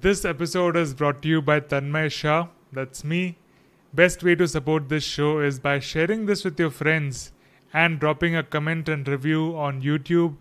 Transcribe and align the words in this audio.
This 0.00 0.24
episode 0.24 0.76
is 0.76 0.94
brought 0.94 1.22
to 1.22 1.28
you 1.28 1.42
by 1.42 1.58
Tanmay 1.58 2.12
Shah. 2.12 2.46
That's 2.72 3.02
me. 3.02 3.36
Best 3.92 4.22
way 4.22 4.36
to 4.36 4.46
support 4.46 4.88
this 4.88 5.02
show 5.02 5.40
is 5.40 5.58
by 5.58 5.80
sharing 5.80 6.26
this 6.26 6.44
with 6.44 6.60
your 6.60 6.70
friends 6.70 7.32
and 7.72 7.98
dropping 7.98 8.36
a 8.36 8.44
comment 8.44 8.88
and 8.88 9.08
review 9.08 9.56
on 9.56 9.82
YouTube, 9.82 10.36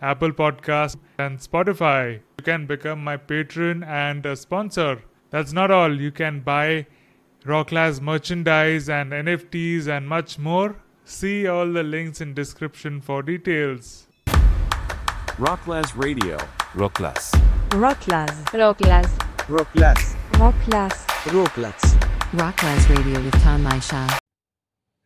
Apple 0.00 0.30
Podcasts, 0.30 0.98
and 1.18 1.40
Spotify. 1.40 2.20
You 2.38 2.44
can 2.44 2.66
become 2.66 3.02
my 3.02 3.16
patron 3.16 3.82
and 3.82 4.24
a 4.24 4.36
sponsor. 4.36 5.02
That's 5.30 5.52
not 5.52 5.72
all. 5.72 6.00
You 6.00 6.12
can 6.12 6.38
buy 6.38 6.86
Rocklaz 7.44 8.00
merchandise 8.00 8.88
and 8.88 9.10
NFTs 9.10 9.88
and 9.88 10.08
much 10.08 10.38
more. 10.38 10.76
See 11.04 11.48
all 11.48 11.72
the 11.72 11.82
links 11.82 12.20
in 12.20 12.34
description 12.34 13.00
for 13.00 13.24
details. 13.24 14.06
Rocklaz 15.38 15.96
Radio. 15.96 16.36
Rocklaz. 16.74 17.51
Rocklaz. 17.72 18.44
Rocklas. 18.52 19.08
Rocklaz. 19.48 20.14
Rocklaz. 20.38 21.06
Rocklaz. 21.32 21.82
Rocklaz 22.34 22.88
Radio 22.90 23.18
with 23.22 23.32
Tanmay 23.36 23.82
Shah. 23.82 24.18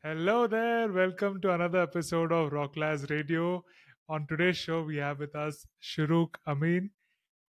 Hello 0.02 0.48
there. 0.48 0.92
Welcome 0.92 1.40
to 1.42 1.52
another 1.52 1.82
episode 1.82 2.32
of 2.32 2.50
Rocklaz 2.50 3.08
Radio. 3.08 3.62
On 4.08 4.26
today's 4.26 4.56
show, 4.56 4.82
we 4.82 4.96
have 4.96 5.20
with 5.20 5.36
us 5.36 5.64
Shurooq 5.80 6.30
Amin, 6.48 6.90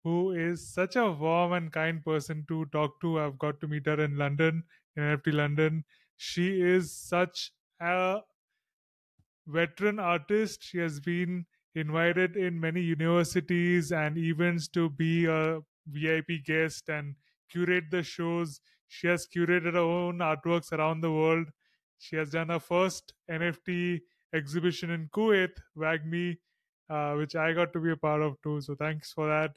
who 0.03 0.33
is 0.33 0.71
such 0.71 0.95
a 0.95 1.09
warm 1.11 1.53
and 1.53 1.71
kind 1.71 2.05
person 2.05 2.45
to 2.47 2.65
talk 2.65 3.01
to. 3.01 3.19
I've 3.19 3.39
got 3.39 3.59
to 3.61 3.67
meet 3.67 3.87
her 3.87 3.99
in 3.99 4.19
London, 4.19 4.65
in 4.95 5.01
NFT 5.01 5.33
London. 5.33 5.83
She 6.17 6.61
is 6.61 6.95
such 6.95 7.53
a 7.81 8.19
veteran 9.47 9.97
artist. 9.97 10.61
She 10.61 10.77
has 10.77 10.99
been 10.99 11.47
invited 11.77 12.35
in 12.35 12.59
many 12.59 12.81
universities 12.81 13.91
and 13.91 14.17
events 14.17 14.67
to 14.69 14.89
be 14.89 15.25
a 15.25 15.59
VIP 15.87 16.43
guest 16.45 16.89
and 16.89 17.15
curate 17.51 17.91
the 17.91 18.03
shows. 18.03 18.59
She 18.87 19.07
has 19.07 19.27
curated 19.27 19.73
her 19.73 19.79
own 19.79 20.17
artworks 20.19 20.71
around 20.71 21.01
the 21.01 21.11
world. 21.11 21.47
She 21.99 22.15
has 22.15 22.31
done 22.31 22.49
her 22.49 22.59
first 22.59 23.13
NFT 23.29 24.01
exhibition 24.33 24.89
in 24.91 25.09
Kuwait, 25.09 25.51
WAGMI, 25.77 26.37
uh, 26.89 27.13
which 27.15 27.35
I 27.35 27.53
got 27.53 27.73
to 27.73 27.79
be 27.79 27.91
a 27.91 27.97
part 27.97 28.21
of 28.21 28.41
too. 28.41 28.61
So 28.61 28.75
thanks 28.75 29.11
for 29.11 29.27
that. 29.27 29.51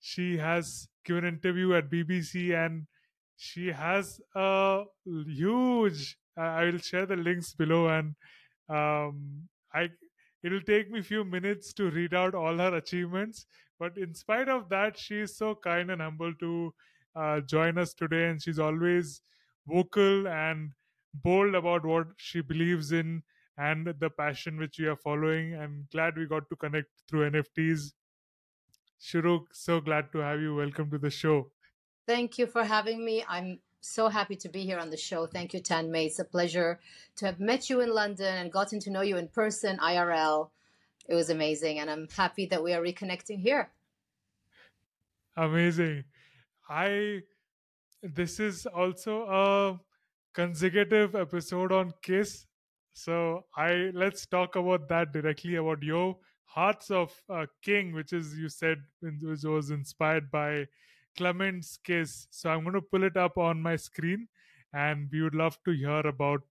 She 0.00 0.36
has 0.38 0.88
given 1.04 1.24
an 1.24 1.34
interview 1.34 1.74
at 1.74 1.90
BBC 1.90 2.54
and 2.54 2.86
she 3.36 3.68
has 3.68 4.20
a 4.34 4.84
huge. 5.04 6.16
I 6.36 6.64
will 6.64 6.78
share 6.78 7.06
the 7.06 7.16
links 7.16 7.54
below 7.54 7.88
and 7.88 8.14
um, 8.68 9.48
I 9.72 9.90
it'll 10.44 10.60
take 10.60 10.90
me 10.90 11.00
a 11.00 11.08
few 11.10 11.24
minutes 11.24 11.72
to 11.72 11.90
read 11.90 12.14
out 12.14 12.34
all 12.34 12.58
her 12.58 12.76
achievements 12.76 13.46
but 13.78 13.96
in 13.98 14.14
spite 14.14 14.48
of 14.48 14.68
that 14.68 14.98
she 14.98 15.20
is 15.20 15.36
so 15.36 15.54
kind 15.54 15.90
and 15.90 16.02
humble 16.02 16.34
to 16.34 16.72
uh, 17.16 17.40
join 17.40 17.78
us 17.78 17.94
today 17.94 18.28
and 18.28 18.42
she's 18.42 18.58
always 18.58 19.20
vocal 19.66 20.28
and 20.28 20.70
bold 21.22 21.54
about 21.54 21.84
what 21.84 22.06
she 22.16 22.40
believes 22.40 22.92
in 22.92 23.22
and 23.56 23.94
the 24.00 24.10
passion 24.10 24.58
which 24.58 24.78
we 24.78 24.86
are 24.86 24.96
following. 24.96 25.54
And 25.54 25.88
glad 25.90 26.16
we 26.16 26.26
got 26.26 26.48
to 26.50 26.56
connect 26.56 26.88
through 27.08 27.30
nfts 27.30 27.92
Shurooq 29.00 29.44
so 29.52 29.80
glad 29.80 30.10
to 30.12 30.18
have 30.18 30.40
you. 30.40 30.54
Welcome 30.54 30.90
to 30.90 30.98
the 30.98 31.10
show. 31.10 31.50
Thank 32.06 32.38
you 32.38 32.46
for 32.46 32.64
having 32.64 33.04
me. 33.04 33.22
I'm 33.28 33.58
so 33.84 34.08
happy 34.08 34.34
to 34.36 34.48
be 34.48 34.62
here 34.62 34.78
on 34.78 34.90
the 34.90 34.96
show. 34.96 35.26
Thank 35.26 35.52
you, 35.52 35.60
Tanmay. 35.60 36.06
It's 36.06 36.18
a 36.18 36.24
pleasure 36.24 36.80
to 37.16 37.26
have 37.26 37.38
met 37.38 37.68
you 37.68 37.80
in 37.80 37.92
London 37.92 38.34
and 38.34 38.50
gotten 38.50 38.80
to 38.80 38.90
know 38.90 39.02
you 39.02 39.18
in 39.18 39.28
person, 39.28 39.78
IRL. 39.78 40.48
It 41.06 41.14
was 41.14 41.28
amazing, 41.28 41.78
and 41.80 41.90
I'm 41.90 42.08
happy 42.16 42.46
that 42.46 42.62
we 42.62 42.72
are 42.72 42.82
reconnecting 42.82 43.40
here. 43.40 43.70
amazing 45.36 46.04
i 46.68 47.20
this 48.02 48.38
is 48.38 48.66
also 48.66 49.14
a 49.22 49.80
consecutive 50.32 51.16
episode 51.16 51.72
on 51.72 51.92
kiss 52.02 52.46
so 52.92 53.44
i 53.56 53.90
let's 53.94 54.26
talk 54.26 54.54
about 54.54 54.88
that 54.88 55.12
directly 55.12 55.56
about 55.56 55.82
your 55.82 56.16
hearts 56.44 56.90
of 56.90 57.12
uh, 57.28 57.46
king 57.62 57.92
which 57.92 58.12
is 58.12 58.36
you 58.38 58.48
said 58.48 58.78
which 59.02 59.42
was 59.42 59.70
inspired 59.70 60.30
by 60.30 60.64
Klimt's 61.16 61.78
case. 61.78 62.26
so 62.30 62.50
i'm 62.50 62.62
going 62.62 62.74
to 62.74 62.80
pull 62.80 63.04
it 63.04 63.16
up 63.16 63.36
on 63.38 63.60
my 63.62 63.76
screen 63.76 64.28
and 64.72 65.08
we 65.12 65.22
would 65.22 65.34
love 65.34 65.58
to 65.64 65.72
hear 65.72 66.00
about 66.06 66.42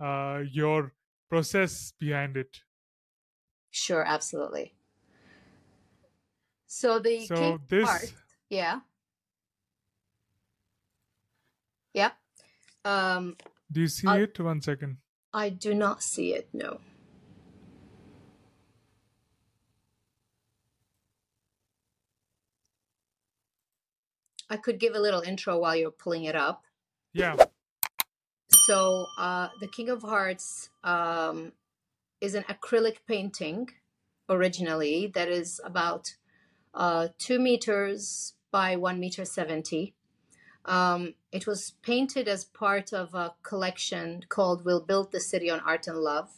uh, 0.00 0.40
your 0.52 0.92
process 1.28 1.92
behind 1.98 2.36
it 2.36 2.62
Sure, 3.70 4.04
absolutely. 4.04 4.74
So 6.66 6.98
the 6.98 7.26
so 7.26 7.60
this 7.68 7.88
part, 7.88 8.12
yeah, 8.50 8.80
yeah. 11.94 12.10
Um, 12.84 13.36
do 13.70 13.80
you 13.82 13.88
see 13.88 14.06
I 14.06 14.20
it 14.20 14.38
one 14.40 14.60
second 14.60 14.98
I 15.32 15.50
do 15.50 15.74
not 15.74 16.02
see 16.02 16.34
it. 16.34 16.48
No. 16.52 16.80
I 24.50 24.56
could 24.56 24.78
give 24.78 24.94
a 24.94 25.00
little 25.00 25.20
intro 25.20 25.58
while 25.58 25.76
you're 25.76 25.90
pulling 25.90 26.24
it 26.24 26.36
up. 26.36 26.64
yeah 27.12 27.36
So, 28.66 29.06
uh, 29.18 29.48
the 29.60 29.68
King 29.68 29.88
of 29.88 30.02
Hearts 30.02 30.70
um, 30.84 31.52
is 32.20 32.34
an 32.34 32.44
acrylic 32.44 32.98
painting 33.06 33.70
originally 34.28 35.06
that 35.14 35.28
is 35.28 35.60
about 35.64 36.16
uh, 36.74 37.08
two 37.18 37.38
meters 37.38 38.34
by 38.50 38.76
one 38.76 39.00
meter 39.00 39.24
70. 39.24 39.94
Um, 40.64 41.14
it 41.32 41.46
was 41.46 41.72
painted 41.82 42.28
as 42.28 42.44
part 42.44 42.92
of 42.92 43.14
a 43.14 43.34
collection 43.42 44.24
called 44.28 44.64
We'll 44.64 44.84
Build 44.84 45.12
the 45.12 45.20
City 45.20 45.50
on 45.50 45.60
Art 45.60 45.86
and 45.86 45.98
Love. 45.98 46.30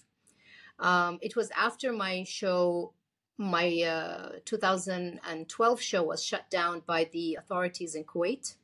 Um, 0.78 1.18
it 1.20 1.36
was 1.36 1.50
after 1.56 1.92
my 1.92 2.24
show, 2.24 2.94
my 3.40 3.82
uh, 3.82 4.32
2012 4.44 5.80
show 5.80 6.02
was 6.02 6.22
shut 6.22 6.50
down 6.50 6.82
by 6.86 7.08
the 7.10 7.36
authorities 7.36 7.94
in 7.94 8.04
Kuwait 8.04 8.54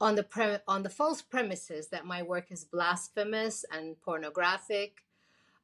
on 0.00 0.14
the 0.14 0.22
pre- 0.22 0.58
on 0.68 0.84
the 0.84 0.88
false 0.88 1.20
premises 1.20 1.88
that 1.88 2.06
my 2.06 2.22
work 2.22 2.52
is 2.52 2.64
blasphemous 2.64 3.64
and 3.72 4.00
pornographic 4.02 5.02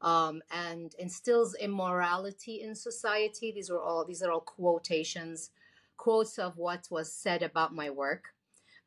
um, 0.00 0.42
and 0.50 0.94
instills 0.98 1.54
immorality 1.54 2.60
in 2.60 2.74
society. 2.74 3.52
These 3.52 3.70
were 3.70 3.80
all 3.80 4.04
these 4.04 4.22
are 4.24 4.32
all 4.32 4.40
quotations, 4.40 5.50
quotes 5.96 6.40
of 6.40 6.56
what 6.56 6.88
was 6.90 7.12
said 7.12 7.44
about 7.44 7.72
my 7.72 7.88
work. 7.88 8.34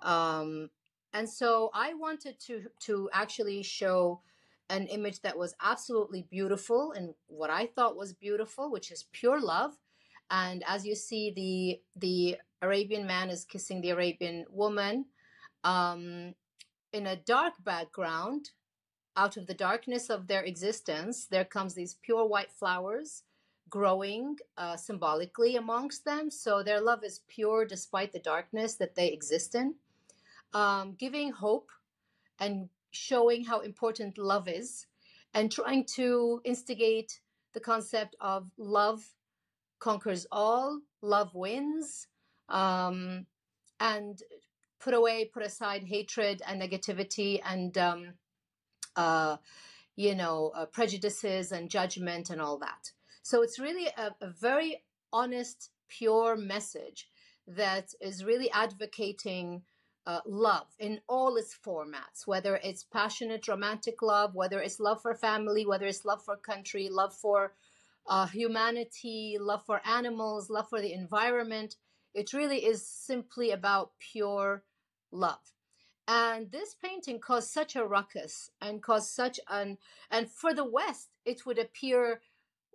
Um, 0.02 0.70
and 1.14 1.30
so 1.30 1.70
I 1.74 1.94
wanted 1.94 2.38
to 2.48 2.66
to 2.82 3.10
actually 3.14 3.64
show 3.64 4.20
an 4.70 4.88
image 4.88 5.22
that 5.22 5.38
was 5.38 5.56
absolutely 5.62 6.26
beautiful 6.30 6.94
and 6.94 7.14
what 7.28 7.50
I 7.50 7.68
thought 7.68 7.98
was 7.98 8.14
beautiful, 8.14 8.72
which 8.72 8.92
is 8.92 9.06
pure 9.12 9.40
love. 9.40 9.74
And 10.32 10.64
as 10.68 10.86
you 10.86 10.96
see, 10.96 11.32
the 11.36 12.00
the 12.00 12.38
Arabian 12.62 13.06
man 13.06 13.30
is 13.30 13.46
kissing 13.46 13.82
the 13.82 13.90
Arabian 13.90 14.46
woman 14.50 15.06
um, 15.64 16.34
in 16.92 17.08
a 17.08 17.16
dark 17.16 17.54
background 17.64 18.52
out 19.16 19.38
of 19.38 19.48
the 19.48 19.54
darkness 19.54 20.10
of 20.10 20.28
their 20.28 20.44
existence, 20.44 21.26
there 21.26 21.46
comes 21.46 21.74
these 21.74 21.96
pure 22.02 22.26
white 22.26 22.52
flowers 22.52 23.24
growing 23.70 24.38
uh, 24.58 24.76
symbolically 24.76 25.56
amongst 25.56 26.06
them. 26.06 26.30
So 26.30 26.64
their 26.64 26.82
love 26.82 27.04
is 27.04 27.22
pure 27.28 27.66
despite 27.66 28.12
the 28.12 28.20
darkness 28.20 28.76
that 28.76 28.96
they 28.96 29.08
exist 29.08 29.56
in, 29.56 29.76
um, 30.54 30.96
giving 30.98 31.32
hope 31.32 31.70
and 32.40 32.70
showing 32.94 33.44
how 33.44 33.60
important 33.60 34.18
love 34.18 34.48
is, 34.48 34.88
and 35.34 35.52
trying 35.52 35.86
to 35.96 36.42
instigate 36.46 37.20
the 37.54 37.60
concept 37.60 38.16
of 38.22 38.50
love 38.58 39.04
conquers 39.80 40.26
all, 40.32 40.80
love 41.02 41.36
wins, 41.36 42.08
um, 42.50 43.26
and 43.80 44.24
put 44.80 44.94
away, 44.94 45.26
put 45.26 45.44
aside 45.44 45.84
hatred 45.84 46.42
and 46.48 46.62
negativity 46.62 47.40
and 47.46 47.78
um, 47.78 48.14
uh, 48.96 49.38
you 49.96 50.16
know, 50.16 50.52
uh, 50.56 50.66
prejudices 50.66 51.52
and 51.52 51.70
judgment 51.70 52.30
and 52.30 52.42
all 52.42 52.58
that. 52.58 52.92
So 53.22 53.42
it's 53.42 53.60
really 53.60 53.88
a, 53.98 54.12
a 54.22 54.30
very 54.30 54.84
honest, 55.12 55.70
pure 55.88 56.36
message 56.36 57.10
that 57.48 57.94
is 58.02 58.26
really 58.26 58.50
advocating 58.52 59.62
uh, 60.06 60.20
love 60.26 60.68
in 60.80 61.00
all 61.08 61.38
its 61.38 61.58
formats, 61.66 62.26
whether 62.26 62.58
it's 62.58 62.84
passionate 62.84 63.48
romantic 63.48 64.02
love, 64.02 64.36
whether 64.36 64.62
it's 64.62 64.80
love 64.80 65.02
for 65.02 65.16
family, 65.16 65.66
whether 65.66 65.86
it's 65.86 66.06
love 66.06 66.24
for 66.24 66.36
country, 66.36 66.90
love 66.90 67.14
for 67.14 67.54
uh, 68.08 68.28
humanity, 68.28 69.38
love 69.40 69.64
for 69.66 69.82
animals, 69.86 70.50
love 70.50 70.68
for 70.70 70.82
the 70.82 70.94
environment. 70.94 71.76
It 72.14 72.34
really 72.34 72.66
is 72.66 72.86
simply 72.86 73.52
about 73.52 73.92
pure 74.00 74.64
love. 75.12 75.54
And 76.06 76.52
this 76.52 76.76
painting 76.76 77.20
caused 77.20 77.50
such 77.50 77.78
a 77.78 77.86
ruckus 77.86 78.52
and 78.60 78.84
caused 78.84 79.10
such 79.10 79.40
an, 79.50 79.78
and 80.12 80.30
for 80.30 80.54
the 80.54 80.66
West, 80.66 81.10
it 81.26 81.46
would 81.46 81.58
appear 81.58 82.20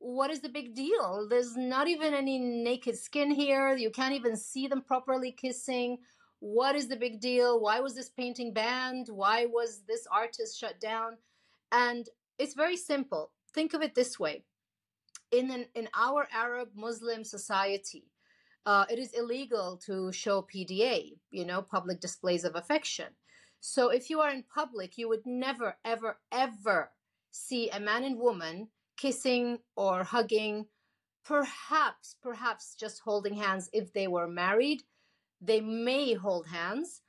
what 0.00 0.30
is 0.30 0.40
the 0.40 0.48
big 0.48 0.74
deal? 0.74 1.26
There's 1.28 1.56
not 1.56 1.88
even 1.88 2.14
any 2.14 2.38
naked 2.38 2.96
skin 2.96 3.32
here. 3.32 3.76
You 3.76 3.90
can't 3.90 4.14
even 4.14 4.36
see 4.36 4.68
them 4.68 4.82
properly 4.82 5.32
kissing. 5.32 5.98
What 6.40 6.76
is 6.76 6.88
the 6.88 6.96
big 6.96 7.20
deal? 7.20 7.60
Why 7.60 7.80
was 7.80 7.94
this 7.94 8.10
painting 8.10 8.52
banned? 8.52 9.08
Why 9.08 9.46
was 9.46 9.82
this 9.88 10.06
artist 10.12 10.58
shut 10.58 10.80
down? 10.80 11.16
And 11.72 12.08
it's 12.38 12.54
very 12.54 12.76
simple. 12.76 13.32
Think 13.52 13.74
of 13.74 13.82
it 13.82 13.94
this 13.94 14.18
way 14.18 14.44
in, 15.30 15.50
an, 15.50 15.66
in 15.74 15.88
our 15.94 16.26
Arab 16.32 16.70
Muslim 16.74 17.24
society, 17.24 18.04
uh, 18.66 18.84
it 18.90 18.98
is 18.98 19.12
illegal 19.12 19.78
to 19.86 20.12
show 20.12 20.42
PDA, 20.42 21.16
you 21.30 21.44
know, 21.44 21.62
public 21.62 22.00
displays 22.00 22.44
of 22.44 22.56
affection. 22.56 23.06
So 23.60 23.90
if 23.90 24.10
you 24.10 24.20
are 24.20 24.30
in 24.30 24.44
public, 24.54 24.96
you 24.96 25.08
would 25.08 25.26
never, 25.26 25.76
ever, 25.84 26.18
ever 26.32 26.90
see 27.30 27.70
a 27.70 27.80
man 27.80 28.04
and 28.04 28.18
woman 28.18 28.68
kissing 28.96 29.58
or 29.76 30.04
hugging, 30.04 30.66
perhaps, 31.24 32.16
perhaps 32.22 32.74
just 32.78 33.00
holding 33.00 33.34
hands 33.34 33.68
if 33.72 33.92
they 33.92 34.06
were 34.06 34.28
married. 34.28 34.82
They 35.40 35.60
may 35.60 36.14
hold 36.14 36.46
hands. 36.48 37.02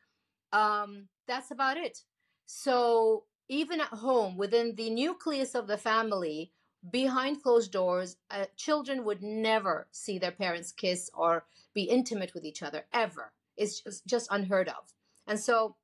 Um, 0.51 1.07
that's 1.27 1.51
about 1.51 1.77
it. 1.77 1.99
So 2.45 3.25
even 3.47 3.81
at 3.81 3.87
home, 3.87 4.37
within 4.37 4.75
the 4.75 4.89
nucleus 4.89 5.55
of 5.55 5.67
the 5.67 5.77
family, 5.77 6.51
behind 6.91 7.43
closed 7.43 7.71
doors, 7.71 8.17
uh, 8.31 8.45
children 8.55 9.03
would 9.03 9.21
never 9.21 9.87
see 9.91 10.17
their 10.17 10.31
parents 10.31 10.71
kiss 10.71 11.09
or 11.13 11.45
be 11.73 11.83
intimate 11.83 12.33
with 12.33 12.45
each 12.45 12.63
other 12.63 12.85
ever. 12.93 13.33
It's 13.57 13.81
just, 13.81 14.05
just 14.05 14.27
unheard 14.31 14.69
of. 14.69 14.93
And 15.27 15.39
so 15.39 15.75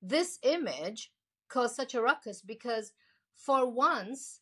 this 0.00 0.38
image 0.42 1.10
caused 1.48 1.74
such 1.74 1.94
a 1.94 2.02
ruckus 2.02 2.40
because 2.40 2.92
for 3.36 3.68
once 3.68 4.40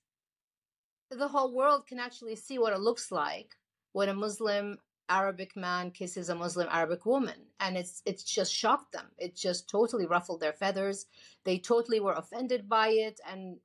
the 1.10 1.28
whole 1.28 1.54
world 1.54 1.86
can 1.86 1.98
actually 1.98 2.36
see 2.36 2.58
what 2.58 2.72
it 2.72 2.80
looks 2.80 3.10
like 3.10 3.56
when 3.92 4.08
a 4.08 4.14
Muslim 4.14 4.78
Arabic 5.08 5.56
man 5.56 5.90
kisses 5.90 6.28
a 6.28 6.34
Muslim 6.34 6.68
Arabic 6.70 7.06
woman, 7.06 7.46
and 7.60 7.76
it's 7.76 8.02
it's 8.06 8.24
just 8.24 8.52
shocked 8.52 8.92
them. 8.92 9.06
It 9.18 9.34
just 9.34 9.68
totally 9.68 10.06
ruffled 10.06 10.40
their 10.40 10.52
feathers. 10.52 11.06
They 11.44 11.58
totally 11.58 12.00
were 12.00 12.14
offended 12.14 12.68
by 12.68 12.88
it 12.90 13.20
and 13.28 13.58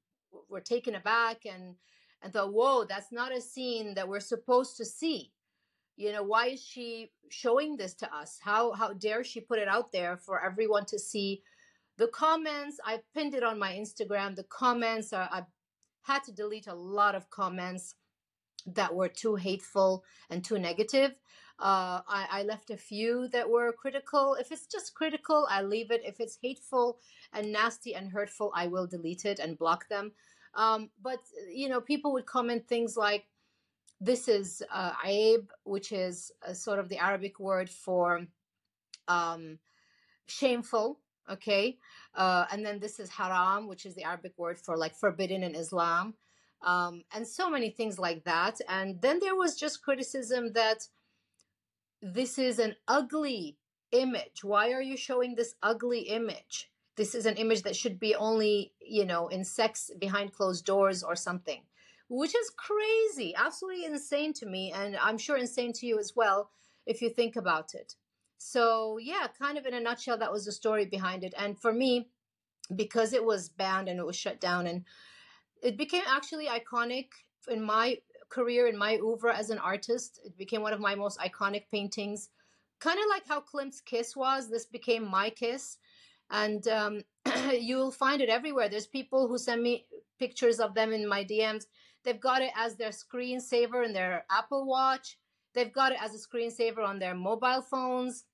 were 0.50 0.62
taken 0.62 0.96
aback 0.96 1.46
and 1.46 1.76
and 2.22 2.34
thought, 2.34 2.54
"Whoa, 2.54 2.86
that's 2.86 3.12
not 3.12 3.36
a 3.36 3.42
scene 3.42 3.94
that 3.96 4.08
we're 4.08 4.20
supposed 4.20 4.78
to 4.78 4.86
see." 4.86 5.32
You 5.96 6.12
know, 6.12 6.24
why 6.24 6.48
is 6.48 6.64
she 6.64 7.12
showing 7.30 7.78
this 7.78 7.94
to 7.96 8.16
us? 8.16 8.40
How 8.42 8.72
how 8.74 8.94
dare 8.94 9.24
she 9.24 9.42
put 9.42 9.60
it 9.60 9.68
out 9.68 9.92
there 9.92 10.18
for 10.18 10.44
everyone 10.44 10.86
to 10.88 11.00
see? 11.00 11.44
The 11.98 12.08
comments, 12.08 12.80
I 12.84 13.02
pinned 13.14 13.36
it 13.36 13.44
on 13.44 13.60
my 13.60 13.74
Instagram. 13.74 14.36
The 14.36 14.46
comments 14.46 15.14
are 15.14 15.30
I 15.32 15.44
had 16.04 16.24
to 16.26 16.32
delete 16.32 16.68
a 16.68 16.74
lot 16.74 17.16
of 17.16 17.30
comments 17.30 17.96
that 18.66 18.94
were 18.94 19.10
too 19.10 19.36
hateful 19.36 20.04
and 20.30 20.44
too 20.44 20.60
negative. 20.60 21.12
Uh, 21.60 22.02
I, 22.08 22.28
I, 22.32 22.44
left 22.44 22.72
a 22.72 22.78
few 22.78 23.28
that 23.30 23.50
were 23.50 23.72
critical. 23.72 24.36
If 24.40 24.52
it's 24.52 24.66
just 24.66 24.96
critical, 24.96 25.48
I 25.50 25.62
leave 25.62 25.92
it. 25.92 26.02
If 26.04 26.20
it's 26.20 26.38
hateful 26.42 26.98
and 27.32 27.52
nasty 27.52 27.94
and 27.94 28.12
hurtful, 28.12 28.52
I 28.56 28.68
will 28.68 28.88
delete 28.88 29.26
it 29.26 29.40
and 29.40 29.58
block 29.58 29.88
them. 29.88 30.12
Um, 30.56 30.90
but, 31.02 31.20
you 31.52 31.70
know, 31.70 31.80
people 31.80 32.12
would 32.14 32.26
comment 32.26 32.68
things 32.68 32.98
like, 32.98 33.26
this 34.02 34.28
is 34.28 34.64
uh, 34.74 34.94
aib, 35.06 35.48
which 35.64 35.92
is 35.92 36.32
sort 36.54 36.80
of 36.80 36.90
the 36.90 36.98
Arabic 36.98 37.40
word 37.40 37.70
for 37.70 38.26
um, 39.08 39.60
shameful, 40.28 41.00
okay? 41.30 41.78
Uh, 42.16 42.46
and 42.52 42.66
then 42.66 42.80
this 42.80 43.00
is 43.00 43.10
haram, 43.10 43.68
which 43.68 43.86
is 43.86 43.96
the 43.96 44.04
Arabic 44.04 44.34
word 44.38 44.58
for 44.58 44.76
like 44.76 44.96
forbidden 44.96 45.44
in 45.44 45.56
Islam 45.56 46.16
um, 46.64 47.04
and 47.14 47.28
so 47.28 47.50
many 47.50 47.70
things 47.70 48.00
like 48.00 48.24
that. 48.24 48.60
And 48.68 49.02
then 49.02 49.20
there 49.20 49.36
was 49.36 49.56
just 49.56 49.84
criticism 49.84 50.54
that 50.54 50.88
this 52.02 52.38
is 52.38 52.60
an 52.60 52.76
ugly 52.88 53.58
image. 53.92 54.44
Why 54.44 54.72
are 54.72 54.82
you 54.82 54.98
showing 54.98 55.36
this 55.36 55.56
ugly 55.62 56.02
image? 56.02 56.70
This 56.96 57.16
is 57.16 57.26
an 57.26 57.36
image 57.36 57.64
that 57.64 57.76
should 57.76 58.00
be 58.00 58.16
only, 58.16 58.74
you 58.80 59.06
know, 59.06 59.28
in 59.28 59.44
sex 59.44 59.90
behind 60.00 60.34
closed 60.34 60.66
doors 60.66 61.04
or 61.04 61.16
something, 61.16 61.62
which 62.10 62.36
is 62.36 62.52
crazy, 62.52 63.34
absolutely 63.36 63.86
insane 63.86 64.34
to 64.34 64.46
me. 64.46 64.72
And 64.76 64.96
I'm 64.98 65.18
sure 65.18 65.38
insane 65.38 65.74
to 65.74 65.86
you 65.86 65.98
as 66.00 66.14
well 66.16 66.50
if 66.86 67.02
you 67.02 67.10
think 67.10 67.36
about 67.36 67.74
it. 67.74 67.96
So, 68.38 68.98
yeah, 68.98 69.28
kind 69.40 69.58
of 69.58 69.66
in 69.66 69.74
a 69.74 69.80
nutshell, 69.80 70.18
that 70.18 70.32
was 70.32 70.46
the 70.46 70.52
story 70.52 70.86
behind 70.86 71.24
it. 71.24 71.34
And 71.38 71.58
for 71.58 71.72
me, 71.72 72.10
because 72.76 73.14
it 73.14 73.24
was 73.24 73.50
banned 73.50 73.88
and 73.88 74.00
it 74.00 74.06
was 74.06 74.18
shut 74.18 74.40
down 74.40 74.68
and 74.68 74.84
it 75.64 75.78
became 75.78 76.04
actually 76.08 76.48
iconic 76.48 77.08
in 77.48 77.64
my 77.64 77.98
career 78.30 78.68
in 78.68 78.78
my 78.78 78.98
oeuvre 78.98 79.36
as 79.36 79.50
an 79.50 79.60
artist. 79.60 80.20
It 80.26 80.38
became 80.38 80.62
one 80.62 80.74
of 80.74 80.80
my 80.80 80.94
most 80.94 81.20
iconic 81.20 81.64
paintings, 81.72 82.30
kind 82.80 83.00
of 83.00 83.06
like 83.10 83.28
how 83.28 83.40
Klimt's 83.40 83.80
kiss 83.80 84.16
was. 84.16 84.50
This 84.50 84.66
became 84.66 85.10
my 85.10 85.30
kiss, 85.30 85.78
and 86.30 86.68
um, 86.68 87.02
you'll 87.60 87.92
find 87.92 88.22
it 88.22 88.30
everywhere. 88.30 88.68
There's 88.68 88.88
people 88.88 89.28
who 89.28 89.38
send 89.38 89.64
me 89.64 89.86
pictures 90.20 90.60
of 90.60 90.74
them 90.74 90.92
in 90.92 91.08
my 91.08 91.24
DMs. 91.24 91.66
They've 92.04 92.20
got 92.20 92.42
it 92.42 92.52
as 92.58 92.76
their 92.76 92.90
screensaver 92.90 93.86
in 93.86 93.94
their 93.94 94.26
Apple 94.30 94.66
Watch. 94.66 95.18
They've 95.54 95.72
got 95.72 95.94
it 95.94 96.00
as 96.02 96.14
a 96.14 96.28
screensaver 96.28 96.86
on 96.86 97.00
their 97.00 97.16
mobile 97.16 97.62
phones. 97.62 98.26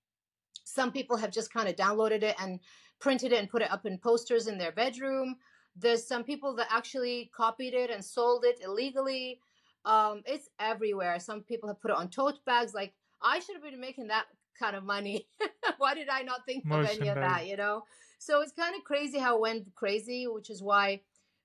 Some 0.64 0.92
people 0.92 1.18
have 1.18 1.32
just 1.32 1.54
kind 1.54 1.70
of 1.70 1.76
downloaded 1.76 2.24
it 2.24 2.36
and 2.40 2.60
printed 3.00 3.32
it 3.32 3.40
and 3.40 3.50
put 3.50 3.62
it 3.62 3.72
up 3.72 3.86
in 3.86 3.98
posters 3.98 4.48
in 4.48 4.58
their 4.58 4.72
bedroom. 4.72 5.36
There's 5.80 6.06
some 6.06 6.24
people 6.24 6.56
that 6.56 6.68
actually 6.70 7.32
copied 7.36 7.74
it 7.74 7.90
and 7.90 8.04
sold 8.04 8.44
it 8.46 8.60
illegally. 8.64 9.40
Um, 9.86 10.24
it's 10.26 10.50
everywhere. 10.60 11.20
Some 11.20 11.42
people 11.42 11.70
have 11.70 11.82
put 11.82 11.92
it 11.92 11.98
on 11.98 12.10
tote 12.10 12.44
bags. 12.46 12.74
Like 12.74 12.94
I 13.22 13.40
should 13.40 13.56
have 13.56 13.64
been 13.64 13.80
making 13.80 14.08
that 14.08 14.26
kind 14.60 14.76
of 14.76 14.84
money. 14.84 15.28
why 15.78 15.94
did 15.96 16.10
I 16.10 16.22
not 16.24 16.46
think 16.46 16.66
of 16.70 16.86
any 16.86 17.08
of 17.08 17.16
that? 17.16 17.48
You 17.48 17.58
know. 17.58 17.84
So 18.18 18.42
it's 18.42 18.52
kind 18.52 18.76
of 18.76 18.84
crazy 18.84 19.18
how 19.18 19.36
it 19.36 19.42
went 19.42 19.74
crazy, 19.76 20.28
which 20.28 20.50
is 20.50 20.62
why 20.62 21.02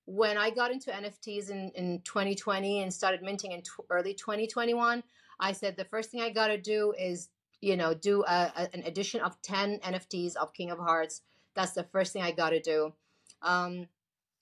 when 0.07 0.37
I 0.37 0.51
got 0.51 0.71
into 0.71 0.91
NFTs 0.91 1.51
in, 1.51 1.71
in 1.75 2.01
2020 2.05 2.83
and 2.83 2.93
started 2.93 3.23
minting 3.23 3.53
in 3.53 3.63
t- 3.63 3.71
early 3.91 4.15
2021, 4.15 5.03
I 5.41 5.53
said 5.53 5.77
the 5.77 5.85
first 5.85 6.11
thing 6.11 6.21
I 6.21 6.31
got 6.31 6.49
to 6.49 6.59
do 6.59 6.93
is, 6.99 7.29
you 7.61 7.77
know, 7.77 7.95
do 7.95 8.23
a, 8.25 8.53
a, 8.57 8.69
an 8.75 8.83
edition 8.85 9.21
of 9.21 9.41
10 9.43 9.79
NFTs 9.79 10.37
of 10.37 10.53
King 10.53 10.71
of 10.71 10.79
Hearts. 10.79 11.23
That's 11.55 11.73
the 11.73 11.85
first 11.85 12.13
thing 12.13 12.23
I 12.23 12.33
got 12.33 12.51
to 12.51 12.61
do. 12.61 12.93
Um, 13.41 13.87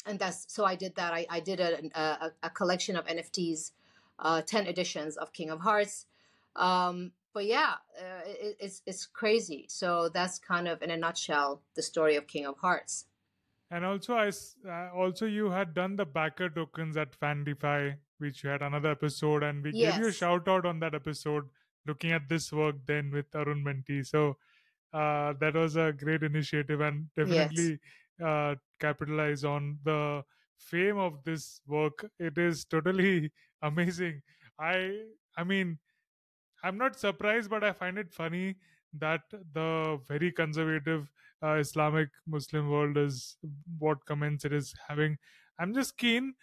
and 0.06 0.19
that's 0.19 0.52
so 0.52 0.64
I 0.64 0.75
did 0.75 0.94
that. 0.96 1.12
I, 1.12 1.26
I 1.31 1.40
did 1.40 1.60
a, 1.60 1.81
a, 1.94 2.32
a 2.43 2.50
collection 2.50 2.96
of 2.96 3.06
NFTs, 3.06 3.72
uh, 4.19 4.43
ten 4.43 4.66
editions 4.66 5.16
of 5.16 5.32
King 5.32 5.50
of 5.50 5.60
Hearts. 5.60 6.06
Um, 6.56 7.12
but 7.34 7.46
yeah, 7.46 7.75
uh, 7.99 8.22
it, 8.26 8.56
it's 8.60 8.82
it's 8.87 9.06
crazy. 9.06 9.66
So 9.69 10.08
that's 10.08 10.38
kind 10.38 10.69
of 10.69 10.82
in 10.82 10.90
a 10.90 10.96
nutshell 10.96 11.62
the 11.75 11.82
story 11.82 12.16
of 12.16 12.26
King 12.26 12.47
of 12.47 12.59
Hearts. 12.59 13.06
And 13.71 13.85
also, 13.85 14.14
I 14.14 14.30
uh, 14.68 14.90
also 14.94 15.26
you 15.26 15.50
had 15.50 15.73
done 15.75 15.97
the 15.97 16.04
backer 16.04 16.50
tokens 16.50 16.97
at 16.97 17.18
Fandify, 17.18 17.94
which 18.18 18.44
you 18.44 18.50
had 18.50 18.62
another 18.62 18.90
episode, 18.90 19.42
and 19.42 19.62
we 19.62 19.73
yes. 19.73 19.94
gave 19.94 20.02
you 20.02 20.09
a 20.09 20.12
shout 20.12 20.47
out 20.47 20.66
on 20.66 20.80
that 20.80 20.94
episode, 20.94 21.49
looking 21.87 22.12
at 22.12 22.28
this 22.28 22.52
work 22.52 22.76
then 22.87 23.11
with 23.11 23.35
Arun 23.35 23.64
Menti. 23.64 24.02
So 24.02 24.37
uh, 24.92 25.32
that 25.40 25.54
was 25.54 25.76
a 25.76 25.94
great 25.97 26.23
initiative, 26.23 26.80
and 26.80 27.06
definitely 27.16 27.71
yes 27.71 27.78
uh, 28.23 28.55
capitalize 28.81 29.45
on 29.45 29.79
the 29.85 30.23
fame 30.59 30.99
of 30.99 31.23
this 31.25 31.61
work. 31.67 32.07
It 32.19 32.38
is 32.38 32.64
totally 32.64 33.33
amazing. 33.62 34.23
I 34.59 35.05
I 35.37 35.45
mean, 35.45 35.79
I'm 36.64 36.79
not 36.79 36.99
surprised, 36.99 37.50
but 37.50 37.64
I 37.64 37.73
find 37.73 37.99
it 37.99 38.12
funny 38.12 38.57
that 38.99 39.23
the 39.52 40.00
very 40.07 40.31
conservative 40.33 41.11
uh, 41.43 41.55
Islamic 41.55 42.09
Muslim 42.26 42.71
world 42.71 42.97
is 42.97 43.37
what 43.79 44.05
comments 44.07 44.45
it 44.45 44.52
is 44.52 44.75
having. 44.88 45.19
I'm 45.59 45.75
just 45.75 45.97
keen. 45.97 46.35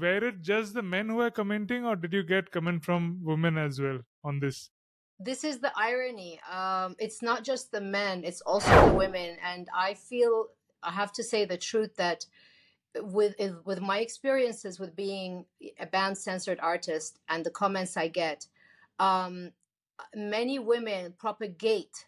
Were 0.00 0.24
it 0.28 0.40
just 0.42 0.74
the 0.74 0.82
men 0.82 1.08
who 1.08 1.20
are 1.20 1.30
commenting, 1.30 1.84
or 1.84 1.96
did 1.96 2.12
you 2.12 2.22
get 2.22 2.50
comment 2.50 2.84
from 2.84 3.20
women 3.22 3.58
as 3.58 3.80
well 3.80 4.00
on 4.24 4.40
this? 4.40 4.70
This 5.18 5.44
is 5.44 5.58
the 5.58 5.72
irony. 5.76 6.40
Um, 6.50 6.94
it's 6.98 7.22
not 7.22 7.44
just 7.44 7.72
the 7.72 7.80
men; 7.80 8.22
it's 8.24 8.40
also 8.42 8.88
the 8.88 8.94
women. 8.94 9.36
And 9.44 9.68
I 9.74 9.94
feel 9.94 10.46
I 10.82 10.92
have 10.92 11.12
to 11.14 11.22
say 11.22 11.44
the 11.44 11.58
truth 11.58 11.96
that 11.96 12.26
with 12.96 13.34
with 13.64 13.80
my 13.80 13.98
experiences 13.98 14.78
with 14.78 14.94
being 14.94 15.44
a 15.78 15.86
banned 15.86 16.18
censored 16.18 16.60
artist 16.60 17.18
and 17.28 17.44
the 17.44 17.50
comments 17.50 17.96
I 17.96 18.08
get, 18.08 18.46
um, 18.98 19.50
many 20.14 20.58
women 20.58 21.14
propagate 21.18 22.06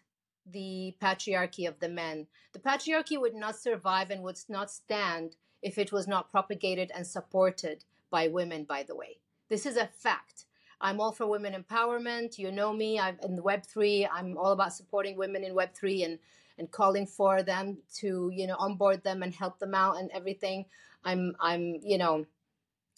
the 0.49 0.95
patriarchy 1.01 1.67
of 1.67 1.79
the 1.79 1.89
men. 1.89 2.27
The 2.53 2.59
patriarchy 2.59 3.19
would 3.19 3.35
not 3.35 3.57
survive 3.57 4.09
and 4.09 4.23
would 4.23 4.39
not 4.49 4.71
stand 4.71 5.35
if 5.61 5.77
it 5.77 5.91
was 5.91 6.07
not 6.07 6.31
propagated 6.31 6.91
and 6.95 7.05
supported 7.05 7.83
by 8.09 8.27
women. 8.27 8.63
By 8.63 8.83
the 8.83 8.95
way, 8.95 9.19
this 9.49 9.65
is 9.65 9.77
a 9.77 9.87
fact 9.87 10.45
I'm 10.81 10.99
all 10.99 11.11
for 11.11 11.27
women 11.27 11.53
empowerment. 11.53 12.37
You 12.37 12.51
know 12.51 12.73
me. 12.73 12.99
I'm 12.99 13.17
in 13.23 13.37
Web3. 13.37 14.09
I'm 14.11 14.37
all 14.37 14.51
about 14.51 14.73
supporting 14.73 15.15
women 15.15 15.43
in 15.43 15.55
Web3 15.55 16.05
and 16.05 16.19
and 16.57 16.69
calling 16.69 17.07
for 17.07 17.41
them 17.41 17.77
to 17.95 18.29
you 18.33 18.47
know 18.47 18.55
onboard 18.59 19.03
them 19.03 19.23
and 19.23 19.33
help 19.33 19.59
them 19.59 19.73
out 19.73 19.97
and 19.97 20.09
everything. 20.11 20.65
I'm 21.03 21.35
I'm 21.39 21.77
you 21.83 21.97
know 21.97 22.25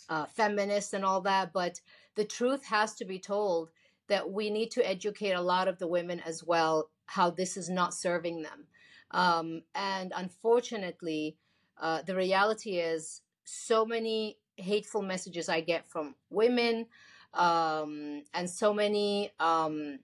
uh, 0.10 0.26
feminist 0.26 0.94
and 0.94 1.06
all 1.06 1.22
that, 1.22 1.54
but 1.54 1.80
the 2.16 2.26
truth 2.26 2.66
has 2.66 2.96
to 2.96 3.06
be 3.06 3.20
told 3.20 3.70
that 4.08 4.32
we 4.32 4.50
need 4.50 4.72
to 4.72 4.88
educate 4.88 5.32
a 5.32 5.42
lot 5.42 5.68
of 5.68 5.80
the 5.80 5.88
women 5.88 6.20
as 6.26 6.44
well 6.44 6.90
how 7.06 7.30
this 7.30 7.58
is 7.58 7.70
not 7.70 7.94
serving 7.94 8.42
them. 8.42 8.68
Um, 9.12 9.62
and 9.76 10.12
unfortunately, 10.16 11.38
uh, 11.80 12.02
the 12.02 12.16
reality 12.16 12.78
is 12.78 13.22
so 13.46 13.86
many 13.86 14.38
hateful 14.58 15.02
messages 15.02 15.50
I 15.50 15.62
get 15.62 15.88
from 15.88 16.16
women, 16.30 16.88
um, 17.34 18.24
and 18.34 18.50
so 18.50 18.74
many 18.74 19.32
um, 19.40 20.00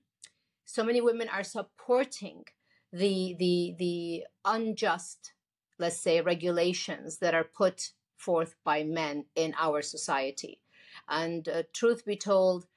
so 0.66 0.84
many 0.84 1.02
women 1.02 1.30
are 1.30 1.44
supporting 1.44 2.46
the 2.92 3.36
the 3.38 3.76
the 3.78 4.24
unjust, 4.46 5.34
let's 5.78 6.00
say, 6.00 6.22
regulations 6.22 7.18
that 7.20 7.34
are 7.34 7.44
put 7.44 7.92
forth 8.18 8.56
by 8.64 8.84
men 8.84 9.26
in 9.36 9.54
our 9.58 9.82
society. 9.82 10.60
And 11.08 11.48
uh, 11.48 11.64
truth 11.74 12.06
be 12.06 12.16
told, 12.16 12.68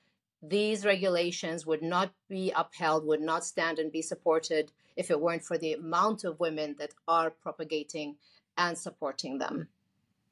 these 0.42 0.84
regulations 0.84 1.66
would 1.66 1.82
not 1.82 2.12
be 2.28 2.52
upheld, 2.54 3.06
would 3.06 3.20
not 3.20 3.44
stand 3.44 3.78
and 3.78 3.90
be 3.90 4.02
supported 4.02 4.72
if 4.96 5.10
it 5.10 5.20
weren't 5.20 5.44
for 5.44 5.58
the 5.58 5.72
amount 5.74 6.24
of 6.24 6.40
women 6.40 6.76
that 6.78 6.92
are 7.08 7.30
propagating 7.30 8.16
and 8.56 8.76
supporting 8.76 9.38
them. 9.38 9.68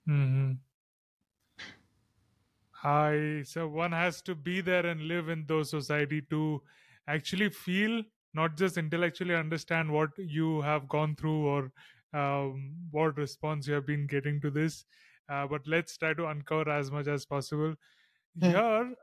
hmm 0.06 0.52
I 2.82 3.42
so 3.44 3.68
one 3.68 3.92
has 3.92 4.22
to 4.22 4.34
be 4.34 4.60
there 4.60 4.86
and 4.86 5.02
live 5.02 5.28
in 5.28 5.44
those 5.46 5.70
society 5.70 6.22
to 6.30 6.62
actually 7.06 7.50
feel, 7.50 8.02
not 8.34 8.56
just 8.56 8.78
intellectually 8.78 9.34
understand 9.34 9.90
what 9.90 10.10
you 10.16 10.60
have 10.62 10.88
gone 10.88 11.14
through 11.16 11.46
or 11.46 11.72
um, 12.14 12.74
what 12.90 13.16
response 13.16 13.66
you 13.66 13.74
have 13.74 13.86
been 13.86 14.06
getting 14.06 14.40
to 14.40 14.50
this. 14.50 14.84
Uh, 15.28 15.46
but 15.46 15.60
let's 15.66 15.96
try 15.96 16.14
to 16.14 16.26
uncover 16.26 16.70
as 16.70 16.90
much 16.90 17.06
as 17.06 17.26
possible. 17.26 17.74
Hmm. 18.38 18.50
Here, 18.50 18.94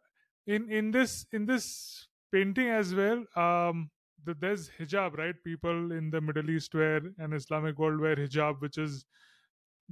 in 0.47 0.71
in 0.71 0.91
this 0.91 1.25
in 1.31 1.45
this 1.45 2.07
painting 2.31 2.69
as 2.69 2.95
well, 2.95 3.23
um, 3.35 3.89
the, 4.23 4.33
there's 4.39 4.69
hijab, 4.79 5.17
right? 5.17 5.35
People 5.43 5.91
in 5.91 6.09
the 6.09 6.19
Middle 6.19 6.49
East 6.49 6.73
wear 6.73 7.01
an 7.19 7.33
Islamic 7.33 7.77
world 7.77 7.99
wear 7.99 8.15
hijab, 8.15 8.59
which 8.59 8.77
is 8.77 9.05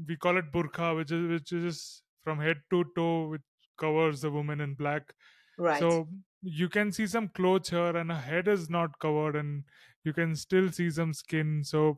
we 0.07 0.17
call 0.17 0.37
it 0.37 0.51
burqa, 0.51 0.95
which 0.95 1.11
is 1.11 1.29
which 1.29 1.51
is 1.51 2.01
from 2.23 2.39
head 2.39 2.57
to 2.71 2.83
toe, 2.95 3.27
which 3.27 3.41
covers 3.77 4.21
the 4.21 4.31
woman 4.31 4.61
in 4.61 4.73
black. 4.73 5.13
Right. 5.57 5.79
So 5.79 6.07
you 6.41 6.69
can 6.69 6.91
see 6.91 7.07
some 7.07 7.29
clothes 7.29 7.69
here, 7.69 7.95
and 7.95 8.11
her 8.11 8.19
head 8.19 8.47
is 8.47 8.69
not 8.69 8.99
covered, 8.99 9.35
and 9.35 9.63
you 10.03 10.13
can 10.13 10.35
still 10.35 10.71
see 10.71 10.89
some 10.89 11.13
skin. 11.13 11.63
So, 11.63 11.97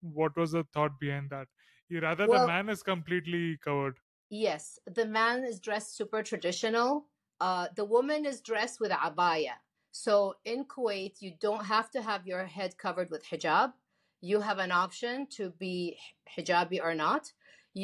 what 0.00 0.36
was 0.36 0.52
the 0.52 0.64
thought 0.74 0.98
behind 0.98 1.30
that? 1.30 1.46
Rather, 1.90 2.26
the 2.26 2.46
man 2.46 2.68
is 2.68 2.82
completely 2.82 3.58
covered. 3.64 3.96
Yes, 4.30 4.78
the 4.86 5.06
man 5.06 5.44
is 5.44 5.58
dressed 5.58 5.96
super 5.96 6.22
traditional. 6.22 7.06
Uh, 7.40 7.68
the 7.76 7.84
woman 7.84 8.26
is 8.26 8.40
dressed 8.40 8.80
with 8.80 8.90
a 8.90 8.96
abaya. 8.96 9.54
So 9.90 10.34
in 10.44 10.64
Kuwait, 10.64 11.20
you 11.20 11.32
don't 11.40 11.64
have 11.64 11.90
to 11.92 12.02
have 12.02 12.26
your 12.26 12.44
head 12.44 12.76
covered 12.76 13.10
with 13.10 13.24
hijab. 13.24 13.72
You 14.20 14.40
have 14.40 14.58
an 14.58 14.72
option 14.72 15.26
to 15.30 15.50
be 15.58 15.98
hijabi 16.36 16.80
or 16.82 16.94
not. 16.94 17.32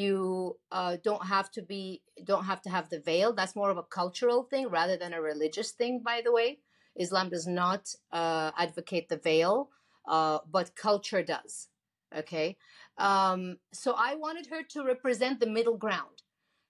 You 0.03 0.59
uh, 0.73 0.97
don't 1.09 1.27
have 1.27 1.51
to 1.53 1.63
be 1.63 2.03
don't 2.25 2.47
have 2.47 2.63
to 2.63 2.71
have 2.71 2.89
the 2.91 3.01
veil. 3.01 3.33
That's 3.33 3.57
more 3.57 3.71
of 3.71 3.79
a 3.79 3.83
cultural 4.01 4.43
thing 4.45 4.69
rather 4.69 4.97
than 4.97 5.13
a 5.15 5.23
religious 5.23 5.73
thing. 5.73 6.03
By 6.05 6.23
the 6.25 6.33
way, 6.33 6.59
Islam 6.97 7.29
does 7.31 7.47
not 7.47 7.83
uh, 8.13 8.51
advocate 8.59 9.09
the 9.09 9.19
veil, 9.19 9.71
uh, 10.09 10.39
but 10.51 10.77
culture 10.77 11.23
does. 11.23 11.69
Okay, 12.17 12.57
um, 12.99 13.59
so 13.73 13.95
I 13.99 14.15
wanted 14.17 14.47
her 14.53 14.63
to 14.71 14.85
represent 14.85 15.41
the 15.41 15.49
middle 15.59 15.79
ground 15.79 16.23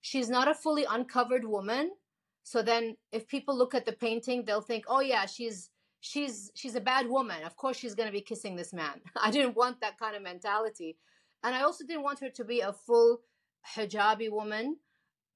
she's 0.05 0.29
not 0.29 0.49
a 0.49 0.55
fully 0.55 0.85
uncovered 0.91 1.45
woman 1.47 1.91
so 2.43 2.63
then 2.63 2.95
if 3.11 3.27
people 3.27 3.57
look 3.57 3.75
at 3.75 3.87
the 3.87 3.93
painting 3.93 4.45
they'll 4.45 4.61
think 4.61 4.85
oh 4.89 5.01
yeah 5.01 5.25
she's 5.27 5.71
she's 6.01 6.53
she's 6.55 6.75
a 6.75 6.81
bad 6.81 7.09
woman 7.09 7.43
of 7.45 7.57
course 7.57 7.79
she's 7.79 7.95
going 7.95 8.09
to 8.09 8.13
be 8.13 8.21
kissing 8.21 8.55
this 8.57 8.73
man 8.75 9.01
i 9.23 9.31
didn't 9.31 9.57
want 9.57 9.81
that 9.81 9.99
kind 9.99 10.15
of 10.15 10.23
mentality 10.23 10.99
and 11.45 11.55
i 11.55 11.63
also 11.63 11.85
didn't 11.87 12.03
want 12.03 12.19
her 12.19 12.29
to 12.29 12.45
be 12.45 12.61
a 12.61 12.73
full 12.73 13.21
hijabi 13.77 14.31
woman 14.31 14.77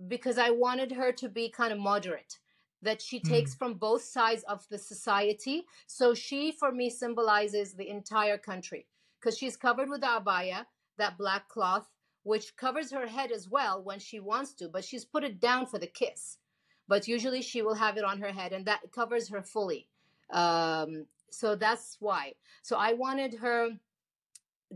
because 0.08 0.38
i 0.38 0.50
wanted 0.50 0.90
her 0.90 1.12
to 1.12 1.28
be 1.28 1.48
kind 1.48 1.72
of 1.72 1.78
moderate 1.78 2.38
that 2.80 3.02
she 3.02 3.18
takes 3.18 3.54
from 3.54 3.74
both 3.74 4.02
sides 4.02 4.44
of 4.44 4.66
the 4.68 4.78
society 4.78 5.64
so 5.86 6.14
she 6.14 6.52
for 6.52 6.72
me 6.72 6.88
symbolizes 6.90 7.74
the 7.74 7.88
entire 7.88 8.38
country 8.38 8.86
because 9.20 9.36
she's 9.36 9.56
covered 9.56 9.88
with 9.88 10.00
the 10.00 10.06
abaya 10.06 10.64
that 10.96 11.18
black 11.18 11.48
cloth 11.48 11.88
which 12.28 12.54
covers 12.56 12.90
her 12.90 13.06
head 13.06 13.32
as 13.32 13.48
well 13.48 13.82
when 13.82 13.98
she 13.98 14.20
wants 14.20 14.52
to, 14.52 14.68
but 14.68 14.84
she's 14.84 15.04
put 15.04 15.24
it 15.24 15.40
down 15.40 15.64
for 15.64 15.78
the 15.78 15.86
kiss. 15.86 16.36
But 16.86 17.08
usually 17.08 17.40
she 17.40 17.62
will 17.62 17.74
have 17.74 17.96
it 17.96 18.04
on 18.04 18.20
her 18.20 18.32
head, 18.32 18.52
and 18.52 18.66
that 18.66 18.80
covers 18.92 19.30
her 19.30 19.42
fully. 19.42 19.88
Um, 20.30 21.06
so 21.30 21.54
that's 21.56 21.96
why. 22.00 22.34
So 22.62 22.76
I 22.76 22.92
wanted 22.92 23.32
her 23.34 23.70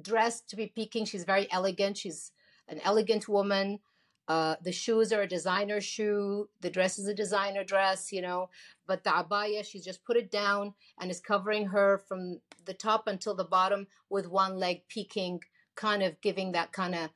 dressed 0.01 0.49
to 0.51 0.57
be 0.57 0.67
peaking. 0.67 1.05
She's 1.05 1.25
very 1.25 1.51
elegant. 1.51 1.99
She's 1.99 2.33
an 2.69 2.81
elegant 2.85 3.29
woman. 3.29 3.81
Uh, 4.29 4.57
the 4.63 4.73
shoes 4.73 5.13
are 5.13 5.23
a 5.23 5.27
designer 5.29 5.81
shoe. 5.81 6.49
The 6.61 6.71
dress 6.71 6.99
is 6.99 7.09
a 7.09 7.15
designer 7.15 7.65
dress, 7.65 8.13
you 8.13 8.23
know. 8.23 8.51
But 8.87 9.05
the 9.05 9.11
abaya, 9.11 9.65
she's 9.65 9.85
just 9.85 10.05
put 10.05 10.17
it 10.17 10.31
down 10.31 10.75
and 10.99 11.11
is 11.11 11.21
covering 11.21 11.67
her 11.67 11.99
from 11.99 12.41
the 12.65 12.75
top 12.75 13.07
until 13.09 13.35
the 13.35 13.45
bottom 13.45 13.89
with 14.09 14.29
one 14.29 14.57
leg 14.59 14.87
peeking, 14.89 15.41
kind 15.75 16.03
of 16.03 16.21
giving 16.21 16.53
that 16.53 16.73
kind 16.73 16.95
of 16.95 17.11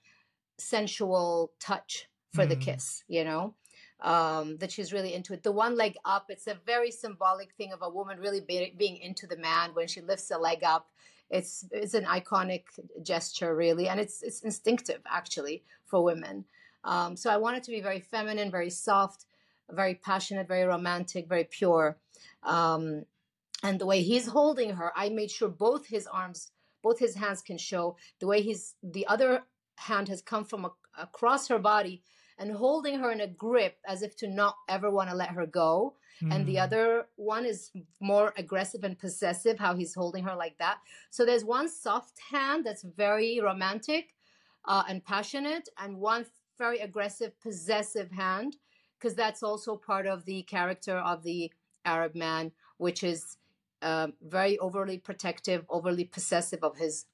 sensual 0.58 1.52
touch 1.60 2.08
for 2.32 2.44
the 2.46 2.56
Mhm. 2.56 2.60
kiss, 2.62 3.04
you 3.08 3.24
know, 3.24 3.54
um, 4.00 4.58
that 4.58 4.72
she's 4.72 4.92
really 4.92 5.14
into 5.14 5.32
it. 5.32 5.42
The 5.42 5.52
one 5.52 5.76
leg 5.76 5.96
up, 6.04 6.30
it's 6.30 6.46
a 6.46 6.54
very 6.54 6.90
symbolic 6.90 7.54
thing 7.54 7.72
of 7.72 7.82
a 7.82 7.88
woman 7.88 8.18
really 8.18 8.40
be, 8.40 8.74
being 8.76 8.96
into 8.96 9.26
the 9.26 9.36
man 9.36 9.74
when 9.74 9.86
she 9.88 10.00
lifts 10.00 10.30
a 10.30 10.38
leg 10.38 10.64
up. 10.64 10.90
It's 11.30 11.64
it's 11.72 11.94
an 11.94 12.04
iconic 12.04 12.64
gesture, 13.02 13.54
really, 13.54 13.88
and 13.88 13.98
it's 13.98 14.22
it's 14.22 14.40
instinctive 14.42 15.00
actually 15.10 15.64
for 15.84 16.02
women. 16.02 16.44
Um, 16.84 17.16
so 17.16 17.30
I 17.30 17.36
wanted 17.36 17.64
to 17.64 17.70
be 17.72 17.80
very 17.80 18.00
feminine, 18.00 18.50
very 18.50 18.70
soft, 18.70 19.26
very 19.70 19.96
passionate, 19.96 20.46
very 20.46 20.64
romantic, 20.64 21.28
very 21.28 21.44
pure. 21.44 21.96
Um, 22.44 23.04
and 23.62 23.80
the 23.80 23.86
way 23.86 24.02
he's 24.02 24.26
holding 24.28 24.70
her, 24.70 24.92
I 24.94 25.08
made 25.08 25.30
sure 25.30 25.48
both 25.48 25.86
his 25.86 26.06
arms, 26.06 26.52
both 26.82 26.98
his 26.98 27.16
hands 27.16 27.42
can 27.42 27.58
show. 27.58 27.96
The 28.20 28.26
way 28.26 28.42
he's 28.42 28.74
the 28.82 29.06
other 29.06 29.42
hand 29.76 30.08
has 30.08 30.22
come 30.22 30.44
from 30.44 30.64
a, 30.64 30.72
across 30.98 31.48
her 31.48 31.58
body 31.58 32.02
and 32.38 32.52
holding 32.52 32.98
her 33.00 33.10
in 33.10 33.20
a 33.20 33.26
grip 33.26 33.78
as 33.86 34.02
if 34.02 34.16
to 34.18 34.28
not 34.28 34.56
ever 34.68 34.90
want 34.90 35.10
to 35.10 35.16
let 35.16 35.30
her 35.30 35.46
go. 35.46 35.94
And 36.30 36.46
the 36.46 36.56
Mm. 36.56 36.64
other 36.64 37.08
one 37.16 37.44
is 37.44 37.70
more 38.00 38.32
aggressive 38.36 38.84
and 38.84 38.98
possessive, 38.98 39.58
how 39.58 39.74
he's 39.74 39.94
holding 39.94 40.24
her 40.24 40.34
like 40.34 40.58
that. 40.58 40.78
So 41.10 41.24
there's 41.24 41.44
one 41.44 41.68
soft 41.68 42.18
hand 42.30 42.64
that's 42.64 42.82
very 42.82 43.40
romantic 43.40 44.14
uh, 44.64 44.84
and 44.88 45.04
passionate, 45.04 45.68
and 45.78 46.00
one 46.00 46.26
very 46.58 46.78
aggressive, 46.78 47.38
possessive 47.40 48.10
hand, 48.10 48.56
because 48.98 49.14
that's 49.14 49.42
also 49.42 49.76
part 49.76 50.06
of 50.06 50.24
the 50.24 50.42
character 50.42 50.96
of 50.98 51.22
the 51.22 51.52
Arab 51.84 52.14
man, 52.14 52.52
which 52.78 53.04
is 53.04 53.36
um, 53.82 54.14
very 54.22 54.58
overly 54.58 54.98
protective, 54.98 55.64
overly 55.68 56.04
possessive 56.04 56.64
of 56.64 56.76
his 56.78 57.06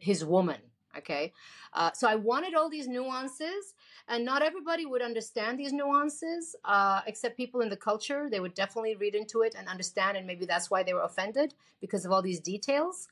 his 0.00 0.24
woman. 0.24 0.60
Okay, 0.98 1.32
uh, 1.72 1.92
so 1.92 2.08
I 2.08 2.14
wanted 2.14 2.54
all 2.54 2.70
these 2.70 2.88
nuances, 2.88 3.74
and 4.08 4.24
not 4.24 4.42
everybody 4.42 4.86
would 4.86 5.02
understand 5.02 5.58
these 5.58 5.72
nuances, 5.72 6.56
uh, 6.64 7.00
except 7.06 7.36
people 7.36 7.60
in 7.60 7.68
the 7.68 7.76
culture. 7.76 8.28
They 8.30 8.40
would 8.40 8.54
definitely 8.54 8.96
read 8.96 9.14
into 9.14 9.42
it 9.42 9.54
and 9.58 9.68
understand, 9.68 10.16
and 10.16 10.26
maybe 10.26 10.46
that's 10.46 10.70
why 10.70 10.82
they 10.82 10.94
were 10.94 11.02
offended 11.02 11.54
because 11.80 12.04
of 12.04 12.12
all 12.12 12.22
these 12.22 12.40
details. 12.40 13.08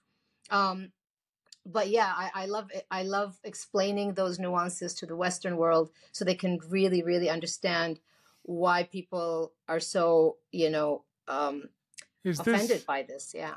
Um, 0.50 0.92
but 1.66 1.88
yeah, 1.88 2.12
I, 2.14 2.30
I 2.34 2.46
love 2.46 2.70
it. 2.74 2.86
I 2.90 3.02
love 3.02 3.38
explaining 3.44 4.14
those 4.14 4.38
nuances 4.38 4.94
to 4.94 5.06
the 5.06 5.16
Western 5.16 5.56
world 5.56 5.90
so 6.12 6.24
they 6.24 6.34
can 6.34 6.58
really, 6.68 7.02
really 7.02 7.30
understand 7.30 8.00
why 8.42 8.82
people 8.84 9.52
are 9.68 9.80
so, 9.80 10.36
you 10.52 10.70
know, 10.70 11.04
um, 11.28 11.70
Is 12.22 12.40
offended 12.40 12.68
this 12.68 12.84
by 12.84 13.02
this. 13.02 13.32
Yeah. 13.34 13.54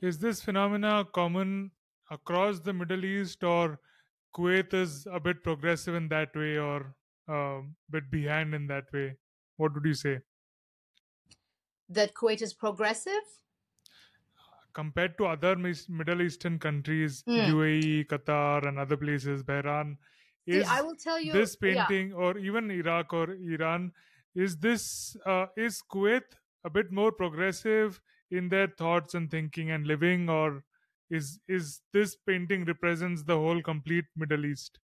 is 0.00 0.18
this 0.18 0.42
phenomena 0.42 1.06
common 1.12 1.70
across 2.18 2.60
the 2.60 2.72
Middle 2.72 3.04
East, 3.04 3.44
or 3.44 3.80
Kuwait 4.34 4.74
is 4.74 5.06
a 5.06 5.20
bit 5.20 5.42
progressive 5.42 5.94
in 5.94 6.08
that 6.08 6.34
way, 6.36 6.58
or 6.58 6.94
a 7.28 7.62
bit 7.90 8.10
behind 8.10 8.54
in 8.54 8.66
that 8.68 8.92
way? 8.92 9.16
What 9.56 9.74
would 9.74 9.84
you 9.84 9.94
say? 9.94 10.20
That 11.88 12.14
Kuwait 12.14 12.42
is 12.42 12.54
progressive. 12.54 13.22
compared 14.72 15.16
to 15.18 15.26
other 15.26 15.54
Middle 15.56 16.22
Eastern 16.22 16.58
countries, 16.58 17.22
Hmm. 17.26 17.50
UAE, 17.54 18.04
Qatar, 18.06 18.66
and 18.66 18.78
other 18.78 18.96
places, 18.96 19.42
Bahrain, 19.42 19.98
See, 20.48 20.60
is 20.60 20.66
I 20.66 20.80
will 20.80 20.96
tell 20.96 21.20
you 21.20 21.32
this 21.32 21.56
yeah. 21.62 21.84
painting, 21.86 22.12
or 22.14 22.38
even 22.38 22.70
Iraq 22.70 23.12
or 23.12 23.30
Iran, 23.34 23.92
is 24.34 24.56
this 24.58 25.16
uh, 25.26 25.46
is 25.56 25.82
Kuwait 25.82 26.36
a 26.64 26.70
bit 26.70 26.90
more 26.90 27.12
progressive 27.12 28.00
in 28.30 28.48
their 28.48 28.66
thoughts 28.68 29.14
and 29.14 29.30
thinking 29.30 29.70
and 29.70 29.86
living, 29.86 30.28
or 30.30 30.64
is 31.12 31.40
is 31.46 31.82
this 31.92 32.16
painting 32.16 32.64
represents 32.64 33.22
the 33.22 33.36
whole 33.36 33.60
complete 33.62 34.06
Middle 34.16 34.46
East? 34.46 34.78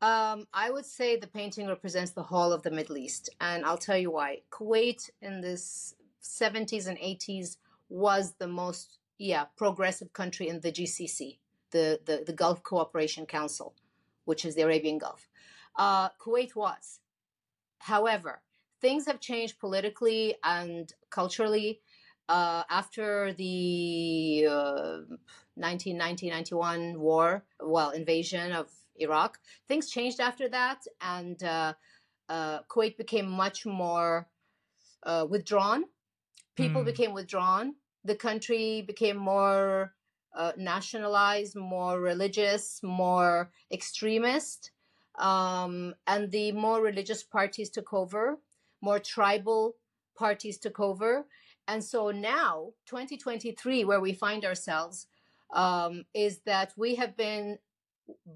Um, 0.00 0.46
I 0.54 0.70
would 0.70 0.86
say 0.86 1.16
the 1.16 1.26
painting 1.26 1.66
represents 1.66 2.12
the 2.12 2.22
whole 2.22 2.52
of 2.52 2.62
the 2.62 2.70
Middle 2.70 2.96
East, 2.96 3.30
and 3.40 3.64
I'll 3.64 3.84
tell 3.88 3.98
you 3.98 4.12
why. 4.12 4.42
Kuwait 4.50 5.10
in 5.20 5.40
the 5.40 5.56
70s 6.22 6.86
and 6.86 6.98
80s 6.98 7.56
was 7.88 8.34
the 8.38 8.46
most, 8.46 8.98
yeah, 9.18 9.44
progressive 9.56 10.12
country 10.12 10.48
in 10.48 10.60
the 10.60 10.70
GCC, 10.70 11.38
the, 11.72 12.00
the, 12.06 12.22
the 12.24 12.32
Gulf 12.32 12.62
Cooperation 12.62 13.26
Council, 13.26 13.74
which 14.24 14.44
is 14.44 14.54
the 14.54 14.62
Arabian 14.62 14.98
Gulf. 14.98 15.28
Uh, 15.74 16.10
Kuwait 16.10 16.54
was. 16.54 17.00
However, 17.78 18.40
things 18.80 19.06
have 19.06 19.18
changed 19.18 19.58
politically 19.58 20.36
and 20.44 20.92
culturally 21.10 21.80
uh, 22.28 22.64
after 22.70 23.32
the 23.34 24.46
uh, 24.48 24.98
1990-91 25.58 26.96
war, 26.96 27.44
well, 27.60 27.90
invasion 27.90 28.52
of 28.52 28.70
Iraq. 28.96 29.38
Things 29.66 29.90
changed 29.90 30.20
after 30.20 30.48
that, 30.48 30.86
and 31.00 31.42
uh, 31.42 31.74
uh, 32.28 32.62
Kuwait 32.64 32.96
became 32.96 33.28
much 33.28 33.66
more 33.66 34.28
uh, 35.04 35.26
withdrawn. 35.28 35.84
People 36.56 36.82
Hmm. 36.82 36.86
became 36.86 37.12
withdrawn. 37.14 37.76
The 38.04 38.16
country 38.16 38.82
became 38.82 39.16
more 39.16 39.94
uh, 40.34 40.52
nationalized, 40.56 41.56
more 41.56 42.00
religious, 42.00 42.82
more 42.82 43.50
extremist. 43.72 44.72
Um, 45.18 45.94
and 46.06 46.30
the 46.30 46.52
more 46.52 46.80
religious 46.82 47.22
parties 47.22 47.70
took 47.70 47.92
over, 47.92 48.38
more 48.80 48.98
tribal 49.00 49.76
parties 50.16 50.58
took 50.58 50.78
over. 50.80 51.26
And 51.68 51.84
so 51.84 52.10
now, 52.10 52.72
2023, 52.86 53.84
where 53.84 54.00
we 54.00 54.14
find 54.14 54.44
ourselves, 54.46 55.06
um, 55.52 56.04
is 56.14 56.40
that 56.46 56.72
we 56.78 56.94
have 56.94 57.14
been 57.14 57.58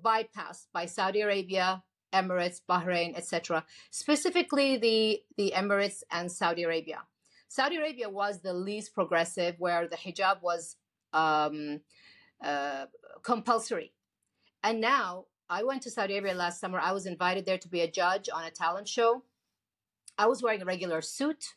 bypassed 0.04 0.66
by 0.74 0.84
Saudi 0.84 1.22
Arabia, 1.22 1.82
Emirates, 2.12 2.60
Bahrain, 2.68 3.16
etc. 3.16 3.64
Specifically, 3.90 4.76
the 4.76 5.22
the 5.38 5.54
Emirates 5.56 6.02
and 6.10 6.30
Saudi 6.30 6.62
Arabia. 6.62 7.00
Saudi 7.48 7.76
Arabia 7.76 8.08
was 8.08 8.40
the 8.40 8.52
least 8.52 8.94
progressive, 8.94 9.56
where 9.58 9.88
the 9.88 9.96
hijab 9.96 10.42
was 10.42 10.76
um, 11.14 11.80
uh, 12.44 12.84
compulsory, 13.22 13.92
and 14.62 14.78
now 14.78 15.24
I 15.48 15.62
went 15.62 15.82
to 15.82 15.90
Saudi 15.90 16.18
Arabia 16.18 16.34
last 16.34 16.60
summer. 16.60 16.78
I 16.78 16.92
was 16.92 17.06
invited 17.06 17.46
there 17.46 17.58
to 17.58 17.68
be 17.68 17.80
a 17.80 17.90
judge 17.90 18.28
on 18.32 18.44
a 18.44 18.50
talent 18.50 18.88
show. 18.88 19.22
I 20.18 20.26
was 20.26 20.42
wearing 20.42 20.60
a 20.60 20.66
regular 20.66 21.00
suit. 21.00 21.54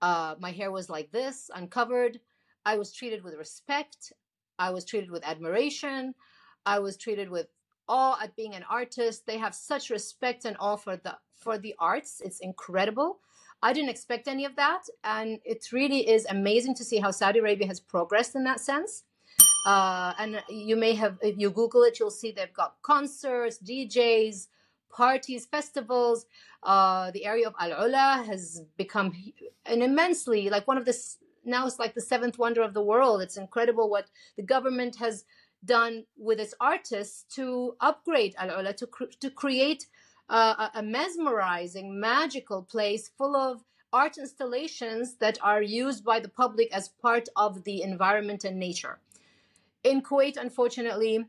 Uh, 0.00 0.34
my 0.38 0.52
hair 0.52 0.70
was 0.70 0.88
like 0.88 1.10
this, 1.10 1.50
uncovered. 1.54 2.20
I 2.64 2.76
was 2.76 2.92
treated 2.92 3.24
with 3.24 3.34
respect. 3.34 4.12
I 4.58 4.70
was 4.70 4.84
treated 4.84 5.10
with 5.10 5.24
admiration. 5.24 6.14
I 6.66 6.80
was 6.80 6.96
treated 6.96 7.30
with 7.30 7.46
awe 7.88 8.18
at 8.22 8.36
being 8.36 8.54
an 8.54 8.64
artist. 8.68 9.26
They 9.26 9.38
have 9.38 9.54
such 9.54 9.90
respect 9.90 10.44
and 10.44 10.56
awe 10.60 10.76
for 10.76 10.96
the 10.96 11.16
for 11.34 11.58
the 11.58 11.74
arts. 11.78 12.20
It's 12.24 12.40
incredible. 12.40 13.20
I 13.62 13.72
didn't 13.72 13.90
expect 13.90 14.28
any 14.28 14.44
of 14.44 14.54
that, 14.56 14.82
and 15.02 15.40
it 15.44 15.72
really 15.72 16.08
is 16.08 16.26
amazing 16.30 16.74
to 16.76 16.84
see 16.84 16.98
how 16.98 17.10
Saudi 17.10 17.40
Arabia 17.40 17.66
has 17.66 17.80
progressed 17.80 18.36
in 18.36 18.44
that 18.44 18.60
sense. 18.60 19.04
Uh, 19.66 20.14
and 20.18 20.42
you 20.48 20.76
may 20.76 20.94
have, 20.94 21.18
if 21.20 21.36
you 21.36 21.50
Google 21.50 21.82
it, 21.82 21.98
you'll 21.98 22.10
see 22.10 22.30
they've 22.30 22.52
got 22.52 22.76
concerts, 22.82 23.58
DJs, 23.58 24.46
parties, 24.90 25.46
festivals. 25.46 26.26
Uh, 26.62 27.10
the 27.12 27.24
area 27.24 27.46
of 27.46 27.54
Al 27.58 27.86
Ula 27.86 28.24
has 28.26 28.62
become 28.76 29.12
an 29.66 29.82
immensely 29.82 30.50
like 30.50 30.66
one 30.66 30.78
of 30.78 30.84
the 30.84 30.96
now 31.44 31.66
it's 31.66 31.78
like 31.78 31.94
the 31.94 32.00
seventh 32.00 32.38
wonder 32.38 32.62
of 32.62 32.74
the 32.74 32.82
world. 32.82 33.22
It's 33.22 33.36
incredible 33.36 33.88
what 33.88 34.06
the 34.36 34.42
government 34.42 34.96
has 34.96 35.24
done 35.64 36.04
with 36.16 36.38
its 36.38 36.54
artists 36.60 37.24
to 37.34 37.76
upgrade 37.80 38.34
Al 38.38 38.58
Ula 38.58 38.72
to 38.74 38.88
to 39.20 39.30
create 39.30 39.86
uh, 40.28 40.68
a 40.74 40.82
mesmerizing, 40.82 41.98
magical 41.98 42.62
place 42.62 43.10
full 43.16 43.34
of 43.34 43.64
art 43.92 44.18
installations 44.18 45.16
that 45.16 45.38
are 45.42 45.62
used 45.62 46.04
by 46.04 46.20
the 46.20 46.28
public 46.28 46.72
as 46.72 46.88
part 46.88 47.28
of 47.36 47.64
the 47.64 47.82
environment 47.82 48.44
and 48.44 48.58
nature. 48.58 48.98
In 49.84 50.02
Kuwait, 50.02 50.36
unfortunately, 50.36 51.24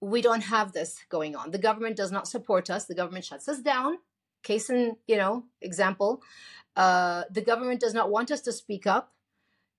we 0.00 0.22
don't 0.22 0.42
have 0.42 0.72
this 0.72 0.98
going 1.08 1.36
on. 1.36 1.50
The 1.50 1.58
government 1.58 1.96
does 1.96 2.10
not 2.10 2.26
support 2.26 2.70
us. 2.70 2.86
The 2.86 2.94
government 2.94 3.24
shuts 3.24 3.48
us 3.48 3.60
down. 3.60 3.98
Case 4.42 4.70
in, 4.70 4.96
you 5.06 5.16
know, 5.16 5.44
example. 5.60 6.22
Uh, 6.74 7.24
the 7.30 7.42
government 7.42 7.80
does 7.80 7.92
not 7.92 8.10
want 8.10 8.30
us 8.30 8.40
to 8.42 8.52
speak 8.52 8.86
up, 8.86 9.12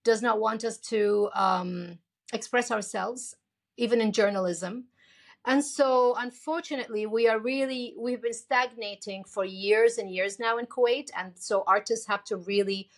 does 0.03 0.21
not 0.21 0.39
want 0.39 0.63
us 0.63 0.77
to 0.77 1.29
um, 1.33 1.97
express 2.33 2.69
ourselves, 2.69 3.35
even 3.77 4.01
in 4.01 4.11
journalism. 4.11 4.85
And 5.45 5.63
so, 5.63 6.13
unfortunately, 6.19 7.07
we 7.07 7.27
are 7.27 7.39
really, 7.39 7.95
we've 7.97 8.21
been 8.21 8.33
stagnating 8.33 9.23
for 9.23 9.43
years 9.43 9.97
and 9.97 10.13
years 10.13 10.39
now 10.39 10.59
in 10.59 10.67
Kuwait. 10.67 11.09
And 11.17 11.31
so, 11.35 11.63
artists 11.65 12.05
have 12.05 12.23
to 12.25 12.37
really 12.37 12.89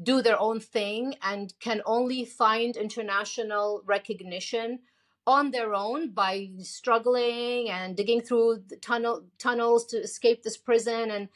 do 0.00 0.22
their 0.22 0.40
own 0.40 0.60
thing 0.60 1.16
and 1.22 1.52
can 1.58 1.82
only 1.84 2.24
find 2.24 2.76
international 2.76 3.82
recognition 3.84 4.78
on 5.28 5.50
their 5.50 5.74
own 5.74 6.08
by 6.08 6.48
struggling 6.62 7.68
and 7.68 7.94
digging 7.94 8.22
through 8.22 8.62
the 8.66 8.76
tunnel 8.76 9.24
tunnels 9.38 9.84
to 9.84 9.98
escape 9.98 10.42
this 10.42 10.56
prison. 10.56 11.10
And 11.10 11.28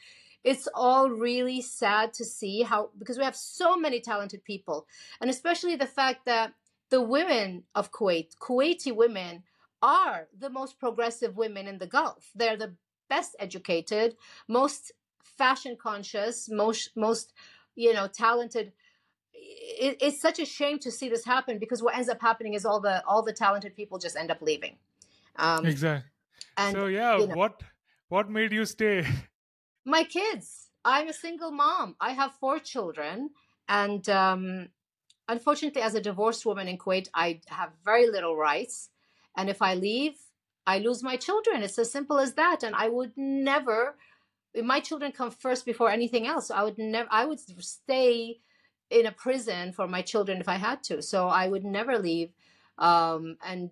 it's 0.43 0.67
all 0.73 1.11
really 1.11 1.61
sad 1.61 2.11
to 2.15 2.25
see 2.25 2.63
how 2.63 2.89
because 2.97 3.19
we 3.19 3.23
have 3.23 3.35
so 3.35 3.77
many 3.77 4.01
talented 4.01 4.43
people. 4.43 4.87
And 5.21 5.29
especially 5.29 5.75
the 5.75 5.85
fact 5.85 6.25
that 6.25 6.53
the 6.89 7.01
women 7.01 7.65
of 7.75 7.91
Kuwait 7.91 8.35
Kuwaiti 8.41 8.95
women 8.95 9.43
are 9.83 10.27
the 10.35 10.49
most 10.49 10.79
progressive 10.79 11.37
women 11.37 11.67
in 11.67 11.77
the 11.77 11.85
Gulf. 11.85 12.31
They're 12.33 12.57
the 12.57 12.73
best 13.09 13.35
educated 13.37 14.15
most 14.47 14.91
fashion 15.37 15.77
conscious 15.79 16.49
most 16.49 16.89
most 16.95 17.31
you 17.75 17.93
know 17.93 18.07
talented 18.07 18.71
it, 19.33 19.97
it's 20.01 20.21
such 20.21 20.39
a 20.39 20.45
shame 20.45 20.79
to 20.79 20.91
see 20.91 21.09
this 21.09 21.25
happen 21.25 21.59
because 21.59 21.81
what 21.81 21.95
ends 21.95 22.09
up 22.09 22.21
happening 22.21 22.53
is 22.53 22.65
all 22.65 22.79
the 22.79 23.03
all 23.05 23.21
the 23.21 23.33
talented 23.33 23.75
people 23.75 23.97
just 23.97 24.15
end 24.15 24.31
up 24.31 24.41
leaving 24.41 24.77
um 25.37 25.65
Exactly. 25.65 26.09
and 26.57 26.73
so 26.75 26.87
yeah, 26.87 27.17
you 27.17 27.27
know. 27.27 27.35
what 27.35 27.61
what 28.09 28.29
made 28.29 28.51
you 28.51 28.65
stay? 28.65 29.05
my 29.85 30.03
kids 30.03 30.69
i'm 30.85 31.09
a 31.09 31.13
single 31.13 31.51
mom 31.51 31.95
i 31.99 32.11
have 32.11 32.33
four 32.33 32.59
children 32.59 33.29
and 33.67 34.07
um 34.09 34.69
unfortunately 35.27 35.81
as 35.81 35.95
a 35.95 36.01
divorced 36.01 36.45
woman 36.45 36.67
in 36.67 36.77
kuwait 36.77 37.09
i 37.13 37.39
have 37.47 37.71
very 37.83 38.07
little 38.09 38.35
rights 38.35 38.89
and 39.37 39.49
if 39.49 39.61
i 39.61 39.73
leave 39.73 40.15
i 40.65 40.77
lose 40.79 41.03
my 41.03 41.17
children 41.17 41.63
it's 41.63 41.79
as 41.79 41.91
simple 41.91 42.17
as 42.17 42.33
that 42.33 42.63
and 42.63 42.75
i 42.75 42.87
would 42.87 43.11
never 43.17 43.95
my 44.63 44.79
children 44.79 45.11
come 45.11 45.31
first 45.31 45.65
before 45.65 45.89
anything 45.89 46.27
else 46.27 46.47
so 46.47 46.55
i 46.55 46.63
would 46.63 46.77
never 46.77 47.09
i 47.11 47.25
would 47.25 47.39
stay 47.61 48.39
in 48.93 49.05
a 49.07 49.11
prison 49.11 49.73
for 49.73 49.87
my 49.87 50.01
children 50.01 50.39
if 50.39 50.47
i 50.47 50.55
had 50.55 50.83
to. 50.83 51.01
So 51.01 51.27
i 51.27 51.47
would 51.47 51.65
never 51.65 51.97
leave 51.97 52.31
um 52.77 53.37
and 53.45 53.69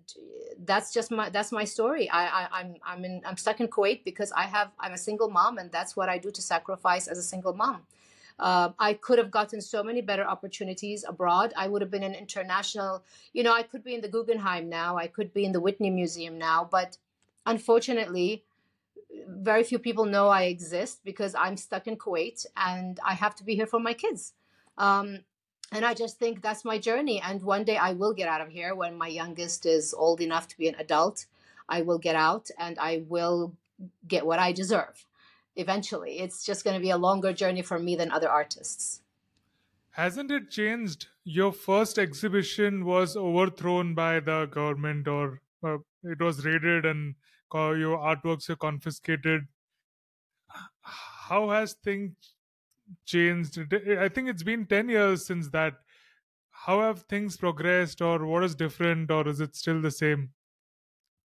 that's 0.64 0.92
just 0.92 1.10
my 1.10 1.28
that's 1.30 1.52
my 1.52 1.64
story. 1.64 2.08
I, 2.10 2.22
I 2.40 2.48
i'm 2.58 2.74
i'm 2.84 3.04
in 3.04 3.22
i'm 3.24 3.36
stuck 3.36 3.60
in 3.60 3.68
kuwait 3.68 4.04
because 4.04 4.30
i 4.32 4.42
have 4.42 4.68
i'm 4.78 4.92
a 4.92 4.98
single 4.98 5.30
mom 5.30 5.58
and 5.58 5.70
that's 5.72 5.96
what 5.96 6.08
i 6.08 6.18
do 6.18 6.30
to 6.30 6.42
sacrifice 6.42 7.08
as 7.08 7.18
a 7.18 7.22
single 7.22 7.54
mom. 7.54 7.82
Uh, 8.38 8.70
i 8.78 8.94
could 8.94 9.18
have 9.18 9.30
gotten 9.30 9.60
so 9.60 9.82
many 9.82 10.00
better 10.00 10.24
opportunities 10.24 11.04
abroad. 11.06 11.52
I 11.56 11.68
would 11.68 11.82
have 11.82 11.90
been 11.90 12.08
an 12.10 12.14
international 12.14 13.02
you 13.32 13.42
know 13.42 13.54
i 13.60 13.62
could 13.62 13.84
be 13.84 13.94
in 13.94 14.02
the 14.02 14.08
guggenheim 14.08 14.68
now. 14.68 14.96
I 14.96 15.06
could 15.06 15.32
be 15.32 15.44
in 15.44 15.52
the 15.52 15.60
whitney 15.60 15.90
museum 15.90 16.38
now. 16.38 16.68
But 16.70 16.96
unfortunately 17.46 18.44
very 19.28 19.64
few 19.64 19.78
people 19.78 20.04
know 20.04 20.28
i 20.28 20.42
exist 20.44 21.00
because 21.04 21.34
i'm 21.34 21.56
stuck 21.56 21.86
in 21.86 21.96
kuwait 21.96 22.46
and 22.56 23.00
i 23.04 23.14
have 23.14 23.34
to 23.34 23.44
be 23.44 23.54
here 23.54 23.66
for 23.66 23.80
my 23.80 23.92
kids 23.92 24.32
um, 24.78 25.20
and 25.72 25.84
I 25.84 25.94
just 25.94 26.18
think 26.18 26.42
that's 26.42 26.64
my 26.64 26.78
journey. 26.78 27.20
And 27.20 27.42
one 27.42 27.64
day 27.64 27.76
I 27.76 27.92
will 27.92 28.12
get 28.12 28.28
out 28.28 28.40
of 28.40 28.48
here 28.48 28.74
when 28.74 28.96
my 28.96 29.08
youngest 29.08 29.64
is 29.64 29.94
old 29.94 30.20
enough 30.20 30.46
to 30.48 30.58
be 30.58 30.68
an 30.68 30.74
adult. 30.78 31.26
I 31.68 31.80
will 31.80 31.98
get 31.98 32.14
out 32.14 32.50
and 32.58 32.78
I 32.78 33.04
will 33.08 33.54
get 34.06 34.26
what 34.26 34.38
I 34.38 34.52
deserve 34.52 35.06
eventually. 35.56 36.18
It's 36.18 36.44
just 36.44 36.64
going 36.64 36.76
to 36.76 36.82
be 36.82 36.90
a 36.90 36.96
longer 36.96 37.32
journey 37.32 37.62
for 37.62 37.78
me 37.78 37.96
than 37.96 38.10
other 38.10 38.28
artists. 38.28 39.00
Hasn't 39.90 40.30
it 40.30 40.50
changed? 40.50 41.08
Your 41.24 41.52
first 41.52 41.98
exhibition 41.98 42.84
was 42.84 43.16
overthrown 43.16 43.94
by 43.94 44.20
the 44.20 44.46
government, 44.46 45.06
or 45.06 45.42
uh, 45.62 45.78
it 46.02 46.20
was 46.20 46.44
raided, 46.46 46.86
and 46.86 47.14
your 47.52 47.98
artworks 47.98 48.48
were 48.48 48.56
confiscated. 48.56 49.42
How 50.80 51.50
has 51.50 51.74
things 51.74 52.14
changed? 53.04 53.58
I 53.72 54.08
think 54.08 54.28
it's 54.28 54.42
been 54.42 54.66
ten 54.66 54.88
years 54.88 55.26
since 55.26 55.48
that. 55.50 55.74
How 56.50 56.80
have 56.80 57.02
things 57.02 57.36
progressed, 57.36 58.00
or 58.00 58.24
what 58.24 58.44
is 58.44 58.54
different, 58.54 59.10
or 59.10 59.26
is 59.26 59.40
it 59.40 59.56
still 59.56 59.80
the 59.80 59.90
same? 59.90 60.30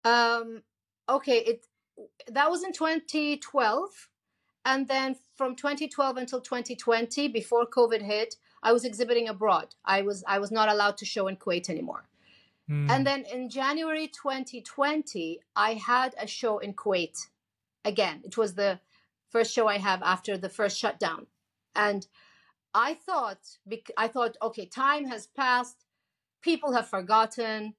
Um, 0.03 0.61
okay, 1.09 1.37
it 1.37 1.65
that 2.27 2.49
was 2.49 2.63
in 2.63 2.73
2012, 2.73 4.09
and 4.65 4.87
then 4.87 5.15
from 5.35 5.55
2012 5.55 6.17
until 6.17 6.41
2020, 6.41 7.27
before 7.29 7.65
COVID 7.65 8.01
hit, 8.01 8.35
I 8.61 8.71
was 8.71 8.85
exhibiting 8.85 9.27
abroad. 9.27 9.75
I 9.85 10.01
was 10.01 10.23
I 10.27 10.39
was 10.39 10.51
not 10.51 10.69
allowed 10.69 10.97
to 10.97 11.05
show 11.05 11.27
in 11.27 11.37
Kuwait 11.37 11.69
anymore. 11.69 12.05
Hmm. 12.67 12.89
And 12.89 13.05
then 13.05 13.25
in 13.25 13.49
January 13.49 14.07
2020, 14.07 15.41
I 15.55 15.73
had 15.73 16.15
a 16.17 16.27
show 16.27 16.59
in 16.59 16.73
Kuwait. 16.73 17.27
again. 17.85 18.21
It 18.23 18.37
was 18.37 18.53
the 18.55 18.79
first 19.29 19.53
show 19.53 19.67
I 19.67 19.77
have 19.77 20.01
after 20.03 20.37
the 20.37 20.49
first 20.49 20.77
shutdown. 20.77 21.27
And 21.75 22.07
I 22.73 22.93
thought, 22.95 23.39
I 23.97 24.07
thought, 24.07 24.37
okay, 24.41 24.65
time 24.65 25.05
has 25.05 25.27
passed, 25.27 25.85
people 26.41 26.73
have 26.73 26.87
forgotten, 26.87 27.75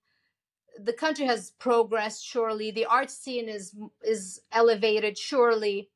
the 0.78 0.92
country 0.92 1.26
has 1.26 1.52
progressed. 1.52 2.24
Surely, 2.24 2.70
the 2.70 2.86
art 2.86 3.10
scene 3.10 3.48
is 3.48 3.74
is 4.02 4.40
elevated. 4.52 5.16
Surely, 5.16 5.90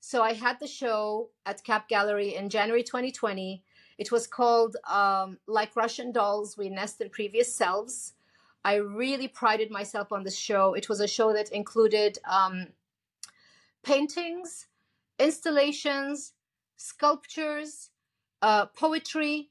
so 0.00 0.22
I 0.22 0.34
had 0.34 0.60
the 0.60 0.66
show 0.66 1.30
at 1.46 1.64
Cap 1.64 1.88
Gallery 1.88 2.34
in 2.34 2.48
January 2.50 2.82
2020. 2.82 3.64
It 3.96 4.12
was 4.12 4.26
called 4.26 4.76
um, 4.88 5.38
"Like 5.46 5.76
Russian 5.76 6.12
Dolls, 6.12 6.56
We 6.56 6.68
Nest 6.68 7.00
in 7.00 7.10
Previous 7.10 7.54
Selves." 7.54 8.14
I 8.64 8.74
really 8.74 9.28
prided 9.28 9.70
myself 9.70 10.12
on 10.12 10.24
this 10.24 10.36
show. 10.36 10.74
It 10.74 10.88
was 10.88 11.00
a 11.00 11.06
show 11.06 11.32
that 11.32 11.50
included 11.52 12.18
um, 12.28 12.68
paintings, 13.82 14.66
installations, 15.18 16.34
sculptures, 16.78 17.90
uh, 18.40 18.66
poetry, 18.66 19.50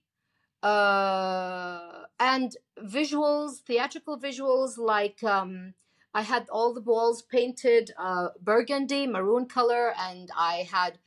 uh, 0.63 2.05
and 2.19 2.57
visuals, 2.83 3.59
theatrical 3.59 4.17
visuals. 4.19 4.77
Like 4.79 5.23
um, 5.23 5.73
I 6.13 6.23
had 6.23 6.49
all 6.49 6.73
the 6.73 6.81
walls 6.81 7.21
painted 7.21 7.91
uh, 7.99 8.29
burgundy, 8.41 9.05
maroon 9.05 9.45
color, 9.45 9.93
and 9.99 10.31
I 10.35 10.67
had 10.71 10.97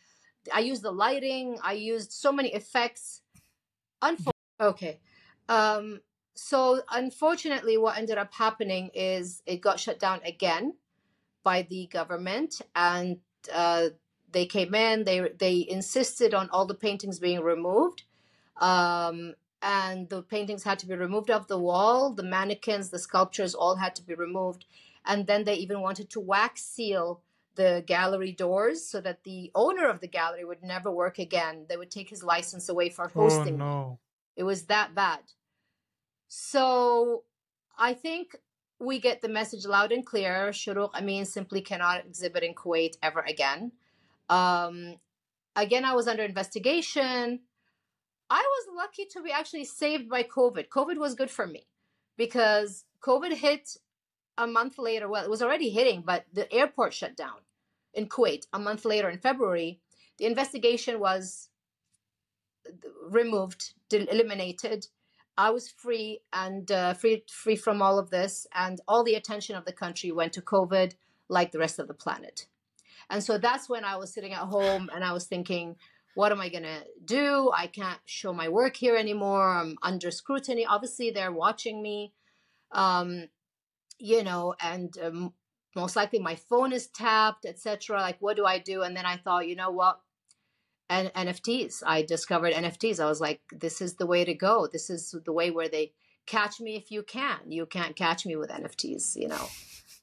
I 0.54 0.60
used 0.60 0.82
the 0.82 0.92
lighting. 0.92 1.58
I 1.62 1.72
used 1.72 2.12
so 2.12 2.30
many 2.30 2.54
effects. 2.54 3.22
Unfor- 4.02 4.30
okay. 4.60 5.00
Um, 5.48 6.00
so 6.34 6.82
unfortunately, 6.90 7.76
what 7.76 7.98
ended 7.98 8.18
up 8.18 8.32
happening 8.32 8.90
is 8.94 9.42
it 9.46 9.60
got 9.60 9.80
shut 9.80 9.98
down 9.98 10.20
again 10.24 10.74
by 11.42 11.62
the 11.62 11.86
government, 11.86 12.60
and 12.76 13.18
uh, 13.52 13.88
they 14.32 14.46
came 14.46 14.74
in. 14.74 15.04
They 15.04 15.30
they 15.38 15.66
insisted 15.68 16.34
on 16.34 16.50
all 16.50 16.66
the 16.66 16.74
paintings 16.74 17.18
being 17.18 17.40
removed, 17.40 18.04
um, 18.60 19.34
and 19.62 20.08
the 20.08 20.22
paintings 20.22 20.64
had 20.64 20.78
to 20.80 20.86
be 20.86 20.94
removed 20.94 21.30
off 21.30 21.48
the 21.48 21.58
wall. 21.58 22.12
The 22.12 22.22
mannequins, 22.22 22.90
the 22.90 22.98
sculptures, 22.98 23.54
all 23.54 23.76
had 23.76 23.94
to 23.96 24.02
be 24.02 24.14
removed, 24.14 24.64
and 25.04 25.26
then 25.26 25.44
they 25.44 25.54
even 25.54 25.80
wanted 25.80 26.10
to 26.10 26.20
wax 26.20 26.62
seal 26.62 27.22
the 27.56 27.82
gallery 27.86 28.32
doors 28.32 28.84
so 28.84 29.00
that 29.00 29.24
the 29.24 29.50
owner 29.54 29.88
of 29.88 30.00
the 30.00 30.06
gallery 30.08 30.44
would 30.44 30.62
never 30.62 30.90
work 30.90 31.18
again. 31.18 31.66
They 31.68 31.76
would 31.76 31.90
take 31.90 32.08
his 32.08 32.22
license 32.22 32.68
away 32.68 32.88
for 32.90 33.08
hosting 33.08 33.18
Oh 33.18 33.28
hosting. 33.38 33.58
no. 33.58 33.98
It 34.36 34.44
was 34.44 34.64
that 34.64 34.94
bad. 34.94 35.20
So 36.28 37.24
I 37.78 37.92
think 37.94 38.36
we 38.78 38.98
get 39.00 39.20
the 39.20 39.28
message 39.28 39.66
loud 39.66 39.92
and 39.92 40.06
clear. 40.06 40.50
Shurooq 40.50 40.94
Amin 40.94 41.24
simply 41.24 41.60
cannot 41.60 42.06
exhibit 42.06 42.42
in 42.42 42.54
Kuwait 42.54 42.96
ever 43.02 43.20
again. 43.20 43.72
Um, 44.30 44.96
again, 45.56 45.84
I 45.84 45.94
was 45.94 46.08
under 46.08 46.22
investigation. 46.22 47.40
I 48.30 48.42
was 48.42 48.76
lucky 48.76 49.06
to 49.12 49.22
be 49.22 49.32
actually 49.32 49.64
saved 49.64 50.08
by 50.08 50.22
COVID. 50.22 50.68
COVID 50.68 50.96
was 50.96 51.14
good 51.14 51.30
for 51.30 51.46
me 51.46 51.66
because 52.16 52.84
COVID 53.02 53.32
hit 53.32 53.76
a 54.38 54.46
month 54.46 54.78
later. 54.78 55.08
Well, 55.08 55.24
it 55.24 55.30
was 55.30 55.42
already 55.42 55.70
hitting, 55.70 56.02
but 56.06 56.24
the 56.32 56.50
airport 56.52 56.94
shut 56.94 57.16
down 57.16 57.40
in 57.92 58.08
Kuwait 58.08 58.46
a 58.52 58.58
month 58.58 58.84
later 58.84 59.10
in 59.10 59.18
February. 59.18 59.80
The 60.18 60.26
investigation 60.26 61.00
was 61.00 61.48
removed, 63.08 63.74
eliminated. 63.90 64.86
I 65.36 65.50
was 65.50 65.68
free 65.68 66.20
and 66.32 66.70
uh, 66.70 66.94
free 66.94 67.24
free 67.28 67.56
from 67.56 67.82
all 67.82 67.98
of 67.98 68.10
this, 68.10 68.46
and 68.54 68.80
all 68.86 69.02
the 69.02 69.14
attention 69.14 69.56
of 69.56 69.64
the 69.64 69.72
country 69.72 70.12
went 70.12 70.34
to 70.34 70.42
COVID, 70.42 70.94
like 71.28 71.50
the 71.50 71.58
rest 71.58 71.78
of 71.78 71.88
the 71.88 71.94
planet. 71.94 72.46
And 73.10 73.22
so 73.22 73.38
that's 73.38 73.68
when 73.68 73.84
I 73.84 73.96
was 73.96 74.14
sitting 74.14 74.32
at 74.32 74.40
home 74.40 74.88
and 74.94 75.04
I 75.04 75.12
was 75.12 75.26
thinking, 75.26 75.76
what 76.14 76.32
am 76.32 76.40
I 76.40 76.48
gonna 76.48 76.82
do? 77.04 77.50
I 77.54 77.66
can't 77.66 78.00
show 78.06 78.32
my 78.32 78.48
work 78.48 78.76
here 78.76 78.96
anymore. 78.96 79.48
I'm 79.48 79.76
under 79.82 80.10
scrutiny. 80.10 80.64
Obviously, 80.64 81.10
they're 81.10 81.32
watching 81.32 81.82
me, 81.82 82.12
um, 82.72 83.28
you 83.98 84.24
know, 84.24 84.54
and 84.60 84.96
um, 85.02 85.34
most 85.76 85.96
likely 85.96 86.18
my 86.18 86.36
phone 86.36 86.72
is 86.72 86.86
tapped, 86.88 87.44
etc. 87.44 88.00
Like, 88.00 88.16
what 88.20 88.36
do 88.36 88.46
I 88.46 88.58
do? 88.58 88.82
And 88.82 88.96
then 88.96 89.06
I 89.06 89.16
thought, 89.16 89.48
you 89.48 89.56
know 89.56 89.70
what? 89.70 90.00
and 90.90 91.12
NFTs. 91.14 91.84
I 91.86 92.02
discovered 92.02 92.52
NFTs. 92.52 92.98
I 93.00 93.06
was 93.06 93.20
like, 93.20 93.40
this 93.52 93.80
is 93.80 93.94
the 93.94 94.06
way 94.06 94.24
to 94.24 94.34
go. 94.34 94.66
This 94.70 94.90
is 94.90 95.14
the 95.24 95.32
way 95.32 95.52
where 95.52 95.68
they 95.68 95.92
catch 96.26 96.60
me 96.60 96.74
if 96.74 96.90
you 96.90 97.04
can. 97.04 97.38
You 97.46 97.64
can't 97.64 97.94
catch 97.94 98.26
me 98.26 98.34
with 98.34 98.50
NFTs, 98.50 99.14
you 99.14 99.28
know. 99.28 99.48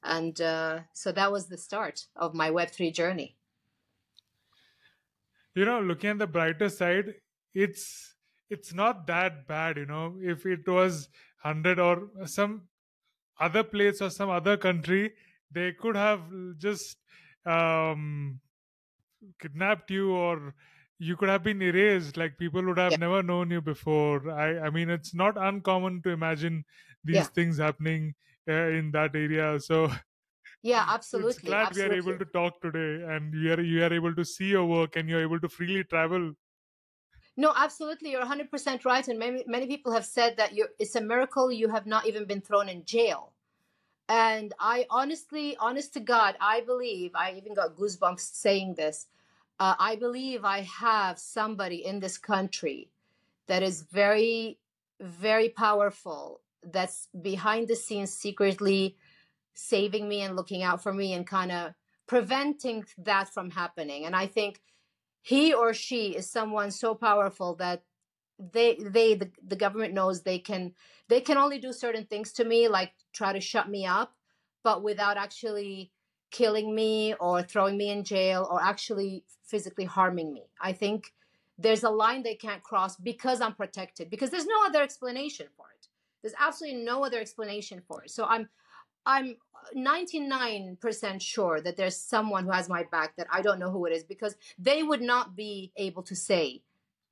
And 0.02 0.40
uh, 0.40 0.84
so 0.92 1.12
that 1.12 1.30
was 1.32 1.48
the 1.48 1.58
start 1.58 2.08
of 2.16 2.34
my 2.34 2.50
Web3 2.50 2.90
journey. 2.90 3.36
you 5.54 5.64
know 5.64 5.80
looking 5.80 6.10
at 6.10 6.18
the 6.18 6.26
brighter 6.26 6.68
side 6.68 7.14
it's 7.54 8.14
it's 8.50 8.72
not 8.72 9.06
that 9.06 9.46
bad 9.46 9.76
you 9.76 9.86
know 9.86 10.18
if 10.22 10.46
it 10.46 10.66
was 10.66 11.08
100 11.42 11.78
or 11.78 12.10
some 12.26 12.68
other 13.40 13.64
place 13.64 14.02
or 14.02 14.10
some 14.10 14.30
other 14.30 14.56
country 14.56 15.14
they 15.50 15.72
could 15.72 15.96
have 15.96 16.22
just 16.58 16.98
um 17.46 18.40
kidnapped 19.38 19.90
you 19.90 20.12
or 20.14 20.54
you 20.98 21.16
could 21.16 21.28
have 21.28 21.42
been 21.42 21.62
erased 21.62 22.16
like 22.16 22.38
people 22.38 22.62
would 22.64 22.78
have 22.78 22.94
Yeah. 22.94 22.98
never 22.98 23.22
known 23.22 23.50
you 23.50 23.60
before 23.60 24.30
i 24.30 24.58
i 24.66 24.70
mean 24.70 24.90
it's 24.90 25.14
not 25.14 25.36
uncommon 25.36 26.00
to 26.02 26.10
imagine 26.10 26.64
these 27.04 27.28
Yeah. 27.28 27.30
things 27.30 27.58
happening 27.58 28.14
in 28.48 28.90
that 28.92 29.14
area 29.14 29.58
so 29.68 29.90
Yeah, 30.62 30.84
it's 31.14 31.38
absolutely. 31.38 31.50
glad 31.50 31.68
absolutely. 31.68 32.00
we 32.00 32.12
are 32.12 32.16
able 32.16 32.18
to 32.24 32.30
talk 32.32 32.60
today 32.60 33.04
and 33.14 33.34
you 33.34 33.52
are 33.52 33.60
you 33.60 33.84
are 33.84 33.92
able 33.92 34.14
to 34.14 34.24
see 34.24 34.50
your 34.56 34.66
work 34.66 34.96
and 34.96 35.08
you're 35.08 35.22
able 35.22 35.40
to 35.40 35.48
freely 35.48 35.84
travel 35.84 36.32
No, 37.36 37.52
absolutely. 37.56 38.10
You're 38.10 38.20
100% 38.20 38.84
right. 38.84 39.06
And 39.06 39.18
many, 39.18 39.44
many 39.46 39.66
people 39.66 39.92
have 39.92 40.04
said 40.04 40.36
that 40.36 40.54
you're, 40.54 40.70
it's 40.78 40.96
a 40.96 41.00
miracle 41.00 41.52
you 41.52 41.68
have 41.68 41.86
not 41.86 42.06
even 42.06 42.24
been 42.24 42.40
thrown 42.40 42.68
in 42.68 42.84
jail. 42.84 43.32
And 44.08 44.54
I 44.58 44.86
honestly, 44.90 45.56
honest 45.58 45.94
to 45.94 46.00
God, 46.00 46.36
I 46.40 46.62
believe, 46.62 47.12
I 47.14 47.34
even 47.36 47.54
got 47.54 47.76
goosebumps 47.76 48.20
saying 48.20 48.74
this. 48.74 49.06
Uh, 49.60 49.74
I 49.78 49.96
believe 49.96 50.44
I 50.44 50.62
have 50.62 51.18
somebody 51.18 51.84
in 51.84 52.00
this 52.00 52.18
country 52.18 52.90
that 53.46 53.62
is 53.62 53.82
very, 53.82 54.58
very 55.00 55.48
powerful, 55.48 56.40
that's 56.62 57.08
behind 57.20 57.68
the 57.68 57.76
scenes 57.76 58.12
secretly 58.12 58.96
saving 59.54 60.08
me 60.08 60.20
and 60.22 60.36
looking 60.36 60.62
out 60.62 60.82
for 60.82 60.92
me 60.92 61.12
and 61.12 61.26
kind 61.26 61.50
of 61.50 61.72
preventing 62.06 62.84
that 62.96 63.32
from 63.32 63.50
happening. 63.50 64.04
And 64.04 64.14
I 64.14 64.26
think 64.26 64.60
he 65.22 65.52
or 65.52 65.74
she 65.74 66.16
is 66.16 66.30
someone 66.30 66.70
so 66.70 66.94
powerful 66.94 67.54
that 67.56 67.82
they 68.38 68.78
they 68.80 69.14
the, 69.14 69.30
the 69.46 69.56
government 69.56 69.94
knows 69.94 70.22
they 70.22 70.38
can 70.38 70.72
they 71.08 71.20
can 71.20 71.36
only 71.36 71.58
do 71.58 71.72
certain 71.72 72.04
things 72.04 72.32
to 72.32 72.44
me 72.44 72.68
like 72.68 72.92
try 73.12 73.32
to 73.32 73.40
shut 73.40 73.68
me 73.68 73.84
up 73.84 74.14
but 74.62 74.82
without 74.82 75.16
actually 75.16 75.90
killing 76.30 76.74
me 76.74 77.14
or 77.20 77.42
throwing 77.42 77.76
me 77.76 77.90
in 77.90 78.04
jail 78.04 78.46
or 78.50 78.62
actually 78.62 79.24
physically 79.44 79.84
harming 79.84 80.32
me 80.32 80.44
i 80.60 80.72
think 80.72 81.12
there's 81.58 81.82
a 81.82 81.90
line 81.90 82.22
they 82.22 82.36
can't 82.36 82.62
cross 82.62 82.96
because 82.96 83.40
i'm 83.40 83.54
protected 83.54 84.08
because 84.08 84.30
there's 84.30 84.46
no 84.46 84.64
other 84.66 84.82
explanation 84.82 85.46
for 85.56 85.66
it 85.74 85.77
there's 86.28 86.38
absolutely 86.38 86.82
no 86.84 87.04
other 87.04 87.18
explanation 87.18 87.80
for 87.88 88.02
it. 88.02 88.10
So 88.10 88.24
i'm 88.24 88.48
i'm 89.06 89.36
99% 89.74 91.22
sure 91.22 91.60
that 91.60 91.76
there's 91.76 91.96
someone 91.96 92.44
who 92.44 92.50
has 92.50 92.68
my 92.68 92.84
back 92.84 93.16
that 93.16 93.26
i 93.32 93.42
don't 93.42 93.58
know 93.58 93.70
who 93.70 93.86
it 93.86 93.92
is 93.92 94.04
because 94.04 94.36
they 94.58 94.82
would 94.82 95.00
not 95.00 95.36
be 95.36 95.72
able 95.76 96.02
to 96.02 96.16
say 96.16 96.62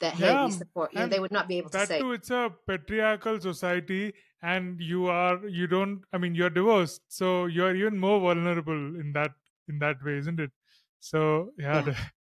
that 0.01 0.15
hey 0.15 0.27
Yeah, 0.27 0.45
we 0.45 0.51
support 0.53 0.93
you 0.95 1.07
they 1.09 1.21
would 1.21 1.33
not 1.33 1.49
be 1.49 1.59
able 1.59 1.71
to 1.71 1.79
say. 1.79 1.99
too 1.99 2.13
it's 2.13 2.31
a 2.31 2.53
patriarchal 2.67 3.41
society 3.41 4.15
and 4.43 4.81
you 4.81 5.07
are 5.07 5.47
you 5.49 5.67
don't 5.67 6.03
i 6.13 6.19
mean 6.19 6.35
you're 6.35 6.51
divorced 6.51 7.03
so 7.09 7.47
you're 7.47 7.75
even 7.75 7.99
more 7.99 8.21
vulnerable 8.21 8.85
in 9.05 9.13
that 9.13 9.33
in 9.69 9.79
that 9.81 9.97
way 10.05 10.17
isn't 10.19 10.39
it? 10.39 10.51
So 11.01 11.53
yeah, 11.59 11.83
Yeah. 11.87 11.95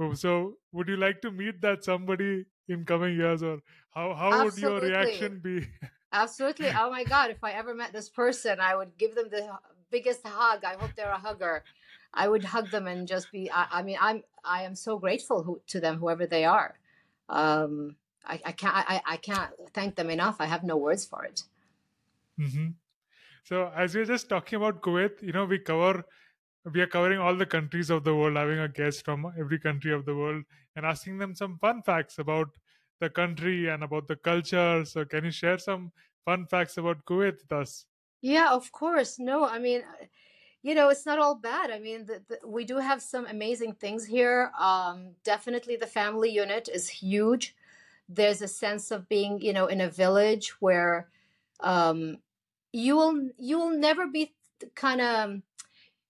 Oh, 0.00 0.14
so 0.14 0.54
would 0.72 0.88
you 0.88 0.96
like 0.96 1.20
to 1.22 1.30
meet 1.30 1.60
that 1.60 1.84
somebody 1.84 2.44
in 2.68 2.84
coming 2.84 3.16
years 3.16 3.42
or 3.42 3.60
how 3.94 4.14
how 4.14 4.30
would 4.44 4.58
your 4.58 4.80
reaction 4.80 5.40
be 5.40 5.66
Absolutely. 6.12 6.68
Oh 6.68 6.90
my 6.90 7.04
God. 7.04 7.30
If 7.30 7.42
I 7.42 7.52
ever 7.52 7.74
met 7.74 7.92
this 7.92 8.08
person, 8.08 8.60
I 8.60 8.74
would 8.74 8.96
give 8.98 9.14
them 9.14 9.28
the 9.30 9.50
biggest 9.90 10.26
hug. 10.26 10.64
I 10.64 10.74
hope 10.74 10.90
they're 10.96 11.10
a 11.10 11.18
hugger. 11.18 11.64
I 12.14 12.28
would 12.28 12.44
hug 12.44 12.70
them 12.70 12.86
and 12.86 13.06
just 13.06 13.30
be, 13.30 13.50
I, 13.50 13.66
I 13.70 13.82
mean, 13.82 13.98
I'm, 14.00 14.22
I 14.44 14.62
am 14.62 14.74
so 14.74 14.98
grateful 14.98 15.42
who, 15.42 15.60
to 15.68 15.80
them, 15.80 15.98
whoever 15.98 16.26
they 16.26 16.44
are. 16.44 16.78
Um, 17.28 17.96
I, 18.24 18.40
I 18.44 18.52
can't, 18.52 18.74
I, 18.74 19.02
I 19.06 19.16
can't 19.18 19.50
thank 19.74 19.96
them 19.96 20.08
enough. 20.10 20.36
I 20.40 20.46
have 20.46 20.64
no 20.64 20.76
words 20.76 21.04
for 21.04 21.24
it. 21.24 21.42
Mm-hmm. 22.40 22.68
So 23.44 23.70
as 23.76 23.94
we're 23.94 24.06
just 24.06 24.28
talking 24.28 24.56
about 24.56 24.82
Kuwait, 24.82 25.22
you 25.22 25.32
know, 25.32 25.44
we 25.44 25.58
cover 25.58 26.04
we 26.72 26.80
are 26.80 26.86
covering 26.86 27.18
all 27.18 27.34
the 27.34 27.46
countries 27.46 27.90
of 27.90 28.04
the 28.04 28.14
world, 28.14 28.36
having 28.36 28.58
a 28.58 28.68
guest 28.68 29.04
from 29.04 29.32
every 29.38 29.58
country 29.58 29.92
of 29.92 30.04
the 30.04 30.14
world 30.14 30.44
and 30.76 30.84
asking 30.84 31.18
them 31.18 31.34
some 31.34 31.58
fun 31.58 31.82
facts 31.82 32.18
about 32.18 32.48
the 33.00 33.10
country 33.10 33.68
and 33.68 33.84
about 33.84 34.08
the 34.08 34.16
culture. 34.16 34.84
So 34.84 35.04
can 35.04 35.24
you 35.24 35.30
share 35.30 35.58
some 35.58 35.92
fun 36.24 36.46
facts 36.46 36.76
about 36.76 37.04
Kuwait 37.04 37.38
with 37.42 37.52
us? 37.52 37.86
Yeah, 38.20 38.50
of 38.52 38.70
course. 38.72 39.18
No, 39.18 39.44
I 39.44 39.58
mean, 39.58 39.82
you 40.62 40.74
know, 40.74 40.88
it's 40.88 41.06
not 41.06 41.18
all 41.18 41.36
bad. 41.36 41.70
I 41.70 41.78
mean, 41.78 42.06
the, 42.06 42.22
the, 42.28 42.46
we 42.46 42.64
do 42.64 42.78
have 42.78 43.00
some 43.00 43.26
amazing 43.26 43.74
things 43.74 44.04
here. 44.04 44.50
Um, 44.58 45.14
definitely, 45.24 45.76
the 45.76 45.86
family 45.86 46.30
unit 46.30 46.68
is 46.72 46.88
huge. 46.88 47.54
There's 48.08 48.42
a 48.42 48.48
sense 48.48 48.90
of 48.90 49.08
being, 49.08 49.40
you 49.40 49.52
know, 49.52 49.66
in 49.66 49.80
a 49.80 49.88
village 49.88 50.54
where 50.60 51.08
um, 51.60 52.18
you 52.72 52.96
will 52.96 53.28
you 53.38 53.58
will 53.58 53.76
never 53.78 54.06
be 54.06 54.34
kind 54.74 55.00
of 55.00 55.40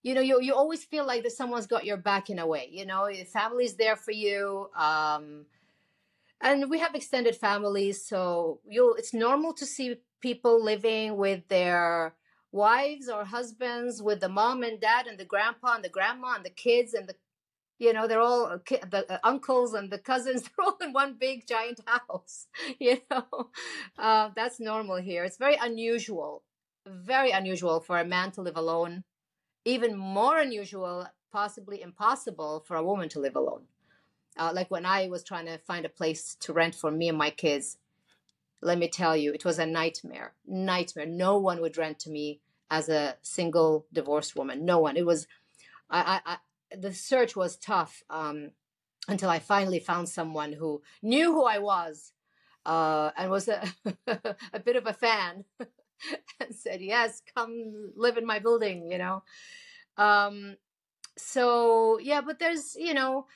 you 0.03 0.15
know 0.15 0.21
you 0.21 0.41
you 0.41 0.55
always 0.55 0.85
feel 0.85 1.07
like 1.07 1.23
that 1.23 1.33
someone's 1.33 1.67
got 1.67 1.85
your 1.85 1.97
back 1.97 2.31
in 2.31 2.39
a 2.39 2.47
way 2.47 2.69
you 2.71 2.87
know 2.87 3.07
your 3.09 3.27
family's 3.27 3.75
there 3.75 3.97
for 3.97 4.13
you 4.13 4.69
um 4.77 5.45
and 6.41 6.71
we 6.71 6.79
have 6.79 6.95
extended 6.95 7.35
families 7.37 8.05
so 8.07 8.61
you'll 8.69 8.95
it's 8.95 9.15
normal 9.15 9.53
to 9.53 9.67
see 9.67 9.97
people 10.21 10.63
living 10.63 11.17
with 11.17 11.47
their 11.49 12.15
wives 12.53 13.09
or 13.09 13.25
husbands 13.25 14.03
with 14.03 14.21
the 14.21 14.29
mom 14.29 14.63
and 14.63 14.81
dad 14.81 15.07
and 15.07 15.19
the 15.19 15.25
grandpa 15.25 15.75
and 15.75 15.85
the 15.85 15.89
grandma 15.89 16.35
and 16.35 16.45
the 16.45 16.51
kids 16.51 16.95
and 16.95 17.09
the 17.09 17.15
you 17.79 17.93
know 17.93 18.09
they're 18.09 18.21
all 18.21 18.47
uh, 18.47 18.59
the 18.91 19.05
uh, 19.13 19.19
uncles 19.23 19.75
and 19.75 19.91
the 19.91 19.99
cousins 19.99 20.43
they're 20.57 20.67
all 20.67 20.77
in 20.81 20.93
one 20.93 21.17
big 21.19 21.47
giant 21.47 21.81
house 21.87 22.47
you 22.79 23.01
know? 23.11 23.51
Uh, 23.99 24.31
that's 24.35 24.61
normal 24.61 24.97
here. 24.97 25.25
It's 25.25 25.37
very 25.37 25.57
unusual 25.61 26.43
very 26.87 27.31
unusual 27.31 27.81
for 27.81 27.99
a 27.99 28.05
man 28.05 28.31
to 28.33 28.41
live 28.41 28.57
alone 28.57 29.05
even 29.65 29.97
more 29.97 30.39
unusual 30.39 31.07
possibly 31.31 31.83
impossible 31.83 32.65
for 32.67 32.77
a 32.77 32.83
woman 32.83 33.09
to 33.11 33.21
live 33.21 33.37
alone 33.37 33.65
uh, 34.39 34.53
like 34.55 34.71
when 34.71 34.87
i 34.87 35.09
was 35.09 35.23
trying 35.23 35.47
to 35.47 35.59
find 35.59 35.85
a 35.85 35.91
place 35.91 36.37
to 36.41 36.53
rent 36.53 36.75
for 36.75 36.91
me 36.91 37.09
and 37.09 37.19
my 37.19 37.31
kids 37.31 37.79
let 38.61 38.79
me 38.79 38.89
tell 38.89 39.17
you 39.17 39.33
it 39.33 39.45
was 39.45 39.59
a 39.59 39.67
nightmare 39.67 40.33
nightmare. 40.47 41.07
No 41.07 41.39
one 41.39 41.61
would 41.61 41.79
rent 41.79 41.99
to 42.01 42.11
me 42.11 42.41
as 42.71 42.89
a 42.89 43.17
single 43.23 43.87
divorced 43.93 44.37
woman. 44.37 44.65
No 44.65 44.79
one. 44.79 44.97
It 44.97 45.07
was 45.07 45.27
i 45.91 46.21
i, 46.27 46.33
I 46.33 46.77
the 46.77 46.93
search 46.93 47.35
was 47.35 47.57
tough 47.57 48.03
um 48.11 48.51
until 49.09 49.31
i 49.31 49.39
finally 49.39 49.79
found 49.79 50.07
someone 50.09 50.53
who 50.53 50.83
knew 51.03 51.33
who 51.33 51.45
i 51.45 51.59
was 51.59 52.13
uh 52.67 53.11
and 53.17 53.31
was 53.31 53.49
a 53.49 53.65
a 54.53 54.61
bit 54.63 54.77
of 54.77 54.87
a 54.87 54.93
fan 54.93 55.45
and 56.41 56.55
said 56.55 56.83
yes 56.83 57.23
come 57.35 57.93
live 57.97 58.19
in 58.19 58.27
my 58.27 58.39
building 58.39 58.91
you 58.91 58.99
know? 58.99 59.23
Um 59.97 60.57
so 61.17 61.99
yeah 62.01 62.21
but 62.21 62.39
there's 62.39 62.77
you 62.77 62.93
know 62.93 63.27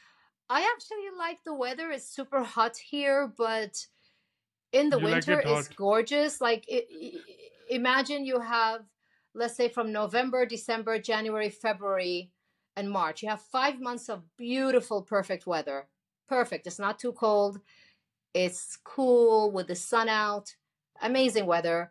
i 0.53 0.61
actually 0.75 1.09
like 1.19 1.39
the 1.45 1.55
weather 1.55 1.91
it's 1.91 2.09
super 2.09 2.43
hot 2.43 2.77
here 2.77 3.33
but 3.39 3.87
in 4.73 4.91
the 4.91 4.99
You 4.99 5.05
like 5.05 5.15
winter 5.15 5.41
it 5.41 5.47
it's 5.47 5.69
gorgeous 5.69 6.41
like 6.41 6.65
i 6.71 6.85
i 7.03 7.13
imagine 7.71 8.27
you 8.27 8.39
have 8.39 8.81
let's 9.35 9.57
say 9.57 9.69
from 9.69 9.93
november 9.93 10.45
december 10.45 10.99
january 10.99 11.49
february 11.49 12.31
and 12.77 12.91
march 12.91 13.23
you 13.23 13.29
have 13.31 13.41
five 13.41 13.81
months 13.81 14.09
of 14.09 14.23
beautiful 14.37 15.03
perfect 15.03 15.47
weather. 15.47 15.89
Perfect 16.29 16.67
it's 16.67 16.79
not 16.79 16.99
too 16.99 17.13
cold 17.13 17.61
it's 18.35 18.79
cool 18.85 19.51
with 19.51 19.67
the 19.69 19.75
sun 19.75 20.09
out 20.09 20.55
amazing 21.03 21.47
weather. 21.47 21.91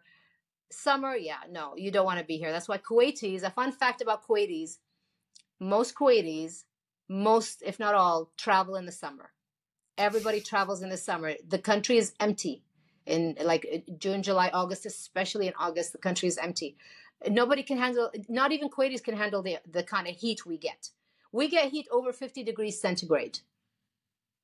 Summer 0.72 1.16
yeah 1.16 1.44
no 1.50 1.74
you 1.76 1.92
don't 1.92 2.06
want 2.06 2.20
to 2.20 2.26
be 2.26 2.38
here 2.38 2.52
that's 2.52 2.70
why 2.70 2.78
kuwaitis 2.78 3.44
a 3.44 3.50
fun 3.50 3.72
fact 3.72 4.02
about 4.02 4.26
kuwaitis 4.28 4.78
most 5.60 5.96
kuwaitis 5.96 6.64
most 7.12 7.62
if 7.66 7.78
not 7.78 7.94
all 7.94 8.32
travel 8.38 8.76
in 8.78 8.86
the 8.86 8.92
summer. 8.92 9.32
Everybody 9.98 10.40
travels 10.40 10.82
in 10.82 10.90
the 10.90 10.98
summer. 10.98 11.34
The 11.46 11.60
country 11.60 11.98
is 11.98 12.14
empty. 12.20 12.64
In 13.06 13.36
like 13.44 13.66
uh, 13.74 13.80
june 13.98 14.22
july 14.22 14.50
august 14.54 14.86
especially 14.86 15.48
in 15.48 15.54
august 15.60 15.92
the 15.92 15.98
country 15.98 16.28
is 16.28 16.38
empty. 16.38 16.78
Nobody 17.28 17.64
can 17.64 17.78
handle 17.78 18.10
not 18.30 18.52
even 18.52 18.70
kuwaitis 18.70 19.04
can 19.04 19.18
handle 19.18 19.42
the 19.42 19.58
the 19.70 19.84
kind 19.84 20.08
of 20.08 20.16
heat 20.16 20.46
we 20.46 20.58
get. 20.58 20.92
We 21.34 21.50
get 21.50 21.72
heat 21.72 21.88
over 21.92 22.14
50 22.14 22.44
degrees 22.44 22.80
centigrade. 22.80 23.40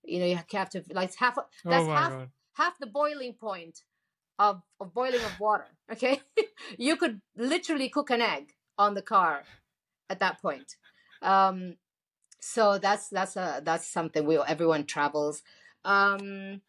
You 0.03 0.19
know 0.19 0.25
you 0.25 0.35
have 0.35 0.69
to 0.71 0.83
like 0.91 1.15
half 1.15 1.35
that's 1.35 1.87
oh 1.87 1.89
half 1.89 2.11
god. 2.11 2.29
half 2.53 2.79
the 2.79 2.87
boiling 2.87 3.33
point 3.33 3.83
of, 4.39 4.61
of 4.79 4.93
boiling 4.93 5.23
of 5.23 5.39
water 5.39 5.67
okay? 5.91 6.21
You 6.77 6.97
could 6.97 7.21
literally 7.37 7.89
cook 7.89 8.09
an 8.09 8.21
egg 8.21 8.53
on 8.77 8.95
the 8.95 9.01
car 9.01 9.43
at 10.09 10.19
that 10.19 10.41
point. 10.41 10.75
Um 11.21 11.77
so 12.39 12.77
that's 12.77 13.09
that's 13.09 13.35
a 13.35 13.61
that's 13.63 13.87
something 13.87 14.25
we 14.25 14.37
everyone 14.37 14.85
travels. 14.85 15.43
Um 15.85 16.61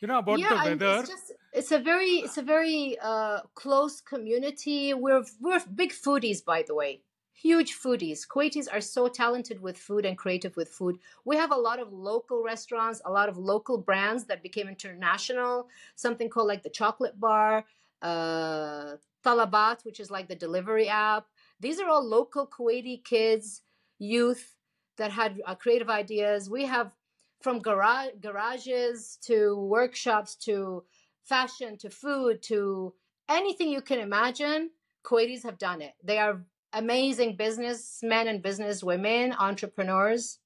You 0.00 0.08
know 0.08 0.18
about 0.18 0.38
yeah 0.38 0.48
the 0.48 0.70
weather. 0.70 0.98
it's 1.00 1.08
just 1.08 1.32
it's 1.52 1.72
a 1.72 1.78
very 1.78 2.10
it's 2.26 2.38
a 2.38 2.42
very 2.42 2.96
uh 3.02 3.40
close 3.54 4.00
community. 4.00 4.94
We're 4.94 5.24
we're 5.40 5.60
big 5.74 5.92
foodies 5.92 6.44
by 6.44 6.62
the 6.66 6.74
way. 6.74 7.02
Huge 7.34 7.74
foodies. 7.74 8.26
Kuwaitis 8.28 8.68
are 8.72 8.80
so 8.80 9.08
talented 9.08 9.60
with 9.60 9.76
food 9.76 10.04
and 10.04 10.16
creative 10.16 10.56
with 10.56 10.68
food. 10.68 10.98
We 11.24 11.36
have 11.36 11.50
a 11.50 11.56
lot 11.56 11.80
of 11.80 11.92
local 11.92 12.42
restaurants 12.42 13.00
a 13.04 13.10
lot 13.12 13.28
of 13.28 13.36
local 13.36 13.78
brands 13.78 14.24
that 14.26 14.42
became 14.42 14.68
international. 14.68 15.68
Something 15.96 16.28
called 16.28 16.48
like 16.48 16.62
the 16.62 16.70
chocolate 16.70 17.18
bar 17.18 17.64
uh 18.02 18.96
talabat 19.24 19.84
which 19.84 20.00
is 20.00 20.10
like 20.10 20.28
the 20.28 20.34
delivery 20.36 20.88
app. 20.88 21.26
These 21.60 21.80
are 21.80 21.88
all 21.88 22.04
local 22.04 22.46
kuwaiti 22.46 23.02
kids 23.04 23.62
youth 23.98 24.56
that 24.96 25.10
had 25.10 25.40
uh, 25.46 25.54
creative 25.54 25.90
ideas. 25.90 26.50
We 26.50 26.66
have 26.66 26.92
from 27.40 27.60
garage 27.60 28.10
garages 28.20 29.18
to 29.22 29.56
workshops 29.56 30.36
to 30.36 30.84
fashion 31.24 31.76
to 31.78 31.90
food 31.90 32.42
to 32.42 32.94
anything 33.28 33.68
you 33.68 33.80
can 33.80 33.98
imagine 33.98 34.70
kuwaitis 35.04 35.42
have 35.42 35.58
done 35.58 35.82
it. 35.82 35.94
They 36.02 36.18
are 36.18 36.44
amazing 36.72 37.36
businessmen 37.36 38.28
and 38.28 38.42
businesswomen 38.42 39.34
entrepreneurs 39.38 40.38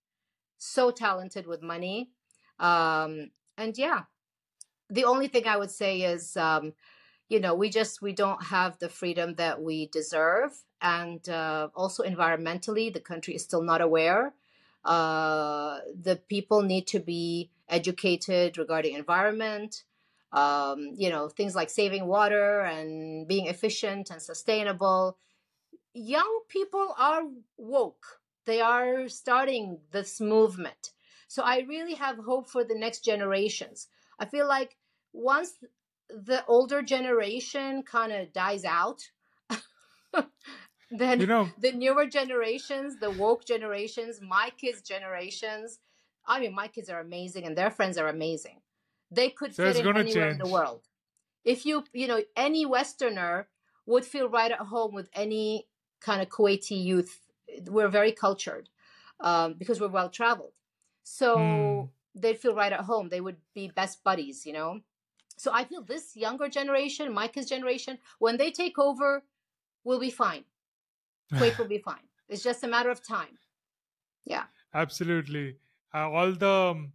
so 0.58 0.90
talented 0.90 1.46
with 1.46 1.62
money. 1.62 2.10
Um 2.58 3.30
and 3.58 3.76
yeah 3.76 4.02
the 4.90 5.04
only 5.04 5.28
thing 5.28 5.46
i 5.46 5.56
would 5.56 5.70
say 5.70 6.02
is 6.02 6.36
um 6.36 6.72
you 7.28 7.40
know 7.40 7.54
we 7.54 7.68
just 7.68 8.00
we 8.02 8.12
don't 8.12 8.44
have 8.44 8.78
the 8.78 8.88
freedom 8.88 9.34
that 9.34 9.60
we 9.60 9.88
deserve 9.88 10.52
and 10.80 11.28
uh, 11.28 11.68
also 11.74 12.02
environmentally 12.02 12.92
the 12.92 13.00
country 13.00 13.34
is 13.34 13.42
still 13.42 13.62
not 13.62 13.80
aware. 13.80 14.34
Uh, 14.84 15.78
the 16.00 16.16
people 16.28 16.62
need 16.62 16.86
to 16.86 17.00
be 17.00 17.50
educated 17.68 18.56
regarding 18.56 18.94
environment 18.94 19.82
um, 20.32 20.92
you 20.96 21.08
know 21.10 21.28
things 21.28 21.54
like 21.54 21.70
saving 21.70 22.06
water 22.06 22.60
and 22.60 23.26
being 23.26 23.46
efficient 23.46 24.10
and 24.10 24.20
sustainable. 24.20 25.16
Young 25.94 26.40
people 26.48 26.94
are 26.98 27.22
woke. 27.56 28.20
They 28.44 28.60
are 28.60 29.08
starting 29.08 29.80
this 29.92 30.20
movement. 30.20 30.92
So 31.28 31.42
i 31.42 31.60
really 31.68 31.94
have 31.94 32.18
hope 32.18 32.48
for 32.48 32.64
the 32.64 32.78
next 32.78 33.00
generations. 33.04 33.88
I 34.18 34.26
feel 34.26 34.46
like 34.46 34.76
once 35.12 35.54
the 36.08 36.44
older 36.46 36.82
generation 36.82 37.82
kind 37.82 38.12
of 38.12 38.32
dies 38.32 38.64
out 38.64 39.10
then 40.90 41.18
You 41.18 41.26
know, 41.26 41.54
the 41.58 41.72
newer 41.72 42.06
generations, 42.06 42.98
the 42.98 43.10
woke 43.10 43.44
generations, 43.44 44.20
my 44.20 44.50
kids' 44.56 44.82
generations. 44.82 45.80
I 46.26 46.40
mean, 46.40 46.54
my 46.54 46.68
kids 46.68 46.88
are 46.90 47.00
amazing 47.00 47.44
and 47.46 47.56
their 47.56 47.70
friends 47.70 47.98
are 47.98 48.08
amazing. 48.08 48.62
They 49.10 49.30
could 49.30 49.54
So 49.54 49.64
fit 49.64 49.76
in 49.76 49.90
anywhere 49.96 50.30
in 50.30 50.38
the 50.38 50.46
world. 50.48 50.88
If 51.44 51.64
you, 51.66 51.84
you 51.92 52.06
know, 52.08 52.22
any 52.36 52.66
Westerner 52.66 53.48
would 53.86 54.04
feel 54.04 54.28
right 54.28 54.50
at 54.52 54.60
home 54.60 54.94
with 54.94 55.08
any 55.12 55.68
kind 56.00 56.22
of 56.22 56.28
Kuwaiti 56.28 56.82
youth. 56.82 57.30
We're 57.66 57.88
very 57.88 58.12
cultured 58.12 58.68
um, 59.20 59.54
because 59.54 59.80
we're 59.80 59.88
well 59.88 60.10
traveled. 60.10 60.52
So 61.04 61.34
Hmm. 61.34 61.86
they'd 62.14 62.38
feel 62.38 62.54
right 62.54 62.72
at 62.72 62.80
home. 62.80 63.08
They 63.08 63.20
would 63.20 63.38
be 63.54 63.68
best 63.68 64.02
buddies, 64.04 64.46
you 64.46 64.52
know? 64.52 64.80
So 65.36 65.52
I 65.52 65.64
feel 65.64 65.82
this 65.82 66.16
younger 66.16 66.48
generation, 66.48 67.12
my 67.12 67.28
kids' 67.28 67.48
generation, 67.48 67.98
when 68.18 68.36
they 68.38 68.50
take 68.50 68.78
over, 68.78 69.24
we'll 69.84 70.00
be 70.00 70.10
fine. 70.10 70.44
Kuwait 71.32 71.58
will 71.58 71.68
be 71.68 71.78
fine. 71.78 72.08
It's 72.28 72.42
just 72.42 72.62
a 72.64 72.68
matter 72.68 72.90
of 72.90 73.02
time. 73.06 73.38
Yeah. 74.24 74.44
absolutely. 74.74 75.56
Uh, 75.94 76.10
all 76.10 76.32
the 76.32 76.50
um, 76.50 76.92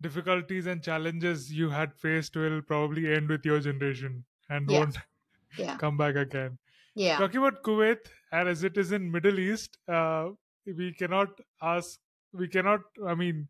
difficulties 0.00 0.66
and 0.66 0.82
challenges 0.82 1.52
you 1.52 1.70
had 1.70 1.94
faced 1.94 2.36
will 2.36 2.62
probably 2.62 3.12
end 3.12 3.28
with 3.28 3.44
your 3.44 3.60
generation 3.60 4.24
and 4.48 4.70
Yeah. 4.70 4.78
won't 4.78 4.96
Yeah. 5.58 5.76
come 5.78 5.96
back 5.96 6.16
again. 6.16 6.58
Yeah. 6.94 7.18
Talking 7.18 7.38
about 7.38 7.62
Kuwait, 7.62 7.98
and 8.32 8.48
as 8.48 8.64
it 8.64 8.76
is 8.76 8.92
in 8.92 9.10
Middle 9.10 9.38
East, 9.38 9.78
uh, 9.88 10.30
we 10.66 10.92
cannot 10.92 11.40
ask, 11.62 11.98
we 12.32 12.48
cannot, 12.48 12.80
I 13.06 13.14
mean, 13.14 13.48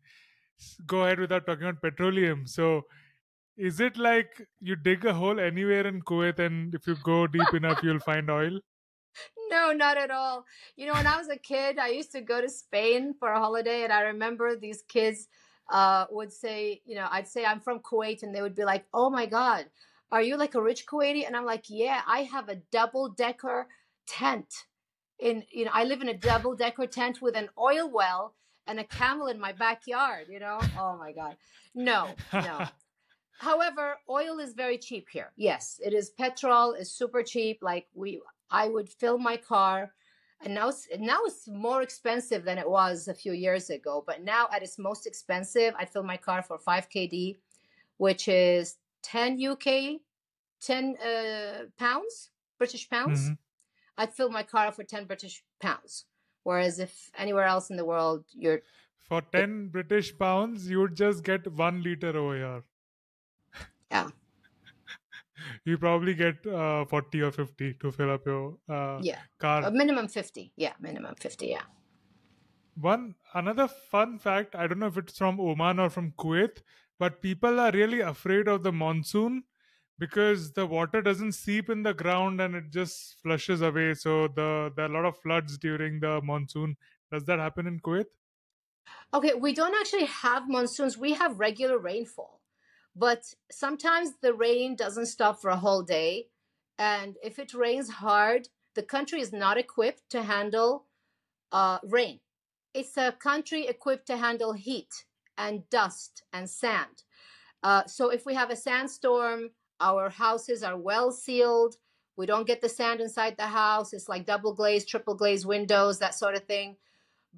go 0.85 1.03
ahead 1.05 1.19
without 1.19 1.45
talking 1.45 1.65
about 1.67 1.81
petroleum. 1.81 2.47
So, 2.47 2.83
is 3.57 3.79
it 3.79 3.97
like 3.97 4.47
you 4.61 4.75
dig 4.75 5.05
a 5.05 5.13
hole 5.13 5.39
anywhere 5.39 5.85
in 5.87 6.01
Kuwait, 6.01 6.39
and 6.39 6.73
if 6.75 6.87
you 6.87 6.95
go 7.03 7.27
deep 7.27 7.53
enough, 7.53 7.83
you'll 7.83 7.99
find 7.99 8.29
oil? 8.29 8.59
No, 9.49 9.71
not 9.71 9.97
at 9.97 10.11
all. 10.11 10.45
You 10.75 10.87
know, 10.87 10.93
when 10.93 11.07
I 11.07 11.17
was 11.17 11.29
a 11.29 11.37
kid, 11.37 11.79
I 11.79 11.89
used 11.89 12.11
to 12.11 12.21
go 12.21 12.39
to 12.41 12.49
Spain 12.49 13.13
for 13.17 13.31
a 13.31 13.39
holiday, 13.39 13.83
and 13.83 13.91
I 13.91 14.01
remember 14.01 14.55
these 14.55 14.83
kids 14.83 15.27
uh, 15.71 16.05
would 16.11 16.31
say, 16.31 16.81
you 16.85 16.95
know, 16.95 17.07
I'd 17.11 17.27
say 17.27 17.45
I'm 17.45 17.59
from 17.59 17.79
Kuwait, 17.79 18.23
and 18.23 18.33
they 18.33 18.41
would 18.41 18.55
be 18.55 18.63
like, 18.63 18.85
"Oh 18.93 19.09
my 19.09 19.25
God, 19.25 19.65
are 20.11 20.21
you 20.21 20.37
like 20.37 20.55
a 20.55 20.61
rich 20.61 20.85
Kuwaiti?" 20.85 21.25
And 21.25 21.35
I'm 21.35 21.45
like, 21.45 21.65
"Yeah, 21.69 22.01
I 22.07 22.23
have 22.23 22.49
a 22.49 22.61
double 22.71 23.09
decker 23.09 23.67
tent 24.07 24.65
in 25.19 25.43
you 25.51 25.65
know 25.65 25.71
I 25.73 25.83
live 25.83 26.01
in 26.01 26.09
a 26.09 26.17
double 26.17 26.55
decker 26.55 26.87
tent 26.87 27.21
with 27.21 27.35
an 27.35 27.49
oil 27.57 27.89
well 27.89 28.33
and 28.67 28.79
a 28.79 28.83
camel 28.83 29.27
in 29.27 29.39
my 29.39 29.51
backyard. 29.51 30.27
You 30.29 30.39
know, 30.39 30.59
oh 30.77 30.97
my 30.97 31.11
god, 31.11 31.35
no, 31.75 32.09
no. 32.33 32.65
However, 33.39 33.95
oil 34.09 34.39
is 34.39 34.53
very 34.53 34.77
cheap 34.77 35.07
here. 35.09 35.31
Yes, 35.37 35.79
it 35.83 35.93
is. 35.93 36.09
Petrol 36.09 36.73
is 36.73 36.91
super 36.91 37.23
cheap. 37.23 37.59
Like 37.61 37.87
we, 37.93 38.21
I 38.51 38.67
would 38.69 38.89
fill 38.89 39.17
my 39.17 39.37
car, 39.37 39.93
and 40.41 40.53
now 40.53 40.69
it's, 40.69 40.87
now 40.97 41.19
it's 41.25 41.47
more 41.47 41.81
expensive 41.81 42.43
than 42.45 42.57
it 42.57 42.69
was 42.69 43.07
a 43.07 43.13
few 43.13 43.33
years 43.33 43.69
ago. 43.69 44.03
But 44.05 44.23
now 44.23 44.47
at 44.53 44.63
its 44.63 44.77
most 44.79 45.05
expensive, 45.05 45.73
I 45.77 45.85
fill 45.85 46.03
my 46.03 46.17
car 46.17 46.41
for 46.41 46.57
five 46.57 46.89
kd, 46.89 47.37
which 47.97 48.27
is 48.27 48.77
ten 49.01 49.39
UK, 49.39 49.99
ten 50.61 50.95
uh, 50.97 51.65
pounds, 51.77 52.31
British 52.57 52.89
pounds. 52.89 53.29
Mhm. 53.29 53.37
I'd 53.97 54.13
fill 54.13 54.29
my 54.29 54.43
car 54.43 54.71
for 54.71 54.83
ten 54.83 55.05
British 55.05 55.43
pounds. 55.59 56.05
Whereas 56.43 56.79
if 56.79 57.11
anywhere 57.17 57.43
else 57.43 57.69
in 57.69 57.75
the 57.77 57.85
world, 57.85 58.25
you're 58.33 58.61
For 59.09 59.21
10 59.21 59.69
British 59.69 60.17
pounds, 60.17 60.69
you 60.69 60.79
would 60.79 60.95
just 60.95 61.23
get 61.23 61.51
one 61.51 61.81
liter 61.83 62.15
over 62.15 62.35
here. 62.37 62.63
Yeah. 63.91 64.09
You 65.65 65.77
probably 65.77 66.13
get 66.13 66.45
uh, 66.45 66.85
40 66.85 67.21
or 67.21 67.31
50 67.31 67.73
to 67.81 67.91
fill 67.91 68.11
up 68.11 68.25
your 68.25 68.57
uh, 68.69 68.99
yeah, 69.01 69.19
car. 69.39 69.63
a 69.63 69.71
minimum 69.71 70.07
fifty. 70.07 70.51
Yeah, 70.55 70.73
minimum 70.79 71.15
fifty. 71.15 71.47
Yeah. 71.47 71.63
One 72.75 73.15
another 73.33 73.67
fun 73.67 74.19
fact, 74.19 74.55
I 74.55 74.67
don't 74.67 74.79
know 74.79 74.87
if 74.87 74.97
it's 74.97 75.17
from 75.17 75.39
Oman 75.39 75.79
or 75.79 75.89
from 75.89 76.13
Kuwait, 76.17 76.61
but 76.97 77.21
people 77.21 77.59
are 77.59 77.71
really 77.71 77.99
afraid 77.99 78.47
of 78.47 78.63
the 78.63 78.71
monsoon 78.71 79.43
because 79.99 80.53
the 80.53 80.65
water 80.65 81.01
doesn't 81.01 81.33
seep 81.33 81.69
in 81.69 81.83
the 81.83 81.93
ground 81.93 82.39
and 82.39 82.55
it 82.55 82.71
just 82.71 83.17
flushes 83.21 83.61
away. 83.61 83.93
So 83.93 84.29
the 84.29 84.71
there 84.75 84.85
are 84.85 84.89
a 84.89 84.93
lot 84.93 85.05
of 85.05 85.17
floods 85.17 85.57
during 85.57 85.99
the 85.99 86.21
monsoon. 86.23 86.77
Does 87.11 87.25
that 87.25 87.39
happen 87.39 87.67
in 87.67 87.79
Kuwait? 87.79 88.05
Okay, 89.13 89.33
we 89.33 89.53
don't 89.53 89.75
actually 89.75 90.05
have 90.05 90.47
monsoons. 90.47 90.97
We 90.97 91.13
have 91.13 91.39
regular 91.39 91.77
rainfall, 91.77 92.38
but 92.95 93.33
sometimes 93.51 94.13
the 94.21 94.33
rain 94.33 94.75
doesn't 94.75 95.05
stop 95.05 95.41
for 95.41 95.49
a 95.49 95.57
whole 95.57 95.83
day. 95.83 96.27
And 96.77 97.17
if 97.23 97.39
it 97.39 97.53
rains 97.53 97.89
hard, 97.89 98.49
the 98.75 98.83
country 98.83 99.21
is 99.21 99.33
not 99.33 99.57
equipped 99.57 100.09
to 100.11 100.23
handle 100.23 100.85
uh, 101.51 101.79
rain. 101.83 102.19
It's 102.73 102.97
a 102.97 103.11
country 103.11 103.67
equipped 103.67 104.07
to 104.07 104.17
handle 104.17 104.53
heat 104.53 105.05
and 105.37 105.69
dust 105.69 106.23
and 106.31 106.49
sand. 106.49 107.03
Uh, 107.63 107.85
so 107.85 108.09
if 108.09 108.25
we 108.25 108.35
have 108.35 108.49
a 108.49 108.55
sandstorm, 108.55 109.51
our 109.81 110.09
houses 110.09 110.63
are 110.63 110.77
well 110.77 111.11
sealed. 111.11 111.75
We 112.15 112.25
don't 112.25 112.47
get 112.47 112.61
the 112.61 112.69
sand 112.69 113.01
inside 113.01 113.37
the 113.37 113.47
house. 113.47 113.93
It's 113.93 114.09
like 114.09 114.25
double 114.25 114.53
glazed, 114.53 114.89
triple 114.89 115.15
glazed 115.15 115.45
windows, 115.45 115.99
that 115.99 116.15
sort 116.15 116.35
of 116.35 116.43
thing. 116.43 116.75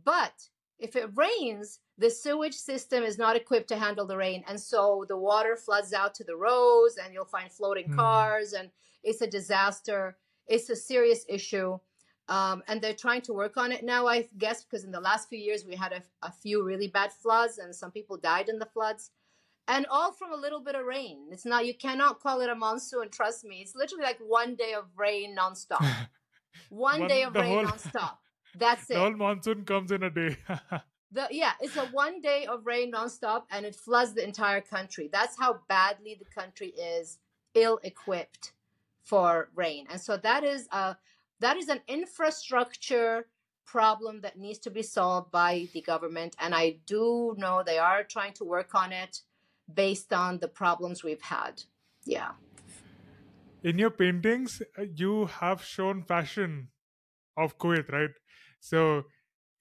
But 0.04 0.34
if 0.80 0.96
it 0.96 1.10
rains, 1.16 1.80
the 2.02 2.10
sewage 2.10 2.56
system 2.56 3.04
is 3.04 3.18
not 3.18 3.36
equipped 3.42 3.70
to 3.70 3.78
handle 3.86 4.06
the 4.08 4.18
rain. 4.26 4.44
And 4.50 4.60
so 4.72 5.06
the 5.12 5.18
water 5.30 5.56
floods 5.66 5.92
out 5.94 6.14
to 6.16 6.24
the 6.24 6.36
roads, 6.48 6.96
and 7.02 7.14
you'll 7.14 7.34
find 7.38 7.50
floating 7.52 7.88
Hmm. 7.92 7.96
cars, 8.04 8.50
and 8.54 8.68
it's 9.04 9.22
a 9.22 9.28
disaster. 9.40 10.18
It's 10.54 10.70
a 10.70 10.76
serious 10.76 11.22
issue. 11.38 11.72
Um, 12.38 12.58
and 12.68 12.82
they're 12.82 13.02
trying 13.06 13.22
to 13.28 13.34
work 13.34 13.56
on 13.64 13.72
it 13.76 13.84
now, 13.84 14.02
I 14.16 14.18
guess, 14.44 14.64
because 14.64 14.84
in 14.88 14.92
the 14.98 15.06
last 15.10 15.28
few 15.30 15.40
years 15.40 15.66
we 15.66 15.76
had 15.76 15.92
a, 16.00 16.02
a 16.30 16.32
few 16.44 16.64
really 16.72 16.88
bad 17.00 17.12
floods, 17.24 17.58
and 17.58 17.76
some 17.76 17.92
people 17.92 18.18
died 18.18 18.48
in 18.50 18.58
the 18.60 18.66
floods. 18.76 19.12
And 19.68 19.86
all 19.96 20.12
from 20.12 20.32
a 20.34 20.42
little 20.46 20.60
bit 20.68 20.76
of 20.76 20.86
rain. 20.86 21.18
It's 21.32 21.46
not, 21.46 21.66
you 21.70 21.76
cannot 21.86 22.20
call 22.24 22.42
it 22.42 22.50
a 22.50 22.56
monsoon, 22.56 23.10
trust 23.10 23.44
me. 23.50 23.58
It's 23.62 23.76
literally 23.76 24.04
like 24.04 24.20
one 24.42 24.56
day 24.56 24.74
of 24.74 24.86
rain 24.98 25.36
nonstop. 25.42 25.86
One, 26.70 27.00
One- 27.02 27.10
day 27.10 27.24
of 27.24 27.34
rain 27.36 27.54
whole- 27.66 27.66
nonstop. 27.72 28.18
That's 28.64 28.84
it. 28.90 28.96
The 28.96 29.00
whole 29.00 29.16
monsoon 29.26 29.64
comes 29.66 29.92
in 29.92 30.04
a 30.04 30.10
day. 30.10 30.38
The 31.12 31.28
yeah, 31.32 31.54
it's 31.60 31.76
a 31.76 31.86
one 31.88 32.22
day 32.22 32.46
of 32.46 32.66
rain 32.66 32.92
nonstop, 32.94 33.44
and 33.52 33.66
it 33.66 33.76
floods 33.76 34.14
the 34.14 34.24
entire 34.24 34.62
country. 34.62 35.10
That's 35.12 35.38
how 35.38 35.60
badly 35.68 36.16
the 36.18 36.26
country 36.26 36.70
is 36.70 37.20
ill 37.54 37.80
equipped 37.84 38.54
for 39.04 39.50
rain, 39.56 39.88
and 39.90 40.00
so 40.00 40.18
that 40.18 40.44
is 40.44 40.68
a 40.72 40.96
that 41.40 41.58
is 41.58 41.70
an 41.70 41.82
infrastructure 41.88 43.28
problem 43.66 44.22
that 44.22 44.38
needs 44.38 44.60
to 44.60 44.70
be 44.70 44.82
solved 44.84 45.32
by 45.32 45.68
the 45.74 45.82
government. 45.82 46.36
And 46.40 46.54
I 46.54 46.78
do 46.86 47.36
know 47.38 47.64
they 47.66 47.78
are 47.78 48.04
trying 48.04 48.34
to 48.34 48.44
work 48.44 48.76
on 48.76 48.92
it 48.92 49.22
based 49.74 50.12
on 50.12 50.40
the 50.40 50.48
problems 50.48 51.04
we've 51.04 51.22
had. 51.22 51.64
Yeah. 52.06 52.32
in 53.64 53.78
your 53.78 53.92
paintings 53.92 54.62
uh, 54.78 54.84
you 54.96 55.26
have 55.26 55.64
shown 55.64 56.04
fashion 56.04 56.70
of 57.38 57.58
kuwait 57.58 57.92
right 57.92 58.16
so 58.60 59.04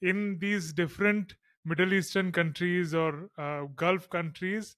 in 0.00 0.38
these 0.40 0.72
different 0.72 1.34
middle 1.64 1.92
eastern 1.92 2.32
countries 2.32 2.94
or 2.94 3.30
uh, 3.38 3.64
gulf 3.84 4.08
countries 4.10 4.76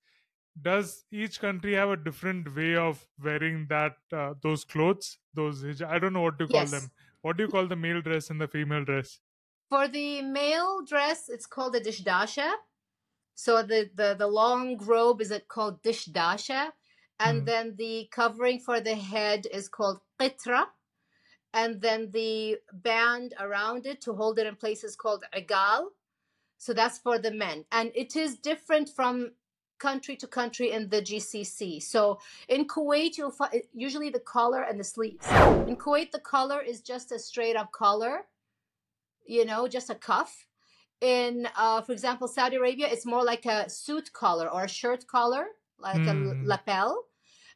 does 0.61 1.07
each 1.11 1.41
country 1.41 1.75
have 1.75 1.91
a 1.91 1.97
different 1.97 2.55
way 2.55 2.77
of 2.77 3.09
wearing 3.19 3.67
that 3.69 3.97
uh, 4.13 4.35
those 4.43 4.65
clothes 4.65 5.19
those 5.35 5.63
hij- 5.63 5.87
i 5.89 5.99
don't 5.99 6.13
know 6.13 6.23
what 6.29 6.39
to 6.39 6.49
call 6.49 6.67
Yes. 6.67 6.73
them 6.77 6.91
what 7.23 7.37
do 7.37 7.45
you 7.45 7.51
call 7.51 7.67
the 7.67 7.77
male 7.77 8.03
dress 8.03 8.31
and 8.31 8.41
the 8.41 8.49
female 8.49 8.85
dress 8.85 9.21
For 9.69 9.89
the 9.89 10.23
male 10.23 10.83
dress, 10.83 11.29
it's 11.29 11.47
called 11.47 11.75
a 11.75 11.81
dishdasha. 11.81 12.59
So 13.35 13.63
the, 13.63 13.91
the, 13.95 14.15
the 14.19 14.29
long 14.29 14.79
robe 14.79 15.21
is 15.23 15.31
it 15.31 15.49
called 15.49 15.83
dishdasha. 15.83 16.73
And 17.21 17.45
Mm. 17.45 17.47
then 17.47 17.77
the 17.77 18.09
covering 18.13 18.61
for 18.61 18.81
the 18.81 18.97
head 18.97 19.47
is 19.47 19.69
called 19.69 20.03
qitra. 20.21 20.71
And 21.55 21.81
then 21.83 22.11
the 22.13 22.61
band 22.73 23.35
around 23.41 23.87
it 23.87 24.01
to 24.03 24.15
hold 24.15 24.39
it 24.39 24.47
in 24.47 24.57
place 24.57 24.85
is 24.85 24.97
called 24.97 25.25
igal. 25.35 25.91
So 26.63 26.73
that's 26.73 26.99
for 26.99 27.19
the 27.19 27.33
men. 27.33 27.65
And 27.73 27.91
it 27.93 28.15
is 28.15 28.39
different 28.39 28.89
from 28.89 29.33
country 29.81 30.15
to 30.15 30.29
country 30.29 30.71
in 30.71 30.89
the 30.91 31.03
GCC. 31.03 31.83
So 31.83 32.21
in 32.49 32.69
Kuwait, 32.69 33.19
you'll 33.19 33.33
find 33.33 33.63
usually 33.75 34.11
the 34.11 34.21
collar 34.21 34.63
and 34.63 34.79
the 34.79 34.85
sleeves. 34.85 35.27
In 35.67 35.77
Kuwait, 35.77 36.13
the 36.13 36.21
collar 36.21 36.61
is 36.61 36.81
just 36.81 37.11
a 37.11 37.19
straight 37.19 37.57
up 37.57 37.73
collar 37.73 38.27
you 39.25 39.45
know, 39.45 39.67
just 39.69 39.89
a 39.89 39.95
cuff. 39.95 40.47
In, 41.01 41.49
uh, 41.57 41.81
for 41.83 41.93
example, 41.93 42.27
Saudi 42.29 42.57
Arabia, 42.57 42.89
it's 42.91 43.07
more 43.07 43.25
like 43.25 43.47
a 43.47 43.69
suit 43.71 44.13
collar 44.13 44.49
or 44.49 44.65
a 44.65 44.69
shirt 44.69 45.07
collar, 45.07 45.47
like 45.79 46.07
a 46.13 46.15
Mm. 46.15 46.29
l- 46.29 46.37
lapel. 46.53 46.91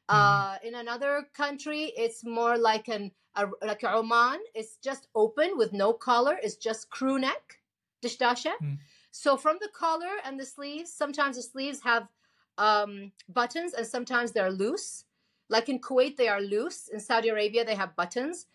Uh, 0.09 0.59
in 0.63 0.75
another 0.77 1.29
country, 1.35 1.83
it's 1.97 2.25
more 2.25 2.57
like 2.57 2.87
an 2.89 3.13
a, 3.35 3.45
like 3.63 3.83
a 3.83 3.93
Oman. 4.01 4.41
It's 4.55 4.77
just 4.89 5.09
open 5.15 5.59
with 5.59 5.73
no 5.73 5.93
collar. 5.93 6.39
It's 6.43 6.57
just 6.57 6.89
crew 6.89 7.19
neck, 7.19 7.45
dishdasha. 8.03 8.55
Mm. 8.63 8.79
So 9.17 9.37
from 9.37 9.57
the 9.61 9.69
collar 9.69 10.17
and 10.25 10.39
the 10.39 10.47
sleeves, 10.47 10.93
sometimes 10.93 11.37
the 11.37 11.43
sleeves 11.43 11.81
have 11.83 12.09
um, 12.59 13.13
buttons 13.29 13.75
and 13.75 13.87
sometimes 13.87 14.33
they're 14.33 14.51
loose. 14.51 15.05
Like 15.49 15.69
in 15.69 15.81
Kuwait, 15.81 16.17
they 16.17 16.29
are 16.29 16.41
loose. 16.41 16.89
In 16.89 17.01
Saudi 17.01 17.29
Arabia, 17.31 17.65
they 17.65 17.75
have 17.77 17.97
buttons 17.97 18.47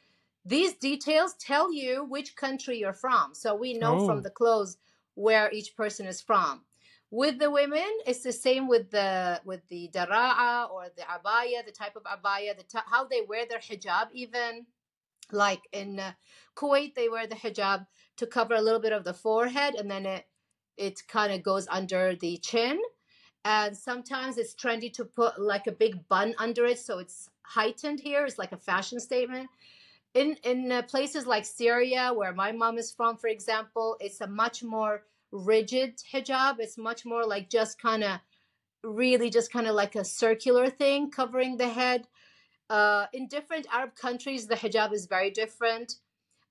these 0.45 0.73
details 0.75 1.35
tell 1.39 1.71
you 1.71 2.03
which 2.05 2.35
country 2.35 2.79
you're 2.79 2.93
from 2.93 3.33
so 3.33 3.53
we 3.55 3.73
know 3.73 3.99
Oh. 3.99 4.05
from 4.05 4.21
the 4.23 4.29
clothes 4.29 4.77
where 5.15 5.51
each 5.51 5.75
person 5.75 6.07
is 6.07 6.21
from 6.21 6.65
with 7.11 7.37
the 7.39 7.51
women 7.51 7.87
it's 8.07 8.23
the 8.23 8.31
same 8.31 8.67
with 8.67 8.89
the 8.91 9.39
with 9.45 9.61
the 9.69 9.89
dara'a 9.93 10.69
or 10.71 10.87
the 10.97 11.03
abaya 11.03 11.63
the 11.65 11.71
type 11.71 11.95
of 11.95 12.03
abaya 12.03 12.57
the 12.57 12.63
t- 12.63 12.79
how 12.87 13.05
they 13.05 13.21
wear 13.21 13.45
their 13.45 13.59
hijab 13.59 14.07
even 14.13 14.65
like 15.31 15.61
in 15.73 15.99
uh, 15.99 16.11
kuwait 16.55 16.95
they 16.95 17.09
wear 17.09 17.27
the 17.27 17.35
hijab 17.35 17.85
to 18.17 18.25
cover 18.25 18.55
a 18.55 18.61
little 18.61 18.79
bit 18.79 18.93
of 18.93 19.03
the 19.03 19.13
forehead 19.13 19.75
and 19.75 19.91
then 19.91 20.05
it 20.05 20.25
it 20.81 21.01
kind 21.07 21.31
of 21.31 21.43
goes 21.43 21.67
under 21.69 22.15
the 22.15 22.37
chin 22.37 22.77
and 23.45 23.75
sometimes 23.75 24.37
it's 24.37 24.53
trendy 24.53 24.91
to 24.93 25.05
put 25.05 25.39
like 25.39 25.67
a 25.67 25.71
big 25.71 26.07
bun 26.09 26.35
under 26.39 26.65
it 26.65 26.79
so 26.79 26.99
it's 26.99 27.29
heightened 27.43 27.99
here 27.99 28.25
it's 28.25 28.37
like 28.37 28.51
a 28.51 28.57
fashion 28.57 28.99
statement 28.99 29.49
in 30.13 30.37
in 30.43 30.71
uh, 30.71 30.81
places 30.83 31.25
like 31.25 31.45
Syria, 31.45 32.11
where 32.13 32.33
my 32.33 32.51
mom 32.51 32.77
is 32.77 32.91
from, 32.91 33.17
for 33.17 33.27
example, 33.27 33.97
it's 33.99 34.21
a 34.21 34.27
much 34.27 34.63
more 34.63 35.03
rigid 35.31 36.01
hijab. 36.13 36.55
It's 36.59 36.77
much 36.77 37.05
more 37.05 37.25
like 37.25 37.49
just 37.49 37.81
kind 37.81 38.03
of, 38.03 38.19
really 38.83 39.29
just 39.29 39.51
kind 39.51 39.67
of 39.67 39.75
like 39.75 39.95
a 39.95 40.03
circular 40.03 40.69
thing 40.69 41.11
covering 41.11 41.57
the 41.57 41.69
head. 41.69 42.07
Uh, 42.69 43.05
in 43.13 43.27
different 43.27 43.67
Arab 43.71 43.95
countries, 43.95 44.47
the 44.47 44.55
hijab 44.55 44.93
is 44.93 45.05
very 45.05 45.29
different. 45.29 45.95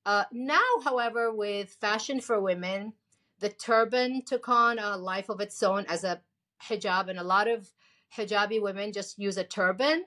Uh, 0.07 0.25
now, 0.33 0.71
however, 0.85 1.33
with 1.33 1.71
fashion 1.81 2.21
for 2.21 2.41
women, 2.41 2.95
the 3.41 3.49
turban 3.49 4.23
took 4.25 4.49
on 4.49 4.79
a 4.79 4.97
life 4.97 5.29
of 5.29 5.41
its 5.41 5.63
own 5.63 5.85
as 5.89 6.05
a 6.05 6.21
hijab, 6.69 7.09
and 7.09 7.19
a 7.19 7.25
lot 7.25 7.49
of 7.49 7.71
hijabi 8.17 8.61
women 8.61 8.93
just 8.93 9.19
use 9.19 9.37
a 9.37 9.45
turban 9.45 10.05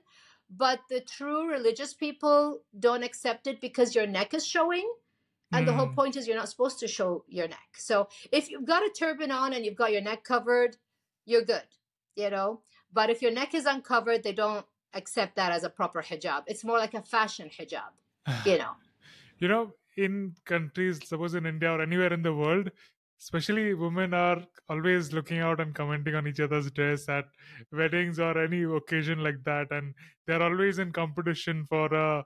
but 0.49 0.81
the 0.89 0.99
true 1.01 1.49
religious 1.49 1.93
people 1.93 2.61
don't 2.77 3.03
accept 3.03 3.47
it 3.47 3.59
because 3.61 3.95
your 3.95 4.05
neck 4.05 4.33
is 4.33 4.45
showing 4.45 4.87
and 5.51 5.67
the 5.67 5.73
whole 5.73 5.87
Mm. 5.87 5.95
point 5.95 6.15
is 6.15 6.27
you're 6.27 6.37
not 6.37 6.49
supposed 6.49 6.79
to 6.79 6.87
show 6.87 7.23
your 7.27 7.47
neck. 7.47 7.69
So 7.77 8.07
if 8.31 8.49
you've 8.49 8.65
got 8.65 8.83
a 8.83 8.89
turban 8.89 9.31
on 9.31 9.53
and 9.53 9.65
you've 9.65 9.75
got 9.75 9.91
your 9.91 10.01
neck 10.01 10.23
covered 10.23 10.77
you're 11.25 11.43
good 11.43 11.67
you 12.15 12.29
know? 12.29 12.61
But 12.91 13.09
if 13.09 13.21
your 13.23 13.31
neck 13.31 13.55
is 13.55 13.65
uncovered 13.65 14.23
they 14.23 14.33
don't 14.33 14.65
accept 14.93 15.35
that 15.37 15.51
as 15.51 15.63
a 15.63 15.69
proper 15.69 16.03
hijab. 16.03 16.43
It's 16.45 16.63
more 16.63 16.77
like 16.77 16.93
a 16.93 17.01
fashion 17.01 17.49
hijab 17.49 17.93
you 18.45 18.57
know? 18.57 18.73
You 19.39 19.47
know 19.47 19.73
in 19.95 20.35
countries, 20.45 20.99
suppose 21.07 21.35
in 21.35 21.45
India 21.45 21.71
or 21.71 21.81
anywhere 21.81 22.11
in 22.11 22.23
the 22.23 22.33
world, 22.33 22.71
especially 23.23 23.73
women 23.73 24.13
are 24.13 24.45
always 24.69 25.13
looking 25.13 25.39
out 25.39 25.59
and 25.61 25.73
commenting 25.73 26.15
on 26.15 26.27
each 26.27 26.41
other's 26.45 26.69
dress 26.71 27.07
at 27.07 27.25
weddings 27.71 28.19
or 28.19 28.37
any 28.43 28.63
occasion 28.63 29.23
like 29.23 29.41
that, 29.45 29.71
and 29.71 29.93
they're 30.27 30.43
always 30.43 30.79
in 30.79 30.91
competition 30.91 31.65
for 31.65 31.93
a 31.93 32.25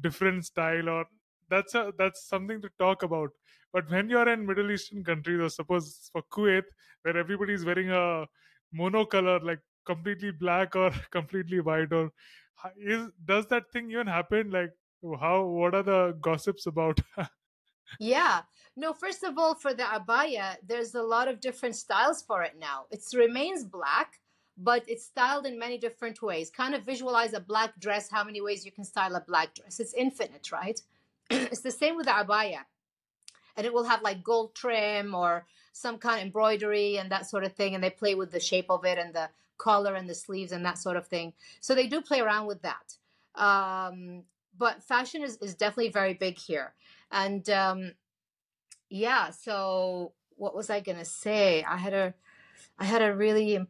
different 0.00 0.44
style 0.44 0.88
or 0.88 1.04
that's 1.50 1.74
a 1.74 1.92
that's 1.98 2.26
something 2.26 2.62
to 2.62 2.70
talk 2.78 3.02
about. 3.02 3.30
But 3.72 3.90
when 3.90 4.08
you're 4.08 4.28
in 4.28 4.46
Middle 4.46 4.70
Eastern 4.70 5.04
countries, 5.04 5.40
or 5.40 5.48
suppose 5.50 6.08
for 6.12 6.22
Kuwait, 6.22 6.64
where 7.02 7.16
everybody's 7.16 7.64
wearing 7.64 7.90
a 7.90 8.26
monocolor, 8.74 9.42
like 9.42 9.60
completely 9.84 10.30
black 10.30 10.76
or 10.76 10.90
completely 11.10 11.60
white, 11.60 11.92
or 11.92 12.10
is 12.78 13.08
does 13.24 13.46
that 13.48 13.70
thing 13.72 13.90
even 13.90 14.06
happen? 14.06 14.50
Like 14.50 14.72
how 15.20 15.44
what 15.46 15.74
are 15.74 15.82
the 15.82 16.18
gossips 16.20 16.66
about 16.66 17.00
Yeah. 17.98 18.42
No, 18.78 18.92
first 18.92 19.24
of 19.24 19.36
all, 19.38 19.56
for 19.56 19.74
the 19.74 19.82
abaya, 19.82 20.54
there's 20.64 20.94
a 20.94 21.02
lot 21.02 21.26
of 21.26 21.40
different 21.40 21.74
styles 21.74 22.22
for 22.22 22.44
it 22.44 22.54
now. 22.60 22.84
It 22.92 23.02
remains 23.12 23.64
black, 23.64 24.20
but 24.56 24.84
it's 24.86 25.04
styled 25.04 25.46
in 25.46 25.58
many 25.58 25.78
different 25.78 26.22
ways. 26.22 26.48
Kind 26.48 26.76
of 26.76 26.84
visualize 26.84 27.32
a 27.32 27.40
black 27.40 27.76
dress, 27.80 28.08
how 28.08 28.22
many 28.22 28.40
ways 28.40 28.64
you 28.64 28.70
can 28.70 28.84
style 28.84 29.16
a 29.16 29.20
black 29.20 29.52
dress. 29.56 29.80
It's 29.80 29.94
infinite, 29.94 30.52
right? 30.52 30.80
it's 31.30 31.60
the 31.60 31.72
same 31.72 31.96
with 31.96 32.06
the 32.06 32.12
abaya. 32.12 32.60
And 33.56 33.66
it 33.66 33.74
will 33.74 33.82
have 33.82 34.02
like 34.02 34.22
gold 34.22 34.54
trim 34.54 35.12
or 35.12 35.44
some 35.72 35.98
kind 35.98 36.20
of 36.20 36.26
embroidery 36.26 36.98
and 36.98 37.10
that 37.10 37.28
sort 37.28 37.42
of 37.42 37.54
thing. 37.54 37.74
And 37.74 37.82
they 37.82 37.90
play 37.90 38.14
with 38.14 38.30
the 38.30 38.38
shape 38.38 38.70
of 38.70 38.84
it 38.84 38.96
and 38.96 39.12
the 39.12 39.28
collar 39.56 39.96
and 39.96 40.08
the 40.08 40.14
sleeves 40.14 40.52
and 40.52 40.64
that 40.64 40.78
sort 40.78 40.96
of 40.96 41.08
thing. 41.08 41.32
So 41.58 41.74
they 41.74 41.88
do 41.88 42.00
play 42.00 42.20
around 42.20 42.46
with 42.46 42.62
that. 42.62 42.94
Um, 43.34 44.22
but 44.56 44.84
fashion 44.84 45.24
is, 45.24 45.36
is 45.38 45.56
definitely 45.56 45.90
very 45.90 46.14
big 46.14 46.38
here. 46.38 46.74
And 47.10 47.50
um, 47.50 47.92
yeah, 48.90 49.30
so 49.30 50.12
what 50.36 50.54
was 50.54 50.70
I 50.70 50.80
gonna 50.80 51.04
say? 51.04 51.64
I 51.64 51.76
had 51.76 51.94
a 51.94 52.14
I 52.78 52.84
had 52.84 53.02
a 53.02 53.14
really 53.14 53.66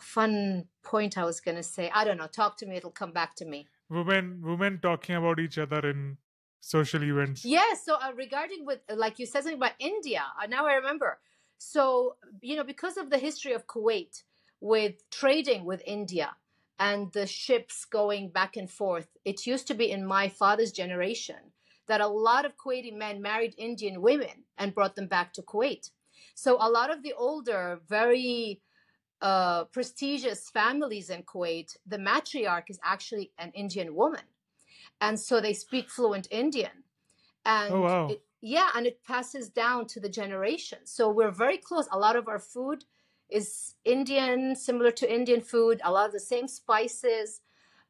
fun 0.00 0.66
point 0.82 1.18
I 1.18 1.24
was 1.24 1.40
gonna 1.40 1.62
say. 1.62 1.90
I 1.94 2.04
don't 2.04 2.18
know. 2.18 2.26
Talk 2.26 2.56
to 2.58 2.66
me, 2.66 2.76
it'll 2.76 2.90
come 2.90 3.12
back 3.12 3.34
to 3.36 3.44
me. 3.44 3.66
women 3.88 4.42
women 4.42 4.78
talking 4.82 5.14
about 5.16 5.38
each 5.38 5.58
other 5.58 5.88
in 5.88 6.16
social 6.60 7.02
events 7.04 7.44
Yeah, 7.44 7.74
so 7.80 7.94
uh, 7.94 8.12
regarding 8.16 8.64
with 8.66 8.80
like 8.94 9.18
you 9.18 9.26
said 9.26 9.42
something 9.42 9.58
about 9.58 9.72
India, 9.78 10.22
uh, 10.42 10.46
now 10.46 10.66
I 10.66 10.74
remember. 10.74 11.18
So 11.58 12.16
you 12.42 12.56
know, 12.56 12.64
because 12.64 12.96
of 12.96 13.10
the 13.10 13.18
history 13.18 13.52
of 13.52 13.66
Kuwait 13.66 14.22
with 14.60 15.08
trading 15.10 15.64
with 15.64 15.82
India 15.86 16.36
and 16.78 17.12
the 17.12 17.26
ships 17.26 17.84
going 17.84 18.30
back 18.30 18.56
and 18.56 18.70
forth, 18.70 19.08
it 19.24 19.46
used 19.46 19.66
to 19.68 19.74
be 19.74 19.90
in 19.90 20.04
my 20.04 20.28
father's 20.28 20.72
generation 20.72 21.52
that 21.86 22.00
a 22.00 22.06
lot 22.06 22.44
of 22.44 22.56
Kuwaiti 22.56 22.96
men 22.96 23.22
married 23.22 23.54
Indian 23.56 24.02
women 24.02 24.44
and 24.58 24.74
brought 24.74 24.96
them 24.96 25.06
back 25.06 25.32
to 25.34 25.42
Kuwait. 25.42 25.90
So 26.34 26.56
a 26.60 26.68
lot 26.68 26.90
of 26.90 27.02
the 27.02 27.14
older, 27.14 27.80
very 27.88 28.60
uh, 29.22 29.64
prestigious 29.64 30.50
families 30.50 31.10
in 31.10 31.22
Kuwait, 31.22 31.76
the 31.86 31.98
matriarch 31.98 32.68
is 32.68 32.78
actually 32.84 33.32
an 33.38 33.50
Indian 33.54 33.94
woman, 33.94 34.22
and 35.00 35.18
so 35.18 35.40
they 35.40 35.52
speak 35.54 35.88
fluent 35.88 36.28
Indian. 36.30 36.84
And 37.44 37.74
Oh, 37.74 37.80
wow. 37.80 38.08
it, 38.08 38.22
yeah, 38.40 38.70
and 38.74 38.86
it 38.86 39.02
passes 39.04 39.48
down 39.48 39.86
to 39.86 40.00
the 40.00 40.08
generation. 40.08 40.78
So 40.84 41.08
we're 41.08 41.30
very 41.30 41.58
close. 41.58 41.88
A 41.92 41.98
lot 41.98 42.16
of 42.16 42.28
our 42.28 42.38
food 42.38 42.84
is 43.30 43.74
Indian, 43.84 44.54
similar 44.54 44.90
to 44.92 45.12
Indian 45.12 45.40
food. 45.40 45.80
A 45.84 45.90
lot 45.90 46.06
of 46.06 46.12
the 46.12 46.20
same 46.20 46.48
spices. 46.48 47.40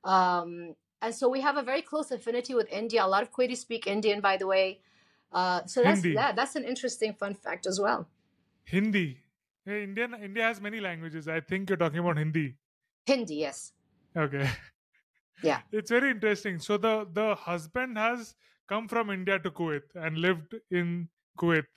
Um, 0.05 0.75
and 1.07 1.15
so 1.15 1.29
we 1.35 1.41
have 1.47 1.57
a 1.57 1.63
very 1.71 1.83
close 1.91 2.11
affinity 2.17 2.55
with 2.59 2.69
India. 2.83 3.05
A 3.05 3.11
lot 3.15 3.23
of 3.27 3.31
Kuwaitis 3.37 3.59
speak 3.67 3.87
Indian, 3.87 4.21
by 4.21 4.37
the 4.37 4.47
way. 4.53 4.81
Uh, 5.33 5.61
so 5.67 5.83
that's 5.83 6.03
Hindi. 6.03 6.15
yeah, 6.19 6.33
that's 6.33 6.57
an 6.61 6.65
interesting 6.73 7.15
fun 7.23 7.35
fact 7.47 7.67
as 7.73 7.79
well. 7.87 8.03
hindi 8.75 9.03
hey, 9.71 9.77
indian 9.87 10.15
india 10.27 10.45
has 10.47 10.61
many 10.67 10.79
languages 10.85 11.29
i 11.35 11.37
think 11.51 11.69
you're 11.71 11.79
talking 11.83 12.01
about 12.05 12.17
hindi 12.21 12.43
Hindi, 13.11 13.37
yes. 13.47 13.59
okay 14.25 14.47
Yeah. 15.49 15.61
it's 15.81 15.93
very 15.97 16.11
interesting 16.15 16.59
so 16.67 16.79
the 16.87 16.95
the 17.19 17.27
husband 17.43 18.01
has 18.05 18.35
come 18.73 18.89
from 18.95 19.13
india 19.17 19.37
to 19.47 19.53
kuwait 19.61 19.95
and 20.07 20.19
lived 20.27 20.57
in 20.81 20.91
kuwait 21.43 21.71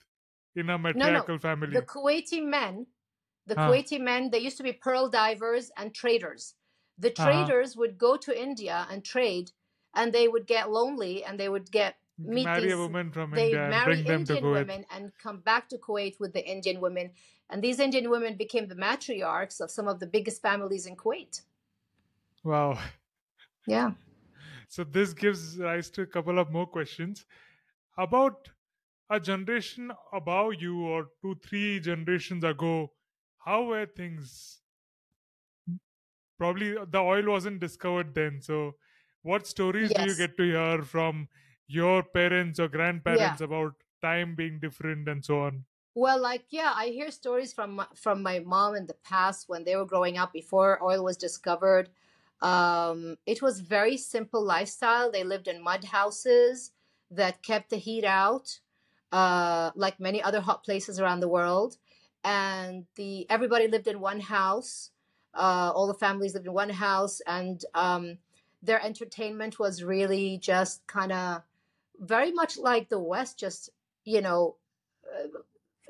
in 0.62 0.74
a 0.76 0.78
matriarchal 0.86 1.38
family 1.46 1.74
The 1.78 1.86
Kuwaiti 1.94 2.40
men, 2.56 2.80
the 3.46 3.54
Ah. 3.60 3.68
Kuwaiti 3.68 4.00
men, 4.10 4.30
they 4.34 4.42
used 4.48 4.58
to 4.62 4.66
be 4.70 4.72
pearl 4.86 5.06
divers 5.20 5.70
and 5.78 5.94
traders. 6.02 6.54
The 7.00 7.10
Uh-huh. 7.16 7.52
traders 7.52 7.76
would 7.76 7.98
go 7.98 8.16
to 8.18 8.40
India 8.48 8.86
and 8.90 9.04
trade, 9.04 9.52
and 9.94 10.12
they 10.12 10.28
would 10.28 10.46
get 10.46 10.70
lonely 10.70 11.24
and 11.24 11.40
they 11.40 11.48
would 11.48 11.72
get 11.72 11.98
meet 12.24 12.54
marry 12.54 12.70
these 12.70 12.76
a 12.76 12.78
woman 12.78 13.12
from 13.12 13.34
they 13.34 13.42
india 13.42 13.74
marry 13.74 13.98
bring 13.98 14.04
them 14.06 14.24
to 14.24 14.36
Indian 14.36 14.46
kuwait 14.46 14.70
women 14.70 14.86
and 14.90 15.16
come 15.18 15.40
back 15.40 15.68
to 15.70 15.78
Kuwait 15.78 16.20
with 16.20 16.32
the 16.34 16.46
Indian 16.46 16.80
women. 16.80 17.12
And 17.48 17.62
these 17.64 17.80
Indian 17.80 18.10
women 18.10 18.36
became 18.36 18.68
the 18.68 18.74
matriarchs 18.76 19.60
of 19.60 19.70
some 19.70 19.88
of 19.88 20.00
the 20.00 20.06
biggest 20.06 20.42
families 20.42 20.86
in 20.86 20.96
Kuwait. 20.96 21.42
wow 22.44 22.78
Yeah. 23.66 23.92
So 24.68 24.84
this 24.84 25.12
gives 25.14 25.58
rise 25.58 25.90
to 25.90 26.02
a 26.02 26.06
couple 26.06 26.38
of 26.38 26.50
more 26.50 26.66
questions 26.66 27.26
about 27.98 28.50
a 29.10 29.20
generation 29.20 29.92
above 30.12 30.54
you 30.60 30.82
or 30.86 31.08
two, 31.22 31.36
three 31.36 31.80
generations 31.80 32.44
ago. 32.44 32.94
How 33.38 33.64
were 33.64 33.86
things? 33.86 34.59
Probably 36.40 36.72
the 36.74 36.98
oil 36.98 37.26
wasn't 37.30 37.60
discovered 37.60 38.14
then. 38.16 38.40
So, 38.42 38.76
what 39.22 39.46
stories 39.46 39.92
do 39.94 40.02
you 40.02 40.16
get 40.16 40.36
to 40.38 40.44
hear 40.44 40.82
from 40.82 41.28
your 41.68 42.02
parents 42.02 42.58
or 42.58 42.68
grandparents 42.68 43.40
about 43.40 43.74
time 44.02 44.34
being 44.36 44.58
different 44.60 45.08
and 45.08 45.24
so 45.24 45.40
on? 45.42 45.66
Well, 45.94 46.20
like 46.20 46.46
yeah, 46.50 46.72
I 46.74 46.88
hear 46.88 47.10
stories 47.10 47.52
from 47.52 47.72
my, 47.76 47.86
from 47.94 48.22
my 48.22 48.38
mom 48.40 48.76
in 48.76 48.86
the 48.86 48.94
past 48.94 49.48
when 49.48 49.64
they 49.64 49.76
were 49.76 49.84
growing 49.86 50.16
up 50.18 50.32
before 50.32 50.82
oil 50.82 51.02
was 51.04 51.16
discovered. 51.16 51.90
Um, 52.40 53.18
it 53.26 53.42
was 53.42 53.60
very 53.60 53.96
simple 53.96 54.42
lifestyle. 54.42 55.10
They 55.10 55.24
lived 55.24 55.48
in 55.48 55.62
mud 55.62 55.84
houses 55.84 56.72
that 57.10 57.42
kept 57.42 57.70
the 57.70 57.76
heat 57.76 58.04
out, 58.04 58.60
uh, 59.12 59.72
like 59.74 59.98
many 60.00 60.22
other 60.22 60.40
hot 60.40 60.64
places 60.64 61.00
around 61.00 61.20
the 61.20 61.28
world. 61.28 61.76
And 62.22 62.86
the 62.94 63.28
everybody 63.28 63.66
lived 63.68 63.88
in 63.88 64.00
one 64.00 64.20
house. 64.20 64.92
Uh, 65.34 65.72
all 65.74 65.86
the 65.86 65.94
families 65.94 66.34
lived 66.34 66.46
in 66.46 66.52
one 66.52 66.70
house, 66.70 67.20
and 67.26 67.64
um, 67.74 68.18
their 68.62 68.82
entertainment 68.84 69.58
was 69.58 69.82
really 69.82 70.38
just 70.38 70.86
kind 70.86 71.12
of 71.12 71.42
very 72.00 72.32
much 72.32 72.58
like 72.58 72.88
the 72.88 72.98
West. 72.98 73.38
Just 73.38 73.70
you 74.04 74.20
know. 74.20 74.56
Uh, 75.06 75.28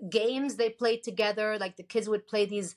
games 0.08 0.56
they 0.56 0.70
played 0.70 1.02
together 1.02 1.58
like 1.58 1.76
the 1.76 1.82
kids 1.82 2.08
would 2.08 2.26
play 2.26 2.46
these 2.46 2.74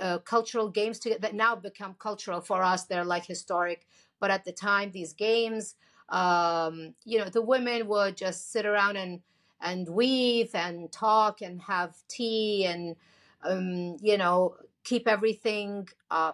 uh, 0.00 0.18
cultural 0.18 0.68
games 0.68 0.98
to, 1.00 1.16
that 1.20 1.34
now 1.34 1.56
become 1.56 1.94
cultural 1.98 2.40
for 2.40 2.62
us 2.62 2.84
they're 2.84 3.04
like 3.04 3.24
historic 3.26 3.86
but 4.20 4.30
at 4.30 4.44
the 4.44 4.52
time 4.52 4.90
these 4.90 5.12
games 5.12 5.74
um, 6.10 6.94
you 7.04 7.18
know 7.18 7.28
the 7.28 7.42
women 7.42 7.86
would 7.88 8.16
just 8.16 8.52
sit 8.52 8.66
around 8.66 8.96
and 8.96 9.20
and 9.60 9.88
weave 9.88 10.54
and 10.54 10.92
talk 10.92 11.40
and 11.40 11.62
have 11.62 11.96
tea 12.08 12.64
and 12.66 12.96
um, 13.44 13.96
you 14.00 14.18
know 14.18 14.54
keep 14.90 15.04
everything 15.16 15.70
uh, 16.10 16.32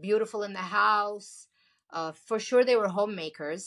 beautiful 0.00 0.42
in 0.42 0.52
the 0.52 0.68
house 0.84 1.48
uh, 1.96 2.12
for 2.28 2.38
sure 2.46 2.64
they 2.64 2.80
were 2.82 2.88
homemakers 2.88 3.62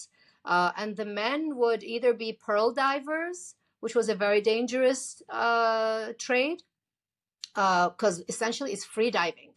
uh, 0.54 0.72
and 0.78 0.98
the 0.98 1.10
men 1.24 1.56
would 1.62 1.84
either 1.84 2.14
be 2.14 2.40
pearl 2.48 2.68
divers 2.72 3.56
which 3.86 3.96
was 3.96 4.10
a 4.10 4.16
very 4.26 4.42
dangerous 4.42 5.22
uh, 5.30 6.12
trade 6.18 6.60
because 7.56 8.24
essentially 8.28 8.74
it's 8.74 8.86
free 8.86 9.12
diving. 9.12 9.54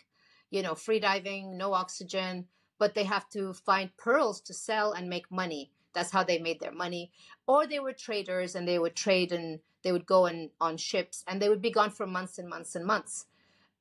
You 0.51 0.63
know, 0.63 0.75
free 0.75 1.01
diving, 1.01 1.59
no 1.59 1.73
oxygen, 1.75 2.47
but 2.79 2.95
they 2.95 3.05
have 3.05 3.29
to 3.31 3.53
find 3.53 3.97
pearls 3.97 4.41
to 4.43 4.55
sell 4.55 4.93
and 4.93 5.09
make 5.09 5.31
money. 5.31 5.71
That's 5.95 6.11
how 6.11 6.23
they 6.25 6.39
made 6.39 6.61
their 6.61 6.73
money. 6.73 7.11
Or 7.47 7.67
they 7.67 7.81
were 7.81 7.93
traders 7.93 8.55
and 8.55 8.67
they 8.67 8.79
would 8.79 8.95
trade 8.95 9.33
and 9.33 9.61
they 9.83 9.93
would 9.93 10.07
go 10.07 10.27
in, 10.27 10.51
on 10.61 10.77
ships 10.77 11.25
and 11.27 11.43
they 11.43 11.49
would 11.49 11.63
be 11.63 11.71
gone 11.71 11.91
for 11.91 12.07
months 12.07 12.39
and 12.39 12.49
months 12.49 12.75
and 12.75 12.87
months. 12.87 13.27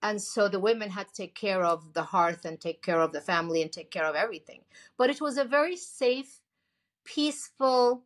And 0.02 0.22
so 0.22 0.48
the 0.48 0.60
women 0.60 0.92
had 0.92 1.08
to 1.08 1.14
take 1.14 1.34
care 1.34 1.64
of 1.64 1.94
the 1.94 2.04
hearth 2.04 2.46
and 2.46 2.60
take 2.60 2.84
care 2.84 3.02
of 3.02 3.14
the 3.14 3.22
family 3.22 3.62
and 3.62 3.72
take 3.72 3.92
care 3.92 4.06
of 4.06 4.16
everything. 4.16 4.62
But 4.98 5.10
it 5.10 5.20
was 5.20 5.38
a 5.38 5.44
very 5.44 5.76
safe, 5.76 6.40
peaceful 7.04 8.04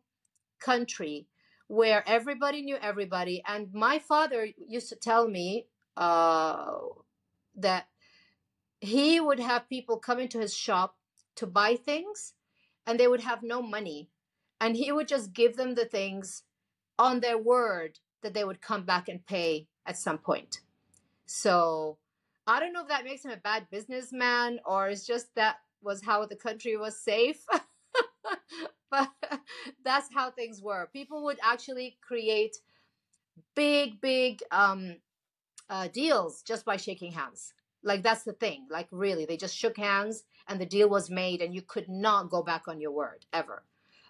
country 0.58 1.26
where 1.68 2.02
everybody 2.06 2.62
knew 2.62 2.76
everybody. 2.80 3.42
And 3.46 3.72
my 3.72 3.98
father 3.98 4.48
used 4.56 4.88
to 4.88 4.96
tell 4.96 5.28
me 5.28 5.66
uh, 5.96 6.78
that 7.56 7.88
he 8.80 9.20
would 9.20 9.40
have 9.40 9.68
people 9.68 9.98
come 9.98 10.18
into 10.18 10.38
his 10.38 10.54
shop 10.54 10.96
to 11.36 11.46
buy 11.46 11.76
things 11.76 12.34
and 12.86 12.98
they 12.98 13.08
would 13.08 13.20
have 13.20 13.42
no 13.42 13.62
money. 13.62 14.08
And 14.60 14.76
he 14.76 14.92
would 14.92 15.08
just 15.08 15.32
give 15.32 15.56
them 15.56 15.74
the 15.74 15.84
things 15.84 16.42
on 16.98 17.20
their 17.20 17.38
word 17.38 17.98
that 18.22 18.34
they 18.34 18.44
would 18.44 18.60
come 18.60 18.84
back 18.84 19.08
and 19.08 19.24
pay 19.26 19.66
at 19.86 19.98
some 19.98 20.18
point. 20.18 20.60
So 21.32 21.96
I 22.46 22.60
don't 22.60 22.74
know 22.74 22.82
if 22.82 22.88
that 22.88 23.04
makes 23.04 23.24
him 23.24 23.30
a 23.30 23.38
bad 23.38 23.66
businessman 23.70 24.60
or 24.66 24.90
it's 24.90 25.06
just 25.06 25.34
that 25.34 25.56
was 25.80 26.04
how 26.04 26.26
the 26.26 26.36
country 26.36 26.76
was 26.76 27.02
safe. 27.02 27.46
but 28.90 29.08
that's 29.82 30.12
how 30.12 30.30
things 30.30 30.60
were. 30.60 30.90
People 30.92 31.24
would 31.24 31.38
actually 31.42 31.96
create 32.06 32.56
big, 33.54 33.98
big 34.02 34.42
um, 34.50 34.96
uh, 35.70 35.88
deals 35.88 36.42
just 36.42 36.66
by 36.66 36.76
shaking 36.76 37.12
hands. 37.12 37.54
Like 37.82 38.02
that's 38.02 38.24
the 38.24 38.34
thing. 38.34 38.66
Like 38.70 38.88
really, 38.90 39.24
they 39.24 39.38
just 39.38 39.56
shook 39.56 39.78
hands 39.78 40.24
and 40.48 40.60
the 40.60 40.66
deal 40.66 40.88
was 40.90 41.08
made, 41.08 41.40
and 41.40 41.54
you 41.54 41.62
could 41.62 41.88
not 41.88 42.28
go 42.28 42.42
back 42.42 42.68
on 42.68 42.80
your 42.80 42.90
word 42.90 43.24
ever. 43.32 43.62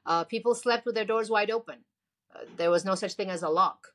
Uh, 0.04 0.24
people 0.24 0.56
slept 0.56 0.86
with 0.86 0.96
their 0.96 1.04
doors 1.04 1.30
wide 1.30 1.52
open. 1.52 1.76
Uh, 2.34 2.40
there 2.56 2.70
was 2.70 2.84
no 2.84 2.96
such 2.96 3.12
thing 3.12 3.30
as 3.30 3.42
a 3.44 3.48
lock. 3.48 3.91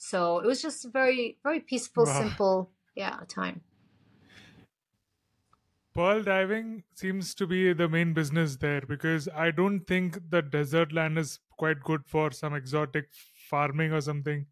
So 0.00 0.40
it 0.40 0.46
was 0.46 0.60
just 0.62 0.84
very, 0.92 1.38
very 1.44 1.60
peaceful, 1.60 2.04
Wow. 2.04 2.06
simple, 2.06 2.72
yeah, 2.96 3.22
time. 3.28 3.62
Pearl 5.94 6.22
diving 6.22 6.84
seems 6.94 7.34
to 7.34 7.46
be 7.46 7.72
the 7.72 7.88
main 7.88 8.12
business 8.14 8.56
there 8.56 8.80
because 8.82 9.28
I 9.28 9.50
don't 9.50 9.80
think 9.84 10.30
the 10.30 10.40
desert 10.42 10.92
land 10.92 11.18
is 11.18 11.40
quite 11.58 11.80
good 11.80 12.06
for 12.06 12.30
some 12.30 12.54
exotic 12.54 13.12
farming 13.12 13.92
or 13.92 14.00
something. 14.00 14.46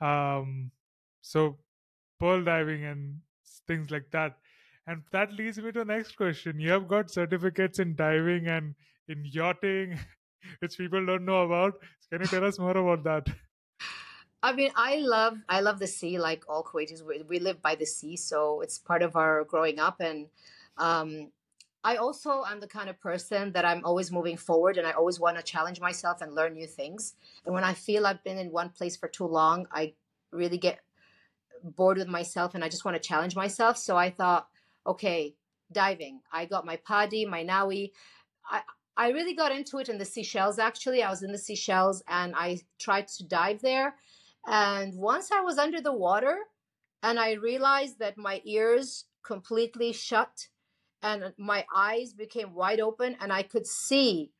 Um, 0.00 0.72
so 1.20 1.60
pearl 2.18 2.42
diving 2.44 2.84
and 2.84 3.22
things 3.66 3.90
like 3.90 4.10
that. 4.12 4.38
And 4.86 5.04
that 5.12 5.32
leads 5.34 5.58
me 5.58 5.72
to 5.72 5.80
the 5.80 5.84
next 5.84 6.16
question. 6.16 6.60
You 6.60 6.70
have 6.70 6.88
got 6.88 7.10
certificates 7.10 7.78
in 7.78 7.94
diving 7.96 8.46
and 8.48 8.74
in 9.08 9.24
yachting, 9.26 9.98
which 10.60 10.78
people 10.78 11.04
don't 11.04 11.26
know 11.26 11.44
about. 11.44 11.82
Can 12.10 12.22
you 12.22 12.28
tell 12.28 12.44
us 12.44 12.58
more 12.58 12.76
about 12.76 13.04
that? 13.04 13.36
I 14.42 14.52
mean, 14.52 14.70
I 14.76 14.96
love 14.96 15.38
I 15.48 15.60
love 15.60 15.78
the 15.78 15.86
sea, 15.86 16.18
like 16.18 16.44
all 16.48 16.62
Kuwaitis. 16.62 17.02
We, 17.04 17.22
we 17.28 17.38
live 17.40 17.60
by 17.60 17.74
the 17.74 17.86
sea, 17.86 18.16
so 18.16 18.60
it's 18.60 18.78
part 18.78 19.02
of 19.02 19.16
our 19.16 19.44
growing 19.44 19.80
up. 19.80 20.00
And 20.00 20.26
um, 20.76 21.32
I 21.82 21.96
also 21.96 22.44
am 22.44 22.60
the 22.60 22.68
kind 22.68 22.88
of 22.88 23.00
person 23.00 23.52
that 23.52 23.64
I'm 23.64 23.84
always 23.84 24.12
moving 24.12 24.36
forward, 24.36 24.78
and 24.78 24.86
I 24.86 24.92
always 24.92 25.18
want 25.18 25.36
to 25.38 25.42
challenge 25.42 25.80
myself 25.80 26.22
and 26.22 26.34
learn 26.34 26.54
new 26.54 26.66
things. 26.66 27.14
And 27.44 27.54
when 27.54 27.64
I 27.64 27.74
feel 27.74 28.06
I've 28.06 28.22
been 28.22 28.38
in 28.38 28.52
one 28.52 28.70
place 28.70 28.96
for 28.96 29.08
too 29.08 29.26
long, 29.26 29.66
I 29.72 29.94
really 30.30 30.58
get 30.58 30.80
bored 31.64 31.98
with 31.98 32.08
myself, 32.08 32.54
and 32.54 32.62
I 32.62 32.68
just 32.68 32.84
want 32.84 32.96
to 32.96 33.08
challenge 33.08 33.34
myself. 33.34 33.76
So 33.76 33.96
I 33.96 34.10
thought, 34.10 34.48
okay, 34.86 35.34
diving. 35.72 36.20
I 36.32 36.46
got 36.46 36.64
my 36.64 36.76
PADI, 36.76 37.26
my 37.26 37.42
NAUI. 37.42 37.92
I 38.48 38.62
I 38.96 39.10
really 39.10 39.34
got 39.34 39.52
into 39.52 39.78
it 39.78 39.88
in 39.88 39.98
the 39.98 40.04
Seychelles. 40.04 40.58
Actually, 40.58 41.04
I 41.04 41.10
was 41.10 41.22
in 41.22 41.32
the 41.32 41.38
Seychelles, 41.38 42.02
and 42.08 42.34
I 42.36 42.60
tried 42.78 43.08
to 43.08 43.24
dive 43.24 43.60
there. 43.62 43.94
And 44.50 44.94
once 44.94 45.30
I 45.30 45.42
was 45.42 45.58
under 45.58 45.82
the 45.82 45.92
water 45.92 46.38
and 47.02 47.20
I 47.20 47.32
realized 47.32 47.98
that 47.98 48.16
my 48.16 48.40
ears 48.46 49.04
completely 49.22 49.92
shut 49.92 50.48
and 51.02 51.34
my 51.36 51.66
eyes 51.74 52.14
became 52.14 52.54
wide 52.54 52.80
open 52.80 53.16
and 53.20 53.30
I 53.30 53.42
could 53.42 53.66
see 53.66 54.32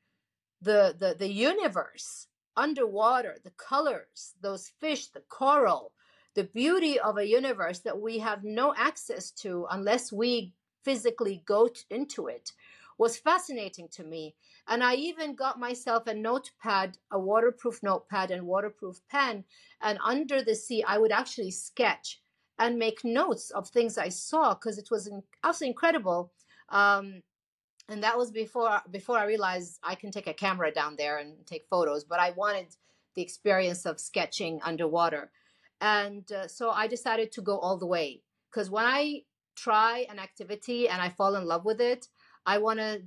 the 0.62 0.96
the, 0.98 1.14
the 1.16 1.30
universe 1.30 2.26
underwater, 2.56 3.36
the 3.44 3.50
colors, 3.50 4.34
those 4.40 4.72
fish, 4.80 5.09
the 5.09 5.22
coral, 5.28 5.92
the 6.34 6.44
beauty 6.44 6.98
of 6.98 7.18
a 7.18 7.28
universe 7.28 7.80
that 7.80 8.00
we 8.00 8.18
have 8.18 8.42
no 8.42 8.74
access 8.76 9.30
to 9.30 9.66
unless 9.70 10.11
we 10.11 10.54
physically 10.84 11.42
go 11.44 11.68
into 11.90 12.28
it 12.28 12.52
was 12.99 13.16
fascinating 13.16 13.88
to 13.92 14.05
me. 14.05 14.34
And 14.66 14.82
I 14.82 14.94
even 14.94 15.34
got 15.34 15.59
myself 15.59 16.07
a 16.07 16.14
notepad, 16.14 16.99
a 17.11 17.18
waterproof 17.18 17.82
notepad 17.82 18.30
and 18.30 18.46
waterproof 18.46 19.01
pen. 19.09 19.44
And 19.80 19.99
under 20.05 20.42
the 20.42 20.57
sea, 20.57 20.84
I 20.86 20.99
would 20.99 21.12
actually 21.12 21.53
sketch 21.53 22.20
and 22.59 22.76
make 22.78 23.05
notes 23.05 23.51
of 23.51 23.68
things 23.68 23.96
I 23.96 24.09
saw 24.09 24.55
because 24.55 24.78
it 24.78 24.90
was 24.90 25.07
in, 25.07 25.22
absolutely 25.44 25.68
incredible. 25.68 26.32
Um, 26.70 27.22
and 27.88 28.03
that 28.03 28.18
was 28.18 28.30
before 28.30 28.82
before 28.90 29.16
I 29.16 29.24
realized 29.24 29.78
I 29.82 29.94
can 29.94 30.11
take 30.11 30.26
a 30.26 30.34
camera 30.34 30.70
down 30.70 30.96
there 30.96 31.18
and 31.18 31.46
take 31.46 31.66
photos. 31.70 32.05
But 32.05 32.20
I 32.20 32.30
wanted 32.32 32.76
the 33.14 33.22
experience 33.22 33.86
of 33.86 33.99
sketching 33.99 34.61
underwater, 34.62 35.30
and 35.80 36.30
uh, 36.30 36.49
so 36.49 36.70
I 36.70 36.86
decided 36.86 37.32
to 37.32 37.40
go 37.40 37.59
all 37.59 37.78
the 37.78 37.86
way 37.86 38.22
because 38.51 38.68
when 38.70 38.84
I 38.84 39.22
try 39.57 40.07
an 40.11 40.18
activity 40.18 40.88
and 40.88 41.01
I 41.01 41.09
fall 41.09 41.34
in 41.34 41.46
love 41.46 41.64
with 41.64 41.80
it, 41.80 42.09
I 42.49 42.57
want 42.57 42.78
to 42.78 43.03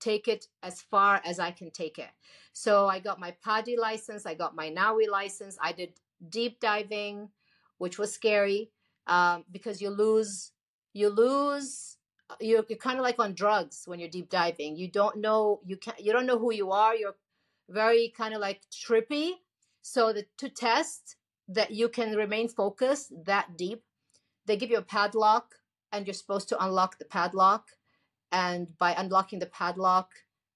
take 0.00 0.28
it 0.28 0.46
as 0.62 0.80
far 0.80 1.20
as 1.26 1.38
I 1.38 1.50
can 1.50 1.70
take 1.70 1.98
it. 1.98 2.08
So 2.54 2.88
I 2.88 3.00
got 3.00 3.20
my 3.20 3.36
PADI 3.44 3.76
license, 3.76 4.24
I 4.24 4.32
got 4.32 4.56
my 4.56 4.70
NAUI 4.70 5.08
license, 5.10 5.58
I 5.60 5.72
did 5.72 5.90
deep 6.26 6.58
diving, 6.58 7.28
which 7.76 7.98
was 7.98 8.14
scary 8.14 8.70
um, 9.06 9.44
because 9.52 9.82
you 9.82 9.90
lose, 9.90 10.52
you 10.94 11.10
lose, 11.10 11.98
you're, 12.40 12.64
you're 12.66 12.78
kind 12.78 12.98
of 12.98 13.02
like 13.02 13.18
on 13.18 13.34
drugs 13.34 13.82
when 13.84 14.00
you're 14.00 14.08
deep 14.08 14.30
diving. 14.30 14.74
You 14.78 14.88
don't 14.90 15.18
know, 15.18 15.60
you 15.66 15.76
can't, 15.76 16.00
you 16.00 16.10
don't 16.10 16.26
know 16.26 16.38
who 16.38 16.54
you 16.54 16.70
are. 16.70 16.96
You're 16.96 17.16
very 17.68 18.10
kind 18.16 18.32
of 18.32 18.40
like 18.40 18.62
trippy. 18.72 19.32
So 19.82 20.14
the, 20.14 20.24
to 20.38 20.48
test 20.48 21.16
that 21.46 21.72
you 21.72 21.90
can 21.90 22.16
remain 22.16 22.48
focused 22.48 23.12
that 23.26 23.58
deep, 23.58 23.82
they 24.46 24.56
give 24.56 24.70
you 24.70 24.78
a 24.78 24.82
padlock 24.96 25.56
and 25.92 26.06
you're 26.06 26.14
supposed 26.14 26.48
to 26.48 26.64
unlock 26.64 26.98
the 26.98 27.04
padlock 27.04 27.68
and 28.32 28.76
by 28.78 28.92
unlocking 28.94 29.38
the 29.38 29.46
padlock 29.46 30.10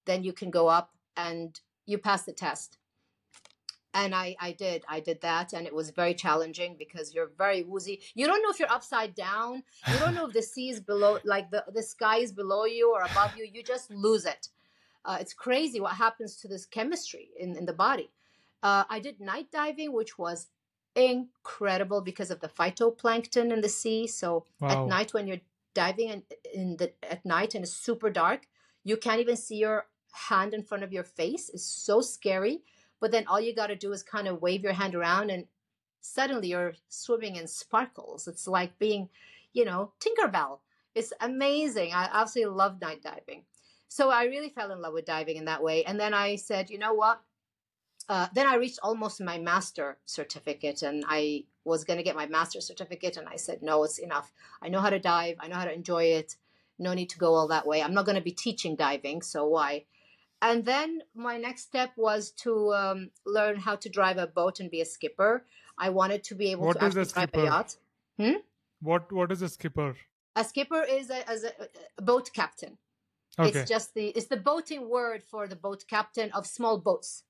then 0.05 0.23
you 0.23 0.33
can 0.33 0.49
go 0.49 0.67
up 0.67 0.91
and 1.15 1.59
you 1.85 1.97
pass 1.97 2.23
the 2.23 2.33
test. 2.33 2.77
And 3.93 4.13
i 4.13 4.35
i 4.39 4.51
did 4.51 4.83
i 4.87 4.99
did 4.99 5.21
that 5.21 5.53
and 5.53 5.65
it 5.65 5.73
was 5.73 5.89
very 5.91 6.13
challenging 6.13 6.75
because 6.77 7.13
you're 7.13 7.31
very 7.37 7.63
woozy. 7.63 8.01
You 8.15 8.27
don't 8.27 8.41
know 8.43 8.49
if 8.49 8.59
you're 8.59 8.71
upside 8.71 9.15
down. 9.15 9.63
You 9.85 9.99
don't 9.99 10.15
know 10.15 10.27
if 10.27 10.33
the 10.33 10.41
sea 10.41 10.69
is 10.69 10.79
below 10.79 11.19
like 11.23 11.49
the, 11.51 11.63
the 11.73 11.83
sky 11.83 12.17
is 12.17 12.31
below 12.31 12.65
you 12.65 12.93
or 12.93 13.01
above 13.03 13.31
you. 13.37 13.47
You 13.51 13.63
just 13.63 13.89
lose 13.91 14.25
it. 14.25 14.49
Uh, 15.05 15.17
it's 15.21 15.33
crazy 15.33 15.79
what 15.79 15.93
happens 15.93 16.35
to 16.37 16.47
this 16.47 16.65
chemistry 16.65 17.29
in, 17.39 17.55
in 17.55 17.65
the 17.65 17.73
body. 17.73 18.09
Uh, 18.61 18.83
i 18.89 18.99
did 18.99 19.19
night 19.19 19.47
diving 19.51 19.93
which 19.93 20.17
was 20.17 20.47
incredible 20.95 22.01
because 22.01 22.31
of 22.31 22.39
the 22.39 22.49
phytoplankton 22.49 23.51
in 23.53 23.61
the 23.61 23.69
sea. 23.69 24.07
So 24.07 24.45
Wow. 24.59 24.69
at 24.69 24.87
night 24.87 25.13
when 25.13 25.27
you're 25.27 25.41
diving 25.77 26.09
in, 26.09 26.23
in 26.53 26.77
the 26.77 26.91
at 27.03 27.23
night 27.23 27.53
and 27.53 27.63
it's 27.63 27.71
super 27.89 28.09
dark 28.09 28.47
you 28.83 28.97
can't 28.97 29.21
even 29.21 29.37
see 29.37 29.57
your 29.57 29.85
hand 30.29 30.53
in 30.53 30.63
front 30.63 30.83
of 30.83 30.93
your 30.93 31.03
face. 31.03 31.49
It's 31.53 31.69
so 31.87 32.01
scary 32.01 32.63
but 32.99 33.11
then 33.11 33.27
all 33.27 33.39
you 33.39 33.53
got 33.53 33.67
to 33.67 33.75
do 33.75 33.91
is 33.91 34.01
kind 34.01 34.27
of 34.27 34.41
wave 34.41 34.63
your 34.63 34.73
hand 34.81 34.95
around 34.95 35.29
and 35.29 35.45
suddenly 36.01 36.49
you're 36.49 36.73
swimming 36.87 37.35
in 37.35 37.47
sparkles. 37.47 38.27
It's 38.27 38.47
like 38.47 38.79
being 38.79 39.09
you 39.53 39.65
know 39.65 39.91
tinkerbell. 40.03 40.59
It's 40.95 41.13
amazing. 41.21 41.93
I 41.93 42.09
absolutely 42.11 42.55
love 42.55 42.81
night 42.81 43.03
diving. 43.03 43.43
So 43.87 44.09
i 44.09 44.23
really 44.23 44.49
fell 44.49 44.71
in 44.71 44.81
love 44.81 44.93
with 44.93 45.05
diving 45.05 45.37
in 45.37 45.45
that 45.45 45.63
way. 45.63 45.83
And 45.85 45.99
then 45.99 46.13
i 46.13 46.37
said 46.37 46.71
you 46.71 46.79
know 46.79 46.93
what 46.93 47.21
uh, 48.09 48.27
then 48.33 48.47
I 48.47 48.55
reached 48.55 48.79
almost 48.81 49.19
my 49.21 49.37
master 49.37 49.97
certificate 50.05 50.81
and 50.81 51.03
I 51.07 51.43
was 51.65 51.83
going 51.83 51.97
to 51.97 52.03
get 52.03 52.15
my 52.15 52.25
master 52.25 52.61
certificate. 52.61 53.17
And 53.17 53.27
I 53.27 53.35
said, 53.35 53.61
no, 53.61 53.83
it's 53.83 53.97
enough. 53.97 54.31
I 54.61 54.69
know 54.69 54.79
how 54.79 54.89
to 54.89 54.99
dive. 54.99 55.37
I 55.39 55.47
know 55.47 55.55
how 55.57 55.65
to 55.65 55.73
enjoy 55.73 56.05
it. 56.05 56.35
No 56.79 56.93
need 56.93 57.09
to 57.09 57.17
go 57.17 57.33
all 57.33 57.47
that 57.49 57.67
way. 57.67 57.81
I'm 57.81 57.93
not 57.93 58.05
going 58.05 58.15
to 58.15 58.21
be 58.21 58.31
teaching 58.31 58.75
diving. 58.75 59.21
So 59.21 59.45
why? 59.47 59.85
And 60.41 60.63
then 60.65 61.01
my 61.15 61.37
next 61.37 61.63
step 61.63 61.91
was 61.97 62.31
to 62.43 62.73
um, 62.73 63.09
learn 63.25 63.57
how 63.57 63.75
to 63.75 63.89
drive 63.89 64.17
a 64.17 64.27
boat 64.27 64.59
and 64.59 64.69
be 64.69 64.81
a 64.81 64.85
skipper. 64.85 65.43
I 65.77 65.89
wanted 65.89 66.23
to 66.25 66.35
be 66.35 66.51
able 66.51 66.67
What 66.67 66.79
to 66.79 66.85
is 66.85 66.95
a 66.95 67.01
actually 67.01 67.13
drive 67.13 67.29
skipper? 67.29 67.41
a 67.41 67.45
yacht. 67.45 67.75
What 68.81 69.11
What 69.11 69.31
is 69.31 69.41
a 69.41 69.49
skipper? 69.49 69.95
A 70.35 70.43
skipper 70.43 70.83
is 70.83 71.09
a, 71.09 71.27
as 71.27 71.43
a, 71.43 71.51
a 71.97 72.01
boat 72.01 72.31
captain. 72.33 72.77
Okay. 73.39 73.59
It's 73.59 73.69
just 73.69 73.93
the 73.93 74.07
it's 74.09 74.27
the 74.27 74.37
boating 74.37 74.89
word 74.89 75.23
for 75.23 75.47
the 75.47 75.55
boat 75.55 75.85
captain 75.87 76.31
of 76.31 76.45
small 76.47 76.77
boats. 76.77 77.23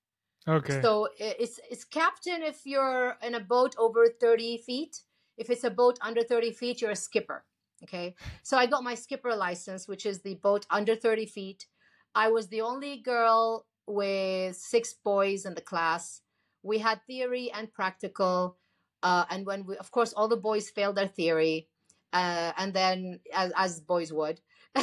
Okay. 0.47 0.81
So 0.81 1.09
it's 1.19 1.59
it's 1.69 1.83
captain 1.83 2.41
if 2.41 2.65
you're 2.65 3.17
in 3.21 3.35
a 3.35 3.39
boat 3.39 3.75
over 3.77 4.07
30 4.07 4.57
feet. 4.59 5.01
If 5.37 5.49
it's 5.49 5.63
a 5.63 5.69
boat 5.69 5.99
under 6.01 6.23
30 6.23 6.51
feet, 6.51 6.81
you're 6.81 6.91
a 6.91 6.95
skipper. 6.95 7.43
Okay. 7.83 8.15
So 8.43 8.57
I 8.57 8.65
got 8.65 8.83
my 8.83 8.95
skipper 8.95 9.35
license, 9.35 9.87
which 9.87 10.05
is 10.05 10.21
the 10.21 10.35
boat 10.35 10.65
under 10.69 10.95
30 10.95 11.25
feet. 11.27 11.67
I 12.15 12.29
was 12.29 12.47
the 12.47 12.61
only 12.61 12.97
girl 12.97 13.65
with 13.85 14.55
six 14.55 14.93
boys 14.93 15.45
in 15.45 15.53
the 15.53 15.61
class. 15.61 16.21
We 16.63 16.79
had 16.79 17.05
theory 17.05 17.51
and 17.53 17.71
practical. 17.71 18.57
Uh, 19.03 19.25
and 19.29 19.45
when 19.45 19.65
we, 19.65 19.77
of 19.77 19.91
course, 19.91 20.13
all 20.13 20.27
the 20.27 20.35
boys 20.37 20.69
failed 20.69 20.95
their 20.95 21.07
theory. 21.07 21.67
Uh, 22.11 22.51
and 22.57 22.73
then, 22.73 23.19
as, 23.33 23.51
as 23.55 23.79
boys 23.79 24.11
would. 24.11 24.41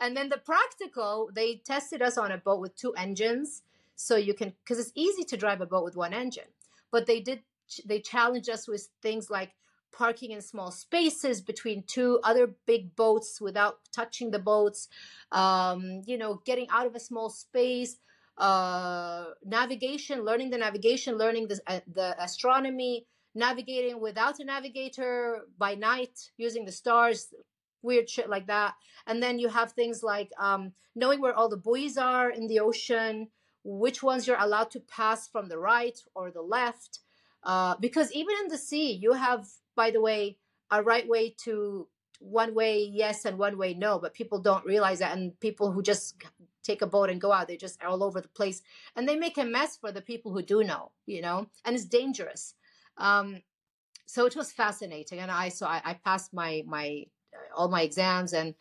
and 0.00 0.16
then 0.16 0.28
the 0.28 0.38
practical, 0.38 1.30
they 1.32 1.62
tested 1.64 2.02
us 2.02 2.18
on 2.18 2.32
a 2.32 2.38
boat 2.38 2.60
with 2.60 2.74
two 2.74 2.92
engines 2.94 3.62
so 3.96 4.16
you 4.16 4.34
can 4.34 4.52
because 4.64 4.78
it's 4.78 4.92
easy 4.94 5.24
to 5.24 5.36
drive 5.36 5.60
a 5.60 5.66
boat 5.66 5.84
with 5.84 5.96
one 5.96 6.12
engine 6.12 6.50
but 6.90 7.06
they 7.06 7.20
did 7.20 7.40
they 7.84 8.00
challenged 8.00 8.50
us 8.50 8.68
with 8.68 8.88
things 9.00 9.30
like 9.30 9.52
parking 9.92 10.30
in 10.30 10.40
small 10.40 10.70
spaces 10.70 11.40
between 11.40 11.84
two 11.86 12.18
other 12.24 12.54
big 12.66 12.96
boats 12.96 13.40
without 13.40 13.78
touching 13.94 14.30
the 14.30 14.38
boats 14.38 14.88
um, 15.32 16.02
you 16.06 16.16
know 16.16 16.40
getting 16.44 16.66
out 16.70 16.86
of 16.86 16.94
a 16.94 17.00
small 17.00 17.28
space 17.28 17.98
uh, 18.38 19.26
navigation 19.44 20.24
learning 20.24 20.50
the 20.50 20.58
navigation 20.58 21.16
learning 21.18 21.48
the, 21.48 21.60
uh, 21.66 21.80
the 21.92 22.16
astronomy 22.22 23.06
navigating 23.34 24.00
without 24.00 24.40
a 24.40 24.44
navigator 24.44 25.42
by 25.58 25.74
night 25.74 26.30
using 26.36 26.64
the 26.64 26.72
stars 26.72 27.28
weird 27.82 28.08
shit 28.08 28.28
like 28.28 28.46
that. 28.46 28.74
And 29.06 29.22
then 29.22 29.38
you 29.38 29.48
have 29.48 29.72
things 29.72 30.02
like 30.02 30.30
um, 30.38 30.72
knowing 30.94 31.20
where 31.20 31.34
all 31.34 31.48
the 31.48 31.56
buoys 31.56 31.98
are 31.98 32.30
in 32.30 32.46
the 32.46 32.60
ocean 32.60 33.28
which 33.64 34.02
ones 34.02 34.26
you're 34.26 34.40
allowed 34.40 34.70
to 34.72 34.80
pass 34.80 35.28
from 35.28 35.48
the 35.48 35.58
right 35.58 35.98
or 36.14 36.30
the 36.30 36.42
left. 36.42 37.00
Uh, 37.42 37.74
because 37.80 38.12
even 38.12 38.34
in 38.42 38.48
the 38.48 38.58
sea, 38.58 38.92
you 38.92 39.12
have, 39.12 39.46
by 39.74 39.90
the 39.90 40.00
way, 40.00 40.36
a 40.70 40.82
right 40.82 41.08
way 41.08 41.34
to 41.44 41.86
one 42.20 42.54
way 42.54 42.82
yes 42.84 43.24
and 43.24 43.38
one 43.38 43.58
way 43.58 43.74
no, 43.74 43.98
but 43.98 44.14
people 44.14 44.40
don't 44.40 44.64
realize 44.64 45.00
that. 45.00 45.16
And 45.16 45.38
people 45.40 45.72
who 45.72 45.82
just 45.82 46.22
take 46.62 46.82
a 46.82 46.86
boat 46.86 47.10
and 47.10 47.20
go 47.20 47.32
out, 47.32 47.48
they 47.48 47.56
just 47.56 47.82
all 47.82 48.04
over 48.04 48.20
the 48.20 48.28
place 48.28 48.62
and 48.96 49.08
they 49.08 49.16
make 49.16 49.38
a 49.38 49.44
mess 49.44 49.76
for 49.76 49.90
the 49.90 50.00
people 50.00 50.32
who 50.32 50.42
do 50.42 50.62
know, 50.62 50.92
you 51.06 51.20
know, 51.20 51.48
and 51.64 51.74
it's 51.74 51.84
dangerous. 51.84 52.54
Um, 52.96 53.42
so 54.06 54.26
it 54.26 54.36
was 54.36 54.52
fascinating. 54.52 55.18
And 55.18 55.30
I, 55.30 55.48
so 55.48 55.66
I, 55.66 55.80
I 55.84 55.94
passed 55.94 56.32
my, 56.32 56.62
my, 56.66 57.06
all 57.56 57.68
my 57.68 57.82
exams 57.82 58.32
and 58.32 58.54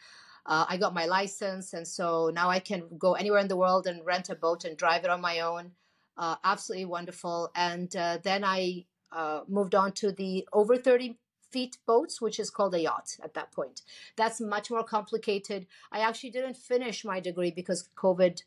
uh, 0.46 0.66
I 0.68 0.78
got 0.78 0.94
my 0.94 1.06
license, 1.06 1.74
and 1.74 1.88
so 1.88 2.32
now 2.34 2.50
I 2.50 2.60
can 2.60 2.84
go 2.98 3.14
anywhere 3.14 3.40
in 3.40 3.48
the 3.48 3.58
world 3.58 3.88
and 3.88 4.06
rent 4.06 4.30
a 4.30 4.36
boat 4.36 4.66
and 4.66 4.76
drive 4.76 5.04
it 5.04 5.10
on 5.10 5.22
my 5.22 5.40
own. 5.42 5.72
Uh, 6.18 6.36
absolutely 6.44 6.86
wonderful. 6.86 7.52
And 7.56 7.96
uh, 7.96 8.18
then 8.22 8.44
I 8.44 8.86
uh, 9.12 9.42
moved 9.48 9.76
on 9.76 9.92
to 9.94 10.12
the 10.12 10.48
over 10.52 10.78
30 10.78 11.18
feet 11.52 11.78
boats, 11.86 12.22
which 12.22 12.40
is 12.40 12.50
called 12.50 12.74
a 12.74 12.82
yacht 12.82 13.18
at 13.24 13.34
that 13.34 13.52
point. 13.52 13.82
That's 14.16 14.42
much 14.42 14.72
more 14.72 14.84
complicated. 14.84 15.68
I 15.92 16.00
actually 16.00 16.32
didn't 16.32 16.58
finish 16.58 17.06
my 17.06 17.20
degree 17.20 17.52
because 17.52 17.90
COVID 17.96 18.42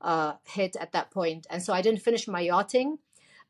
uh, 0.00 0.34
hit 0.44 0.76
at 0.76 0.92
that 0.92 1.10
point, 1.10 1.46
and 1.50 1.62
so 1.62 1.72
I 1.72 1.82
didn't 1.82 2.02
finish 2.02 2.28
my 2.28 2.40
yachting. 2.40 2.98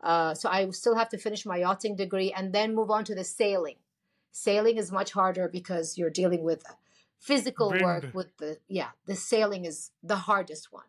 Uh, 0.00 0.32
so 0.34 0.48
I 0.48 0.68
still 0.70 0.94
have 0.96 1.10
to 1.10 1.18
finish 1.18 1.44
my 1.44 1.58
yachting 1.58 1.94
degree 1.94 2.32
and 2.32 2.54
then 2.54 2.74
move 2.74 2.90
on 2.90 3.04
to 3.04 3.14
the 3.14 3.24
sailing. 3.24 3.76
Sailing 4.32 4.78
is 4.78 4.90
much 4.90 5.12
harder 5.12 5.48
because 5.48 5.98
you're 5.98 6.10
dealing 6.10 6.42
with 6.42 6.64
physical 7.20 7.70
work 7.82 8.06
with 8.14 8.36
the 8.38 8.58
yeah 8.68 8.88
the 9.06 9.14
sailing 9.14 9.64
is 9.66 9.90
the 10.02 10.16
hardest 10.16 10.72
one. 10.72 10.88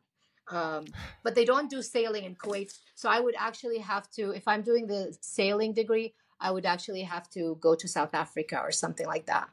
Um, 0.50 0.86
but 1.24 1.36
they 1.36 1.46
don't 1.46 1.70
do 1.70 1.82
sailing 1.82 2.24
in 2.24 2.36
kuwait. 2.36 2.74
So 2.96 3.10
i 3.10 3.20
would 3.20 3.36
actually 3.38 3.80
have 3.80 4.10
to 4.12 4.32
if 4.32 4.48
i'm 4.48 4.62
doing 4.62 4.88
the 4.88 5.16
sailing 5.22 5.74
degree 5.74 6.14
i 6.40 6.50
would 6.50 6.66
actually 6.66 7.04
have 7.04 7.30
to 7.32 7.58
go 7.60 7.76
to 7.76 7.88
south 7.88 8.14
africa 8.14 8.60
or 8.60 8.72
something 8.72 9.08
like 9.08 9.26
that 9.28 9.50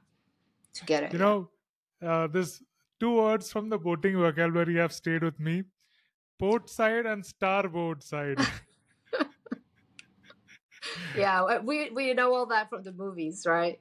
to 0.74 0.84
get 0.84 1.02
it. 1.02 1.12
You 1.12 1.18
know, 1.18 1.48
uh, 2.00 2.26
this 2.28 2.62
two 3.00 3.16
words 3.16 3.50
from 3.50 3.68
the 3.68 3.78
boating 3.78 4.16
vocabulary 4.16 4.76
have 4.76 4.92
stayed 4.92 5.22
with 5.22 5.38
me: 5.40 5.64
port 6.38 6.70
side 6.70 7.06
and 7.06 7.26
starboard 7.26 8.02
side. 8.02 8.38
yeah 11.16 11.58
we 11.58 11.90
we 11.90 12.14
know 12.14 12.32
all 12.34 12.46
that 12.46 12.68
from 12.70 12.82
the 12.82 12.92
movies 12.92 13.44
right 13.46 13.80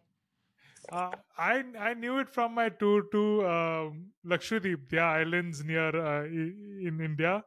Uh, 0.92 1.12
I 1.38 1.64
I 1.78 1.94
knew 1.94 2.18
it 2.20 2.30
from 2.30 2.54
my 2.56 2.70
tour 2.70 3.04
to 3.12 3.46
um, 3.48 4.12
Lakshadweep, 4.26 4.90
the 4.90 5.00
islands 5.00 5.64
near 5.64 5.90
uh, 5.96 6.26
in 6.26 7.02
India. 7.04 7.44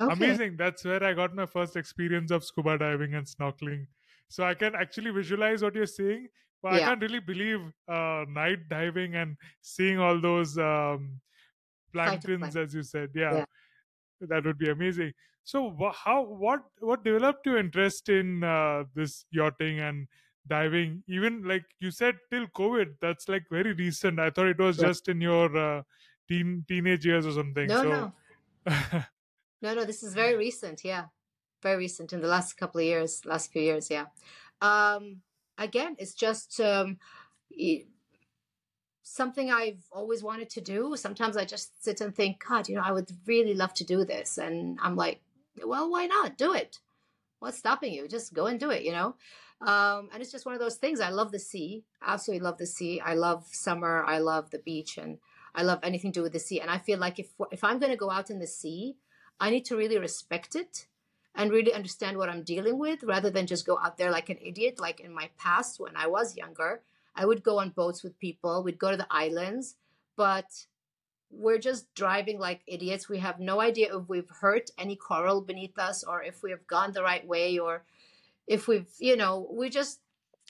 okay 0.00 0.12
Amazing! 0.14 0.56
That's 0.56 0.84
where 0.84 1.02
I 1.02 1.12
got 1.14 1.34
my 1.34 1.46
first 1.46 1.76
experience 1.76 2.30
of 2.30 2.44
scuba 2.44 2.78
diving 2.78 3.14
and 3.14 3.26
snorkeling. 3.26 3.86
So 4.28 4.44
I 4.44 4.54
can 4.54 4.74
actually 4.76 5.10
visualize 5.10 5.62
what 5.62 5.74
you're 5.74 5.86
saying, 5.86 6.28
but 6.62 6.72
I 6.74 6.80
can't 6.80 7.02
really 7.02 7.20
believe 7.20 7.60
uh, 7.88 8.24
night 8.28 8.68
diving 8.68 9.16
and 9.16 9.36
seeing 9.60 9.98
all 9.98 10.20
those 10.20 10.56
um, 10.58 11.20
planktons, 11.94 12.56
as 12.56 12.74
you 12.74 12.82
said. 12.82 13.10
Yeah, 13.14 13.40
Yeah. 13.40 13.46
that 14.20 14.44
would 14.44 14.58
be 14.58 14.70
amazing. 14.70 15.12
So 15.44 15.60
how 15.92 16.22
what 16.22 16.62
what 16.80 17.04
developed 17.04 17.46
your 17.46 17.58
interest 17.58 18.08
in 18.08 18.42
uh, 18.44 18.84
this 18.94 19.26
yachting 19.30 19.80
and 19.80 20.08
diving? 20.46 21.02
Even 21.08 21.44
like 21.44 21.64
you 21.80 21.90
said, 21.90 22.16
till 22.30 22.46
COVID, 22.48 22.96
that's 23.00 23.28
like 23.28 23.44
very 23.50 23.72
recent. 23.72 24.18
I 24.20 24.30
thought 24.30 24.48
it 24.48 24.58
was 24.58 24.78
Yeah. 24.78 24.88
just 24.88 25.08
in 25.08 25.20
your 25.20 25.56
uh, 25.56 25.82
teen 26.28 26.64
teenage 26.68 27.06
years 27.06 27.26
or 27.26 27.32
something. 27.32 27.70
no 27.70 27.82
so 27.82 27.84
no 27.84 28.12
no 29.62 29.74
no 29.74 29.84
this 29.84 30.02
is 30.02 30.14
very 30.14 30.36
recent 30.36 30.84
yeah 30.84 31.06
very 31.62 31.76
recent 31.76 32.12
in 32.12 32.20
the 32.20 32.28
last 32.28 32.54
couple 32.54 32.80
of 32.80 32.84
years 32.86 33.24
last 33.24 33.52
few 33.52 33.62
years 33.62 33.90
yeah 33.90 34.06
um 34.60 35.22
again 35.58 35.96
it's 35.98 36.14
just 36.14 36.60
um 36.60 36.98
y- 37.50 37.86
something 39.02 39.50
i've 39.50 39.84
always 39.92 40.22
wanted 40.22 40.48
to 40.48 40.60
do 40.60 40.96
sometimes 40.96 41.36
i 41.36 41.44
just 41.44 41.82
sit 41.82 42.00
and 42.00 42.14
think 42.14 42.42
god 42.46 42.68
you 42.68 42.74
know 42.74 42.80
i 42.82 42.90
would 42.92 43.10
really 43.26 43.54
love 43.54 43.74
to 43.74 43.84
do 43.84 44.04
this 44.04 44.38
and 44.38 44.78
i'm 44.82 44.96
like 44.96 45.20
well 45.64 45.90
why 45.90 46.06
not 46.06 46.38
do 46.38 46.54
it 46.54 46.78
what's 47.40 47.58
stopping 47.58 47.92
you 47.92 48.08
just 48.08 48.34
go 48.34 48.46
and 48.46 48.60
do 48.60 48.70
it 48.70 48.82
you 48.84 48.92
know 48.92 49.16
um 49.64 50.08
and 50.12 50.22
it's 50.22 50.32
just 50.32 50.46
one 50.46 50.54
of 50.54 50.60
those 50.60 50.76
things 50.76 51.00
i 51.00 51.08
love 51.08 51.32
the 51.32 51.38
sea 51.38 51.84
absolutely 52.02 52.44
love 52.44 52.58
the 52.58 52.66
sea. 52.66 53.00
I 53.00 53.14
love 53.14 53.46
summer 53.50 54.04
i 54.06 54.18
love 54.18 54.50
the 54.50 54.58
beach 54.58 54.98
and 54.98 55.18
i 55.54 55.62
love 55.62 55.80
anything 55.82 56.12
to 56.12 56.20
do 56.20 56.22
with 56.22 56.32
the 56.32 56.38
sea. 56.38 56.60
And 56.60 56.70
i 56.70 56.78
feel 56.78 56.98
like 56.98 57.18
if 57.18 57.28
if 57.50 57.64
i'm 57.64 57.78
going 57.78 57.92
to 57.92 58.04
go 58.04 58.10
out 58.10 58.30
in 58.30 58.38
the 58.38 58.46
sea 58.46 58.96
i 59.40 59.50
need 59.50 59.64
to 59.66 59.76
really 59.76 59.98
respect 59.98 60.54
it 60.54 60.86
and 61.34 61.50
really 61.50 61.72
understand 61.72 62.18
what 62.18 62.28
i'm 62.28 62.42
dealing 62.42 62.78
with 62.78 63.02
rather 63.02 63.30
than 63.30 63.46
just 63.46 63.66
go 63.66 63.78
out 63.78 63.96
there 63.96 64.10
like 64.10 64.28
an 64.28 64.38
idiot 64.40 64.78
like 64.78 65.00
in 65.00 65.12
my 65.14 65.30
past 65.38 65.80
when 65.80 65.96
i 65.96 66.06
was 66.06 66.36
younger. 66.36 66.82
I 67.16 67.26
would 67.26 67.44
go 67.44 67.60
on 67.60 67.70
boats 67.70 68.02
with 68.02 68.18
people 68.18 68.62
we'd 68.62 68.78
go 68.78 68.90
to 68.90 68.96
the 68.96 69.06
islands 69.10 69.76
but 70.16 70.66
we're 71.36 71.58
just 71.58 71.92
driving 71.94 72.38
like 72.38 72.62
idiots. 72.66 73.08
We 73.08 73.18
have 73.18 73.40
no 73.40 73.60
idea 73.60 73.96
if 73.96 74.08
we've 74.08 74.28
hurt 74.40 74.70
any 74.78 74.96
coral 74.96 75.40
beneath 75.40 75.78
us 75.78 76.04
or 76.04 76.22
if 76.22 76.42
we 76.42 76.50
have 76.50 76.66
gone 76.66 76.92
the 76.92 77.02
right 77.02 77.26
way 77.26 77.58
or 77.58 77.84
if 78.46 78.68
we've, 78.68 78.90
you 78.98 79.16
know, 79.16 79.48
we 79.50 79.70
just, 79.70 80.00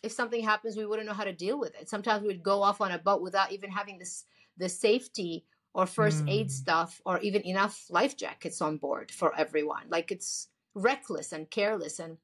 if 0.02 0.12
something 0.12 0.42
happens, 0.42 0.76
we 0.76 0.86
wouldn't 0.86 1.08
know 1.08 1.14
how 1.14 1.24
to 1.24 1.32
deal 1.32 1.58
with 1.58 1.74
it. 1.80 1.88
Sometimes 1.88 2.22
we'd 2.22 2.42
go 2.42 2.62
off 2.62 2.80
on 2.80 2.92
a 2.92 2.98
boat 2.98 3.22
without 3.22 3.52
even 3.52 3.70
having 3.70 3.98
this, 3.98 4.24
the 4.56 4.68
safety 4.68 5.44
or 5.72 5.86
first 5.86 6.22
aid 6.28 6.48
Mm. 6.48 6.50
stuff 6.50 7.00
or 7.04 7.18
even 7.20 7.42
enough 7.46 7.86
life 7.90 8.16
jackets 8.16 8.60
on 8.60 8.76
board 8.76 9.10
for 9.10 9.34
everyone. 9.36 9.86
Like 9.88 10.12
it's 10.12 10.48
reckless 10.74 11.32
and 11.32 11.50
careless. 11.50 11.98
And 11.98 12.18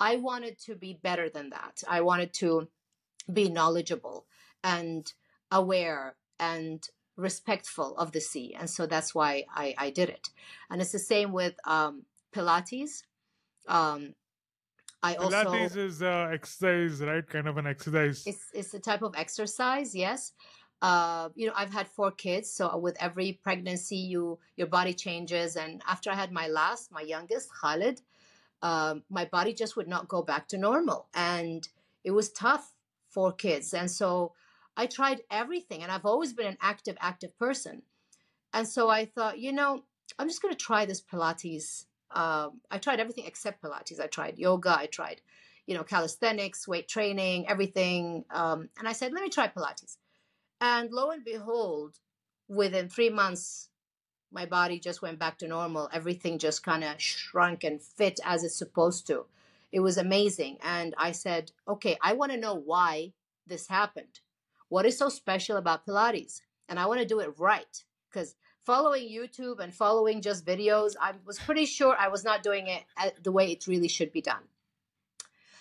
I 0.00 0.16
wanted 0.16 0.58
to 0.60 0.74
be 0.74 0.98
better 1.02 1.28
than 1.28 1.50
that. 1.50 1.82
I 1.88 2.00
wanted 2.00 2.32
to 2.34 2.68
be 3.32 3.48
knowledgeable 3.48 4.26
and 4.64 5.12
aware 5.50 6.16
and 6.40 6.88
respectful 7.16 7.96
of 7.96 8.12
the 8.12 8.20
sea. 8.20 8.54
And 8.58 8.70
so 8.70 8.86
that's 8.86 9.14
why 9.14 9.44
I, 9.54 9.74
I 9.76 9.90
did 9.90 10.08
it. 10.08 10.28
And 10.70 10.80
it's 10.80 10.92
the 10.92 10.98
same 10.98 11.32
with 11.32 11.54
um, 11.64 12.04
Pilates. 12.34 13.02
Um, 13.66 14.14
I 15.02 15.14
also 15.14 15.44
Pilates 15.44 15.76
is 15.76 16.02
uh, 16.02 16.28
exercise, 16.32 17.00
right? 17.00 17.26
Kind 17.26 17.46
of 17.46 17.56
an 17.56 17.66
exercise. 17.66 18.26
it's 18.26 18.50
it's 18.52 18.74
a 18.74 18.80
type 18.80 19.02
of 19.02 19.14
exercise, 19.16 19.94
yes. 19.94 20.32
Uh, 20.80 21.28
you 21.34 21.46
know, 21.46 21.52
I've 21.56 21.72
had 21.72 21.88
four 21.88 22.12
kids, 22.12 22.50
so 22.52 22.76
with 22.78 22.96
every 23.00 23.40
pregnancy, 23.42 23.96
you 23.96 24.38
your 24.56 24.68
body 24.68 24.94
changes. 24.94 25.56
And 25.56 25.82
after 25.86 26.10
I 26.10 26.14
had 26.14 26.32
my 26.32 26.48
last, 26.48 26.92
my 26.92 27.00
youngest, 27.00 27.50
Khalid, 27.60 28.00
um, 28.62 29.02
my 29.08 29.24
body 29.24 29.54
just 29.54 29.76
would 29.76 29.88
not 29.88 30.08
go 30.08 30.22
back 30.22 30.48
to 30.48 30.58
normal, 30.58 31.06
and 31.14 31.68
it 32.04 32.12
was 32.12 32.30
tough 32.30 32.74
for 33.08 33.32
kids. 33.32 33.74
And 33.74 33.90
so 33.90 34.32
I 34.76 34.86
tried 34.86 35.22
everything, 35.30 35.82
and 35.82 35.90
I've 35.90 36.06
always 36.06 36.32
been 36.32 36.46
an 36.46 36.58
active, 36.60 36.96
active 37.00 37.36
person. 37.38 37.82
And 38.52 38.66
so 38.66 38.88
I 38.88 39.04
thought, 39.04 39.38
you 39.38 39.52
know, 39.52 39.84
I'm 40.18 40.28
just 40.28 40.42
going 40.42 40.54
to 40.54 40.64
try 40.64 40.86
this 40.86 41.02
Pilates. 41.02 41.84
Um, 42.10 42.60
I 42.70 42.78
tried 42.78 43.00
everything 43.00 43.24
except 43.26 43.62
Pilates. 43.62 44.00
I 44.00 44.06
tried 44.06 44.38
yoga. 44.38 44.76
I 44.78 44.86
tried, 44.86 45.20
you 45.66 45.74
know, 45.74 45.84
calisthenics, 45.84 46.66
weight 46.66 46.88
training, 46.88 47.48
everything. 47.48 48.24
Um, 48.30 48.68
and 48.78 48.88
I 48.88 48.92
said, 48.92 49.12
let 49.12 49.22
me 49.22 49.30
try 49.30 49.48
Pilates. 49.48 49.96
And 50.60 50.90
lo 50.90 51.10
and 51.10 51.24
behold, 51.24 51.98
within 52.48 52.88
three 52.88 53.10
months, 53.10 53.68
my 54.30 54.46
body 54.46 54.78
just 54.78 55.02
went 55.02 55.18
back 55.18 55.38
to 55.38 55.48
normal. 55.48 55.88
Everything 55.92 56.38
just 56.38 56.62
kind 56.62 56.84
of 56.84 57.00
shrunk 57.00 57.64
and 57.64 57.80
fit 57.80 58.20
as 58.24 58.44
it's 58.44 58.56
supposed 58.56 59.06
to. 59.06 59.26
It 59.72 59.80
was 59.80 59.98
amazing. 59.98 60.58
And 60.62 60.94
I 60.98 61.12
said, 61.12 61.52
okay, 61.66 61.96
I 62.02 62.14
want 62.14 62.32
to 62.32 62.38
know 62.38 62.54
why 62.54 63.12
this 63.46 63.68
happened. 63.68 64.20
What 64.68 64.86
is 64.86 64.98
so 64.98 65.08
special 65.08 65.56
about 65.56 65.86
Pilates? 65.86 66.40
And 66.68 66.78
I 66.78 66.86
want 66.86 67.00
to 67.00 67.06
do 67.06 67.20
it 67.20 67.38
right. 67.38 67.84
Because 68.10 68.34
following 68.68 69.08
YouTube 69.08 69.60
and 69.60 69.72
following 69.72 70.20
just 70.20 70.44
videos, 70.44 70.92
I 71.00 71.14
was 71.24 71.38
pretty 71.38 71.64
sure 71.64 71.96
I 71.98 72.08
was 72.08 72.22
not 72.22 72.42
doing 72.42 72.66
it 72.66 72.82
the 73.22 73.32
way 73.32 73.46
it 73.50 73.66
really 73.66 73.88
should 73.88 74.12
be 74.12 74.20
done. 74.20 74.44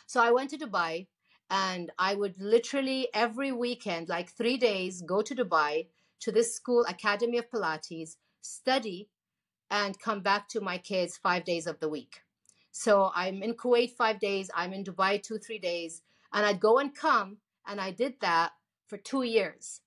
So 0.08 0.22
I 0.22 0.32
went 0.32 0.50
to 0.50 0.58
Dubai 0.58 1.08
and 1.50 1.90
I 1.98 2.16
would 2.16 2.36
literally 2.38 3.08
every 3.14 3.54
weekend, 3.54 4.10
like 4.10 4.30
three 4.30 4.58
days, 4.58 5.02
go 5.02 5.22
to 5.22 5.34
Dubai 5.34 5.88
to 6.20 6.34
this 6.34 6.54
school, 6.54 6.84
Academy 6.90 7.38
of 7.38 7.50
Pilates, 7.50 8.18
study, 8.42 9.08
and 9.72 9.98
come 10.08 10.20
back 10.20 10.50
to 10.50 10.60
my 10.60 10.78
kids 10.78 11.16
five 11.16 11.46
days 11.46 11.66
of 11.66 11.80
the 11.80 11.88
week. 11.88 12.24
So 12.74 13.12
I'm 13.16 13.42
in 13.42 13.54
Kuwait 13.54 13.92
five 13.92 14.20
days, 14.20 14.52
I'm 14.54 14.74
in 14.74 14.84
Dubai 14.84 15.24
two, 15.24 15.38
three 15.38 15.60
days, 15.60 16.02
and 16.34 16.46
I'd 16.46 16.60
go 16.60 16.78
and 16.78 16.94
come. 16.94 17.38
And 17.66 17.80
I 17.80 17.92
did 17.92 18.16
that 18.20 18.52
for 18.90 18.98
two 18.98 19.24
years. 19.24 19.80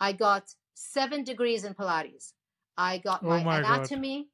I 0.00 0.10
got 0.12 0.54
seven 0.74 1.22
degrees 1.22 1.62
in 1.62 1.74
Pilates. 1.74 2.32
I 2.76 2.98
got 2.98 3.22
Oh 3.22 3.28
my, 3.28 3.42
my 3.42 3.62
God. 3.62 3.76
anatomy, 3.76 4.28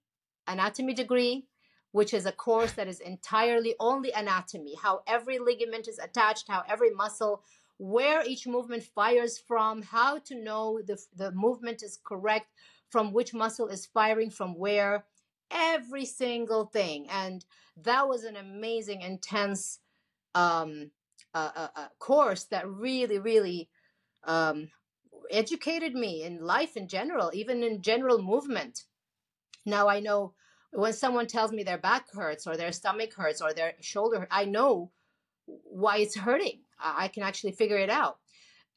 anatomy 0.46 0.94
degree, 0.94 1.46
which 1.92 2.14
is 2.14 2.26
a 2.26 2.32
course 2.32 2.72
that 2.72 2.88
is 2.88 3.00
entirely 3.00 3.74
only 3.78 4.10
anatomy, 4.12 4.74
how 4.82 5.02
every 5.06 5.38
ligament 5.38 5.88
is 5.88 5.98
attached, 5.98 6.48
how 6.48 6.62
every 6.68 6.90
muscle, 6.90 7.42
where 7.78 8.24
each 8.24 8.46
movement 8.46 8.82
fires 8.82 9.38
from, 9.38 9.82
how 9.82 10.18
to 10.18 10.34
know 10.34 10.80
the, 10.86 11.00
the 11.16 11.32
movement 11.32 11.82
is 11.82 11.98
correct, 12.04 12.46
from 12.90 13.12
which 13.12 13.34
muscle 13.34 13.68
is 13.68 13.86
firing 13.86 14.30
from 14.30 14.56
where, 14.56 15.04
every 15.50 16.04
single 16.04 16.66
thing. 16.66 17.06
And 17.10 17.44
that 17.82 18.08
was 18.08 18.24
an 18.24 18.36
amazing, 18.36 19.02
intense 19.02 19.80
um, 20.34 20.90
uh, 21.34 21.50
uh, 21.54 21.68
uh, 21.76 21.88
course 21.98 22.44
that 22.44 22.68
really, 22.68 23.18
really 23.18 23.68
um, 24.24 24.70
educated 25.30 25.94
me 25.94 26.22
in 26.22 26.44
life 26.44 26.76
in 26.76 26.88
general, 26.88 27.30
even 27.34 27.62
in 27.62 27.82
general 27.82 28.22
movement. 28.22 28.84
Now 29.64 29.88
I 29.88 30.00
know 30.00 30.34
when 30.72 30.92
someone 30.92 31.26
tells 31.26 31.52
me 31.52 31.62
their 31.62 31.78
back 31.78 32.06
hurts 32.12 32.46
or 32.46 32.56
their 32.56 32.72
stomach 32.72 33.12
hurts 33.14 33.42
or 33.42 33.52
their 33.52 33.74
shoulder, 33.80 34.26
I 34.30 34.44
know 34.44 34.90
why 35.46 35.98
it's 35.98 36.16
hurting. 36.16 36.60
I 36.78 37.08
can 37.08 37.22
actually 37.22 37.52
figure 37.52 37.78
it 37.78 37.90
out. 37.90 38.18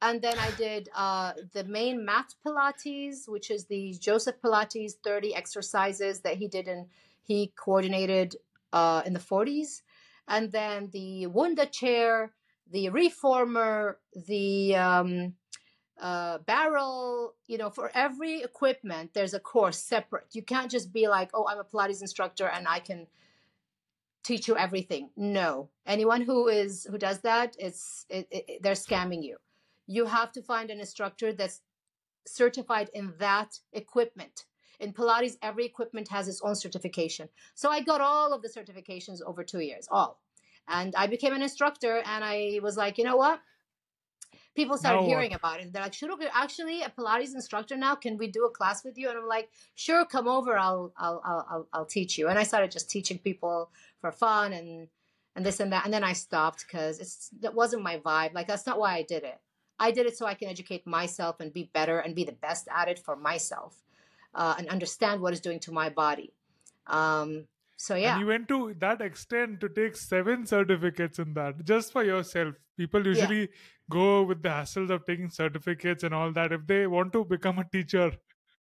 And 0.02 0.22
then 0.22 0.38
I 0.38 0.52
did 0.52 0.90
uh, 0.94 1.34
the 1.54 1.64
main 1.64 2.06
mat 2.06 2.34
Pilates, 2.46 3.28
which 3.28 3.50
is 3.50 3.66
the 3.66 3.96
Joseph 4.00 4.36
Pilates 4.44 4.94
30 5.04 5.34
exercises 5.34 6.20
that 6.22 6.36
he 6.36 6.48
did 6.48 6.68
and 6.68 6.86
he 7.24 7.54
coordinated 7.56 8.36
uh, 8.74 9.02
in 9.06 9.14
the 9.14 9.20
40s. 9.20 9.82
And 10.28 10.52
then 10.52 10.90
the 10.92 11.28
Wunda 11.28 11.72
chair, 11.72 12.34
the 12.72 12.90
reformer, 12.90 14.00
the 14.28 14.76
um, 14.76 15.34
uh, 16.02 16.40
barrel, 16.40 17.36
you 17.48 17.58
know, 17.58 17.70
for 17.70 17.92
every 17.94 18.42
equipment, 18.42 19.14
there's 19.14 19.34
a 19.34 19.40
course 19.40 19.78
separate. 19.78 20.28
You 20.34 20.44
can't 20.44 20.70
just 20.70 20.92
be 20.92 21.08
like, 21.08 21.30
oh, 21.34 21.48
I'm 21.48 21.60
a 21.60 21.64
Pilates 21.64 22.02
instructor 22.02 22.48
and 22.48 22.68
I 22.68 22.80
can 22.80 23.08
teach 24.24 24.48
you 24.48 24.58
everything. 24.58 25.10
No, 25.16 25.70
anyone 25.86 26.22
who 26.22 26.48
is 26.48 26.86
who 26.90 26.98
does 26.98 27.22
that, 27.22 27.56
it's 27.60 28.06
it, 28.10 28.28
it, 28.32 28.64
they're 28.64 28.74
scamming 28.74 29.24
you. 29.24 29.38
You 29.88 30.06
have 30.06 30.32
to 30.34 30.42
find 30.42 30.70
an 30.70 30.80
instructor 30.80 31.32
that's 31.32 31.62
certified 32.28 32.90
in 32.94 33.14
that 33.20 33.60
equipment. 33.72 34.46
In 34.80 34.92
Pilates, 34.92 35.38
every 35.42 35.66
equipment 35.66 36.10
has 36.10 36.28
its 36.28 36.42
own 36.42 36.56
certification. 36.56 37.30
So 37.54 37.70
I 37.70 37.82
got 37.82 38.02
all 38.02 38.34
of 38.34 38.42
the 38.42 38.50
certifications 38.50 39.22
over 39.26 39.44
two 39.44 39.60
years, 39.60 39.88
all. 39.90 40.20
And 40.68 40.94
I 40.98 41.08
became 41.08 41.34
an 41.34 41.44
instructor, 41.44 42.02
and 42.04 42.24
I 42.24 42.60
was 42.62 42.76
like, 42.76 42.98
you 42.98 43.04
know 43.04 43.16
what? 43.16 43.40
People 44.56 44.78
started 44.78 45.02
Now 45.02 45.08
hearing 45.08 45.34
about 45.34 45.60
it. 45.60 45.74
They're 45.74 45.84
like, 45.84 45.92
"Shurooq, 45.92 46.22
you're 46.22 46.30
actually 46.34 46.82
a 46.82 46.90
Pilates 46.90 47.34
instructor 47.34 47.76
now. 47.76 47.96
Can 47.96 48.18
we 48.18 48.28
do 48.28 48.46
a 48.46 48.50
class 48.50 48.84
with 48.86 48.98
you?" 48.98 49.10
And 49.10 49.18
I'm 49.18 49.28
like, 49.28 49.50
"Sure, 49.76 50.06
come 50.06 50.28
over. 50.28 50.58
I'll, 50.58 50.94
I'll, 50.98 51.22
I'll, 51.26 51.48
I'll, 51.50 51.68
I'll 51.74 51.86
teach 51.86 52.18
you." 52.18 52.30
And 52.30 52.40
I 52.40 52.44
started 52.44 52.72
just 52.72 52.90
teaching 52.90 53.20
people 53.20 53.70
for 54.00 54.12
fun 54.12 54.54
and 54.54 54.88
and 55.36 55.46
this 55.46 55.60
and 55.60 55.74
that. 55.74 55.84
And 55.86 55.94
then 55.94 56.04
I 56.04 56.14
stopped 56.14 56.66
because 56.66 57.00
it's 57.00 57.30
that 57.42 57.54
wasn't 57.54 57.84
my 57.84 57.98
vibe. 57.98 58.34
Like 58.34 58.48
that's 58.48 58.66
not 58.66 58.80
why 58.80 58.96
I 58.96 59.04
did 59.04 59.24
it. 59.24 59.40
I 59.78 59.92
did 59.92 60.06
it 60.06 60.18
so 60.18 60.26
I 60.26 60.36
can 60.36 60.48
educate 60.48 60.88
myself 60.88 61.40
and 61.42 61.52
be 61.52 61.70
better 61.74 62.00
and 62.00 62.16
be 62.16 62.24
the 62.24 62.32
best 62.32 62.68
at 62.74 62.88
it 62.88 62.98
for 62.98 63.16
myself 63.16 63.84
uh, 64.34 64.56
and 64.58 64.70
understand 64.70 65.22
what 65.22 65.34
it's 65.34 65.42
doing 65.42 65.60
to 65.62 65.72
my 65.72 65.90
body. 65.90 66.32
Um, 66.88 67.46
so 67.78 67.96
yeah, 67.96 68.14
And 68.14 68.22
you 68.22 68.28
went 68.28 68.48
to 68.50 68.74
that 68.80 69.02
extent 69.02 69.60
to 69.62 69.70
take 69.70 69.96
seven 69.98 70.46
certificates 70.46 71.20
in 71.20 71.34
that 71.34 71.64
just 71.66 71.92
for 71.92 72.04
yourself. 72.04 72.56
People 72.78 73.06
usually 73.06 73.50
go 73.90 74.24
with 74.24 74.42
the 74.42 74.50
hassles 74.50 74.90
of 74.90 75.06
taking 75.06 75.30
certificates 75.30 76.04
and 76.04 76.14
all 76.14 76.32
that 76.32 76.52
if 76.52 76.66
they 76.68 76.88
want 76.88 77.14
to 77.14 77.26
become 77.26 77.60
a 77.60 77.66
teacher 77.66 78.12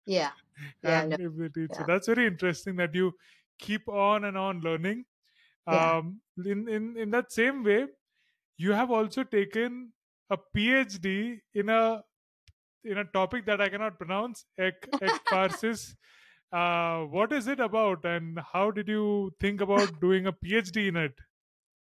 yeah, 0.08 0.30
yeah. 0.82 1.04
No, 1.04 1.16
if 1.20 1.36
they 1.36 1.48
teach. 1.48 1.70
So 1.74 1.80
yeah. 1.80 1.86
that's 1.86 2.08
very 2.08 2.26
interesting 2.26 2.76
that 2.76 2.94
you 2.94 3.12
keep 3.58 3.88
on 3.88 4.24
and 4.24 4.36
on 4.36 4.60
learning. 4.60 5.04
Yeah. 5.68 5.98
Um, 5.98 6.20
in, 6.44 6.66
in 6.68 6.96
in 6.96 7.10
that 7.10 7.30
same 7.30 7.62
way, 7.62 7.86
you 8.56 8.72
have 8.72 8.90
also 8.90 9.22
taken 9.22 9.92
a 10.30 10.38
PhD 10.56 11.40
in 11.54 11.68
a 11.68 12.02
in 12.84 12.98
a 12.98 13.04
topic 13.04 13.44
that 13.44 13.60
I 13.60 13.68
cannot 13.68 13.98
pronounce, 13.98 14.46
ek, 14.58 14.88
ekpharsis. 14.92 15.94
Uh, 16.52 17.02
what 17.02 17.32
is 17.32 17.46
it 17.46 17.60
about, 17.60 18.04
and 18.04 18.38
how 18.52 18.70
did 18.70 18.88
you 18.88 19.32
think 19.38 19.60
about 19.60 20.00
doing 20.00 20.26
a 20.26 20.32
PhD 20.32 20.88
in 20.88 20.96
it? 20.96 21.14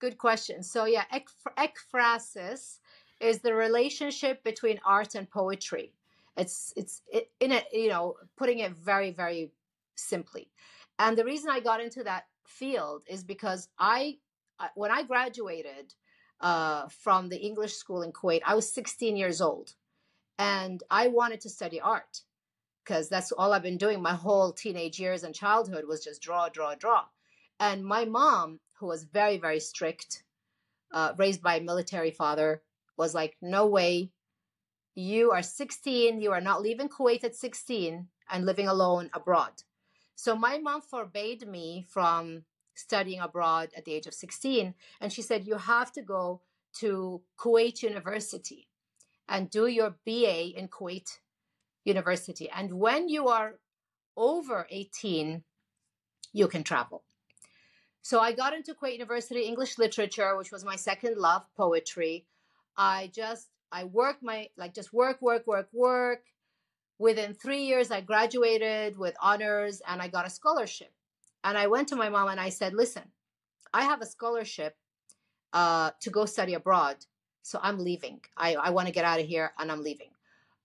Good 0.01 0.17
question. 0.17 0.63
So 0.63 0.87
yeah, 0.87 1.05
ekph- 1.13 1.55
ekphrasis 1.59 2.79
is 3.21 3.41
the 3.41 3.53
relationship 3.53 4.43
between 4.45 4.81
art 4.87 5.15
and 5.15 5.29
poetry. 5.29 5.93
It's 6.37 6.73
it's 6.77 7.03
it, 7.13 7.31
in 7.41 7.53
it, 7.53 7.67
you 7.73 7.89
know, 7.89 8.15
putting 8.37 8.61
it 8.61 8.73
very 8.73 9.11
very 9.11 9.51
simply. 9.97 10.51
And 10.99 11.17
the 11.17 11.25
reason 11.25 11.51
I 11.51 11.61
got 11.61 11.81
into 11.81 12.03
that 12.05 12.25
field 12.47 13.03
is 13.09 13.25
because 13.25 13.69
I 13.79 14.19
when 14.75 14.91
I 14.91 15.03
graduated 15.03 15.95
uh, 16.41 16.89
from 16.89 17.29
the 17.29 17.39
English 17.39 17.75
school 17.75 18.03
in 18.03 18.13
Kuwait, 18.13 18.41
I 18.47 18.55
was 18.55 18.73
16 18.73 19.17
years 19.17 19.41
old, 19.41 19.75
and 20.39 20.83
I 20.91 21.09
wanted 21.09 21.41
to 21.43 21.51
study 21.51 21.81
art 21.81 22.23
because 22.89 23.11
that's 23.11 23.33
all 23.33 23.53
I've 23.53 23.63
been 23.63 23.77
doing 23.77 24.01
my 24.01 24.15
whole 24.15 24.51
teenage 24.51 24.99
years 24.99 25.23
and 25.23 25.35
childhood 25.35 25.85
was 25.87 26.03
just 26.03 26.23
draw, 26.23 26.49
draw, 26.49 26.75
draw. 26.75 27.05
And 27.61 27.85
my 27.85 28.07
mom, 28.07 28.61
who 28.79 28.87
was 28.87 29.05
very, 29.05 29.37
very 29.37 29.61
strict, 29.61 30.23
uh, 30.93 31.13
raised 31.19 31.43
by 31.43 31.57
a 31.57 31.61
military 31.61 32.11
father, 32.11 32.63
was 32.97 33.15
like, 33.15 33.37
no 33.43 33.67
way. 33.67 34.11
You 34.95 35.33
are 35.33 35.43
16. 35.43 36.19
You 36.21 36.33
are 36.33 36.41
not 36.41 36.63
leaving 36.63 36.89
Kuwait 36.89 37.25
at 37.25 37.37
16 37.37 38.09
and 38.31 38.47
living 38.47 38.69
alone 38.69 39.11
abroad. 39.13 39.53
So 40.15 40.35
my 40.35 40.57
mom 40.57 40.81
forbade 40.81 41.47
me 41.47 41.85
from 41.91 42.45
studying 42.75 43.21
abroad 43.21 43.69
at 43.77 43.85
the 43.85 43.93
age 43.93 44.07
of 44.07 44.15
16. 44.15 44.75
And 45.01 45.13
she 45.13 45.21
said, 45.21 45.47
you 45.47 45.57
have 45.57 45.93
to 45.93 46.03
go 46.03 46.41
to 46.79 47.21
Kuwait 47.39 47.83
University 47.83 48.67
and 49.29 49.51
do 49.51 49.67
your 49.67 49.97
BA 50.07 50.59
in 50.59 50.69
Kuwait 50.69 51.19
University. 51.85 52.51
And 52.51 52.73
when 52.75 53.09
you 53.09 53.29
are 53.29 53.59
over 54.17 54.67
18, 54.71 55.45
you 56.33 56.49
can 56.49 56.63
travel. 56.63 57.05
So 58.03 58.21
I 58.21 58.33
got 58.33 58.55
into 58.55 58.75
Kuwait 58.75 58.95
University 58.95 59.43
English 59.43 59.79
literature, 59.79 60.37
which 60.37 60.51
was 60.51 60.65
my 60.65 60.77
second 60.77 61.19
love, 61.19 61.43
poetry. 61.57 62.27
I 62.77 63.11
just 63.15 63.49
I 63.71 63.85
worked 63.85 64.23
my 64.23 64.49
like 64.57 64.75
just 64.75 64.93
work, 64.93 65.21
work, 65.21 65.47
work, 65.47 65.69
work. 65.73 66.23
Within 66.99 67.35
three 67.35 67.65
years, 67.65 67.91
I 67.91 68.01
graduated 68.01 68.97
with 68.97 69.15
honors 69.21 69.83
and 69.87 70.01
I 70.01 70.09
got 70.09 70.27
a 70.27 70.31
scholarship. 70.31 70.93
And 71.45 71.57
I 71.57 71.67
went 71.69 71.89
to 71.89 71.97
my 71.97 72.09
mom 72.09 72.29
and 72.29 72.41
I 72.41 72.49
said, 72.49 72.75
"Listen, 72.75 73.05
I 73.73 73.85
have 73.85 74.01
a 74.01 74.07
scholarship 74.07 74.77
uh, 75.53 75.91
to 76.01 76.11
go 76.11 76.25
study 76.25 76.55
abroad, 76.55 76.97
so 77.43 77.61
I'm 77.63 77.79
leaving. 77.79 78.21
I, 78.37 78.55
I 78.55 78.71
want 78.71 78.89
to 78.89 78.95
get 78.95 79.05
out 79.05 79.21
of 79.21 79.27
here 79.27 79.53
and 79.59 79.71
I'm 79.71 79.83
leaving." 79.83 80.11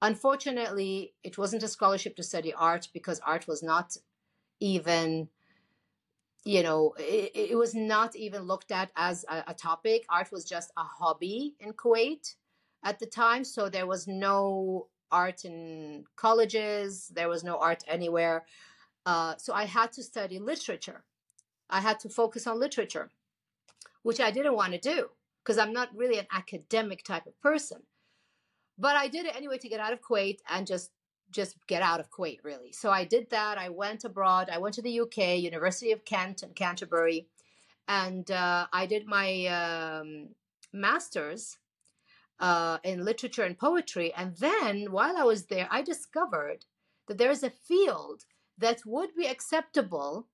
Unfortunately, 0.03 1.13
it 1.23 1.37
wasn't 1.37 1.63
a 1.63 1.67
scholarship 1.69 2.17
to 2.17 2.23
study 2.23 2.53
art 2.53 2.89
because 2.93 3.21
art 3.25 3.47
was 3.47 3.63
not 3.63 3.97
even 4.59 5.29
you 6.45 6.61
know 6.61 6.93
it, 6.99 7.31
it 7.33 7.57
was 7.57 7.73
not 7.73 8.15
even 8.15 8.43
looked 8.43 8.71
at 8.71 8.91
as 8.97 9.25
a, 9.29 9.45
a 9.47 9.53
topic. 9.53 10.05
Art 10.09 10.31
was 10.31 10.45
just 10.45 10.71
a 10.77 10.83
hobby 10.83 11.55
in 11.61 11.73
kuwait 11.73 12.35
at 12.83 12.99
the 12.99 13.05
time. 13.07 13.45
So 13.45 13.69
there 13.69 13.87
was 13.87 14.07
no 14.07 14.87
art 15.11 15.45
in 15.45 16.05
colleges. 16.17 17.09
There 17.15 17.29
was 17.29 17.43
no 17.45 17.57
art 17.57 17.83
anywhere. 17.87 18.45
Uh, 19.05 19.35
so 19.37 19.53
i 19.53 19.65
had 19.65 19.91
to 19.93 20.03
study 20.03 20.39
literature. 20.39 21.03
I 21.69 21.81
had 21.81 21.99
to 22.01 22.09
focus 22.09 22.45
on 22.47 22.59
literature 22.59 23.09
which 24.03 24.19
i 24.19 24.31
didn't 24.31 24.55
want 24.55 24.73
to 24.73 24.79
do 24.79 25.09
because 25.41 25.57
i'm 25.57 25.73
not 25.73 25.95
really 25.95 26.19
an 26.19 26.27
academic 26.31 27.03
type 27.03 27.25
of 27.25 27.39
person 27.41 27.81
but 28.77 28.95
i 28.95 29.07
did 29.07 29.25
it 29.25 29.35
anyway 29.35 29.57
to 29.57 29.69
get 29.69 29.79
out 29.79 29.93
of 29.93 30.01
kuwait 30.01 30.39
and 30.49 30.67
just 30.67 30.91
just 31.33 31.57
get 31.67 31.81
out 31.81 31.99
of 31.99 32.09
Kuwait, 32.11 32.39
really. 32.43 32.71
So 32.71 32.91
I 32.91 33.03
did 33.03 33.29
that. 33.31 33.57
I 33.57 33.69
went 33.69 34.05
abroad. 34.05 34.49
I 34.51 34.59
went 34.59 34.75
to 34.75 34.81
the 34.81 34.99
UK, 35.01 35.39
University 35.39 35.91
of 35.91 36.05
Kent 36.05 36.43
and 36.43 36.55
Canterbury, 36.55 37.27
and 37.87 38.29
uh, 38.31 38.67
I 38.71 38.85
did 38.85 39.05
my 39.05 39.47
um, 39.47 40.29
master's 40.71 41.57
uh, 42.39 42.77
in 42.83 43.03
literature 43.03 43.43
and 43.43 43.57
poetry. 43.57 44.13
And 44.15 44.35
then 44.37 44.91
while 44.91 45.17
I 45.17 45.23
was 45.23 45.47
there, 45.47 45.67
I 45.69 45.81
discovered 45.81 46.65
that 47.07 47.17
there 47.17 47.31
is 47.31 47.43
a 47.43 47.49
field 47.49 48.23
that 48.57 48.85
would 48.85 49.15
be 49.15 49.25
acceptable 49.25 50.27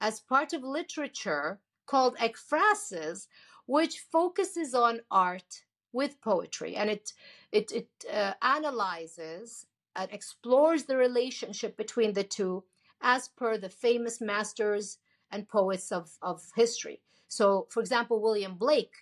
as 0.00 0.20
part 0.20 0.52
of 0.52 0.62
literature 0.62 1.60
called 1.86 2.16
ekphrasis, 2.16 3.28
which 3.66 4.00
focuses 4.10 4.74
on 4.74 5.00
art 5.10 5.62
with 5.92 6.20
poetry, 6.20 6.76
and 6.76 6.90
it 6.90 7.12
it 7.58 7.72
it 7.80 7.88
uh, 8.12 8.34
analyzes 8.42 9.66
and 9.94 10.08
explores 10.12 10.84
the 10.84 10.96
relationship 10.96 11.76
between 11.76 12.12
the 12.12 12.24
two 12.36 12.64
as 13.00 13.28
per 13.28 13.56
the 13.58 13.68
famous 13.68 14.20
masters 14.20 14.98
and 15.30 15.48
poets 15.48 15.90
of, 15.90 16.10
of 16.22 16.42
history. 16.54 17.00
So, 17.28 17.66
for 17.70 17.80
example, 17.80 18.20
William 18.20 18.54
Blake, 18.54 18.96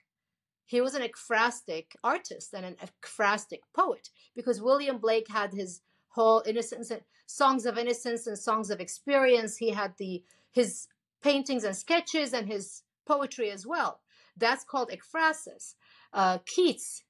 he 0.65 0.81
was 0.81 0.95
an 0.95 1.03
ekphrastic 1.03 1.87
artist 2.03 2.55
and 2.55 2.65
an 2.65 2.77
ekphrastic 2.87 3.63
poet 3.75 4.11
because 4.35 4.63
William 4.63 4.99
Blake 4.99 5.29
had 5.29 5.53
his 5.53 5.81
whole 6.11 6.43
innocence 6.47 6.91
and 6.91 7.03
songs 7.27 7.67
of 7.67 7.77
innocence 7.77 8.27
and 8.27 8.39
songs 8.39 8.71
of 8.71 8.81
experience. 8.81 9.57
He 9.57 9.71
had 9.71 9.93
the 9.99 10.23
his 10.53 10.89
paintings 11.23 11.65
and 11.65 11.77
sketches 11.77 12.33
and 12.33 12.47
his 12.47 12.83
poetry 13.07 13.51
as 13.51 13.67
well. 13.67 14.01
That's 14.37 14.65
called 14.65 14.91
ekphrasis. 14.91 15.75
Uh, 16.13 16.39
Keats, 16.47 17.03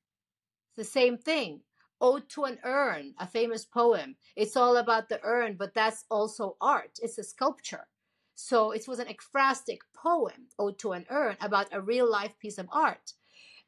the 0.77 0.85
same 0.85 1.19
thing. 1.19 1.61
Ode 2.01 2.29
to 2.31 2.45
an 2.45 2.59
Urn, 2.65 3.15
a 3.19 3.27
famous 3.27 3.65
poem. 3.65 4.17
It's 4.37 4.57
all 4.57 4.77
about 4.77 5.09
the 5.09 5.21
urn, 5.23 5.57
but 5.57 5.75
that's 5.75 6.05
also 6.11 6.57
art. 6.61 6.99
It's 7.01 7.19
a 7.19 7.25
sculpture. 7.25 7.87
So 8.35 8.73
it 8.73 8.89
was 8.89 8.99
an 8.99 9.07
ekphrastic 9.07 9.79
poem, 9.95 10.49
Ode 10.59 10.79
to 10.81 10.93
an 10.93 11.07
Urn, 11.09 11.37
about 11.41 11.69
a 11.73 11.81
real 11.81 12.11
life 12.11 12.39
piece 12.39 12.59
of 12.59 12.69
art. 12.73 13.13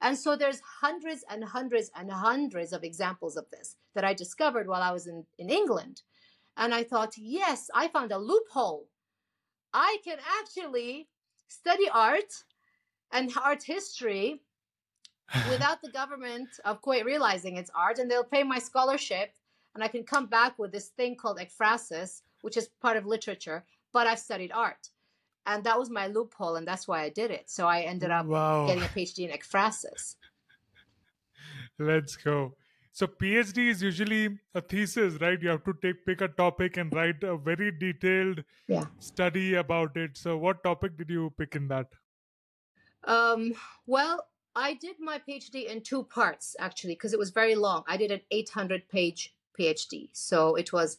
And 0.03 0.19
so 0.19 0.37
there's 0.37 0.61
hundreds 0.81 1.25
and 1.31 1.43
hundreds 1.45 1.91
and 1.95 2.11
hundreds 2.11 2.73
of 2.73 2.85
examples 2.85 3.37
of 3.37 3.49
this 3.51 3.77
that 3.95 4.05
I 4.05 4.13
discovered 4.13 4.67
while 4.67 4.83
I 4.83 4.93
was 4.93 5.07
in, 5.07 5.25
in 5.39 5.49
England. 5.49 6.03
And 6.57 6.75
I 6.75 6.83
thought, 6.83 7.15
yes, 7.17 7.71
I 7.75 7.89
found 7.89 8.13
a 8.13 8.19
loophole. 8.19 8.89
I 9.73 9.99
can 10.05 10.19
actually 10.41 11.09
study 11.49 11.89
art 11.89 12.33
and 13.13 13.33
art 13.43 13.63
history 13.63 14.43
without 15.45 15.83
the 15.83 15.89
government 15.89 16.59
of 16.65 16.83
Kuwait 16.83 17.05
realizing 17.05 17.57
it's 17.57 17.71
art, 17.75 17.99
and 17.99 18.11
they'll 18.11 18.25
pay 18.25 18.43
my 18.43 18.59
scholarship, 18.59 19.33
and 19.75 19.83
I 19.85 19.89
can 19.89 20.05
come 20.05 20.27
back 20.27 20.59
with 20.59 20.73
this 20.73 20.89
thing 20.89 21.17
called 21.17 21.39
ekphrasis, 21.39 22.23
which 22.43 22.57
is 22.57 22.69
part 22.81 22.97
of 22.97 23.07
literature, 23.07 23.65
but 23.93 24.07
I've 24.07 24.19
studied 24.19 24.53
art. 24.53 24.91
And 25.47 25.63
that 25.65 25.79
was 25.79 25.91
my 25.91 26.07
loophole, 26.09 26.57
and 26.57 26.67
that's 26.67 26.89
why 26.89 27.03
I 27.03 27.09
did 27.09 27.31
it. 27.31 27.49
So 27.51 27.67
I 27.69 27.83
ended 27.83 28.11
up 28.11 28.27
Wow. 28.27 28.67
getting 28.67 28.85
a 28.85 28.89
PhD 28.89 29.29
in 29.29 29.37
ekphrasis. 29.39 30.17
Let's 31.79 32.17
go. 32.17 32.57
So 32.93 33.07
PhD 33.07 33.69
is 33.69 33.83
usually 33.83 34.39
a 34.55 34.61
thesis, 34.63 35.21
right? 35.21 35.41
You 35.41 35.51
have 35.51 35.65
to 35.65 35.75
take 35.83 36.07
pick 36.07 36.21
a 36.23 36.29
topic 36.29 36.77
and 36.79 36.93
write 36.95 37.23
a 37.23 37.37
very 37.37 37.71
detailed 37.71 38.45
Yeah. 38.69 38.87
study 38.99 39.55
about 39.55 39.97
it. 39.97 40.17
So 40.17 40.39
what 40.39 40.65
topic 40.65 40.97
did 40.97 41.11
you 41.11 41.33
pick 41.39 41.57
in 41.57 41.69
that? 41.69 41.89
Um, 43.05 43.55
well, 43.87 44.27
I 44.57 44.73
did 44.73 44.97
my 44.99 45.21
PhD 45.29 45.67
in 45.67 45.83
two 45.83 46.05
parts 46.05 46.57
actually 46.59 46.95
because 46.95 47.13
it 47.13 47.19
was 47.19 47.31
very 47.31 47.55
long. 47.55 47.85
I 47.87 47.99
did 47.99 48.11
an 48.11 48.23
800 48.31 48.89
page 48.89 49.35
PhD. 49.59 50.09
So 50.13 50.55
it 50.55 50.73
was 50.73 50.97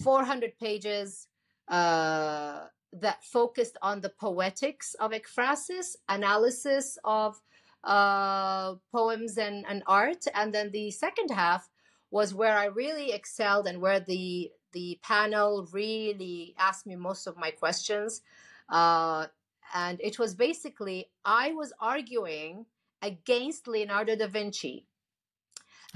400 0.00 0.56
pages 0.58 1.26
uh, 1.68 2.66
that 2.92 3.24
focused 3.24 3.76
on 3.82 4.00
the 4.00 4.10
poetics 4.10 4.94
of 4.94 5.10
ekphrasis, 5.10 5.96
analysis 6.08 6.96
of 7.04 7.40
uh, 7.82 8.76
poems 8.92 9.38
and, 9.38 9.64
and 9.68 9.82
art. 9.88 10.24
And 10.32 10.54
then 10.54 10.70
the 10.70 10.92
second 10.92 11.30
half 11.30 11.68
was 12.12 12.32
where 12.32 12.56
I 12.56 12.66
really 12.66 13.12
excelled 13.12 13.66
and 13.66 13.80
where 13.80 14.00
the 14.00 14.52
the 14.72 14.98
panel 15.02 15.68
really 15.72 16.54
asked 16.58 16.84
me 16.84 16.96
most 16.96 17.28
of 17.28 17.36
my 17.36 17.50
questions. 17.50 18.22
Uh, 18.68 19.26
and 19.72 20.00
it 20.00 20.18
was 20.18 20.34
basically 20.34 21.10
I 21.24 21.52
was 21.52 21.72
arguing 21.80 22.66
against 23.04 23.68
Leonardo 23.68 24.16
da 24.16 24.28
Vinci. 24.28 24.86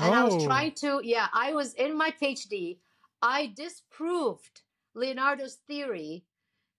And 0.01 0.15
I 0.15 0.25
was 0.25 0.35
Oh. 0.35 0.45
trying 0.45 0.73
to, 0.77 1.01
yeah, 1.05 1.29
I 1.33 1.55
was 1.55 1.75
in 1.75 1.97
my 1.99 2.13
PhD. 2.13 2.79
I 3.23 3.53
disproved 3.57 4.63
Leonardo's 4.95 5.57
theory 5.69 6.25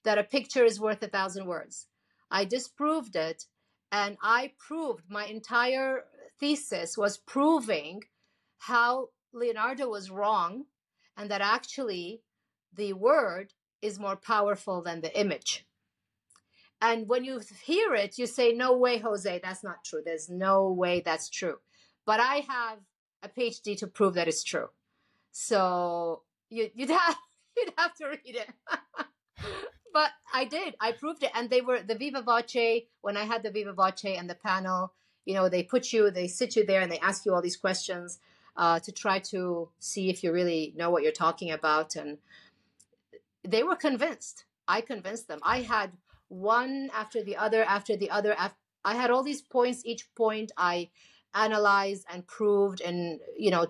that 0.06 0.18
a 0.20 0.24
picture 0.24 0.66
is 0.66 0.80
worth 0.80 1.04
a 1.04 1.08
thousand 1.08 1.48
words. 1.48 1.88
I 2.32 2.46
disproved 2.46 3.16
it, 3.16 3.46
and 3.92 4.18
I 4.24 4.54
proved 4.60 5.10
my 5.10 5.26
entire 5.26 6.06
thesis 6.40 6.98
was 6.98 7.18
proving 7.18 8.04
how 8.60 9.10
Leonardo 9.34 9.90
was 9.90 10.12
wrong 10.12 10.66
and 11.18 11.32
that 11.32 11.42
actually 11.42 12.22
the 12.74 12.94
word 12.94 13.54
is 13.82 14.00
more 14.00 14.16
powerful 14.16 14.82
than 14.82 15.02
the 15.02 15.20
image. 15.20 15.66
And 16.82 17.08
when 17.10 17.24
you 17.26 17.42
hear 17.64 17.94
it, 17.94 18.18
you 18.18 18.26
say, 18.26 18.54
No 18.54 18.78
way, 18.78 19.00
Jose, 19.00 19.40
that's 19.44 19.64
not 19.64 19.84
true. 19.84 20.02
There's 20.04 20.30
no 20.30 20.70
way 20.72 21.02
that's 21.02 21.30
true. 21.30 21.58
But 22.06 22.20
I 22.20 22.46
have 22.48 22.80
a 23.24 23.30
PhD 23.30 23.78
to 23.80 23.88
prove 23.88 24.14
that 24.14 24.28
it's 24.28 24.44
true. 24.44 24.70
So 25.32 26.24
you, 26.50 26.70
you'd 26.74 26.90
have 27.02 27.18
you'd 27.58 27.74
have 27.78 27.94
to 27.96 28.08
read 28.08 28.36
it. 28.36 28.50
but 29.94 30.12
I 30.34 30.46
did. 30.46 30.76
I 30.80 30.94
proved 30.94 31.24
it. 31.24 31.32
And 31.36 31.50
they 31.50 31.62
were 31.62 31.82
the 31.82 31.96
Viva 31.96 32.22
Voce, 32.22 32.84
when 33.02 33.18
I 33.18 33.24
had 33.24 33.44
the 33.44 33.52
Viva 33.52 33.74
Voce 33.74 34.06
and 34.06 34.30
the 34.30 34.36
panel, 34.36 34.94
you 35.26 35.34
know, 35.34 35.50
they 35.50 35.64
put 35.64 35.92
you, 35.92 36.10
they 36.10 36.28
sit 36.28 36.56
you 36.56 36.66
there 36.66 36.82
and 36.82 36.92
they 36.92 37.00
ask 37.00 37.26
you 37.26 37.34
all 37.34 37.42
these 37.42 37.58
questions 37.58 38.20
uh, 38.58 38.80
to 38.80 38.92
try 38.92 39.20
to 39.20 39.70
see 39.80 40.10
if 40.10 40.24
you 40.24 40.32
really 40.32 40.74
know 40.76 40.90
what 40.90 41.04
you're 41.04 41.12
talking 41.12 41.52
about. 41.52 41.96
And 41.96 42.18
they 43.44 43.64
were 43.64 43.76
convinced. 43.76 44.46
I 44.68 44.82
convinced 44.82 45.28
them. 45.28 45.40
I 45.44 45.62
had 45.62 45.92
one 46.30 46.90
after 46.94 47.24
the 47.24 47.36
other 47.36 47.64
after 47.64 47.98
the 47.98 48.10
other. 48.10 48.36
I 48.86 48.96
had 48.96 49.12
all 49.12 49.24
these 49.24 49.42
points. 49.42 49.82
Each 49.86 50.08
point 50.16 50.52
I 50.58 50.90
analyzed 51.36 52.06
and 52.12 52.26
proved 52.26 52.82
in, 52.82 53.20
you 53.38 53.52
know, 53.52 53.68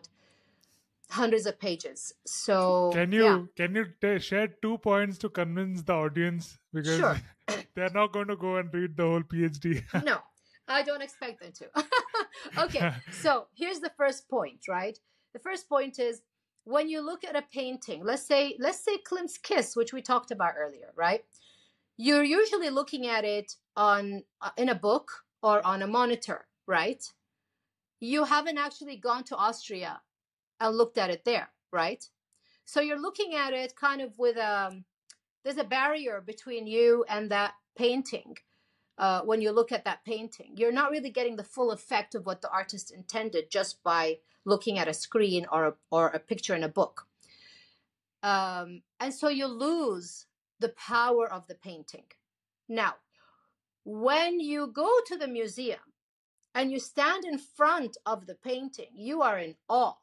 hundreds 1.09 1.45
of 1.45 1.59
pages. 1.59 2.13
So 2.25 2.91
Can 2.93 3.11
you 3.11 3.23
yeah. 3.23 3.43
can 3.55 3.75
you 3.75 3.85
t- 4.01 4.19
share 4.19 4.47
two 4.47 4.77
points 4.77 5.17
to 5.19 5.29
convince 5.29 5.81
the 5.81 5.93
audience 5.93 6.57
because 6.73 6.97
Sure. 6.97 7.17
they're 7.75 7.89
not 7.89 8.13
going 8.13 8.27
to 8.27 8.35
go 8.35 8.57
and 8.57 8.73
read 8.73 8.95
the 8.95 9.03
whole 9.03 9.23
PhD. 9.23 9.83
no, 10.05 10.19
I 10.67 10.83
don't 10.83 11.01
expect 11.01 11.41
them 11.41 11.51
to. 11.53 12.63
okay, 12.65 12.93
so 13.11 13.47
here's 13.55 13.79
the 13.79 13.91
first 13.97 14.29
point, 14.29 14.67
right? 14.69 14.97
The 15.33 15.39
first 15.39 15.67
point 15.67 15.99
is 15.99 16.21
when 16.63 16.89
you 16.89 17.01
look 17.01 17.23
at 17.23 17.35
a 17.35 17.43
painting, 17.53 18.03
let's 18.03 18.25
say 18.25 18.55
let's 18.59 18.79
say 18.79 18.97
Klimt's 18.99 19.37
Kiss, 19.37 19.75
which 19.75 19.93
we 19.93 20.01
talked 20.01 20.31
about 20.31 20.53
earlier, 20.57 20.93
right? 20.95 21.23
You're 22.01 22.23
usually 22.23 22.69
looking 22.69 23.07
at 23.07 23.25
it 23.25 23.57
on 23.75 24.23
uh, 24.41 24.51
in 24.55 24.69
a 24.69 24.73
book 24.73 25.11
or 25.43 25.61
on 25.67 25.81
a 25.81 25.87
monitor, 25.87 26.47
right? 26.65 27.03
You 27.99 28.23
haven't 28.23 28.57
actually 28.57 28.95
gone 28.95 29.25
to 29.25 29.35
Austria 29.35 29.99
and 30.61 30.77
looked 30.77 30.97
at 30.97 31.09
it 31.09 31.25
there, 31.25 31.49
right? 31.73 32.01
So 32.63 32.79
you're 32.79 33.01
looking 33.01 33.35
at 33.35 33.51
it 33.51 33.75
kind 33.75 33.99
of 34.01 34.17
with 34.17 34.37
um 34.37 34.85
there's 35.43 35.57
a 35.57 35.65
barrier 35.65 36.23
between 36.25 36.67
you 36.67 37.03
and 37.09 37.29
that 37.31 37.55
painting 37.77 38.37
uh, 38.97 39.23
when 39.23 39.41
you 39.41 39.51
look 39.51 39.73
at 39.73 39.83
that 39.83 40.05
painting. 40.05 40.53
You're 40.55 40.71
not 40.71 40.91
really 40.91 41.09
getting 41.09 41.35
the 41.35 41.43
full 41.43 41.69
effect 41.69 42.15
of 42.15 42.25
what 42.25 42.41
the 42.41 42.49
artist 42.49 42.91
intended 42.91 43.51
just 43.51 43.83
by 43.83 44.19
looking 44.45 44.79
at 44.79 44.87
a 44.87 44.93
screen 44.93 45.45
or 45.51 45.65
a, 45.65 45.73
or 45.91 46.07
a 46.07 46.19
picture 46.19 46.55
in 46.55 46.63
a 46.63 46.69
book. 46.69 47.07
Um, 48.23 48.83
and 49.01 49.13
so 49.13 49.27
you 49.27 49.47
lose 49.47 50.27
the 50.59 50.69
power 50.69 51.31
of 51.31 51.47
the 51.47 51.55
painting. 51.55 52.05
Now, 52.67 52.95
when 53.85 54.39
you 54.39 54.67
go 54.67 54.89
to 55.07 55.17
the 55.17 55.27
museum 55.27 55.79
and 56.53 56.71
you 56.71 56.79
stand 56.79 57.25
in 57.25 57.37
front 57.37 57.97
of 58.05 58.27
the 58.27 58.35
painting, 58.35 58.89
you 58.93 59.21
are 59.21 59.39
in 59.39 59.55
awe. 59.67 59.93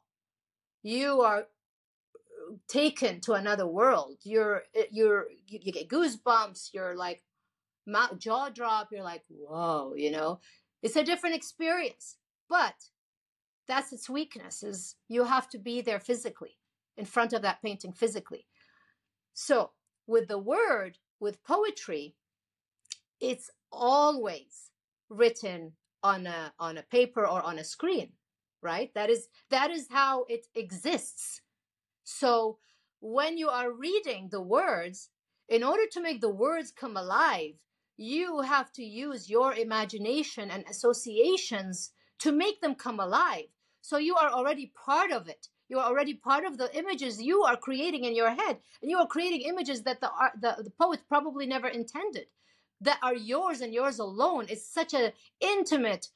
You 0.83 1.21
are 1.21 1.39
uh, 1.39 2.55
taken 2.67 3.19
to 3.21 3.33
another 3.33 3.67
world. 3.67 4.17
You're 4.23 4.63
uh, 4.77 4.83
you're 4.91 5.27
you, 5.47 5.71
get 5.71 5.89
goosebumps. 5.89 6.73
You're 6.73 6.95
like 6.95 7.23
jaw 8.17 8.49
drop. 8.49 8.89
You're 8.91 9.03
like 9.03 9.23
whoa, 9.29 9.93
you 9.95 10.11
know. 10.11 10.39
It's 10.81 10.95
a 10.95 11.03
different 11.03 11.35
experience, 11.35 12.17
but 12.49 12.75
that's 13.67 13.91
its 13.91 14.09
weakness. 14.09 14.63
Is 14.63 14.95
you 15.07 15.23
have 15.25 15.49
to 15.49 15.57
be 15.57 15.81
there 15.81 15.99
physically 15.99 16.57
in 16.97 17.05
front 17.05 17.33
of 17.33 17.41
that 17.43 17.61
painting 17.61 17.93
physically. 17.93 18.47
So 19.33 19.71
with 20.07 20.27
the 20.27 20.39
word, 20.39 20.97
with 21.19 21.43
poetry, 21.43 22.15
it's 23.19 23.49
always 23.71 24.71
written 25.09 25.73
on 26.03 26.25
a 26.27 26.53
on 26.59 26.77
a 26.77 26.83
paper 26.83 27.27
or 27.27 27.41
on 27.41 27.59
a 27.59 27.63
screen 27.63 28.11
right? 28.61 28.93
That 28.95 29.09
is 29.09 29.27
that 29.49 29.71
is 29.71 29.87
how 29.89 30.25
it 30.29 30.47
exists. 30.55 31.41
So 32.03 32.57
when 32.99 33.37
you 33.37 33.49
are 33.49 33.71
reading 33.71 34.29
the 34.31 34.41
words 34.41 35.09
in 35.47 35.63
order 35.63 35.83
to 35.91 36.01
make 36.01 36.21
the 36.21 36.29
words 36.29 36.71
come 36.71 36.97
alive 36.97 37.53
you 37.99 38.41
have 38.41 38.71
to 38.71 38.83
use 38.83 39.27
your 39.29 39.55
imagination 39.55 40.51
and 40.51 40.63
associations 40.69 41.91
to 42.19 42.31
make 42.31 42.61
them 42.61 42.75
come 42.75 42.99
alive. 42.99 43.45
So 43.81 43.97
you 43.97 44.15
are 44.15 44.29
already 44.29 44.71
part 44.85 45.11
of 45.11 45.27
it 45.27 45.47
you 45.69 45.79
are 45.79 45.85
already 45.85 46.13
part 46.13 46.45
of 46.45 46.57
the 46.57 46.75
images 46.77 47.21
you 47.21 47.43
are 47.43 47.57
creating 47.57 48.05
in 48.05 48.15
your 48.15 48.29
head 48.29 48.57
and 48.81 48.89
you 48.89 48.97
are 48.97 49.07
creating 49.07 49.41
images 49.41 49.83
that 49.83 50.01
the 50.01 50.09
art 50.11 50.33
the, 50.41 50.55
the 50.63 50.71
poet 50.71 51.01
probably 51.07 51.45
never 51.45 51.67
intended 51.67 52.27
that 52.81 52.99
are 53.01 53.15
yours 53.15 53.61
and 53.61 53.73
yours 53.73 53.99
alone. 53.99 54.45
It's 54.49 54.71
such 54.71 54.93
an 54.93 55.11
intimate 55.39 56.09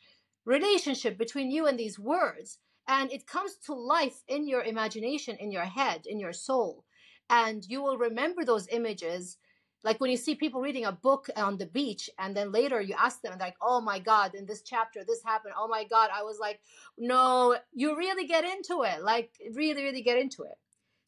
relationship 0.45 1.17
between 1.17 1.51
you 1.51 1.67
and 1.67 1.77
these 1.77 1.99
words 1.99 2.59
and 2.87 3.11
it 3.11 3.27
comes 3.27 3.55
to 3.65 3.73
life 3.73 4.23
in 4.27 4.47
your 4.47 4.63
imagination 4.63 5.37
in 5.39 5.51
your 5.51 5.65
head 5.65 6.05
in 6.05 6.19
your 6.19 6.33
soul. 6.33 6.85
And 7.29 7.63
you 7.67 7.81
will 7.81 7.97
remember 7.97 8.43
those 8.43 8.67
images 8.69 9.37
like 9.83 9.99
when 9.99 10.11
you 10.11 10.17
see 10.17 10.35
people 10.35 10.61
reading 10.61 10.85
a 10.85 10.91
book 10.91 11.29
on 11.35 11.57
the 11.57 11.65
beach 11.65 12.09
and 12.19 12.35
then 12.35 12.51
later 12.51 12.79
you 12.81 12.95
ask 12.97 13.21
them 13.21 13.37
like 13.39 13.55
oh 13.61 13.81
my 13.81 13.99
god 13.99 14.35
in 14.35 14.45
this 14.45 14.61
chapter 14.61 15.03
this 15.03 15.23
happened. 15.23 15.53
Oh 15.57 15.67
my 15.67 15.83
god. 15.83 16.09
I 16.13 16.23
was 16.23 16.39
like 16.39 16.59
no 16.97 17.55
you 17.73 17.97
really 17.97 18.27
get 18.27 18.43
into 18.43 18.83
it. 18.83 19.01
Like 19.03 19.31
really 19.53 19.83
really 19.83 20.01
get 20.01 20.17
into 20.17 20.43
it. 20.43 20.57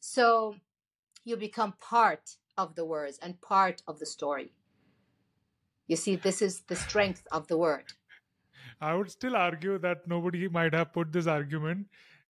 So 0.00 0.56
you 1.24 1.36
become 1.36 1.74
part 1.80 2.36
of 2.56 2.74
the 2.74 2.84
words 2.84 3.18
and 3.22 3.40
part 3.40 3.82
of 3.86 3.98
the 3.98 4.06
story. 4.06 4.52
You 5.86 5.96
see 5.96 6.16
this 6.16 6.42
is 6.42 6.62
the 6.62 6.76
strength 6.76 7.26
of 7.30 7.46
the 7.48 7.58
word. 7.58 7.84
I 8.80 8.94
would 8.94 9.10
still 9.10 9.36
argue 9.36 9.78
that 9.78 10.06
nobody 10.06 10.48
might 10.48 10.74
have 10.74 10.92
put 10.92 11.12
this 11.12 11.26
argument. 11.26 11.86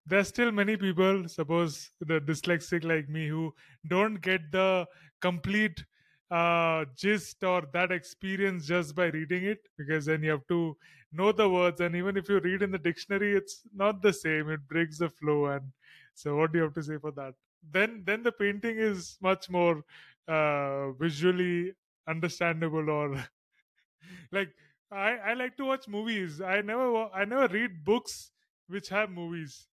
There's 0.07 0.29
still 0.29 0.53
many 0.53 0.77
people, 0.77 1.27
suppose 1.29 1.91
the 2.01 2.21
dyslexic 2.21 2.85
like 2.85 3.09
me, 3.09 3.29
who 3.29 3.55
don't 3.89 4.21
get 4.21 4.53
the 4.53 4.87
complete 5.21 5.83
uh, 6.31 6.85
gist 6.97 7.43
or 7.45 7.63
that 7.73 7.93
experience 7.93 8.67
just 8.67 8.95
by 8.95 9.07
reading 9.07 9.45
it 9.45 9.69
because 9.77 10.07
then 10.07 10.23
you 10.23 10.31
have 10.31 10.47
to 10.49 10.77
know 11.13 11.33
the 11.33 11.49
words 11.49 11.81
and 11.81 11.95
even 11.95 12.17
if 12.17 12.29
you 12.29 12.41
read 12.41 12.63
in 12.63 12.71
the 12.71 12.79
dictionary 12.79 13.37
it's 13.37 13.63
not 13.75 14.03
the 14.03 14.13
same. 14.13 14.51
It 14.51 14.67
breaks 14.67 14.99
the 14.99 15.09
flow 15.09 15.47
and 15.47 15.73
so 16.15 16.37
what 16.37 16.53
do 16.53 16.59
you 16.59 16.65
have 16.65 16.75
to 16.75 16.83
say 16.83 16.99
for 16.99 17.13
that? 17.13 17.35
Then 17.71 18.03
then 18.05 18.23
the 18.23 18.33
painting 18.33 18.79
is 18.79 19.19
much 19.21 19.49
more 19.51 19.85
uh, 20.29 20.93
visually 20.93 21.73
understandable 22.09 22.91
or 22.91 23.17
like 24.33 24.51
I, 24.91 25.17
I 25.17 25.35
like 25.35 25.57
to 25.57 25.65
watch 25.65 25.89
movies. 25.89 26.41
I 26.41 26.61
never 26.61 27.09
i 27.15 27.25
never 27.25 27.53
read 27.53 27.85
books 27.85 28.33
which 28.69 28.89
have 28.89 29.11
movies. 29.11 29.67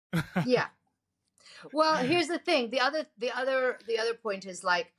Yeah. 0.46 0.66
Well 1.72 1.96
here's 1.96 2.28
the 2.28 2.38
thing. 2.38 2.70
The 2.70 2.80
other 2.80 3.06
the 3.18 3.30
other 3.36 3.78
the 3.86 3.98
other 3.98 4.14
point 4.14 4.46
is 4.46 4.62
like 4.62 4.92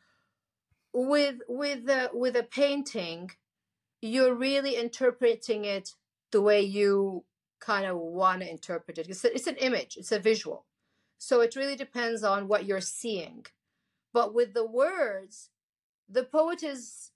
with 0.93 1.37
with 1.47 1.85
the 1.85 2.09
with 2.13 2.35
a 2.35 2.43
painting 2.43 3.31
you're 4.01 4.33
really 4.33 4.75
interpreting 4.75 5.63
it 5.63 5.93
the 6.31 6.41
way 6.41 6.61
you 6.61 7.23
kind 7.59 7.85
of 7.85 7.95
want 7.97 8.41
to 8.41 8.49
interpret 8.49 8.97
it. 8.97 9.07
It's, 9.07 9.23
a, 9.23 9.33
it's 9.33 9.47
an 9.47 9.57
image 9.57 9.97
it's 9.97 10.11
a 10.11 10.19
visual. 10.19 10.65
So 11.17 11.41
it 11.41 11.55
really 11.55 11.75
depends 11.75 12.23
on 12.23 12.47
what 12.47 12.65
you're 12.65 12.81
seeing. 12.81 13.45
But 14.13 14.33
with 14.33 14.53
the 14.53 14.65
words 14.65 15.49
the 16.09 16.23
poet 16.23 16.63
is 16.63 17.11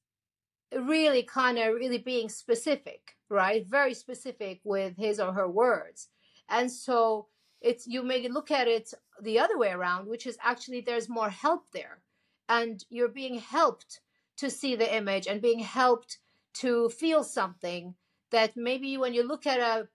really 0.73 1.23
kind 1.23 1.57
of 1.57 1.75
really 1.75 1.97
being 1.97 2.29
specific 2.29 3.15
right? 3.29 3.65
Very 3.65 3.93
specific 3.93 4.59
with 4.63 4.97
his 4.97 5.19
or 5.19 5.33
her 5.33 5.49
words. 5.49 6.09
And 6.49 6.71
so 6.71 7.27
it's 7.61 7.87
you 7.87 8.03
may 8.03 8.27
look 8.27 8.51
at 8.51 8.67
it 8.67 8.93
the 9.21 9.39
other 9.39 9.57
way 9.57 9.71
around 9.71 10.07
which 10.07 10.27
is 10.27 10.37
actually 10.43 10.81
there's 10.81 11.07
more 11.07 11.29
help 11.29 11.71
there 11.71 12.01
and 12.49 12.83
you're 12.89 13.07
being 13.09 13.35
helped 13.39 14.01
to 14.37 14.49
see 14.49 14.75
the 14.75 14.95
image 14.95 15.27
and 15.27 15.41
being 15.41 15.59
helped 15.59 16.19
to 16.53 16.89
feel 16.89 17.23
something 17.23 17.95
that 18.31 18.55
maybe 18.55 18.97
when 18.97 19.13
you 19.13 19.23
look 19.27 19.45
at 19.47 19.59
a 19.59 19.87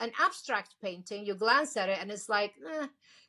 an 0.00 0.10
abstract 0.20 0.74
painting 0.82 1.24
you 1.24 1.34
glance 1.34 1.76
at 1.76 1.88
it 1.88 1.98
and 2.00 2.10
it's 2.10 2.28
like 2.28 2.54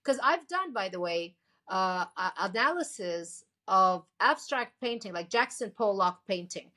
because 0.04 0.20
i've 0.24 0.48
done 0.48 0.74
by 0.74 0.90
the 0.90 1.00
way 1.00 1.36
uh, 1.70 2.06
analysis 2.40 3.46
of 3.68 4.06
abstract 4.20 4.74
painting 4.82 5.14
like 5.14 5.30
jackson 5.30 5.72
pollock 5.78 6.20
painting. 6.28 6.70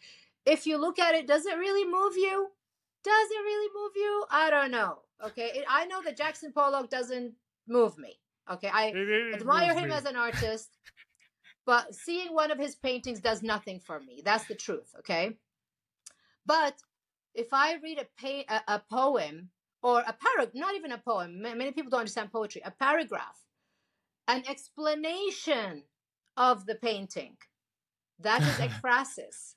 If 0.45 0.65
you 0.65 0.77
look 0.79 0.99
at 1.01 1.15
it 1.17 1.27
does 1.27 1.45
it 1.47 1.59
really 1.59 1.85
move 1.85 2.17
you? 2.17 2.51
Does 3.03 3.29
it 3.31 3.43
really 3.43 3.71
move 3.75 3.93
you? 3.97 4.25
I 4.31 4.51
don't 4.51 4.71
know 4.71 4.99
okay? 5.25 5.51
It, 5.55 5.65
i 5.69 5.87
know 5.87 6.03
that 6.03 6.17
jackson 6.17 6.53
pollock 6.53 6.89
doesn't 6.91 7.33
move 7.67 7.99
me 7.99 8.19
okay? 8.51 8.71
I 8.73 8.87
It- 8.89 8.97
it 8.97 9.35
admire 9.41 9.75
him 9.75 9.89
me. 9.89 9.95
as 9.95 10.05
an 10.05 10.17
artist, 10.17 10.79
but 11.67 11.95
seeing 11.95 12.33
one 12.33 12.51
of 12.51 12.59
his 12.59 12.77
paintings 12.77 13.21
does 13.21 13.43
nothing 13.43 13.81
for 13.81 14.01
me. 14.01 14.23
That's 14.25 14.47
the 14.47 14.55
truth, 14.55 14.95
okay? 15.01 15.37
But 16.47 16.75
if 17.35 17.49
I 17.53 17.75
read 17.83 17.99
a, 17.99 18.07
pa- 18.21 18.63
a, 18.69 18.75
a 18.77 18.83
poem 18.89 19.51
or 19.83 20.01
a 20.01 20.13
paragraph, 20.15 20.55
not 20.55 20.75
even 20.77 20.93
a 20.93 20.99
poem, 20.99 21.43
many 21.43 21.73
people 21.73 21.91
don't 21.91 22.01
understand 22.01 22.33
poetry, 22.33 22.63
a 22.65 22.71
paragraph, 22.71 23.39
an 24.29 24.45
explanation 24.49 25.83
of 26.37 26.67
the 26.67 26.77
painting, 26.77 27.37
that 28.21 28.41
is 28.43 28.49
ekphrasis. 28.69 29.55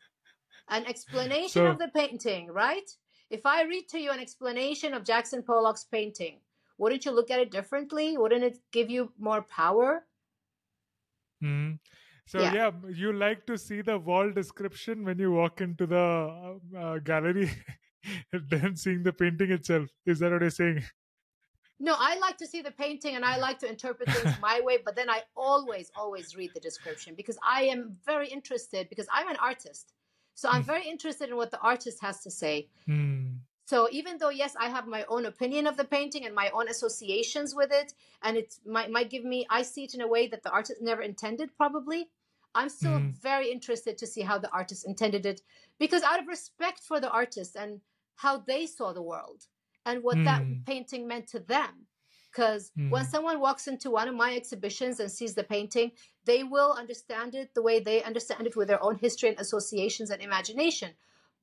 An 0.70 0.86
explanation 0.86 1.64
So- 1.64 1.68
of 1.68 1.80
the 1.80 1.90
painting, 1.90 2.48
right? 2.48 2.90
If 3.30 3.46
I 3.46 3.62
read 3.64 3.88
to 3.90 4.00
you 4.00 4.10
an 4.10 4.20
explanation 4.20 4.96
of 4.96 5.04
Jackson 5.04 5.44
Pollock's 5.44 5.84
painting, 5.84 6.40
wouldn't 6.80 7.06
you 7.06 7.12
look 7.12 7.30
at 7.30 7.40
it 7.40 7.52
differently? 7.52 8.18
Wouldn't 8.18 8.44
it 8.44 8.58
give 8.72 8.90
you 8.90 9.12
more 9.20 9.44
power? 9.44 10.06
Mhm. 11.44 11.80
So 12.26 12.40
Yeah. 12.42 12.54
yeah. 12.54 12.72
you 12.90 13.12
like 13.14 13.46
to 13.48 13.58
see 13.58 13.82
the 13.82 13.98
wall 13.98 14.32
description 14.32 15.04
when 15.04 15.20
you 15.20 15.32
walk 15.32 15.62
into 15.62 15.88
the 15.88 15.98
uh, 15.98 16.78
uh, 16.78 16.98
gallery, 17.00 17.50
than 18.50 18.76
seeing 18.76 19.04
the 19.04 19.14
painting 19.14 19.52
itself. 19.52 19.90
Is 20.06 20.20
that 20.20 20.32
what 20.32 20.42
you're 20.42 20.50
saying? 20.50 20.84
No, 21.82 21.96
I 21.98 22.18
like 22.20 22.38
to 22.40 22.46
see 22.46 22.62
the 22.62 22.72
painting 22.72 23.16
and 23.16 23.24
I 23.24 23.38
like 23.38 23.58
to 23.60 23.70
interpret 23.70 24.10
things 24.12 24.36
my 24.42 24.60
way, 24.62 24.80
but 24.84 24.96
then 24.96 25.10
I 25.10 25.24
always, 25.36 25.92
always 25.96 26.36
read 26.36 26.52
the 26.54 26.60
description 26.60 27.16
because 27.16 27.38
I 27.42 27.64
am 27.64 27.98
very 28.06 28.28
interested 28.28 28.90
because 28.90 29.08
I'm 29.14 29.30
an 29.30 29.38
artist. 29.38 29.94
So 30.34 30.50
I'm 30.50 30.64
Mm. 30.64 30.68
very 30.68 30.86
interested 30.90 31.30
in 31.30 31.38
what 31.38 31.52
the 31.52 31.60
artist 31.62 32.02
has 32.02 32.22
to 32.24 32.32
say. 32.32 32.68
Hmm. 32.86 33.29
So 33.70 33.88
even 33.92 34.18
though 34.18 34.30
yes, 34.32 34.56
I 34.60 34.68
have 34.70 34.88
my 34.88 35.06
own 35.08 35.28
opinion 35.28 35.68
of 35.68 35.78
the 35.78 35.84
painting 35.84 36.26
and 36.26 36.34
my 36.34 36.50
own 36.58 36.68
associations 36.70 37.54
with 37.54 37.72
it, 37.72 37.94
and 38.24 38.36
it 38.36 38.56
might 38.66 38.90
might 38.90 39.12
give 39.12 39.24
me 39.24 39.46
I 39.48 39.62
see 39.62 39.84
it 39.84 39.94
in 39.94 40.02
a 40.02 40.08
way 40.16 40.26
that 40.30 40.42
the 40.42 40.50
artist 40.50 40.82
never 40.82 41.04
intended, 41.04 41.56
probably. 41.56 42.10
I'm 42.56 42.70
still 42.70 43.00
Mhm. 43.00 43.14
very 43.22 43.52
interested 43.52 43.96
to 44.00 44.08
see 44.08 44.22
how 44.30 44.40
the 44.40 44.52
artist 44.60 44.88
intended 44.88 45.24
it, 45.28 45.44
because 45.78 46.02
out 46.02 46.20
of 46.20 46.28
respect 46.28 46.80
for 46.80 47.00
the 47.00 47.12
artist 47.12 47.56
and 47.56 47.82
how 48.16 48.38
they 48.52 48.66
saw 48.66 48.92
the 48.92 49.08
world 49.12 49.46
and 49.86 50.02
what 50.02 50.24
that 50.24 50.42
Mm. 50.42 50.66
painting 50.66 51.08
meant 51.08 51.28
to 51.28 51.40
them. 51.40 51.74
Because 52.32 52.72
when 52.90 53.06
Mm. 53.06 53.12
someone 53.14 53.40
walks 53.40 53.68
into 53.68 53.92
one 53.92 54.08
of 54.08 54.16
my 54.16 54.32
exhibitions 54.36 55.00
and 55.00 55.12
sees 55.12 55.36
the 55.36 55.44
painting, 55.56 55.92
they 56.26 56.44
will 56.44 56.72
understand 56.84 57.36
it 57.36 57.54
the 57.54 57.62
way 57.62 57.80
they 57.80 58.02
understand 58.04 58.48
it 58.48 58.56
with 58.56 58.68
their 58.68 58.84
own 58.88 58.96
history 58.98 59.30
and 59.30 59.40
associations 59.40 60.10
and 60.10 60.22
imagination. 60.24 60.92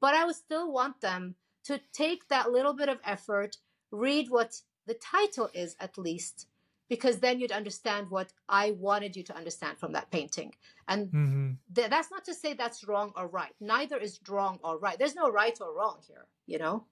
But 0.01 0.15
I 0.15 0.25
would 0.25 0.41
still 0.47 0.69
want 0.73 1.01
them 1.01 1.37
to 1.67 1.81
take 1.93 2.29
that 2.29 2.51
little 2.51 2.73
bit 2.73 2.89
of 2.89 2.99
effort, 3.05 3.57
read 3.91 4.31
what 4.31 4.61
the 4.87 4.95
title 4.95 5.51
is 5.53 5.77
at 5.81 5.99
least, 5.99 6.47
because 6.89 7.19
then 7.19 7.41
you'd 7.41 7.53
understand 7.53 8.11
what 8.11 8.33
I 8.49 8.73
wanted 8.73 9.17
you 9.17 9.25
to 9.25 9.37
understand 9.37 9.79
from 9.79 9.93
that 9.93 10.11
painting. 10.11 10.55
And 10.87 11.11
Mhm. 11.13 11.57
th- 11.75 11.91
that's 11.91 12.11
not 12.11 12.25
to 12.27 12.35
say 12.35 12.55
that's 12.55 12.85
wrong 12.85 13.13
or 13.17 13.27
right. 13.27 13.55
Neither 13.61 13.97
is 13.97 14.21
wrong 14.29 14.61
or 14.63 14.79
right. 14.79 14.99
There's 14.99 15.17
no 15.17 15.29
right 15.31 15.61
or 15.61 15.75
wrong 15.75 15.99
here, 16.07 16.27
you 16.47 16.59
know? 16.59 16.87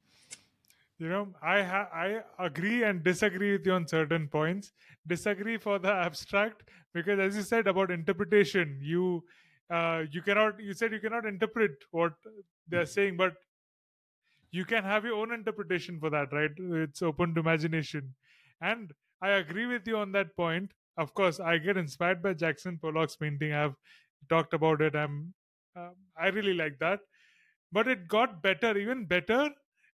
You 0.98 1.08
know, 1.08 1.34
I 1.42 1.62
ha- 1.62 1.90
I 1.92 2.22
agree 2.38 2.84
and 2.84 3.02
disagree 3.02 3.52
with 3.52 3.66
you 3.66 3.72
on 3.72 3.86
certain 3.86 4.28
points. 4.28 4.72
Disagree 5.06 5.58
for 5.58 5.78
the 5.78 5.92
abstract 5.92 6.62
because, 6.92 7.18
as 7.18 7.36
you 7.36 7.42
said 7.42 7.66
about 7.66 7.90
interpretation, 7.90 8.78
you 8.80 9.24
uh, 9.70 10.04
you 10.10 10.22
cannot. 10.22 10.60
You 10.60 10.72
said 10.72 10.92
you 10.92 11.00
cannot 11.00 11.26
interpret 11.26 11.72
what 11.90 12.12
they're 12.68 12.86
saying, 12.86 13.16
but 13.16 13.34
you 14.54 14.64
can 14.64 14.84
have 14.84 15.04
your 15.04 15.16
own 15.16 15.32
interpretation 15.32 15.98
for 15.98 16.10
that, 16.10 16.32
right? 16.32 16.50
It's 16.84 17.02
open 17.02 17.34
to 17.34 17.40
imagination, 17.40 18.14
and 18.60 18.92
I 19.20 19.30
agree 19.30 19.66
with 19.66 19.86
you 19.86 19.96
on 19.96 20.12
that 20.12 20.36
point. 20.36 20.72
Of 20.96 21.12
course, 21.14 21.40
I 21.40 21.58
get 21.58 21.76
inspired 21.76 22.22
by 22.22 22.34
Jackson 22.34 22.78
Pollock's 22.78 23.16
painting. 23.16 23.52
I've 23.52 23.74
talked 24.28 24.54
about 24.54 24.80
it. 24.80 24.94
I'm 24.94 25.34
uh, 25.76 25.90
I 26.16 26.28
really 26.28 26.54
like 26.54 26.78
that, 26.78 27.00
but 27.72 27.88
it 27.88 28.06
got 28.06 28.42
better, 28.42 28.78
even 28.78 29.06
better 29.06 29.50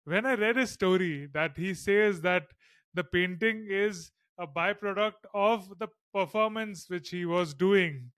when 0.05 0.27
I 0.27 0.35
read 0.35 0.57
his 0.57 0.73
story 0.73 1.29
that 1.35 1.57
he 1.57 1.75
says 1.75 2.21
that 2.23 2.49
the 2.95 3.05
painting 3.05 3.67
is 3.71 4.11
a 4.39 4.47
byproduct 4.47 5.27
of 5.35 5.69
the 5.79 5.89
performance 6.13 6.87
which 6.89 7.11
he 7.11 7.25
was 7.27 7.55
doing. 7.55 8.11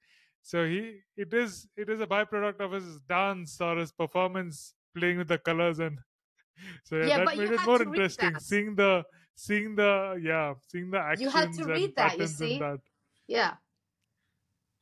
So 0.43 0.65
he 0.65 1.01
it 1.17 1.35
is 1.35 1.69
it 1.77 1.91
is 1.91 2.01
a 2.01 2.07
byproduct 2.07 2.61
of 2.61 2.73
his 2.73 3.01
dance 3.01 3.61
or 3.61 3.77
his 3.77 3.93
performance 3.93 4.75
playing 4.97 5.19
with 5.19 5.29
the 5.29 5.39
colors 5.39 5.79
and 5.79 5.99
so 6.85 6.97
yeah, 6.97 7.07
Yeah, 7.07 7.17
that 7.19 7.25
but 7.27 7.37
you 7.37 7.43
made 7.49 7.53
it 7.61 7.67
more 7.67 7.79
to 7.79 7.85
read 7.85 7.95
interesting 7.95 8.33
that. 8.35 8.43
seeing 8.43 8.75
the 8.75 9.05
seeing 9.35 9.75
the 9.77 10.21
yeah 10.23 10.55
seeing 10.69 10.91
the 10.91 10.99
actions 10.99 11.23
You 11.23 11.31
had 11.31 11.53
to 11.55 11.65
read 11.65 11.97
that, 11.97 12.19
you 12.19 12.27
see? 12.27 12.59
that 12.59 12.81
Yeah. 13.27 13.55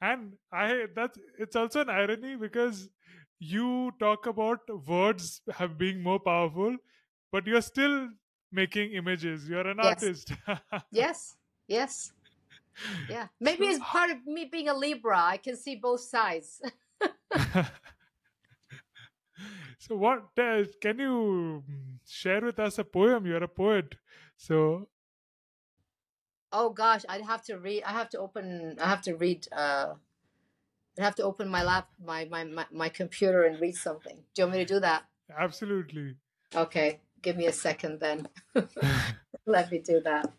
and 0.00 0.32
i 0.52 0.86
that's 0.96 1.18
it's 1.38 1.56
also 1.56 1.80
an 1.80 1.90
irony 1.90 2.36
because 2.36 2.88
you 3.40 3.92
talk 4.00 4.26
about 4.26 4.60
words 4.86 5.40
have 5.58 5.76
being 5.78 6.02
more 6.02 6.18
powerful 6.20 6.76
but 7.32 7.46
you're 7.46 7.62
still 7.70 8.08
making 8.52 8.92
images 8.92 9.48
you're 9.48 9.66
an 9.66 9.78
Yes. 9.82 9.86
artist 9.94 10.32
Yes. 11.02 11.36
Yes. 11.68 12.12
Yeah. 13.10 13.26
Maybe 13.40 13.64
So- 13.66 13.70
it's 13.72 13.84
part 13.84 14.10
of 14.10 14.26
me 14.26 14.44
being 14.50 14.68
a 14.68 14.74
Libra. 14.74 15.18
I 15.18 15.36
can 15.36 15.56
see 15.56 15.74
both 15.76 16.00
sides. 16.00 16.62
So 19.78 19.96
what 19.96 20.28
uh, 20.38 20.64
can 20.80 20.98
you 20.98 21.62
mm, 21.68 21.98
share 22.06 22.40
with 22.40 22.58
us 22.58 22.78
a 22.78 22.84
poem 22.84 23.26
you're 23.26 23.44
a 23.44 23.48
poet 23.48 23.94
so 24.36 24.88
Oh 26.52 26.70
gosh, 26.70 27.02
I'd 27.08 27.22
have 27.22 27.42
to 27.44 27.58
read. 27.58 27.82
I 27.82 27.92
have 27.92 28.08
to 28.10 28.18
open. 28.18 28.76
I 28.80 28.88
have 28.88 29.02
to 29.02 29.14
read. 29.14 29.46
Uh, 29.52 29.94
I 30.98 31.02
have 31.02 31.14
to 31.16 31.22
open 31.22 31.48
my 31.48 31.62
lap, 31.62 31.88
my, 32.02 32.24
my 32.24 32.44
my 32.44 32.66
my 32.72 32.88
computer, 32.88 33.44
and 33.44 33.60
read 33.60 33.76
something. 33.76 34.16
Do 34.34 34.42
you 34.42 34.46
want 34.46 34.58
me 34.58 34.64
to 34.64 34.74
do 34.74 34.80
that? 34.80 35.04
absolutely 35.36 36.16
Okay, 36.54 37.00
give 37.20 37.36
me 37.36 37.46
a 37.46 37.52
second 37.52 38.00
then. 38.00 38.28
Let 39.46 39.70
me 39.70 39.78
do 39.78 40.00
that. 40.00 40.32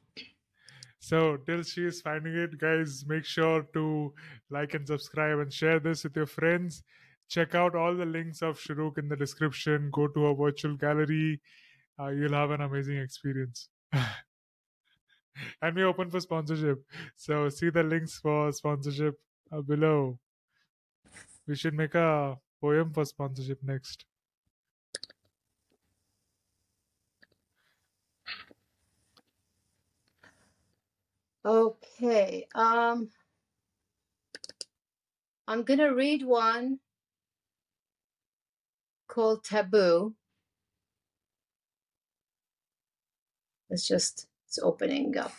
So 0.99 1.37
till 1.37 1.63
she 1.63 1.85
is 1.85 2.01
finding 2.01 2.35
it, 2.35 2.57
guys, 2.57 3.05
make 3.07 3.23
sure 3.23 3.61
to 3.73 4.13
like 4.49 4.73
and 4.73 4.85
subscribe 4.87 5.39
and 5.39 5.53
share 5.53 5.79
this 5.79 6.03
with 6.03 6.15
your 6.15 6.25
friends. 6.25 6.83
Check 7.29 7.53
out 7.53 7.75
all 7.75 7.95
the 7.95 8.05
links 8.05 8.41
of 8.41 8.59
Shurooq 8.59 8.97
in 8.97 9.07
the 9.07 9.15
description. 9.15 9.91
Go 9.91 10.07
to 10.07 10.25
our 10.25 10.35
virtual 10.35 10.75
gallery. 10.75 11.39
Uh, 11.99 12.07
you'll 12.07 12.33
have 12.33 12.49
an 12.49 12.61
amazing 12.61 12.97
experience. 12.97 13.69
and 15.61 15.75
we 15.75 15.83
open 15.83 16.09
for 16.09 16.19
sponsorship. 16.19 16.83
So 17.15 17.47
see 17.49 17.69
the 17.69 17.83
links 17.83 18.17
for 18.17 18.51
sponsorship 18.51 19.19
uh, 19.51 19.61
below. 19.61 20.17
We 21.47 21.55
should 21.55 21.75
make 21.75 21.93
a 21.93 22.35
poem 22.61 22.91
for 22.93 23.05
sponsorship 23.05 23.59
next. 23.63 24.05
Okay. 31.45 32.47
Um, 32.55 33.09
I'm 35.47 35.63
gonna 35.63 35.93
read 35.93 36.23
one 36.23 36.79
called 39.09 39.43
Taboo. 39.43 40.13
It's 43.69 43.85
just 43.85 44.27
it's 44.47 44.59
opening 44.59 45.17
up. 45.17 45.33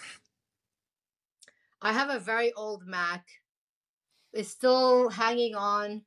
I 1.81 1.95
have 1.95 2.11
a 2.11 2.19
very 2.19 2.53
old 2.53 2.87
Mac. 2.87 3.27
It's 4.33 4.51
still 4.51 5.09
hanging 5.09 5.55
on 5.55 6.03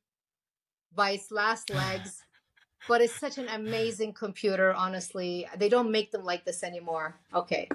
by 0.94 1.10
its 1.12 1.32
last 1.32 1.68
legs, 1.70 2.22
but 2.88 3.00
it's 3.00 3.18
such 3.18 3.38
an 3.38 3.48
amazing 3.48 4.12
computer, 4.12 4.72
honestly. 4.72 5.46
They 5.58 5.68
don't 5.68 5.90
make 5.90 6.12
them 6.12 6.24
like 6.24 6.44
this 6.44 6.62
anymore. 6.62 7.16
Okay. 7.34 7.68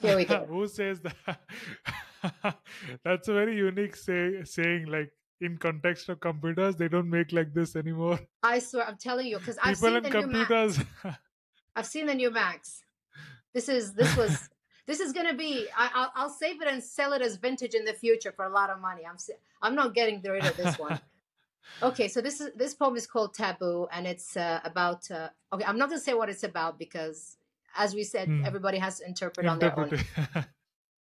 Here 0.00 0.16
we 0.16 0.24
go. 0.24 0.44
Who 0.48 0.68
says 0.68 1.00
that? 1.00 1.40
That's 3.04 3.28
a 3.28 3.32
very 3.32 3.56
unique 3.56 3.96
say, 3.96 4.44
saying. 4.44 4.86
Like 4.86 5.12
in 5.40 5.56
context 5.58 6.08
of 6.08 6.20
computers, 6.20 6.76
they 6.76 6.88
don't 6.88 7.08
make 7.08 7.32
like 7.32 7.54
this 7.54 7.76
anymore. 7.76 8.20
I 8.42 8.58
swear, 8.58 8.86
I'm 8.86 8.96
telling 8.96 9.26
you, 9.26 9.38
because 9.38 9.58
I've 9.62 9.76
seen 9.76 10.02
the 10.02 10.10
new 10.10 10.26
Mac. 10.26 10.50
I've 11.76 11.86
seen 11.86 12.06
the 12.06 12.14
new 12.14 12.30
Macs. 12.30 12.82
This 13.54 13.68
is 13.68 13.94
this 13.94 14.16
was 14.16 14.48
this 14.86 15.00
is 15.00 15.12
gonna 15.12 15.34
be. 15.34 15.66
I, 15.76 15.90
I'll 15.94 16.12
I'll 16.14 16.30
save 16.30 16.60
it 16.62 16.68
and 16.68 16.82
sell 16.82 17.12
it 17.12 17.22
as 17.22 17.36
vintage 17.36 17.74
in 17.74 17.84
the 17.84 17.92
future 17.94 18.32
for 18.32 18.44
a 18.44 18.50
lot 18.50 18.70
of 18.70 18.80
money. 18.80 19.02
I'm 19.08 19.16
I'm 19.62 19.74
not 19.74 19.94
getting 19.94 20.20
rid 20.22 20.44
of 20.44 20.56
this 20.56 20.78
one. 20.78 21.00
Okay, 21.82 22.08
so 22.08 22.20
this 22.20 22.40
is 22.40 22.50
this 22.56 22.74
poem 22.74 22.96
is 22.96 23.06
called 23.06 23.32
Taboo, 23.32 23.86
and 23.92 24.04
it's 24.06 24.36
uh, 24.36 24.60
about. 24.64 25.08
Uh, 25.10 25.28
okay, 25.52 25.64
I'm 25.64 25.78
not 25.78 25.88
gonna 25.88 26.00
say 26.00 26.14
what 26.14 26.28
it's 26.28 26.42
about 26.42 26.78
because, 26.78 27.36
as 27.76 27.94
we 27.94 28.02
said, 28.02 28.26
Hmm. 28.28 28.44
everybody 28.44 28.78
has 28.78 28.98
to 28.98 29.06
interpret 29.06 29.46
on 29.46 29.58
their 29.60 29.78
own. 29.78 29.84
Interpret- 29.84 30.46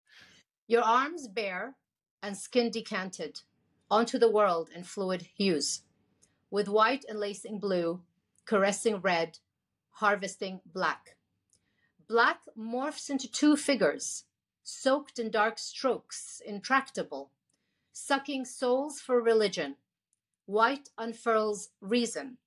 Your 0.68 0.82
arms 0.82 1.26
bare 1.28 1.74
and 2.22 2.36
skin 2.36 2.70
decanted 2.70 3.40
onto 3.90 4.18
the 4.18 4.30
world 4.30 4.68
in 4.74 4.84
fluid 4.84 5.22
hues, 5.36 5.82
with 6.50 6.68
white 6.68 7.04
enlacing 7.08 7.58
blue, 7.58 8.02
caressing 8.44 9.00
red, 9.00 9.38
harvesting 9.90 10.60
black. 10.64 11.16
Black 12.08 12.40
morphs 12.56 13.10
into 13.10 13.30
two 13.30 13.56
figures, 13.56 14.24
soaked 14.62 15.18
in 15.18 15.30
dark 15.30 15.58
strokes, 15.58 16.40
intractable, 16.44 17.30
sucking 17.92 18.44
souls 18.44 19.00
for 19.00 19.20
religion. 19.20 19.76
White 20.46 20.90
unfurls 20.96 21.70
reason. 21.80 22.38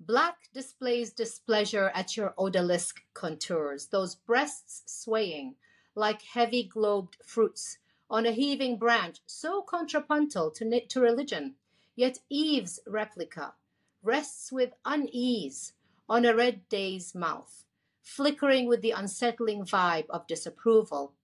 Black 0.00 0.36
displays 0.52 1.12
displeasure 1.12 1.90
at 1.94 2.16
your 2.16 2.34
odalisque 2.38 3.00
contours, 3.14 3.86
those 3.86 4.14
breasts 4.14 4.82
swaying 4.86 5.54
like 5.94 6.22
heavy 6.22 6.62
globed 6.62 7.16
fruits 7.24 7.78
on 8.08 8.26
a 8.26 8.32
heaving 8.32 8.78
branch, 8.78 9.18
so 9.26 9.62
contrapuntal 9.62 10.50
to, 10.50 10.80
to 10.86 11.00
religion. 11.00 11.54
Yet 11.94 12.18
Eve's 12.28 12.80
replica 12.86 13.54
rests 14.02 14.52
with 14.52 14.74
unease 14.84 15.72
on 16.08 16.24
a 16.24 16.34
red 16.34 16.68
day's 16.68 17.14
mouth, 17.14 17.64
flickering 18.02 18.66
with 18.68 18.82
the 18.82 18.92
unsettling 18.92 19.64
vibe 19.64 20.06
of 20.10 20.26
disapproval. 20.26 21.14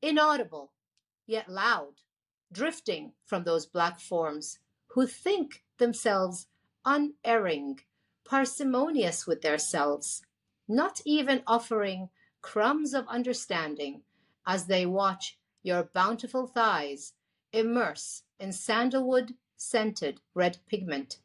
Inaudible, 0.00 0.72
yet 1.26 1.48
loud, 1.48 1.94
drifting 2.52 3.12
from 3.24 3.44
those 3.44 3.66
black 3.66 3.98
forms 3.98 4.58
who 4.88 5.06
think 5.06 5.64
themselves 5.78 6.46
unerring, 6.84 7.80
parsimonious 8.24 9.26
with 9.26 9.42
themselves, 9.42 10.22
not 10.68 11.00
even 11.04 11.42
offering 11.46 12.10
crumbs 12.40 12.92
of 12.92 13.06
understanding 13.08 14.02
as 14.46 14.66
they 14.66 14.84
watch 14.84 15.38
your 15.62 15.84
bountiful 15.84 16.46
thighs 16.46 17.12
immerse 17.52 18.22
in 18.38 18.52
sandalwood 18.52 19.34
scented 19.56 20.20
red 20.34 20.58
pigment. 20.66 21.18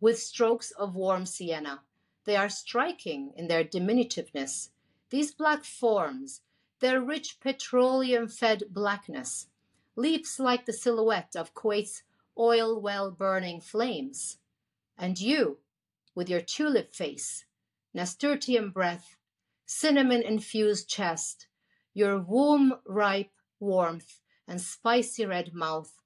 With 0.00 0.18
strokes 0.18 0.70
of 0.72 0.94
warm 0.94 1.26
sienna, 1.26 1.82
they 2.24 2.36
are 2.36 2.48
striking 2.48 3.32
in 3.36 3.48
their 3.48 3.64
diminutiveness. 3.64 4.70
These 5.10 5.32
black 5.32 5.64
forms, 5.64 6.42
their 6.80 7.00
rich 7.00 7.40
petroleum 7.40 8.28
fed 8.28 8.64
blackness, 8.70 9.46
leaps 9.96 10.38
like 10.38 10.66
the 10.66 10.72
silhouette 10.72 11.36
of 11.36 11.54
Kuwait's 11.54 12.02
oil 12.38 12.80
well 12.80 13.10
burning 13.10 13.60
flames. 13.60 14.38
And 14.98 15.20
you, 15.20 15.58
with 16.14 16.28
your 16.28 16.40
tulip 16.40 16.94
face, 16.94 17.44
nasturtium 17.94 18.70
breath, 18.70 19.16
cinnamon 19.66 20.22
infused 20.22 20.88
chest, 20.88 21.46
your 21.94 22.18
womb 22.18 22.74
ripe 22.86 23.32
warmth, 23.60 24.20
and 24.48 24.60
spicy 24.60 25.24
red 25.24 25.54
mouth, 25.54 26.00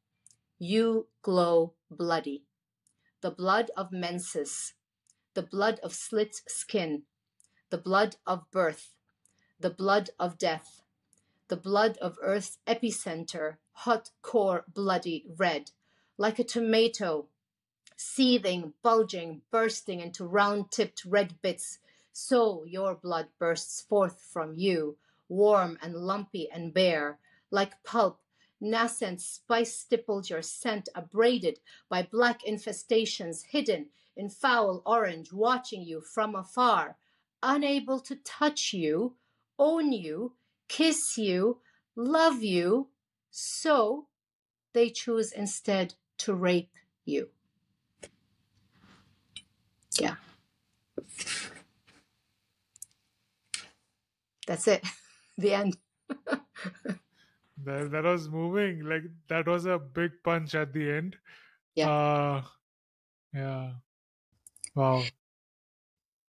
you 0.58 1.06
glow 1.22 1.72
bloody. 1.90 2.44
The 3.22 3.30
blood 3.30 3.70
of 3.76 3.92
menses, 3.92 4.74
the 5.34 5.42
blood 5.42 5.80
of 5.82 5.94
slit 5.94 6.36
skin, 6.46 7.02
the 7.70 7.78
blood 7.78 8.16
of 8.26 8.50
birth, 8.50 8.90
the 9.58 9.70
blood 9.70 10.10
of 10.18 10.38
death, 10.38 10.82
the 11.48 11.56
blood 11.56 11.96
of 11.98 12.18
earth's 12.22 12.58
epicenter, 12.66 13.56
hot 13.72 14.10
core 14.22 14.64
bloody 14.72 15.24
red, 15.36 15.70
like 16.18 16.38
a 16.38 16.44
tomato, 16.44 17.26
seething, 17.96 18.74
bulging, 18.82 19.42
bursting 19.50 20.00
into 20.00 20.24
round 20.24 20.70
tipped 20.70 21.04
red 21.04 21.40
bits. 21.40 21.78
So 22.12 22.64
your 22.64 22.94
blood 22.94 23.28
bursts 23.38 23.80
forth 23.82 24.20
from 24.32 24.54
you, 24.56 24.96
warm 25.28 25.78
and 25.82 25.94
lumpy 25.94 26.48
and 26.50 26.72
bare, 26.72 27.18
like 27.50 27.82
pulp. 27.84 28.20
Nascent 28.60 29.20
spice 29.20 29.74
stippled 29.78 30.30
your 30.30 30.40
scent, 30.42 30.88
abraded 30.94 31.60
by 31.88 32.02
black 32.02 32.42
infestations, 32.42 33.44
hidden 33.50 33.86
in 34.16 34.30
foul 34.30 34.82
orange, 34.86 35.32
watching 35.32 35.82
you 35.82 36.00
from 36.00 36.34
afar, 36.34 36.96
unable 37.42 38.00
to 38.00 38.16
touch 38.16 38.72
you, 38.72 39.14
own 39.58 39.92
you, 39.92 40.32
kiss 40.68 41.18
you, 41.18 41.60
love 41.94 42.42
you. 42.42 42.88
So 43.30 44.06
they 44.72 44.88
choose 44.90 45.32
instead 45.32 45.94
to 46.18 46.34
rape 46.34 46.72
you. 47.04 47.28
Yeah. 50.00 50.16
That's 54.46 54.68
it. 54.68 54.84
The 55.38 55.54
end. 55.54 55.76
that, 57.64 57.90
that 57.90 58.04
was 58.04 58.28
moving. 58.28 58.84
Like 58.84 59.04
that 59.28 59.46
was 59.46 59.66
a 59.66 59.78
big 59.78 60.12
punch 60.22 60.54
at 60.54 60.72
the 60.72 60.90
end. 60.90 61.16
Yeah. 61.74 61.90
Uh, 61.90 62.42
yeah. 63.34 63.70
Wow. 64.74 65.02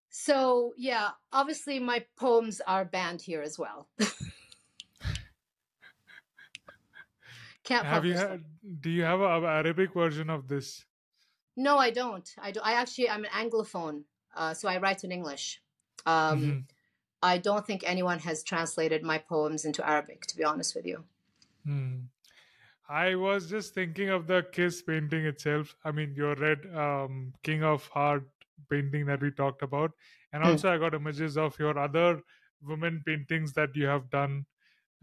So, 0.09 0.73
yeah, 0.77 1.09
obviously 1.31 1.79
my 1.79 2.03
poems 2.17 2.59
are 2.65 2.85
banned 2.85 3.21
here 3.21 3.41
as 3.41 3.59
well. 3.59 3.88
Can't 7.63 7.85
Have 7.85 8.05
you 8.05 8.13
had? 8.13 8.29
them. 8.29 8.45
Do 8.79 8.89
you 8.89 9.03
have 9.03 9.19
a, 9.19 9.25
a 9.25 9.41
Arabic 9.43 9.93
version 9.93 10.29
of 10.29 10.47
this? 10.47 10.85
No, 11.57 11.77
I 11.77 11.91
don't. 11.91 12.27
I 12.39 12.51
do. 12.51 12.61
I 12.63 12.73
actually 12.73 13.09
I'm 13.09 13.25
an 13.25 13.31
anglophone, 13.31 14.03
uh, 14.35 14.53
so 14.53 14.69
I 14.69 14.77
write 14.79 15.03
in 15.03 15.11
English. 15.11 15.61
Um, 16.05 16.41
Mhm. 16.41 16.63
I 17.22 17.38
don't 17.38 17.65
think 17.65 17.84
anyone 17.85 18.19
has 18.19 18.44
translated 18.44 19.03
my 19.03 19.19
poems 19.19 19.65
into 19.65 19.88
Arabic, 19.88 20.26
to 20.27 20.38
be 20.38 20.44
honest 20.44 20.76
with 20.76 20.85
you. 20.85 21.06
Hmm. 21.65 22.06
I 22.89 23.15
was 23.15 23.49
just 23.49 23.73
thinking 23.76 24.10
of 24.10 24.27
the 24.27 24.44
kiss 24.52 24.81
painting 24.84 25.26
itself. 25.26 25.76
I 25.84 25.91
mean, 25.91 26.15
your 26.15 26.35
red 26.35 26.65
um, 26.76 27.34
King 27.44 27.64
of 27.64 27.88
Heart 27.88 28.30
painting 28.69 29.06
that 29.07 29.22
we 29.22 29.31
talked 29.31 29.61
about, 29.64 29.94
and 30.34 30.44
Hmm. 30.44 30.44
also 30.44 30.72
I 30.73 30.77
got 30.80 30.95
images 30.95 31.38
of 31.38 31.60
your 31.60 31.77
other 31.80 32.23
women 32.61 33.03
paintings 33.06 33.53
that 33.53 33.76
you 33.76 33.88
have 33.88 34.10
done 34.10 34.45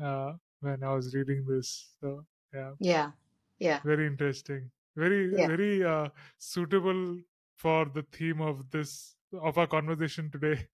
uh, 0.00 0.34
when 0.60 0.82
I 0.84 0.94
was 0.94 1.14
reading 1.14 1.46
this. 1.46 1.96
So 2.00 2.26
yeah, 2.54 2.74
Yeah, 2.78 3.12
yeah. 3.58 3.82
very 3.82 4.06
interesting. 4.06 4.70
Very 4.96 5.28
Yeah. 5.30 5.48
very 5.52 5.82
uh, 5.84 6.08
suitable 6.38 7.20
for 7.56 7.86
the 7.86 8.02
theme 8.02 8.40
of 8.40 8.70
this 8.70 9.16
of 9.32 9.58
our 9.58 9.66
conversation 9.66 10.30
today. 10.30 10.68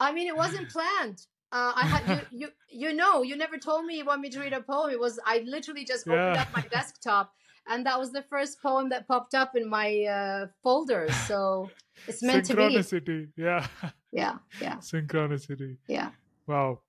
I 0.00 0.12
mean, 0.12 0.26
it 0.28 0.36
wasn't 0.36 0.68
planned. 0.76 1.26
Uh, 1.52 1.72
I 1.76 1.86
had 1.86 2.02
you, 2.08 2.20
you, 2.40 2.48
you 2.88 2.92
know, 2.94 3.22
you 3.22 3.36
never 3.36 3.58
told 3.58 3.84
me 3.84 3.96
you 3.98 4.04
want 4.04 4.20
me 4.22 4.30
to 4.30 4.40
read 4.40 4.52
a 4.54 4.60
poem. 4.62 4.90
It 4.90 4.98
was 5.00 5.18
I 5.26 5.42
literally 5.46 5.84
just 5.84 6.06
opened 6.08 6.34
Yeah. 6.36 6.42
up 6.42 6.48
my 6.56 6.62
desktop, 6.70 7.32
and 7.68 7.84
that 7.86 7.98
was 7.98 8.10
the 8.12 8.22
first 8.22 8.60
poem 8.62 8.88
that 8.90 9.06
popped 9.06 9.34
up 9.34 9.54
in 9.54 9.68
my 9.68 10.04
uh, 10.04 10.46
folders. 10.62 11.14
So 11.28 11.70
it's 12.08 12.22
meant 12.22 12.46
to 12.46 12.56
be. 12.56 12.62
Synchronicity. 12.62 13.28
Yeah. 13.36 13.66
Yeah, 14.12 14.36
yeah, 14.60 14.76
Synchronicity. 14.76 15.76
yeah. 15.88 16.10
Wow. 16.46 16.80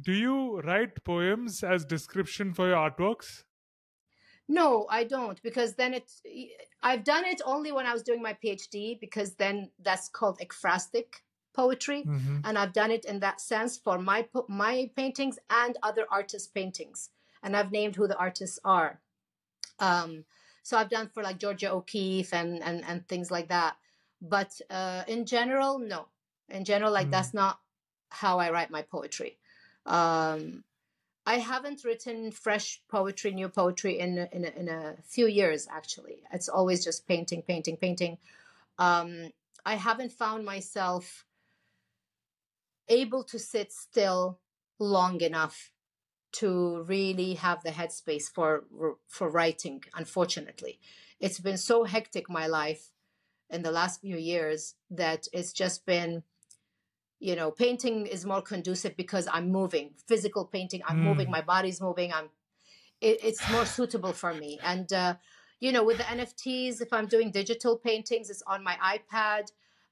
Do 0.00 0.12
you 0.12 0.60
write 0.60 1.02
poems 1.04 1.64
as 1.64 1.84
description 1.84 2.52
for 2.54 2.68
your 2.68 2.76
artworks? 2.76 3.44
No, 4.48 4.86
I 4.88 5.04
don't 5.04 5.40
because 5.42 5.74
then 5.74 5.92
it's 5.92 6.22
I've 6.82 7.04
done 7.04 7.24
it 7.24 7.40
only 7.44 7.72
when 7.72 7.84
I 7.86 7.92
was 7.92 8.02
doing 8.02 8.22
my 8.22 8.36
PhD 8.42 8.98
because 9.00 9.34
then 9.34 9.70
that's 9.82 10.08
called 10.08 10.38
ekphrastic 10.40 11.06
poetry 11.62 12.00
Mhm. 12.04 12.40
and 12.46 12.54
I've 12.60 12.74
done 12.80 12.92
it 12.96 13.04
in 13.12 13.18
that 13.26 13.38
sense 13.52 13.72
for 13.84 13.96
my 14.10 14.20
my 14.64 14.74
paintings 15.00 15.36
and 15.62 15.72
other 15.88 16.04
artists' 16.18 16.50
paintings 16.58 16.98
and 17.42 17.50
I've 17.56 17.72
named 17.78 17.94
who 17.96 18.06
the 18.08 18.18
artists 18.28 18.58
are. 18.76 18.90
Um, 19.88 20.10
so 20.62 20.72
I've 20.78 20.90
done 20.96 21.08
for 21.14 21.22
like 21.28 21.38
Georgia 21.44 21.70
O'Keeffe 21.78 22.32
and 22.40 22.50
and 22.68 22.78
and 22.88 22.98
things 23.12 23.28
like 23.36 23.48
that. 23.56 23.74
But 24.20 24.50
uh, 24.78 25.02
in 25.14 25.20
general, 25.36 25.72
no. 25.94 26.00
In 26.58 26.64
general, 26.64 26.92
like 26.98 27.08
Mm. 27.08 27.14
that's 27.14 27.34
not 27.42 27.54
how 28.22 28.34
I 28.44 28.48
write 28.54 28.70
my 28.78 28.82
poetry. 28.94 29.32
Um, 29.86 30.64
I 31.34 31.36
haven't 31.52 31.84
written 31.84 32.32
fresh 32.32 32.68
poetry, 32.88 33.30
new 33.32 33.48
poetry 33.60 33.94
in 34.04 34.10
a- 34.18 34.30
in 34.36 34.42
a, 34.44 34.52
in 34.60 34.68
a 34.68 34.82
few 35.14 35.26
years. 35.40 35.60
Actually, 35.78 36.16
it's 36.32 36.48
always 36.48 36.80
just 36.88 37.06
painting, 37.06 37.42
painting, 37.50 37.76
painting. 37.76 38.14
Um, 38.78 39.32
I 39.72 39.74
haven't 39.88 40.12
found 40.12 40.40
myself 40.54 41.04
able 42.88 43.24
to 43.24 43.38
sit 43.38 43.72
still 43.72 44.40
long 44.78 45.20
enough 45.20 45.72
to 46.30 46.82
really 46.86 47.34
have 47.34 47.62
the 47.62 47.70
headspace 47.70 48.28
for 48.30 48.64
for 49.06 49.28
writing. 49.30 49.82
Unfortunately, 49.94 50.78
it's 51.20 51.40
been 51.40 51.56
so 51.58 51.84
hectic 51.84 52.28
my 52.28 52.46
life 52.46 52.92
in 53.50 53.62
the 53.62 53.70
last 53.72 54.00
few 54.00 54.16
years 54.16 54.74
that 54.90 55.26
it's 55.32 55.52
just 55.52 55.86
been 55.86 56.22
you 57.20 57.34
know 57.34 57.50
painting 57.50 58.06
is 58.06 58.24
more 58.24 58.42
conducive 58.42 58.96
because 58.96 59.26
i'm 59.32 59.50
moving 59.50 59.90
physical 60.06 60.44
painting 60.44 60.82
i'm 60.86 61.00
moving 61.02 61.26
Mm. 61.26 61.30
my 61.32 61.40
body's 61.40 61.80
moving 61.80 62.12
i'm 62.12 62.28
it, 63.00 63.18
it's 63.24 63.48
more 63.50 63.64
suitable 63.66 64.12
for 64.12 64.34
me 64.34 64.58
and 64.62 64.92
uh, 64.92 65.14
you 65.60 65.72
know 65.72 65.82
with 65.84 65.96
the 65.98 66.04
nfts 66.04 66.80
if 66.80 66.92
i'm 66.92 67.06
doing 67.06 67.30
digital 67.30 67.76
paintings 67.76 68.30
it's 68.30 68.42
on 68.46 68.62
my 68.62 68.76
ipad 68.94 69.44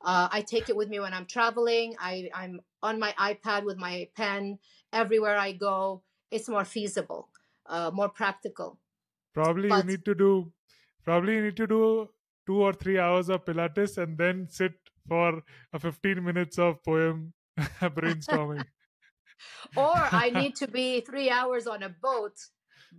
uh, 0.05 0.29
i 0.31 0.41
take 0.41 0.69
it 0.69 0.77
with 0.77 0.89
me 0.89 1.01
when 1.01 1.15
i'm 1.15 1.27
traveling 1.27 1.97
I, 2.01 2.31
i'm 2.35 2.61
on 2.89 2.99
my 3.05 3.13
ipad 3.29 3.65
with 3.71 3.79
my 3.87 3.95
pen 4.21 4.59
everywhere 5.03 5.37
i 5.45 5.53
go 5.53 5.77
it's 6.31 6.49
more 6.57 6.65
feasible 6.65 7.23
uh, 7.75 7.91
more 8.01 8.09
practical 8.21 8.79
Probably 9.39 9.69
you 9.69 9.83
need 9.89 10.05
to 10.05 10.15
do 10.15 10.31
probably 11.07 11.35
you 11.39 11.43
need 11.47 11.57
to 11.57 11.67
do 11.73 11.81
two 12.47 12.59
or 12.67 12.73
three 12.83 12.99
hours 13.07 13.29
of 13.35 13.45
Pilates 13.49 13.99
and 14.03 14.17
then 14.23 14.47
sit 14.49 14.73
for 15.09 15.43
a 15.73 15.79
15 15.79 16.23
minutes 16.29 16.59
of 16.59 16.83
poem 16.85 17.33
brainstorming. 17.99 18.65
or 19.77 19.95
I 20.25 20.31
need 20.31 20.57
to 20.57 20.69
be 20.69 21.01
three 21.11 21.29
hours 21.31 21.67
on 21.67 21.83
a 21.83 21.91
boat 22.09 22.37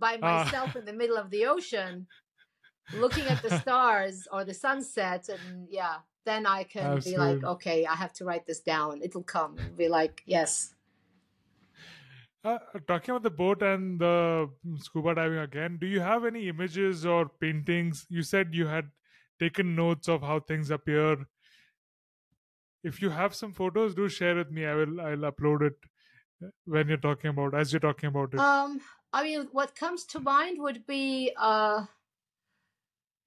by 0.04 0.18
Ah. 0.22 0.44
myself 0.44 0.76
in 0.76 0.84
the 0.84 0.92
middle 0.92 1.16
of 1.16 1.30
the 1.30 1.46
ocean, 1.46 2.06
looking 2.94 3.26
at 3.26 3.42
the 3.42 3.58
stars 3.58 4.28
or 4.32 4.44
the 4.44 4.54
sunset, 4.54 5.28
and 5.28 5.66
yeah, 5.70 5.96
then 6.28 6.46
I 6.46 6.64
can 6.64 7.00
be 7.00 7.16
like, 7.16 7.42
okay, 7.42 7.86
I 7.86 7.94
have 7.94 8.12
to 8.14 8.24
write 8.24 8.46
this 8.46 8.60
down. 8.60 9.00
It'll 9.02 9.22
come. 9.22 9.56
It'll 9.58 9.76
be 9.76 9.88
like, 9.88 10.22
yes. 10.26 10.74
Uh, 12.44 12.58
talking 12.86 13.10
about 13.10 13.22
the 13.24 13.30
boat 13.30 13.62
and 13.62 14.00
the 14.00 14.48
scuba 14.78 15.14
diving 15.14 15.38
again, 15.38 15.78
do 15.80 15.86
you 15.86 16.00
have 16.00 16.24
any 16.24 16.48
images 16.48 17.04
or 17.04 17.28
paintings? 17.28 18.06
You 18.08 18.22
said 18.22 18.54
you 18.54 18.66
had 18.66 18.90
taken 19.40 19.74
notes 19.74 20.08
of 20.08 20.22
how 20.22 20.40
things 20.40 20.70
appear. 20.70 21.26
If 22.84 23.02
you 23.02 23.10
have 23.10 23.34
some 23.34 23.52
photos, 23.52 23.94
do 23.94 24.08
share 24.08 24.36
with 24.36 24.50
me. 24.50 24.66
I 24.66 24.74
will. 24.74 25.00
I'll 25.00 25.32
upload 25.32 25.62
it 25.62 25.76
uh, 26.44 26.50
when 26.64 26.88
you're 26.88 26.96
talking 26.96 27.30
about 27.30 27.54
as 27.54 27.72
you're 27.72 27.80
talking 27.80 28.08
about 28.08 28.34
it. 28.34 28.40
Um, 28.40 28.80
I 29.12 29.24
mean, 29.24 29.48
what 29.52 29.74
comes 29.74 30.04
to 30.06 30.20
mind 30.20 30.60
would 30.60 30.86
be 30.86 31.32
uh, 31.36 31.86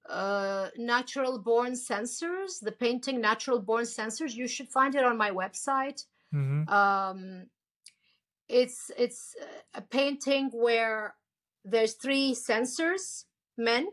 uh, 0.08 0.70
natural 0.76 1.38
born 1.38 1.76
censors. 1.76 2.60
The 2.60 2.72
painting 2.72 3.20
natural 3.20 3.60
born 3.60 3.86
censors. 3.86 4.36
You 4.36 4.48
should 4.48 4.68
find 4.68 4.94
it 4.94 5.04
on 5.04 5.16
my 5.16 5.30
website. 5.30 6.06
hmm 6.32 6.62
um, 6.68 7.48
it's 8.48 8.90
it's 8.96 9.34
uh, 9.40 9.60
a 9.74 9.82
painting 9.82 10.50
where 10.52 11.14
there's 11.64 11.94
three 11.94 12.34
censors 12.34 13.26
men 13.56 13.88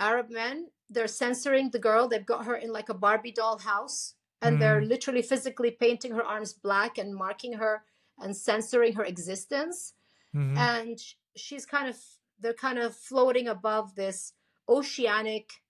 arab 0.00 0.30
men 0.30 0.70
they're 0.90 1.06
censoring 1.08 1.70
the 1.70 1.78
girl 1.78 2.08
they've 2.08 2.26
got 2.26 2.44
her 2.46 2.56
in 2.56 2.72
like 2.72 2.88
a 2.88 2.94
barbie 2.94 3.32
doll 3.32 3.58
house 3.58 4.14
and 4.42 4.60
they're 4.60 4.82
Mhm. 4.82 4.88
literally 4.88 5.22
physically 5.22 5.70
painting 5.70 6.12
her 6.12 6.24
arms 6.24 6.52
black 6.52 6.98
and 6.98 7.14
marking 7.14 7.54
her 7.54 7.84
and 8.18 8.36
censoring 8.36 8.94
her 8.94 9.04
existence 9.04 9.94
hmm 10.32 10.56
and 10.56 10.98
she's 11.36 11.66
kind 11.66 11.88
of 11.88 11.98
they're 12.38 12.54
kind 12.54 12.78
of 12.78 12.96
floating 12.96 13.48
above 13.48 13.94
this 13.94 14.34
oceanic 14.68 15.62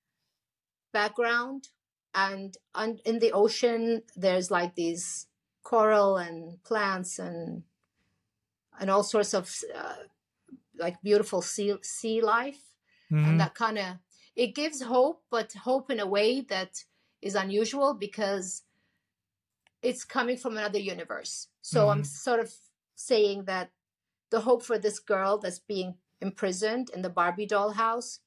background 0.93 1.69
and 2.15 2.57
un- 2.75 3.01
in 3.05 3.19
the 3.19 3.33
ocean 3.33 4.03
there's 4.16 4.51
like 4.51 4.75
these 4.77 5.27
coral 5.62 6.16
and 6.16 6.62
plants 6.62 7.19
and 7.19 7.65
and 8.79 8.91
all 8.91 9.03
sorts 9.03 9.35
of 9.35 9.51
uh, 9.75 9.97
like 10.79 11.03
beautiful 11.03 11.43
sea 11.43 11.77
sea 11.83 12.21
life. 12.23 12.62
Hmm 13.09 13.25
and 13.27 13.41
that 13.41 13.55
kind 13.55 13.79
of 13.79 13.97
it 14.37 14.55
gives 14.55 14.83
hope 14.83 15.25
but 15.31 15.53
hope 15.65 15.91
in 15.91 16.01
a 16.01 16.07
way 16.07 16.41
that 16.43 16.85
is 17.23 17.35
unusual 17.35 17.95
because 17.95 18.65
it's 19.83 20.05
coming 20.05 20.37
from 20.37 20.57
another 20.57 20.79
universe. 20.79 21.49
So 21.62 21.89
i'm 21.91 22.03
Mhm. 22.03 22.07
sort 22.07 22.41
of 22.41 22.51
saying 22.95 23.45
that 23.45 23.73
the 24.31 24.41
hope 24.43 24.62
for 24.65 24.79
this 24.79 24.99
girl 25.01 25.39
that's 25.39 25.59
being 25.61 25.99
imprisoned 26.21 26.91
in 26.91 27.03
the 27.03 27.11
barbie 27.11 27.47
doll 27.47 27.73
house 27.73 28.21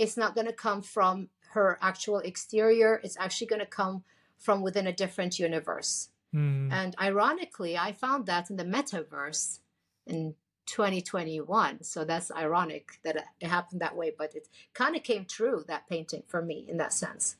it's 0.00 0.16
not 0.16 0.34
going 0.34 0.46
to 0.46 0.52
come 0.52 0.82
from 0.82 1.28
her 1.50 1.78
actual 1.80 2.18
exterior 2.18 3.00
it's 3.04 3.18
actually 3.18 3.46
going 3.46 3.60
to 3.60 3.66
come 3.80 4.02
from 4.38 4.62
within 4.62 4.86
a 4.86 4.92
different 4.92 5.38
universe 5.38 6.08
hmm 6.32 6.68
and 6.72 6.94
ironically 7.00 7.76
i 7.76 7.90
found 7.92 8.26
that 8.26 8.48
in 8.50 8.56
the 8.56 8.64
metaverse 8.64 9.58
in 10.06 10.34
2021 10.66 11.82
so 11.82 12.04
that's 12.04 12.30
ironic 12.30 13.00
that 13.02 13.16
it 13.40 13.48
happened 13.48 13.80
that 13.80 13.96
way 13.96 14.12
but 14.16 14.34
it 14.36 14.46
kind 14.72 14.94
of 14.94 15.02
came 15.02 15.24
true 15.24 15.64
that 15.66 15.88
painting 15.88 16.22
for 16.28 16.40
me 16.40 16.64
in 16.68 16.76
that 16.76 16.92
sense 16.92 17.36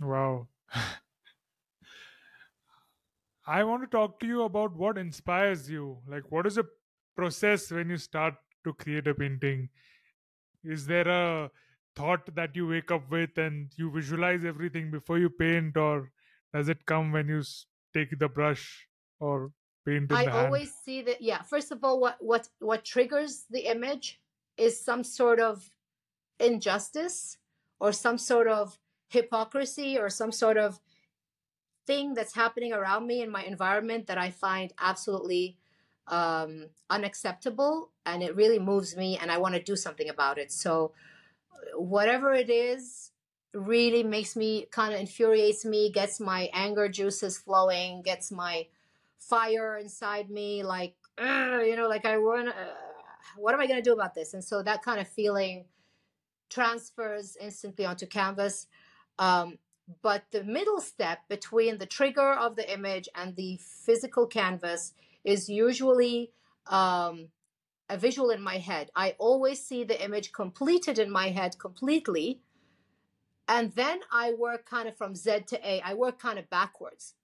Wow. 0.00 0.48
I 3.46 3.64
want 3.64 3.82
to 3.82 3.88
talk 3.88 4.20
to 4.20 4.26
you 4.26 4.42
about 4.42 4.74
what 4.76 4.96
inspires 4.96 5.68
you. 5.68 5.98
Like, 6.08 6.30
what 6.30 6.46
is 6.46 6.54
the 6.54 6.66
process 7.16 7.70
when 7.70 7.90
you 7.90 7.96
start 7.98 8.34
to 8.64 8.72
create 8.72 9.06
a 9.06 9.14
painting? 9.14 9.68
Is 10.64 10.86
there 10.86 11.08
a 11.08 11.50
thought 11.96 12.34
that 12.34 12.54
you 12.54 12.66
wake 12.68 12.90
up 12.90 13.10
with 13.10 13.36
and 13.38 13.70
you 13.76 13.90
visualize 13.90 14.44
everything 14.44 14.90
before 14.90 15.18
you 15.18 15.30
paint, 15.30 15.76
or 15.76 16.10
does 16.54 16.68
it 16.68 16.84
come 16.86 17.12
when 17.12 17.28
you 17.28 17.42
take 17.92 18.18
the 18.18 18.28
brush 18.28 18.86
or 19.18 19.52
paint 19.84 20.10
in 20.10 20.16
i 20.16 20.26
always 20.26 20.72
see 20.84 21.02
that 21.02 21.20
yeah 21.20 21.42
first 21.42 21.72
of 21.72 21.82
all 21.82 21.98
what 21.98 22.16
what 22.20 22.48
what 22.60 22.84
triggers 22.84 23.46
the 23.50 23.70
image 23.70 24.20
is 24.56 24.78
some 24.78 25.02
sort 25.02 25.40
of 25.40 25.70
injustice 26.38 27.38
or 27.80 27.92
some 27.92 28.18
sort 28.18 28.46
of 28.46 28.78
hypocrisy 29.08 29.98
or 29.98 30.08
some 30.08 30.32
sort 30.32 30.56
of 30.56 30.80
thing 31.86 32.14
that's 32.14 32.34
happening 32.34 32.72
around 32.72 33.06
me 33.06 33.22
in 33.22 33.30
my 33.30 33.42
environment 33.42 34.06
that 34.06 34.18
I 34.18 34.30
find 34.30 34.72
absolutely 34.78 35.56
um, 36.06 36.66
unacceptable 36.88 37.90
and 38.06 38.22
it 38.22 38.36
really 38.36 38.58
moves 38.58 38.96
me 38.96 39.18
and 39.20 39.30
I 39.30 39.38
want 39.38 39.54
to 39.54 39.62
do 39.62 39.76
something 39.76 40.08
about 40.08 40.38
it. 40.38 40.52
So, 40.52 40.92
whatever 41.74 42.32
it 42.32 42.50
is, 42.50 43.10
really 43.52 44.02
makes 44.02 44.36
me 44.36 44.66
kind 44.70 44.94
of 44.94 45.00
infuriates 45.00 45.64
me, 45.64 45.90
gets 45.90 46.20
my 46.20 46.48
anger 46.52 46.88
juices 46.88 47.38
flowing, 47.38 48.02
gets 48.02 48.30
my 48.30 48.66
fire 49.18 49.76
inside 49.76 50.30
me, 50.30 50.62
like, 50.62 50.94
you 51.18 51.76
know, 51.76 51.88
like 51.88 52.04
I 52.04 52.16
want 52.18 52.48
to, 52.48 52.54
what 53.36 53.54
am 53.54 53.60
I 53.60 53.66
going 53.66 53.82
to 53.82 53.88
do 53.88 53.92
about 53.92 54.14
this? 54.14 54.34
And 54.34 54.44
so 54.44 54.62
that 54.62 54.82
kind 54.82 55.00
of 55.00 55.08
feeling 55.08 55.64
transfers 56.48 57.36
instantly 57.40 57.84
onto 57.84 58.06
canvas. 58.06 58.66
Um, 59.18 59.58
but 60.02 60.24
the 60.30 60.44
middle 60.44 60.80
step 60.80 61.20
between 61.28 61.78
the 61.78 61.86
trigger 61.86 62.32
of 62.32 62.56
the 62.56 62.72
image 62.72 63.08
and 63.14 63.34
the 63.34 63.58
physical 63.60 64.26
canvas 64.26 64.92
is 65.24 65.48
usually 65.48 66.30
um, 66.66 67.28
a 67.90 67.98
visual 67.98 68.30
in 68.30 68.40
my 68.40 68.58
head. 68.58 68.90
I 68.94 69.16
always 69.18 69.62
see 69.62 69.84
the 69.84 70.02
image 70.02 70.32
completed 70.32 70.98
in 70.98 71.10
my 71.10 71.30
head 71.30 71.58
completely. 71.58 72.40
And 73.48 73.72
then 73.74 74.00
I 74.12 74.32
work 74.32 74.64
kind 74.64 74.88
of 74.88 74.96
from 74.96 75.16
Z 75.16 75.40
to 75.48 75.68
A. 75.68 75.80
I 75.80 75.94
work 75.94 76.18
kind 76.20 76.38
of 76.38 76.48
backwards. 76.48 77.14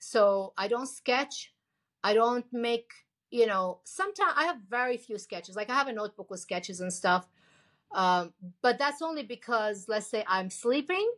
So 0.00 0.52
I 0.58 0.66
don't 0.68 0.88
sketch. 0.88 1.54
I 2.02 2.14
don't 2.14 2.46
make, 2.52 2.90
you 3.30 3.46
know, 3.46 3.80
sometimes 3.84 4.34
I 4.36 4.44
have 4.44 4.58
very 4.68 4.96
few 4.96 5.18
sketches. 5.18 5.56
Like 5.56 5.70
I 5.70 5.74
have 5.74 5.88
a 5.88 5.92
notebook 5.92 6.30
with 6.30 6.40
sketches 6.40 6.80
and 6.80 6.92
stuff. 6.92 7.28
Um, 7.92 8.32
but 8.60 8.78
that's 8.78 9.00
only 9.02 9.22
because, 9.22 9.86
let's 9.88 10.08
say, 10.08 10.24
I'm 10.26 10.50
sleeping 10.50 11.10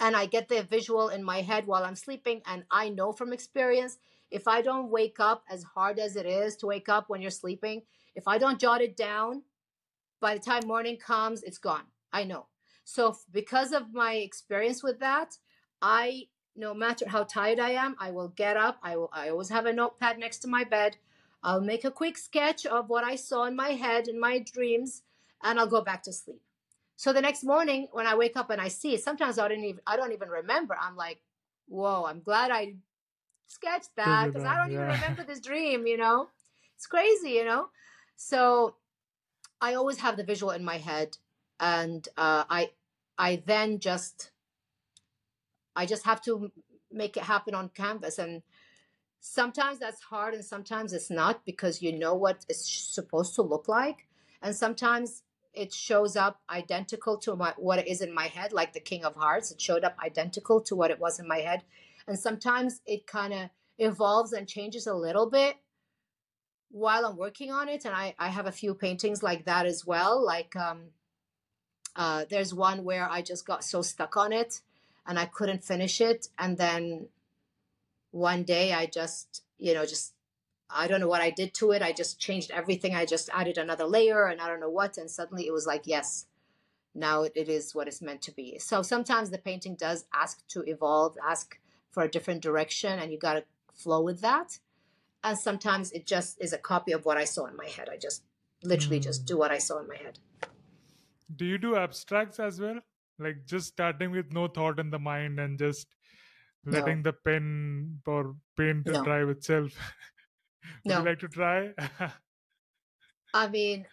and 0.00 0.16
I 0.16 0.26
get 0.26 0.48
the 0.48 0.62
visual 0.62 1.10
in 1.10 1.22
my 1.22 1.42
head 1.42 1.66
while 1.66 1.84
I'm 1.84 1.96
sleeping. 1.96 2.40
And 2.46 2.64
I 2.70 2.88
know 2.88 3.12
from 3.12 3.32
experience, 3.32 3.98
if 4.30 4.46
I 4.48 4.62
don't 4.62 4.90
wake 4.90 5.20
up 5.20 5.44
as 5.50 5.62
hard 5.62 5.98
as 5.98 6.16
it 6.16 6.26
is 6.26 6.56
to 6.56 6.66
wake 6.66 6.88
up 6.88 7.08
when 7.08 7.20
you're 7.20 7.30
sleeping, 7.30 7.82
if 8.14 8.28
I 8.28 8.38
don't 8.38 8.60
jot 8.60 8.82
it 8.82 8.96
down, 8.96 9.42
by 10.20 10.34
the 10.34 10.40
time 10.40 10.66
morning 10.66 10.96
comes, 10.96 11.42
it's 11.42 11.58
gone. 11.58 11.84
I 12.12 12.24
know. 12.24 12.46
So 12.84 13.16
because 13.32 13.72
of 13.72 13.92
my 13.92 14.14
experience 14.14 14.82
with 14.82 15.00
that, 15.00 15.36
I 15.80 16.24
no 16.56 16.74
matter 16.74 17.08
how 17.08 17.22
tired 17.22 17.60
I 17.60 17.70
am, 17.70 17.94
I 17.98 18.10
will 18.10 18.28
get 18.28 18.56
up. 18.56 18.78
I 18.82 18.96
will 18.96 19.10
I 19.12 19.30
always 19.30 19.48
have 19.48 19.66
a 19.66 19.72
notepad 19.72 20.18
next 20.18 20.38
to 20.38 20.48
my 20.48 20.64
bed. 20.64 20.96
I'll 21.42 21.60
make 21.60 21.84
a 21.84 21.90
quick 21.90 22.18
sketch 22.18 22.66
of 22.66 22.90
what 22.90 23.04
I 23.04 23.16
saw 23.16 23.44
in 23.44 23.56
my 23.56 23.70
head 23.70 24.08
in 24.08 24.20
my 24.20 24.40
dreams, 24.40 25.02
and 25.42 25.58
I'll 25.58 25.66
go 25.66 25.80
back 25.80 26.02
to 26.02 26.12
sleep. 26.12 26.42
So 26.96 27.12
the 27.14 27.22
next 27.22 27.44
morning 27.44 27.88
when 27.92 28.06
I 28.06 28.14
wake 28.14 28.36
up 28.36 28.50
and 28.50 28.60
I 28.60 28.68
see 28.68 28.96
sometimes 28.98 29.38
I 29.38 29.48
don't 29.48 29.64
even 29.64 29.80
I 29.86 29.96
don't 29.96 30.12
even 30.12 30.28
remember. 30.28 30.76
I'm 30.78 30.96
like, 30.96 31.22
whoa, 31.68 32.04
I'm 32.04 32.20
glad 32.20 32.50
I 32.50 32.74
sketched 33.50 33.94
that 33.96 34.28
because 34.32 34.46
I 34.46 34.56
don't 34.56 34.72
even 34.72 34.86
remember 34.86 35.24
this 35.26 35.40
dream, 35.40 35.86
you 35.86 35.96
know? 35.96 36.28
It's 36.76 36.86
crazy, 36.86 37.30
you 37.30 37.44
know? 37.44 37.66
So 38.16 38.76
I 39.60 39.74
always 39.74 39.98
have 39.98 40.16
the 40.16 40.24
visual 40.24 40.52
in 40.52 40.64
my 40.64 40.78
head 40.78 41.18
and 41.58 42.06
uh, 42.16 42.44
I 42.48 42.70
I 43.18 43.42
then 43.44 43.80
just 43.80 44.30
I 45.76 45.84
just 45.84 46.04
have 46.04 46.22
to 46.22 46.50
make 46.90 47.16
it 47.16 47.24
happen 47.24 47.54
on 47.54 47.68
canvas 47.70 48.18
and 48.18 48.42
sometimes 49.20 49.78
that's 49.78 50.00
hard 50.00 50.32
and 50.34 50.44
sometimes 50.44 50.92
it's 50.92 51.10
not 51.10 51.44
because 51.44 51.82
you 51.82 51.92
know 51.92 52.14
what 52.14 52.44
it's 52.48 52.66
supposed 52.94 53.34
to 53.34 53.42
look 53.42 53.68
like 53.68 54.06
and 54.42 54.56
sometimes 54.56 55.22
it 55.52 55.72
shows 55.72 56.16
up 56.16 56.40
identical 56.48 57.18
to 57.18 57.36
my, 57.36 57.52
what 57.56 57.78
it 57.78 57.88
is 57.88 58.00
in 58.00 58.14
my 58.14 58.28
head 58.28 58.52
like 58.52 58.72
the 58.72 58.80
king 58.80 59.04
of 59.04 59.14
hearts 59.14 59.50
it 59.50 59.60
showed 59.60 59.84
up 59.84 59.96
identical 60.02 60.60
to 60.60 60.74
what 60.74 60.90
it 60.90 60.98
was 60.98 61.20
in 61.20 61.28
my 61.28 61.38
head 61.38 61.62
and 62.06 62.18
sometimes 62.18 62.80
it 62.86 63.06
kind 63.06 63.32
of 63.32 63.50
evolves 63.78 64.32
and 64.32 64.48
changes 64.48 64.86
a 64.86 64.94
little 64.94 65.28
bit 65.28 65.56
while 66.70 67.04
i'm 67.06 67.16
working 67.16 67.50
on 67.50 67.68
it 67.68 67.84
and 67.84 67.94
i, 67.94 68.14
I 68.18 68.28
have 68.28 68.46
a 68.46 68.52
few 68.52 68.74
paintings 68.74 69.22
like 69.22 69.44
that 69.46 69.66
as 69.66 69.86
well 69.86 70.24
like 70.24 70.54
um, 70.56 70.90
uh, 71.96 72.24
there's 72.30 72.54
one 72.54 72.84
where 72.84 73.08
i 73.10 73.22
just 73.22 73.46
got 73.46 73.64
so 73.64 73.82
stuck 73.82 74.16
on 74.16 74.32
it 74.32 74.60
and 75.06 75.18
i 75.18 75.24
couldn't 75.24 75.64
finish 75.64 76.00
it 76.00 76.28
and 76.38 76.58
then 76.58 77.08
one 78.10 78.42
day 78.42 78.72
I 78.72 78.86
just, 78.86 79.42
you 79.58 79.74
know, 79.74 79.86
just 79.86 80.14
I 80.68 80.86
don't 80.86 81.00
know 81.00 81.08
what 81.08 81.22
I 81.22 81.30
did 81.30 81.52
to 81.54 81.72
it. 81.72 81.82
I 81.82 81.92
just 81.92 82.20
changed 82.20 82.50
everything. 82.52 82.94
I 82.94 83.04
just 83.04 83.28
added 83.32 83.58
another 83.58 83.84
layer 83.84 84.26
and 84.26 84.40
I 84.40 84.46
don't 84.46 84.60
know 84.60 84.70
what. 84.70 84.98
And 84.98 85.10
suddenly 85.10 85.46
it 85.46 85.52
was 85.52 85.66
like, 85.66 85.82
yes, 85.84 86.26
now 86.94 87.22
it, 87.24 87.32
it 87.34 87.48
is 87.48 87.74
what 87.74 87.88
it's 87.88 88.02
meant 88.02 88.22
to 88.22 88.32
be. 88.32 88.58
So 88.58 88.82
sometimes 88.82 89.30
the 89.30 89.38
painting 89.38 89.74
does 89.74 90.06
ask 90.14 90.46
to 90.48 90.62
evolve, 90.62 91.16
ask 91.26 91.58
for 91.90 92.02
a 92.02 92.08
different 92.10 92.42
direction, 92.42 92.98
and 92.98 93.12
you 93.12 93.18
got 93.18 93.34
to 93.34 93.44
flow 93.74 94.00
with 94.02 94.20
that. 94.20 94.58
And 95.24 95.38
sometimes 95.38 95.92
it 95.92 96.06
just 96.06 96.40
is 96.40 96.52
a 96.52 96.58
copy 96.58 96.92
of 96.92 97.04
what 97.04 97.16
I 97.18 97.24
saw 97.24 97.46
in 97.46 97.56
my 97.56 97.68
head. 97.68 97.88
I 97.90 97.96
just 97.96 98.24
literally 98.62 99.00
just 99.00 99.24
Mm. 99.24 99.26
do 99.26 99.38
what 99.38 99.50
I 99.50 99.58
saw 99.58 99.78
in 99.80 99.88
my 99.88 99.96
head. 99.96 100.18
Do 101.34 101.44
you 101.44 101.58
do 101.58 101.76
abstracts 101.76 102.38
as 102.38 102.60
well? 102.60 102.80
Like 103.18 103.44
just 103.46 103.68
starting 103.68 104.10
with 104.12 104.32
no 104.32 104.48
thought 104.48 104.78
in 104.78 104.90
the 104.90 104.98
mind 104.98 105.38
and 105.40 105.58
just 105.58 105.94
No, 106.70 106.70
letting 106.72 107.02
the 107.02 107.12
pen 107.12 108.02
or 108.06 108.36
paint 108.56 108.86
no, 108.86 109.02
drive 109.02 109.28
itself. 109.30 109.72
Would 110.84 110.96
you 110.96 111.02
like 111.02 111.18
to 111.20 111.28
try? 111.28 111.74
I 113.34 113.48
mean, 113.48 113.86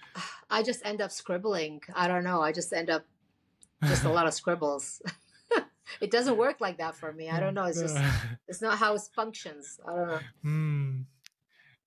I 0.49 0.63
just 0.63 0.85
end 0.85 1.01
up 1.01 1.11
scribbling. 1.11 1.81
I 1.93 2.07
don't 2.07 2.23
know. 2.23 2.41
I 2.41 2.51
just 2.51 2.73
end 2.73 2.89
up 2.89 3.05
just 3.85 4.05
a 4.05 4.09
lot 4.09 4.27
of 4.27 4.33
scribbles. 4.33 5.01
it 6.01 6.11
doesn't 6.11 6.37
work 6.37 6.61
like 6.61 6.77
that 6.77 6.95
for 6.95 7.13
me. 7.13 7.29
I 7.29 7.39
don't 7.39 7.53
know. 7.53 7.65
It's 7.65 7.81
just 7.81 7.97
it's 8.47 8.61
not 8.61 8.77
how 8.77 8.95
it 8.95 9.01
functions. 9.15 9.79
I 9.87 9.95
don't 9.95 10.07
know. 10.07 10.19
hmm. 10.43 11.01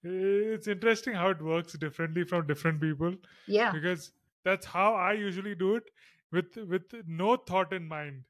It's 0.03 0.67
interesting 0.67 1.15
how 1.15 1.29
it 1.29 1.43
works 1.43 1.75
differently 1.75 2.25
from 2.25 2.47
different 2.47 2.81
people 2.81 3.17
Yeah, 3.47 3.71
because 3.73 4.13
that's 4.45 4.65
how 4.65 4.95
I 4.95 5.13
usually 5.13 5.55
do 5.55 5.77
it 5.77 5.91
with 6.33 6.57
with 6.57 6.95
no 7.07 7.37
thought 7.37 7.73
in 7.73 7.87
mind. 7.87 8.25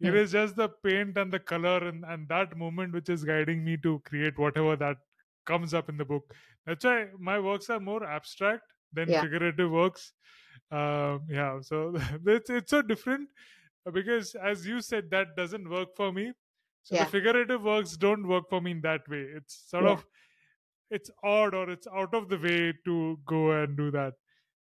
It 0.00 0.14
Hmm. 0.14 0.24
just 0.32 0.56
the 0.56 0.68
paint 0.68 1.18
and 1.18 1.30
the 1.30 1.38
color 1.38 1.76
and, 1.86 2.04
and 2.06 2.26
that 2.28 2.56
moment 2.56 2.94
which 2.94 3.10
is 3.10 3.22
guiding 3.22 3.64
me 3.64 3.76
to 3.78 3.98
create 4.06 4.38
whatever 4.38 4.76
that 4.76 4.96
comes 5.44 5.74
up 5.74 5.90
in 5.90 5.98
the 5.98 6.06
book. 6.06 6.34
That's 6.66 6.84
why 6.84 7.08
my 7.18 7.38
works 7.38 7.68
are 7.68 7.80
more 7.80 8.02
abstract 8.04 8.72
than 8.94 9.10
yeah, 9.10 9.20
figurative 9.22 9.70
works. 9.70 10.12
Um, 10.70 11.22
yeah, 11.28 11.60
so 11.60 11.94
it's 12.26 12.48
it's 12.50 12.70
so 12.70 12.80
different 12.82 13.28
because 13.92 14.34
as 14.34 14.66
you 14.66 14.80
said, 14.80 15.10
that 15.10 15.36
doesn't 15.36 15.68
work 15.68 15.88
for 15.96 16.12
me. 16.12 16.32
So 16.82 16.96
the 16.96 17.04
figurative 17.06 17.62
works 17.62 17.96
don't 17.96 18.26
work 18.26 18.44
for 18.48 18.60
me 18.60 18.72
in 18.72 18.80
that 18.82 19.08
way. 19.08 19.26
It's 19.36 19.64
sort 19.68 19.84
yeah. 19.84 19.90
of 19.90 20.04
it's 20.90 21.10
odd 21.22 21.54
or 21.54 21.70
it's 21.70 21.86
out 21.94 22.14
of 22.14 22.28
the 22.28 22.38
way 22.38 22.72
to 22.84 23.18
go 23.26 23.52
and 23.52 23.76
do 23.76 23.90
that. 23.92 24.14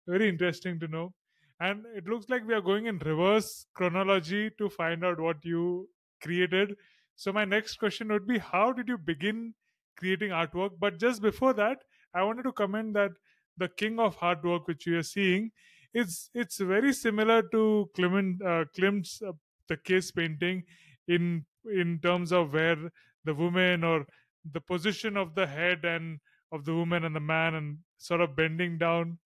Very 0.07 0.27
interesting 0.27 0.79
to 0.79 0.87
know. 0.87 1.13
And 1.59 1.85
it 1.95 2.05
looks 2.05 2.29
like 2.29 2.45
we 2.45 2.53
are 2.53 2.61
going 2.61 2.85
in 2.85 2.97
reverse 2.99 3.65
chronology 3.73 4.51
to 4.57 4.69
find 4.69 5.03
out 5.03 5.19
what 5.19 5.43
you 5.43 5.89
created. 6.21 6.75
So 7.15 7.31
my 7.31 7.45
next 7.45 7.77
question 7.77 8.09
would 8.09 8.27
be 8.27 8.37
how 8.37 8.71
did 8.73 8.87
you 8.87 8.97
begin 8.97 9.53
creating 9.97 10.29
artwork? 10.29 10.71
But 10.79 10.99
just 10.99 11.21
before 11.21 11.53
that, 11.53 11.79
I 12.13 12.23
wanted 12.23 12.43
to 12.43 12.51
comment 12.51 12.93
that 12.93 13.11
the 13.57 13.69
king 13.69 13.99
of 13.99 14.17
artwork 14.19 14.67
which 14.67 14.85
you 14.85 14.99
are 14.99 15.03
seeing 15.03 15.51
is 15.93 16.29
it's 16.33 16.57
very 16.59 16.93
similar 16.93 17.41
to 17.51 17.89
Clement 17.95 18.41
uh, 18.41 18.65
Klimt's 18.75 19.21
uh, 19.21 19.31
the 19.67 19.77
kiss 19.77 20.11
painting 20.11 20.63
in 21.07 21.45
in 21.65 21.99
terms 21.99 22.31
of 22.31 22.53
where 22.53 22.77
the 23.25 23.33
woman 23.33 23.83
or 23.83 24.05
the 24.51 24.61
position 24.61 25.17
of 25.17 25.35
the 25.35 25.47
head 25.47 25.83
and 25.83 26.19
of 26.51 26.63
the 26.65 26.73
woman 26.73 27.03
and 27.03 27.15
the 27.15 27.19
man 27.19 27.55
and 27.55 27.79
sort 27.97 28.21
of 28.21 28.35
bending 28.35 28.77
down. 28.77 29.19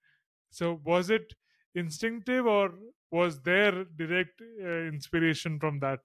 So 0.49 0.81
was 0.83 1.09
it 1.09 1.33
instinctive 1.75 2.45
or 2.45 2.73
was 3.11 3.41
there 3.41 3.83
direct 3.83 4.41
uh, 4.41 4.65
inspiration 4.65 5.59
from 5.59 5.79
that? 5.79 5.99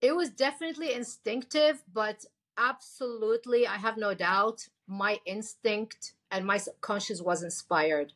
It 0.00 0.16
was 0.16 0.30
definitely 0.30 0.94
instinctive, 0.94 1.84
but 1.92 2.24
absolutely, 2.56 3.66
I 3.66 3.76
have 3.76 3.96
no 3.96 4.14
doubt, 4.14 4.66
my 4.86 5.20
instinct 5.26 6.14
and 6.30 6.46
my 6.46 6.56
subconscious 6.56 7.22
was 7.22 7.42
inspired 7.42 8.14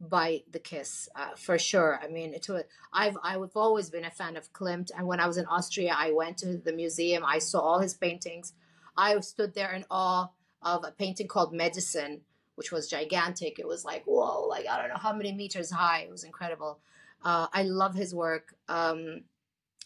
by 0.00 0.42
the 0.50 0.58
kiss 0.58 1.08
uh, 1.14 1.34
for 1.36 1.58
sure. 1.58 2.00
I 2.02 2.08
mean, 2.08 2.32
it 2.32 2.48
was, 2.48 2.64
I've 2.92 3.16
I've 3.22 3.56
always 3.56 3.90
been 3.90 4.04
a 4.04 4.10
fan 4.10 4.36
of 4.36 4.52
Klimt, 4.52 4.90
and 4.96 5.06
when 5.06 5.20
I 5.20 5.26
was 5.26 5.36
in 5.36 5.46
Austria, 5.46 5.94
I 5.96 6.12
went 6.12 6.38
to 6.38 6.56
the 6.56 6.72
museum. 6.72 7.22
I 7.24 7.38
saw 7.38 7.60
all 7.60 7.80
his 7.80 7.94
paintings. 7.94 8.54
I 8.96 9.18
stood 9.20 9.54
there 9.54 9.72
in 9.72 9.84
awe 9.90 10.28
of 10.62 10.84
a 10.84 10.90
painting 10.90 11.28
called 11.28 11.52
Medicine, 11.52 12.22
which 12.54 12.72
was 12.72 12.88
gigantic. 12.88 13.58
It 13.58 13.66
was 13.66 13.84
like 13.84 14.04
whoa, 14.04 14.46
like 14.48 14.66
I 14.66 14.78
don't 14.78 14.88
know 14.88 15.00
how 15.00 15.12
many 15.12 15.32
meters 15.32 15.70
high. 15.70 16.00
It 16.00 16.10
was 16.10 16.24
incredible. 16.24 16.80
Uh, 17.22 17.48
I 17.52 17.64
love 17.64 17.94
his 17.94 18.14
work. 18.14 18.54
Um, 18.68 19.24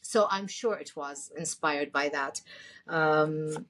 so 0.01 0.28
I'm 0.31 0.47
sure 0.47 0.77
it 0.77 0.95
was 0.95 1.32
inspired 1.36 1.91
by 1.91 2.11
that. 2.11 2.41
Um, 2.86 3.66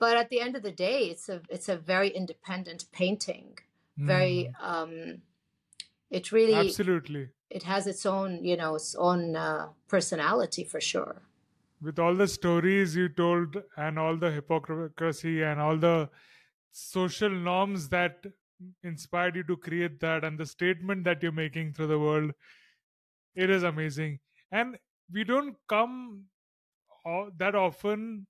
but 0.00 0.16
at 0.16 0.30
the 0.30 0.40
end 0.40 0.56
of 0.56 0.62
the 0.62 0.72
day, 0.72 1.04
it's 1.04 1.28
a 1.28 1.40
it's 1.48 1.68
a 1.68 1.76
very 1.76 2.08
independent 2.08 2.86
painting. 2.90 3.58
Very 3.96 4.48
Mm, 4.58 4.64
um, 4.68 5.22
it 6.12 6.30
really 6.30 6.54
absolutely. 6.54 7.28
it 7.50 7.62
has 7.64 7.86
its 7.86 8.04
own 8.06 8.44
you 8.44 8.56
know 8.56 8.74
its 8.76 8.94
own 8.94 9.34
uh, 9.34 9.68
personality 9.88 10.64
for 10.64 10.80
sure. 10.80 11.22
with 11.86 11.98
all 11.98 12.14
the 12.14 12.28
stories 12.28 12.94
you 12.96 13.08
told 13.08 13.56
and 13.76 13.98
all 13.98 14.16
the 14.16 14.30
hypocrisy 14.30 15.42
and 15.42 15.60
all 15.60 15.76
the 15.84 16.08
social 16.70 17.30
norms 17.30 17.88
that 17.94 18.26
inspired 18.90 19.34
you 19.40 19.42
to 19.42 19.56
create 19.56 19.98
that 20.00 20.24
and 20.28 20.38
the 20.38 20.46
statement 20.46 21.02
that 21.08 21.22
you're 21.22 21.38
making 21.38 21.72
through 21.72 21.88
the 21.92 21.98
world 21.98 22.32
it 23.34 23.50
is 23.50 23.62
amazing. 23.62 24.18
And 24.50 24.78
we 25.12 25.24
don't 25.24 25.56
come 25.68 26.24
that 27.38 27.54
often 27.54 28.26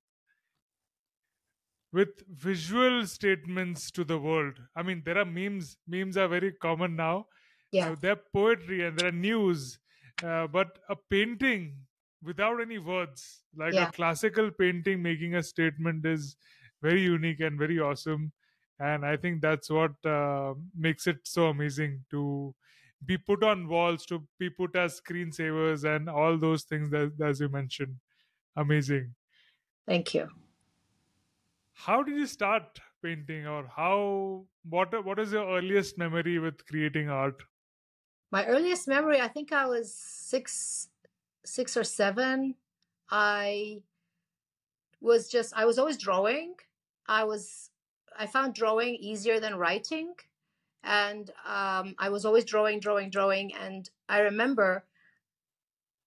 with 1.91 2.09
visual 2.27 3.05
statements 3.05 3.91
to 3.91 4.03
the 4.03 4.17
world. 4.17 4.55
I 4.75 4.83
mean 4.83 5.03
there 5.05 5.17
are 5.17 5.25
memes 5.25 5.77
memes 5.87 6.17
are 6.17 6.27
very 6.27 6.51
common 6.53 6.95
now 6.95 7.27
Yeah, 7.79 7.95
there 8.01 8.13
are 8.13 8.21
poetry 8.33 8.85
and 8.85 8.97
there 8.97 9.07
are 9.07 9.11
news 9.11 9.79
uh, 10.21 10.47
but 10.47 10.79
a 10.89 10.95
painting 10.95 11.85
without 12.21 12.61
any 12.61 12.77
words 12.77 13.43
like 13.55 13.73
yeah, 13.73 13.89
a 13.89 13.91
classical 13.91 14.51
painting 14.51 15.01
making 15.01 15.35
a 15.35 15.43
statement 15.43 16.05
is 16.05 16.37
very 16.81 17.01
unique 17.01 17.39
and 17.39 17.57
very 17.57 17.79
awesome. 17.79 18.31
And 18.79 19.05
i 19.05 19.15
think 19.17 19.41
that's 19.41 19.69
what 19.69 19.93
uh, 20.05 20.53
makes 20.75 21.07
it 21.07 21.19
so 21.27 21.47
amazing 21.47 22.05
to 22.11 22.55
be 23.05 23.17
put 23.17 23.43
on 23.43 23.67
walls 23.67 24.05
to 24.07 24.27
be 24.39 24.49
put 24.49 24.75
as 24.75 24.99
screensavers 25.01 25.83
and 25.83 26.09
all 26.09 26.37
those 26.37 26.63
things 26.63 26.89
that 26.91 27.13
as 27.21 27.39
you 27.39 27.49
mentioned. 27.49 27.99
Amazing. 28.55 29.15
Thank 29.85 30.13
you. 30.13 30.29
how 31.73 32.01
did 32.03 32.15
you 32.17 32.25
start 32.25 32.79
painting 33.01 33.45
or 33.45 33.67
how 33.67 34.47
what 34.63 34.93
what 35.05 35.19
is 35.19 35.33
your 35.33 35.45
earliest 35.57 35.97
memory 35.97 36.39
with 36.39 36.65
creating 36.65 37.09
art 37.09 37.43
My 38.33 38.45
earliest 38.47 38.87
memory, 38.89 39.21
I 39.21 39.29
think 39.29 39.53
I 39.53 39.67
was 39.67 39.93
six, 39.93 40.89
six 41.45 41.77
or 41.77 41.85
seven. 41.85 42.55
I 43.11 43.83
was 45.01 45.29
just, 45.29 45.53
I 45.55 45.65
was 45.65 45.79
always 45.79 45.97
drawing. 45.97 46.55
I 47.07 47.25
was, 47.25 47.71
I 48.19 48.27
found 48.27 48.55
drawing 48.55 48.95
easier 48.95 49.39
than 49.39 49.55
writing. 49.57 50.15
and 50.83 51.31
um, 51.45 51.95
I 51.99 52.09
was 52.09 52.25
always 52.25 52.45
drawing, 52.45 52.79
drawing, 52.79 53.09
drawing. 53.09 53.53
And 53.55 53.89
I 54.09 54.19
remember 54.21 54.85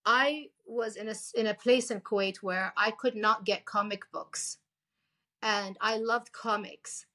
I 0.04 0.48
was 0.66 0.96
in 0.96 1.08
a 1.08 1.14
in 1.34 1.46
a 1.48 1.54
place 1.54 1.90
in 1.90 2.00
Kuwait 2.00 2.38
where 2.38 2.72
I 2.76 2.90
could 2.92 3.16
not 3.16 3.44
get 3.44 3.64
comic 3.66 4.10
books, 4.12 4.58
and 5.42 5.76
I 5.80 5.98
loved 5.98 6.32
comics, 6.32 7.06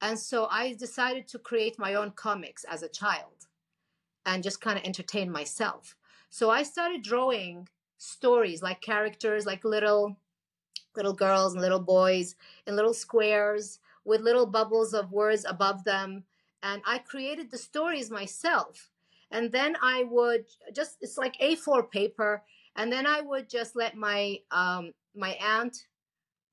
and 0.00 0.18
so 0.18 0.46
I 0.50 0.74
decided 0.74 1.28
to 1.28 1.38
create 1.38 1.78
my 1.78 1.94
own 1.94 2.12
comics 2.12 2.64
as 2.64 2.82
a 2.82 2.88
child, 2.88 3.45
and 4.26 4.42
just 4.42 4.60
kind 4.60 4.78
of 4.78 4.84
entertain 4.84 5.30
myself. 5.30 5.96
So 6.28 6.50
I 6.50 6.64
started 6.64 7.02
drawing 7.02 7.68
stories 7.96 8.62
like 8.62 8.82
characters, 8.82 9.46
like 9.46 9.64
little 9.64 10.16
little 10.96 11.14
girls 11.14 11.52
and 11.52 11.62
little 11.62 11.80
boys 11.80 12.34
in 12.66 12.74
little 12.74 12.94
squares 12.94 13.78
with 14.04 14.20
little 14.22 14.46
bubbles 14.46 14.94
of 14.94 15.12
words 15.12 15.44
above 15.46 15.84
them. 15.84 16.24
And 16.62 16.82
I 16.86 16.98
created 16.98 17.50
the 17.50 17.58
stories 17.58 18.10
myself. 18.10 18.90
And 19.30 19.52
then 19.52 19.76
I 19.82 20.04
would 20.04 20.46
just, 20.74 20.96
it's 21.00 21.18
like 21.18 21.36
A4 21.38 21.90
paper. 21.90 22.42
And 22.76 22.90
then 22.90 23.06
I 23.06 23.20
would 23.20 23.48
just 23.50 23.76
let 23.76 23.96
my, 23.96 24.38
um, 24.50 24.92
my 25.14 25.32
aunt 25.32 25.86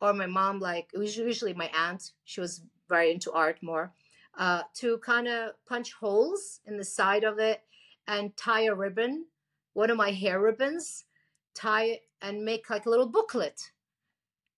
or 0.02 0.14
my 0.14 0.26
mom, 0.26 0.60
like 0.60 0.90
it 0.94 0.98
was 0.98 1.16
usually 1.16 1.54
my 1.54 1.70
aunt, 1.74 2.12
she 2.26 2.41
was 2.41 2.62
very 2.90 3.12
into 3.12 3.32
art 3.32 3.58
more, 3.62 3.94
uh, 4.38 4.64
to 4.76 4.97
kind 4.99 5.27
of 5.27 5.51
punch 5.68 5.93
holes 5.93 6.60
in 6.65 6.77
the 6.77 6.84
side 6.84 7.23
of 7.23 7.39
it 7.39 7.61
and 8.07 8.35
tie 8.35 8.64
a 8.64 8.73
ribbon, 8.73 9.26
one 9.73 9.89
of 9.89 9.97
my 9.97 10.11
hair 10.11 10.39
ribbons, 10.39 11.05
tie 11.53 11.85
it 11.85 12.01
and 12.22 12.43
make 12.43 12.69
like 12.69 12.85
a 12.85 12.89
little 12.89 13.07
booklet 13.07 13.72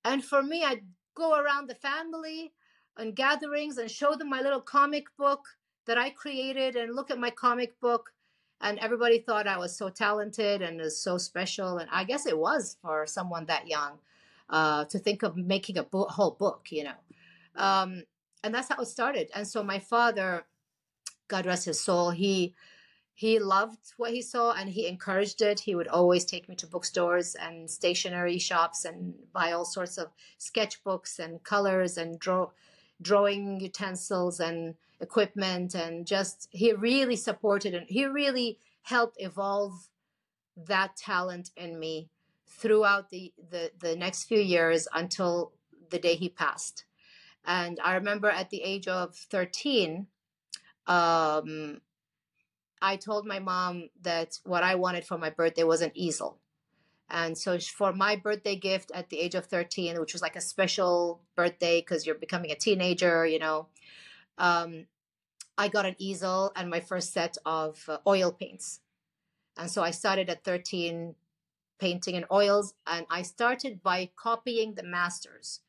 and 0.05 0.23
for 0.23 0.43
me, 0.43 0.63
I'd 0.63 0.83
go 1.15 1.37
around 1.37 1.67
the 1.67 1.75
family 1.75 2.53
and 2.95 3.15
gatherings 3.15 3.79
and 3.79 3.89
show 3.89 4.15
them 4.15 4.29
my 4.29 4.39
little 4.39 4.61
comic 4.61 5.07
book 5.17 5.43
that 5.87 5.97
I 5.97 6.11
created 6.11 6.75
and 6.75 6.95
look 6.95 7.09
at 7.11 7.19
my 7.19 7.31
comic 7.31 7.77
book. 7.81 8.13
And 8.61 8.79
everybody 8.79 9.19
thought 9.19 9.47
I 9.47 9.57
was 9.57 9.75
so 9.75 9.89
talented 9.89 10.61
and 10.61 10.79
was 10.79 10.97
so 10.97 11.17
special. 11.17 11.79
And 11.79 11.89
I 11.91 12.03
guess 12.03 12.27
it 12.27 12.37
was 12.37 12.77
for 12.81 13.05
someone 13.07 13.47
that 13.47 13.67
young 13.67 13.97
uh, 14.49 14.85
to 14.85 14.99
think 14.99 15.23
of 15.23 15.35
making 15.35 15.77
a 15.77 15.83
bo- 15.83 16.05
whole 16.05 16.31
book, 16.31 16.67
you 16.69 16.83
know. 16.83 16.99
Um, 17.55 18.03
and 18.45 18.53
that's 18.53 18.69
how 18.69 18.79
it 18.79 18.85
started. 18.85 19.29
And 19.33 19.47
so 19.47 19.63
my 19.63 19.79
father, 19.79 20.45
God 21.27 21.47
rest 21.47 21.65
his 21.65 21.79
soul, 21.81 22.11
he 22.11 22.53
he 23.17 23.39
loved 23.39 23.93
what 23.95 24.11
he 24.11 24.21
saw 24.21 24.51
and 24.51 24.69
he 24.69 24.87
encouraged 24.87 25.41
it. 25.41 25.61
He 25.61 25.73
would 25.73 25.87
always 25.87 26.25
take 26.25 26.49
me 26.49 26.55
to 26.57 26.67
bookstores 26.67 27.33
and 27.35 27.71
stationery 27.71 28.37
shops 28.37 28.83
and 28.83 29.13
buy 29.31 29.53
all 29.53 29.63
sorts 29.63 29.97
of 29.97 30.09
sketchbooks 30.37 31.17
and 31.17 31.41
colors 31.41 31.97
and 31.97 32.19
draw 32.19 32.49
drawing 33.01 33.61
utensils 33.61 34.41
and 34.41 34.75
equipment 34.99 35.75
and 35.75 36.05
just 36.05 36.49
he 36.51 36.73
really 36.73 37.15
supported 37.15 37.73
and 37.73 37.87
he 37.89 38.05
really 38.05 38.59
helped 38.83 39.15
evolve 39.19 39.87
that 40.57 40.95
talent 40.97 41.51
in 41.55 41.79
me 41.79 42.09
throughout 42.47 43.09
the, 43.09 43.33
the, 43.49 43.71
the 43.79 43.95
next 43.95 44.25
few 44.25 44.39
years 44.39 44.87
until 44.93 45.53
the 45.89 45.99
day 45.99 46.15
he 46.15 46.29
passed. 46.29 46.85
And 47.45 47.79
I 47.83 47.95
remember 47.95 48.29
at 48.29 48.49
the 48.49 48.61
age 48.61 48.87
of 48.87 49.15
13, 49.15 50.07
um, 50.87 51.81
I 52.81 52.95
told 52.97 53.25
my 53.25 53.39
mom 53.39 53.89
that 54.01 54.39
what 54.43 54.63
I 54.63 54.75
wanted 54.75 55.05
for 55.05 55.17
my 55.17 55.29
birthday 55.29 55.63
was 55.63 55.81
an 55.81 55.91
easel. 55.93 56.39
And 57.09 57.37
so 57.37 57.59
for 57.59 57.93
my 57.93 58.15
birthday 58.15 58.55
gift 58.55 58.91
at 58.93 59.09
the 59.09 59.19
age 59.19 59.35
of 59.35 59.45
13, 59.45 59.99
which 59.99 60.13
was 60.13 60.21
like 60.21 60.35
a 60.35 60.41
special 60.41 61.21
birthday 61.35 61.79
because 61.79 62.05
you're 62.05 62.15
becoming 62.15 62.51
a 62.51 62.55
teenager, 62.55 63.25
you 63.25 63.39
know, 63.39 63.67
um, 64.37 64.87
I 65.57 65.67
got 65.67 65.85
an 65.85 65.95
easel 65.99 66.51
and 66.55 66.69
my 66.69 66.79
first 66.79 67.13
set 67.13 67.37
of 67.45 67.83
uh, 67.87 67.99
oil 68.07 68.31
paints. 68.31 68.81
And 69.57 69.69
so 69.69 69.83
I 69.83 69.91
started 69.91 70.29
at 70.29 70.43
13 70.43 71.15
painting 71.79 72.15
in 72.15 72.25
oils 72.31 72.73
and 72.87 73.05
I 73.09 73.21
started 73.21 73.83
by 73.83 74.09
copying 74.15 74.73
the 74.73 74.83
masters. 74.83 75.61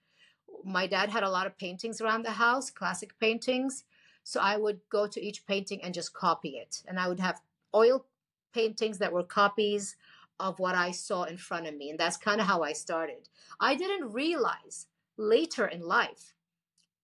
My 0.66 0.86
dad 0.86 1.10
had 1.10 1.22
a 1.22 1.30
lot 1.30 1.46
of 1.46 1.56
paintings 1.56 2.00
around 2.00 2.24
the 2.24 2.32
house, 2.32 2.70
classic 2.70 3.18
paintings. 3.20 3.84
So 4.24 4.40
I 4.40 4.56
would 4.56 4.80
go 4.90 5.06
to 5.06 5.22
each 5.22 5.46
painting 5.46 5.82
and 5.82 5.94
just 5.94 6.12
copy 6.12 6.56
it. 6.56 6.82
And 6.88 6.98
I 6.98 7.08
would 7.08 7.20
have 7.20 7.40
oil 7.74 8.06
paintings 8.52 8.98
that 8.98 9.12
were 9.12 9.22
copies 9.22 9.96
of 10.40 10.58
what 10.58 10.74
I 10.74 10.90
saw 10.90 11.22
in 11.22 11.36
front 11.36 11.66
of 11.66 11.76
me. 11.76 11.90
And 11.90 11.98
that's 11.98 12.16
kind 12.16 12.40
of 12.40 12.46
how 12.48 12.62
I 12.62 12.72
started. 12.72 13.28
I 13.60 13.76
didn't 13.76 14.12
realize 14.12 14.86
later 15.16 15.66
in 15.66 15.80
life 15.80 16.34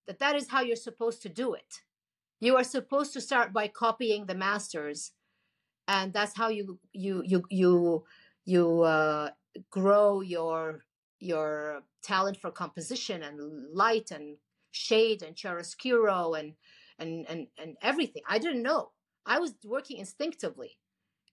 that 0.06 0.18
that 0.18 0.34
is 0.34 0.48
how 0.48 0.60
you're 0.62 0.76
supposed 0.76 1.22
to 1.22 1.28
do 1.28 1.55
it. 1.55 1.82
You 2.40 2.56
are 2.56 2.64
supposed 2.64 3.12
to 3.12 3.20
start 3.20 3.52
by 3.52 3.68
copying 3.68 4.26
the 4.26 4.34
masters, 4.34 5.12
and 5.86 6.12
that's 6.12 6.36
how 6.36 6.48
you 6.48 6.80
you 6.93 7.22
you 7.24 7.44
you 7.48 8.05
you 8.44 8.82
uh, 8.82 9.30
grow 9.70 10.20
your 10.20 10.84
your 11.23 11.82
talent 12.03 12.36
for 12.36 12.51
composition 12.51 13.23
and 13.23 13.73
light 13.73 14.11
and 14.11 14.36
shade 14.73 15.23
and 15.23 15.36
chiaroscuro 15.36 16.39
and 16.39 16.55
and 16.99 17.27
and 17.28 17.47
and 17.59 17.77
everything. 17.81 18.23
I 18.28 18.39
didn't 18.39 18.62
know. 18.62 18.90
I 19.24 19.39
was 19.39 19.55
working 19.65 19.99
instinctively 19.99 20.78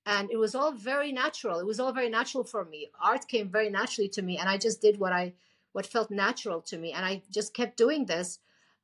and 0.05 0.29
it 0.31 0.37
was 0.37 0.53
all 0.53 0.71
very 0.71 1.11
natural. 1.11 1.59
It 1.59 1.65
was 1.65 1.79
all 1.79 1.91
very 1.91 2.09
natural 2.09 2.43
for 2.43 2.63
me. 2.65 2.91
Art 3.01 3.27
came 3.27 3.49
very 3.49 3.69
naturally 3.69 4.09
to 4.09 4.21
me 4.21 4.37
and 4.37 4.47
I 4.47 4.57
just 4.57 4.81
did 4.81 4.99
what 4.99 5.11
I 5.11 5.33
what 5.71 5.85
felt 5.85 6.11
natural 6.11 6.61
to 6.61 6.77
me 6.77 6.91
and 6.93 7.05
I 7.05 7.23
just 7.31 7.53
kept 7.53 7.77
doing 7.77 8.05
this 8.05 8.39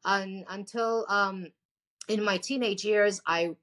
un, 0.06 0.46
until 0.50 1.06
um 1.08 1.48
in 2.08 2.24
my 2.24 2.38
teenage 2.38 2.84
years 2.84 3.22
I 3.28 3.56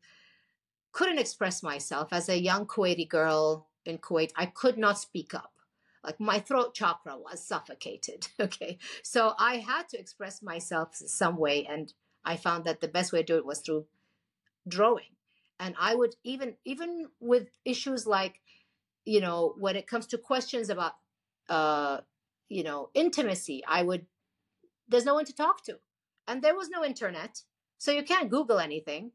couldn't 0.92 1.18
express 1.18 1.62
myself 1.62 2.08
as 2.12 2.28
a 2.28 2.38
young 2.38 2.66
Kuwaiti 2.66 3.08
girl 3.08 3.66
in 3.84 3.98
Kuwait. 3.98 4.30
I 4.36 4.46
could 4.46 4.78
not 4.78 4.98
speak 4.98 5.34
up. 5.34 5.52
Like 6.04 6.18
my 6.18 6.40
throat 6.40 6.74
chakra 6.74 7.16
was 7.16 7.44
suffocated. 7.44 8.28
Okay. 8.40 8.78
So 9.02 9.34
I 9.38 9.56
had 9.58 9.88
to 9.90 9.98
express 9.98 10.42
myself 10.42 10.94
some 10.94 11.36
way 11.36 11.64
and 11.66 11.92
I 12.24 12.36
found 12.36 12.64
that 12.64 12.80
the 12.80 12.88
best 12.88 13.12
way 13.12 13.20
to 13.20 13.24
do 13.24 13.36
it 13.36 13.46
was 13.46 13.60
through 13.60 13.86
drawing. 14.66 15.16
And 15.60 15.74
I 15.78 15.94
would 15.94 16.16
even 16.24 16.56
even 16.64 17.08
with 17.20 17.48
issues 17.64 18.06
like, 18.06 18.40
you 19.04 19.20
know, 19.20 19.54
when 19.58 19.76
it 19.76 19.86
comes 19.86 20.06
to 20.08 20.18
questions 20.18 20.70
about 20.70 20.94
uh, 21.48 22.00
you 22.48 22.62
know, 22.62 22.90
intimacy, 22.94 23.62
I 23.66 23.82
would 23.82 24.06
there's 24.88 25.04
no 25.04 25.14
one 25.14 25.24
to 25.26 25.34
talk 25.34 25.64
to. 25.64 25.78
And 26.26 26.42
there 26.42 26.56
was 26.56 26.68
no 26.68 26.84
internet. 26.84 27.42
So 27.78 27.90
you 27.90 28.02
can't 28.02 28.30
Google 28.30 28.58
anything. 28.58 29.12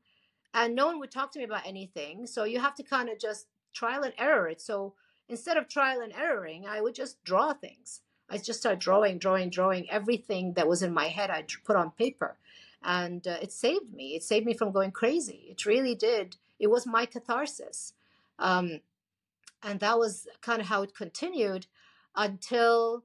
And 0.54 0.76
no 0.76 0.88
one 0.88 1.00
would 1.00 1.12
talk 1.12 1.32
to 1.34 1.40
me 1.40 1.46
about 1.46 1.68
anything. 1.68 2.28
So 2.28 2.44
you 2.44 2.60
have 2.60 2.76
to 2.76 2.84
kind 2.84 3.10
of 3.10 3.20
just 3.20 3.48
trial 3.74 4.04
and 4.04 4.14
error 4.18 4.48
it. 4.48 4.62
So 4.62 4.96
instead 5.30 5.58
of 5.58 5.68
trial 5.68 6.02
and 6.02 6.14
erroring, 6.14 6.66
I 6.68 6.82
would 6.82 6.96
just 6.96 7.24
draw 7.24 7.54
things. 7.54 8.02
I 8.30 8.38
just 8.38 8.60
started 8.60 8.80
drawing, 8.80 9.20
drawing, 9.20 9.50
drawing 9.50 9.90
everything 9.90 10.54
that 10.54 10.68
was 10.68 10.84
in 10.84 10.94
my 10.94 11.08
head. 11.08 11.30
I 11.30 11.46
put 11.66 11.76
on 11.76 11.92
paper, 11.92 12.38
and 12.84 13.26
uh, 13.28 13.38
it 13.42 13.52
saved 13.52 13.94
me. 13.94 14.16
It 14.16 14.24
saved 14.24 14.46
me 14.46 14.54
from 14.54 14.72
going 14.72 14.92
crazy. 14.92 15.48
It 15.50 15.66
really 15.66 15.96
did. 15.96 16.36
It 16.60 16.68
was 16.68 16.86
my 16.86 17.06
catharsis, 17.06 17.94
um, 18.40 18.82
and 19.64 19.80
that 19.80 19.98
was 19.98 20.28
kind 20.42 20.62
of 20.62 20.68
how 20.68 20.82
it 20.82 20.96
continued 20.96 21.68
until 22.16 23.04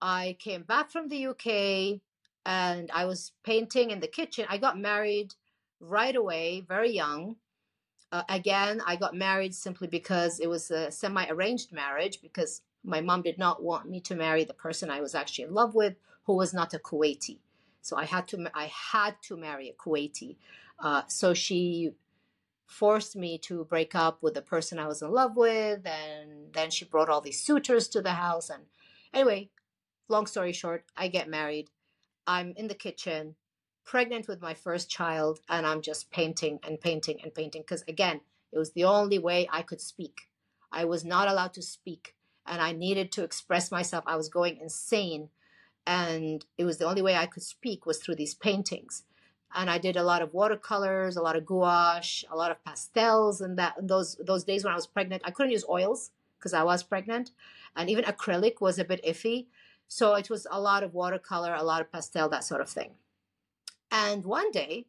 I 0.00 0.36
came 0.38 0.62
back 0.62 0.90
from 0.90 1.08
the 1.08 1.26
UK, 1.26 2.00
and 2.46 2.90
I 2.92 3.04
was 3.04 3.32
painting 3.42 3.90
in 3.90 4.00
the 4.00 4.08
kitchen. 4.08 4.46
I 4.48 4.58
got 4.58 4.78
married 4.78 5.34
right 5.80 6.16
away, 6.16 6.64
very 6.66 6.90
young. 6.90 7.36
Uh, 8.14 8.22
again, 8.28 8.80
I 8.86 8.94
got 8.94 9.16
married 9.16 9.56
simply 9.56 9.88
because 9.88 10.38
it 10.38 10.48
was 10.48 10.70
a 10.70 10.88
semi 10.92 11.26
arranged 11.28 11.72
marriage 11.72 12.22
because 12.22 12.62
my 12.84 13.00
mom 13.00 13.22
did 13.22 13.38
not 13.38 13.60
want 13.60 13.90
me 13.90 13.98
to 14.02 14.14
marry 14.14 14.44
the 14.44 14.54
person 14.54 14.88
I 14.88 15.00
was 15.00 15.16
actually 15.16 15.46
in 15.46 15.52
love 15.52 15.74
with, 15.74 15.96
who 16.22 16.36
was 16.36 16.54
not 16.54 16.74
a 16.74 16.78
Kuwaiti. 16.78 17.38
So 17.82 17.96
I 17.96 18.04
had 18.04 18.28
to 18.28 18.48
I 18.54 18.70
had 18.92 19.16
to 19.22 19.36
marry 19.36 19.68
a 19.68 19.72
Kuwaiti. 19.72 20.36
Uh, 20.78 21.02
so 21.08 21.34
she 21.34 21.90
forced 22.68 23.16
me 23.16 23.36
to 23.38 23.64
break 23.64 23.96
up 23.96 24.22
with 24.22 24.34
the 24.34 24.42
person 24.42 24.78
I 24.78 24.86
was 24.86 25.02
in 25.02 25.10
love 25.10 25.36
with, 25.36 25.84
and 25.84 26.52
then 26.52 26.70
she 26.70 26.84
brought 26.84 27.08
all 27.08 27.20
these 27.20 27.42
suitors 27.42 27.88
to 27.88 28.00
the 28.00 28.12
house. 28.12 28.48
And 28.48 28.62
anyway, 29.12 29.50
long 30.06 30.28
story 30.28 30.52
short, 30.52 30.84
I 30.96 31.08
get 31.08 31.28
married. 31.28 31.68
I'm 32.28 32.54
in 32.56 32.68
the 32.68 32.74
kitchen, 32.74 33.34
pregnant 33.84 34.28
with 34.28 34.40
my 34.40 34.54
first 34.54 34.90
child, 34.90 35.40
and 35.48 35.66
I'm 35.66 35.82
just 35.82 36.10
painting 36.10 36.58
and 36.62 36.80
painting 36.80 37.20
and 37.22 37.34
painting 37.34 37.62
because 37.62 37.84
again, 37.86 38.20
it 38.52 38.58
was 38.58 38.72
the 38.72 38.84
only 38.84 39.18
way 39.18 39.48
I 39.52 39.62
could 39.62 39.80
speak. 39.80 40.28
I 40.72 40.84
was 40.84 41.04
not 41.04 41.28
allowed 41.28 41.52
to 41.54 41.62
speak 41.62 42.14
and 42.46 42.60
I 42.60 42.72
needed 42.72 43.12
to 43.12 43.24
express 43.24 43.70
myself. 43.70 44.04
I 44.06 44.16
was 44.16 44.28
going 44.28 44.58
insane 44.58 45.28
and 45.86 46.44
it 46.58 46.64
was 46.64 46.78
the 46.78 46.86
only 46.86 47.02
way 47.02 47.16
I 47.16 47.26
could 47.26 47.42
speak 47.42 47.86
was 47.86 47.98
through 47.98 48.16
these 48.16 48.34
paintings. 48.34 49.04
And 49.54 49.70
I 49.70 49.78
did 49.78 49.96
a 49.96 50.02
lot 50.02 50.22
of 50.22 50.34
watercolors, 50.34 51.16
a 51.16 51.22
lot 51.22 51.36
of 51.36 51.46
gouache, 51.46 52.26
a 52.30 52.36
lot 52.36 52.50
of 52.50 52.64
pastels 52.64 53.40
and 53.40 53.58
that 53.58 53.74
those 53.80 54.16
those 54.16 54.44
days 54.44 54.64
when 54.64 54.72
I 54.72 54.76
was 54.76 54.86
pregnant, 54.86 55.22
I 55.24 55.30
couldn't 55.30 55.52
use 55.52 55.64
oils 55.68 56.10
because 56.38 56.54
I 56.54 56.64
was 56.64 56.82
pregnant 56.82 57.30
and 57.76 57.88
even 57.88 58.04
acrylic 58.04 58.60
was 58.60 58.78
a 58.78 58.84
bit 58.84 59.04
iffy. 59.04 59.46
So 59.86 60.14
it 60.14 60.30
was 60.30 60.46
a 60.50 60.60
lot 60.60 60.82
of 60.82 60.94
watercolor, 60.94 61.54
a 61.54 61.62
lot 61.62 61.80
of 61.80 61.92
pastel, 61.92 62.28
that 62.30 62.44
sort 62.44 62.60
of 62.60 62.68
thing. 62.68 62.92
And 63.94 64.24
one 64.24 64.50
day, 64.50 64.86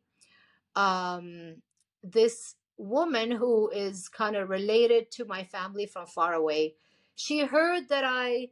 um, 0.76 1.62
this 2.02 2.56
woman 2.76 3.30
who 3.30 3.70
is 3.70 4.10
kind 4.10 4.36
of 4.36 4.50
related 4.50 5.12
to 5.12 5.26
my 5.26 5.44
family 5.44 5.86
from 5.86 6.08
far 6.08 6.34
away, 6.34 6.74
she 7.14 7.42
heard 7.42 7.88
that 7.90 8.04
I 8.04 8.50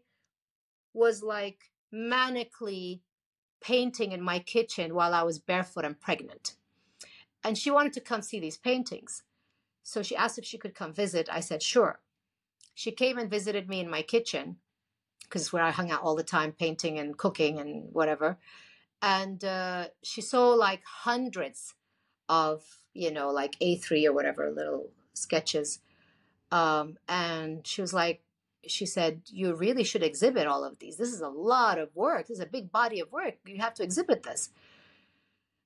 was 0.94 1.24
like 1.24 1.72
manically 1.92 3.00
painting 3.62 4.12
in 4.12 4.22
my 4.22 4.38
kitchen 4.38 4.94
while 4.94 5.16
I 5.16 5.24
was 5.24 5.40
barefoot 5.40 5.86
and 5.86 6.00
pregnant. 6.00 6.54
And 7.44 7.58
she 7.58 7.72
wanted 7.72 7.94
to 7.94 8.02
come 8.02 8.22
see 8.22 8.40
these 8.40 8.58
paintings. 8.58 9.24
So 9.82 10.04
she 10.04 10.16
asked 10.16 10.38
if 10.38 10.46
she 10.46 10.60
could 10.60 10.76
come 10.76 10.94
visit. 10.94 11.30
I 11.32 11.40
said, 11.40 11.64
sure. 11.64 12.00
She 12.76 12.92
came 12.92 13.18
and 13.18 13.30
visited 13.30 13.68
me 13.68 13.80
in 13.80 13.90
my 13.90 14.04
kitchen 14.04 14.58
because 15.24 15.52
where 15.52 15.64
I 15.64 15.72
hung 15.72 15.90
out 15.90 16.04
all 16.04 16.16
the 16.16 16.24
time, 16.24 16.52
painting 16.52 17.00
and 17.00 17.18
cooking 17.18 17.58
and 17.58 17.92
whatever. 17.92 18.38
And 19.04 19.44
uh, 19.44 19.88
she 20.02 20.22
saw 20.22 20.52
like 20.52 20.82
hundreds 20.86 21.76
of, 22.30 22.64
you 22.94 23.12
know, 23.12 23.32
like 23.32 23.60
A3 23.60 24.06
or 24.06 24.14
whatever 24.14 24.50
little 24.50 24.92
sketches. 25.14 25.82
Um, 26.52 26.98
and 27.10 27.68
she 27.68 27.82
was 27.82 27.94
like, 27.94 28.22
she 28.66 28.86
said, 28.86 29.22
You 29.26 29.56
really 29.56 29.84
should 29.84 30.04
exhibit 30.04 30.48
all 30.48 30.64
of 30.64 30.80
these. 30.80 30.96
This 30.96 31.12
is 31.12 31.20
a 31.20 31.28
lot 31.28 31.78
of 31.78 31.94
work. 31.96 32.28
This 32.28 32.38
is 32.38 32.44
a 32.44 32.46
big 32.46 32.72
body 32.72 33.02
of 33.02 33.12
work. 33.12 33.36
You 33.46 33.58
have 33.60 33.74
to 33.76 33.84
exhibit 33.84 34.24
this. 34.24 34.52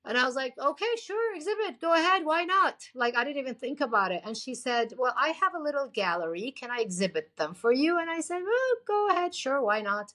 And 0.03 0.17
I 0.17 0.25
was 0.25 0.35
like, 0.35 0.57
okay, 0.57 0.95
sure, 1.03 1.35
exhibit, 1.35 1.81
go 1.81 1.93
ahead, 1.93 2.23
why 2.23 2.45
not? 2.45 2.87
Like, 2.95 3.17
I 3.17 3.25
didn't 3.25 3.39
even 3.39 3.55
think 3.55 3.81
about 3.81 4.13
it. 4.13 4.21
And 4.25 4.37
she 4.37 4.55
said, 4.55 4.93
well, 4.97 5.13
I 5.19 5.29
have 5.41 5.53
a 5.53 5.61
little 5.61 5.89
gallery. 5.89 6.51
Can 6.51 6.71
I 6.71 6.79
exhibit 6.79 7.35
them 7.35 7.53
for 7.53 7.73
you? 7.73 7.99
And 7.99 8.09
I 8.09 8.21
said, 8.21 8.39
well, 8.39 8.75
go 8.87 9.09
ahead, 9.09 9.35
sure, 9.35 9.61
why 9.61 9.81
not? 9.81 10.13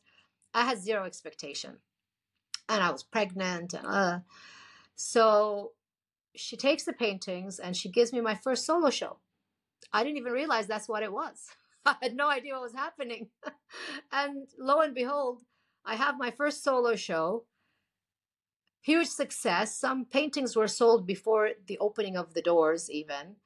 I 0.54 0.64
had 0.64 0.78
zero 0.78 1.04
expectation. 1.04 1.76
And 2.72 2.82
I 2.82 2.90
was 2.90 3.02
pregnant. 3.02 3.74
And, 3.74 3.86
uh, 3.86 4.18
so 4.94 5.72
she 6.34 6.56
takes 6.56 6.84
the 6.84 6.92
paintings 6.92 7.58
and 7.58 7.76
she 7.76 7.90
gives 7.90 8.12
me 8.12 8.20
my 8.20 8.34
first 8.34 8.64
solo 8.64 8.90
show. 8.90 9.18
I 9.92 10.02
didn't 10.02 10.18
even 10.18 10.32
realize 10.32 10.66
that's 10.66 10.88
what 10.88 11.02
it 11.02 11.12
was. 11.12 11.48
I 11.84 11.96
had 12.00 12.16
no 12.16 12.30
idea 12.30 12.54
what 12.54 12.62
was 12.62 12.72
happening. 12.72 13.28
and 14.12 14.48
lo 14.58 14.80
and 14.80 14.94
behold, 14.94 15.42
I 15.84 15.96
have 15.96 16.16
my 16.18 16.30
first 16.30 16.64
solo 16.64 16.96
show 16.96 17.44
huge 18.82 19.08
success. 19.08 19.76
Some 19.76 20.04
paintings 20.04 20.56
were 20.56 20.68
sold 20.68 21.06
before 21.06 21.50
the 21.66 21.78
opening 21.78 22.16
of 22.16 22.34
the 22.34 22.42
doors, 22.42 22.90
even, 22.90 23.36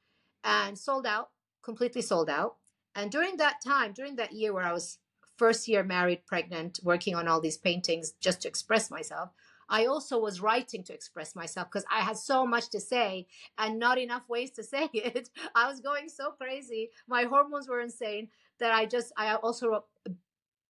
and 0.43 0.77
sold 0.77 1.05
out, 1.05 1.29
completely 1.63 2.01
sold 2.01 2.29
out. 2.29 2.55
And 2.95 3.11
during 3.11 3.37
that 3.37 3.57
time, 3.65 3.93
during 3.93 4.15
that 4.15 4.33
year 4.33 4.53
where 4.53 4.63
I 4.63 4.73
was 4.73 4.97
first 5.37 5.67
year 5.67 5.83
married, 5.83 6.25
pregnant, 6.25 6.79
working 6.83 7.15
on 7.15 7.27
all 7.27 7.41
these 7.41 7.57
paintings 7.57 8.13
just 8.19 8.41
to 8.41 8.47
express 8.47 8.89
myself, 8.91 9.29
I 9.69 9.85
also 9.85 10.19
was 10.19 10.41
writing 10.41 10.83
to 10.85 10.93
express 10.93 11.35
myself 11.35 11.67
because 11.69 11.85
I 11.91 11.99
had 11.99 12.17
so 12.17 12.45
much 12.45 12.69
to 12.69 12.79
say 12.79 13.27
and 13.57 13.79
not 13.79 13.97
enough 13.97 14.27
ways 14.29 14.51
to 14.51 14.63
say 14.73 14.89
it. 14.93 15.29
I 15.55 15.67
was 15.67 15.79
going 15.79 16.09
so 16.09 16.31
crazy. 16.31 16.89
My 17.07 17.23
hormones 17.23 17.67
were 17.67 17.81
insane 17.81 18.29
that 18.59 18.73
I 18.73 18.85
just, 18.85 19.11
I 19.17 19.35
also 19.35 19.69
wrote 19.69 19.85
a 20.05 20.11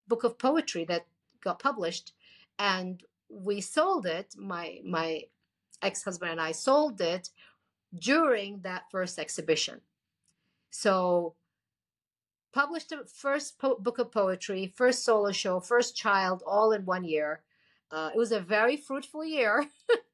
book 0.07 0.23
of 0.23 0.37
poetry 0.37 0.85
that 0.85 1.05
got 1.41 1.59
published. 1.59 2.13
And 2.59 3.03
we 3.29 3.61
sold 3.61 4.05
it 4.05 4.33
my 4.37 4.79
my 4.83 5.21
ex-husband 5.81 6.31
and 6.31 6.41
i 6.41 6.51
sold 6.51 6.99
it 7.01 7.29
during 7.97 8.59
that 8.61 8.83
first 8.91 9.19
exhibition 9.19 9.81
so 10.69 11.35
published 12.57 12.89
the 12.89 13.05
first 13.05 13.59
po- 13.59 13.79
book 13.85 13.99
of 13.99 14.11
poetry 14.11 14.73
first 14.75 15.05
solo 15.05 15.31
show 15.31 15.59
first 15.59 15.95
child 15.95 16.43
all 16.45 16.71
in 16.71 16.85
one 16.85 17.03
year 17.03 17.41
uh, 17.91 18.09
it 18.13 18.17
was 18.17 18.31
a 18.31 18.39
very 18.39 18.75
fruitful 18.75 19.23
year 19.23 19.65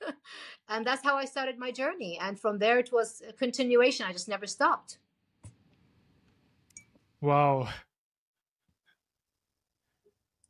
and 0.70 0.86
that's 0.86 1.04
how 1.04 1.16
i 1.16 1.26
started 1.26 1.58
my 1.58 1.72
journey 1.72 2.20
and 2.20 2.40
from 2.40 2.60
there 2.60 2.78
it 2.80 2.92
was 2.92 3.22
a 3.28 3.34
continuation 3.34 4.06
i 4.06 4.12
just 4.12 4.28
never 4.28 4.46
stopped 4.46 4.98
Wow. 7.22 7.70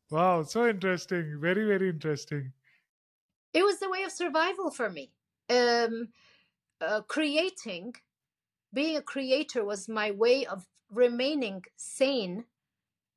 Wow, 0.10 0.44
so 0.44 0.68
interesting. 0.68 1.40
Very, 1.40 1.66
very 1.66 1.90
interesting. 1.90 2.54
it 3.54 3.64
was 3.64 3.80
the 3.80 3.90
way 3.90 4.04
of 4.04 4.12
survival 4.12 4.72
for 4.72 4.90
me. 4.90 5.12
Um, 5.50 6.10
uh, 6.82 7.02
creating, 7.02 7.96
being 8.74 8.98
a 8.98 9.02
creator 9.02 9.64
was 9.64 9.88
my 9.88 10.12
way 10.12 10.46
of 10.46 10.68
remaining 10.94 11.64
sane 11.76 12.46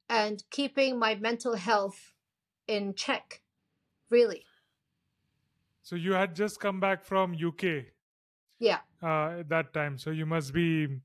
and 0.08 0.44
keeping 0.50 0.98
my 0.98 1.14
mental 1.16 1.56
health 1.56 2.14
in 2.68 2.94
check, 2.94 3.42
really. 4.10 4.46
So 5.82 5.96
you 5.96 6.12
had 6.12 6.34
just 6.34 6.60
come 6.60 6.80
back 6.80 7.04
from 7.04 7.34
UK 7.34 7.92
Yeah, 8.58 8.82
uh, 9.02 9.40
at 9.40 9.48
that 9.48 9.72
time. 9.72 9.98
So 9.98 10.10
you 10.10 10.26
must 10.26 10.52
be 10.52 11.00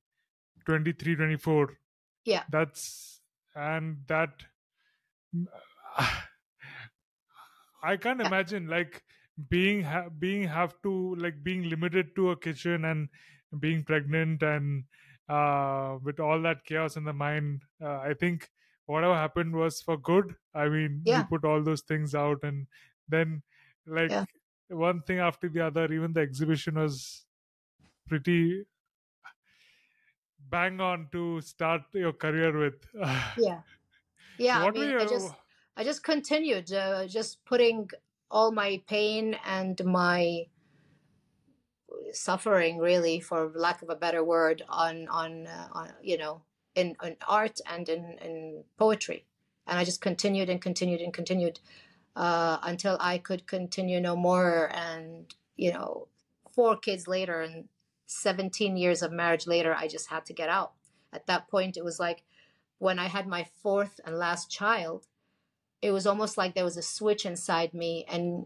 23, 0.66 1.16
24. 1.16 1.80
Yeah. 2.26 2.46
That's, 2.50 3.22
and 3.56 4.06
that, 4.08 4.46
I 7.84 7.98
can't 7.98 8.22
imagine 8.22 8.68
like 8.68 9.04
being, 9.50 9.84
ha- 9.84 10.10
being 10.10 10.44
have 10.48 10.82
to, 10.84 11.16
like 11.16 11.44
being 11.44 11.64
limited 11.70 12.16
to 12.16 12.32
a 12.32 12.38
kitchen 12.38 12.86
and 12.86 13.10
being 13.60 13.84
pregnant 13.84 14.44
and 14.44 14.86
uh, 15.32 15.98
with 16.04 16.20
all 16.20 16.42
that 16.42 16.66
chaos 16.66 16.98
in 16.98 17.04
the 17.06 17.14
mind. 17.14 17.64
Uh, 17.82 18.00
I 18.00 18.14
think 18.14 18.50
whatever 18.86 19.16
happened 19.16 19.56
was 19.56 19.82
for 19.82 19.98
good. 19.98 20.36
I 20.54 20.70
mean, 20.70 21.04
Yeah. 21.04 21.18
you 21.18 21.24
put 21.24 21.46
all 21.46 21.64
those 21.64 21.82
things 21.82 22.16
out 22.16 22.44
and 22.44 22.68
then 23.08 23.44
like 23.86 24.12
Yeah. 24.12 24.26
one 24.70 25.02
thing 25.04 25.20
after 25.20 25.50
the 25.50 25.66
other, 25.68 25.92
even 25.94 26.14
the 26.14 26.22
exhibition 26.22 26.76
was 26.76 27.26
pretty 28.08 28.66
bang 30.40 30.80
on 30.82 31.10
to 31.12 31.42
start 31.42 31.84
your 31.94 32.14
career 32.14 32.58
with. 32.58 32.86
yeah, 33.36 33.62
yeah. 34.38 34.60
I 34.62 34.66
what 34.66 34.76
were 34.78 34.86
mean, 34.86 34.96
I 34.98 35.06
just, 35.06 35.36
I 35.78 35.84
just 35.84 36.04
continued, 36.04 36.72
uh, 36.74 37.08
just 37.08 37.46
putting 37.46 37.90
all 38.32 38.52
my 38.52 38.84
pain 38.88 39.36
and 39.46 39.84
my 39.86 40.48
suffering, 42.14 42.78
really, 42.78 43.20
for 43.20 43.52
lack 43.56 43.82
of 43.82 43.90
a 43.90 43.96
better 43.96 44.24
word, 44.24 44.64
on 44.70 45.08
on, 45.08 45.48
uh, 45.48 45.68
on 45.72 45.90
you 46.02 46.18
know, 46.18 46.42
in, 46.76 46.96
in 47.04 47.16
art 47.28 47.60
and 47.70 47.88
in 47.90 48.18
in 48.22 48.64
poetry, 48.78 49.26
and 49.68 49.80
I 49.80 49.84
just 49.84 50.02
continued 50.02 50.50
and 50.50 50.62
continued 50.62 51.02
and 51.02 51.14
continued 51.14 51.60
uh, 52.16 52.58
until 52.64 52.98
I 53.00 53.18
could 53.18 53.48
continue 53.48 54.00
no 54.00 54.16
more. 54.16 54.70
And 54.74 55.34
you 55.56 55.72
know, 55.74 56.08
four 56.54 56.78
kids 56.78 57.08
later 57.08 57.42
and 57.42 57.68
seventeen 58.06 58.78
years 58.78 59.02
of 59.02 59.12
marriage 59.12 59.48
later, 59.48 59.74
I 59.74 59.88
just 59.88 60.10
had 60.10 60.26
to 60.26 60.34
get 60.34 60.50
out. 60.50 60.74
At 61.14 61.28
that 61.28 61.50
point, 61.50 61.78
it 61.78 61.84
was 61.84 62.00
like 62.00 62.24
when 62.80 62.98
I 63.00 63.08
had 63.08 63.28
my 63.28 63.46
fourth 63.62 64.00
and 64.06 64.18
last 64.18 64.50
child, 64.50 65.08
it 65.82 65.92
was 65.92 66.08
almost 66.08 66.38
like 66.38 66.56
there 66.56 66.64
was 66.64 66.78
a 66.78 66.82
switch 66.82 67.26
inside 67.26 67.74
me 67.74 68.06
and 68.10 68.46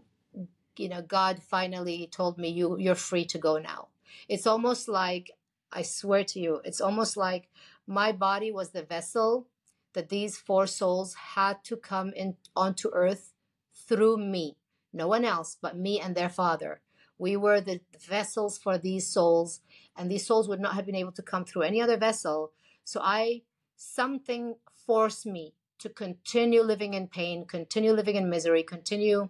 you 0.78 0.88
know 0.88 1.02
god 1.02 1.42
finally 1.42 2.08
told 2.10 2.38
me 2.38 2.48
you 2.48 2.78
you're 2.78 2.94
free 2.94 3.24
to 3.24 3.38
go 3.38 3.58
now. 3.58 3.88
It's 4.28 4.46
almost 4.46 4.88
like 4.88 5.30
i 5.72 5.82
swear 5.82 6.24
to 6.24 6.40
you 6.40 6.60
it's 6.64 6.80
almost 6.80 7.16
like 7.16 7.48
my 7.86 8.12
body 8.12 8.50
was 8.52 8.70
the 8.70 8.82
vessel 8.82 9.46
that 9.94 10.08
these 10.08 10.36
four 10.36 10.66
souls 10.66 11.14
had 11.34 11.64
to 11.64 11.76
come 11.76 12.12
in 12.14 12.36
onto 12.54 12.88
earth 12.92 13.32
through 13.74 14.16
me 14.18 14.56
no 14.96 15.06
one 15.06 15.26
else 15.26 15.58
but 15.60 15.76
me 15.76 16.00
and 16.00 16.14
their 16.14 16.30
father. 16.30 16.80
We 17.18 17.36
were 17.36 17.60
the 17.60 17.80
vessels 18.08 18.56
for 18.56 18.78
these 18.78 19.06
souls 19.06 19.60
and 19.96 20.10
these 20.10 20.26
souls 20.26 20.48
would 20.48 20.60
not 20.60 20.74
have 20.74 20.86
been 20.86 20.94
able 20.94 21.12
to 21.12 21.22
come 21.22 21.44
through 21.44 21.62
any 21.62 21.80
other 21.80 21.98
vessel. 21.98 22.52
So 22.84 23.00
i 23.02 23.42
something 23.76 24.56
forced 24.86 25.26
me 25.26 25.52
to 25.78 25.90
continue 25.90 26.62
living 26.62 26.94
in 26.94 27.08
pain, 27.08 27.44
continue 27.44 27.92
living 27.92 28.16
in 28.16 28.30
misery, 28.30 28.62
continue 28.62 29.28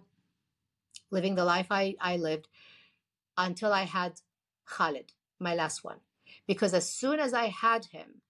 living 1.11 1.35
the 1.35 1.45
life 1.45 1.67
I, 1.69 1.95
I 1.99 2.17
lived 2.17 2.47
until 3.37 3.71
I 3.71 3.83
had 3.83 4.21
Khalid, 4.65 5.13
my 5.39 5.55
last 5.55 5.83
one. 5.83 5.99
Because 6.47 6.73
as 6.73 6.89
soon 6.89 7.19
as 7.19 7.33
I 7.33 7.47
had 7.47 7.85
him 7.85 8.21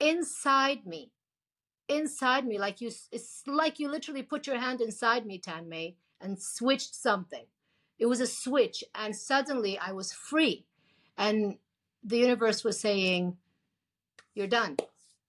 inside 0.00 0.86
me, 0.86 1.12
inside 1.88 2.46
me, 2.46 2.58
like 2.58 2.80
you, 2.80 2.90
it's 3.12 3.42
like 3.46 3.78
you 3.78 3.88
literally 3.88 4.22
put 4.22 4.46
your 4.46 4.58
hand 4.58 4.80
inside 4.80 5.26
me, 5.26 5.38
Tanmay, 5.38 5.94
and 6.20 6.40
switched 6.40 6.94
something. 6.94 7.44
It 7.98 8.06
was 8.06 8.20
a 8.20 8.26
switch, 8.26 8.82
and 8.94 9.14
suddenly 9.14 9.78
I 9.78 9.92
was 9.92 10.12
free. 10.12 10.66
And 11.16 11.58
the 12.02 12.18
universe 12.18 12.64
was 12.64 12.78
saying, 12.80 13.36
You're 14.34 14.46
done. 14.46 14.76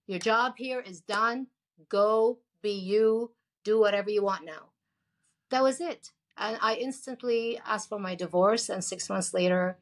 Your 0.08 0.20
job 0.20 0.54
here 0.58 0.80
is 0.80 1.02
done. 1.02 1.48
Go 1.90 2.40
be 2.62 2.72
you. 2.72 3.32
Do 3.64 3.80
whatever 3.80 4.10
you 4.10 4.24
want 4.24 4.46
now. 4.46 4.70
That 5.56 5.64
was 5.64 5.80
it. 5.80 6.12
And 6.38 6.58
I 6.62 6.76
instantly 6.76 7.62
asked 7.66 7.88
for 7.88 7.98
my 7.98 8.14
divorce, 8.14 8.68
and 8.68 8.84
six 8.84 9.08
months 9.08 9.34
later 9.34 9.78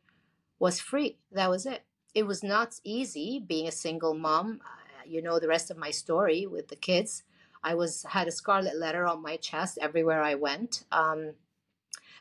was 0.60 0.80
free. 0.80 1.18
That 1.32 1.50
was 1.50 1.66
it. 1.66 1.82
It 2.14 2.28
was 2.28 2.44
not 2.44 2.80
easy 2.84 3.40
being 3.40 3.68
a 3.68 3.72
single 3.72 4.14
mom. 4.14 4.62
Uh, 4.64 5.02
You 5.14 5.24
know 5.24 5.40
the 5.40 5.48
rest 5.56 5.72
of 5.72 5.78
my 5.86 5.90
story 5.90 6.46
with 6.46 6.68
the 6.68 6.76
kids. 6.76 7.24
I 7.64 7.74
was 7.74 8.06
had 8.16 8.28
a 8.28 8.32
scarlet 8.40 8.76
letter 8.78 9.08
on 9.08 9.24
my 9.24 9.36
chest 9.38 9.80
everywhere 9.82 10.22
I 10.22 10.36
went. 10.36 10.86
Um, 10.92 11.22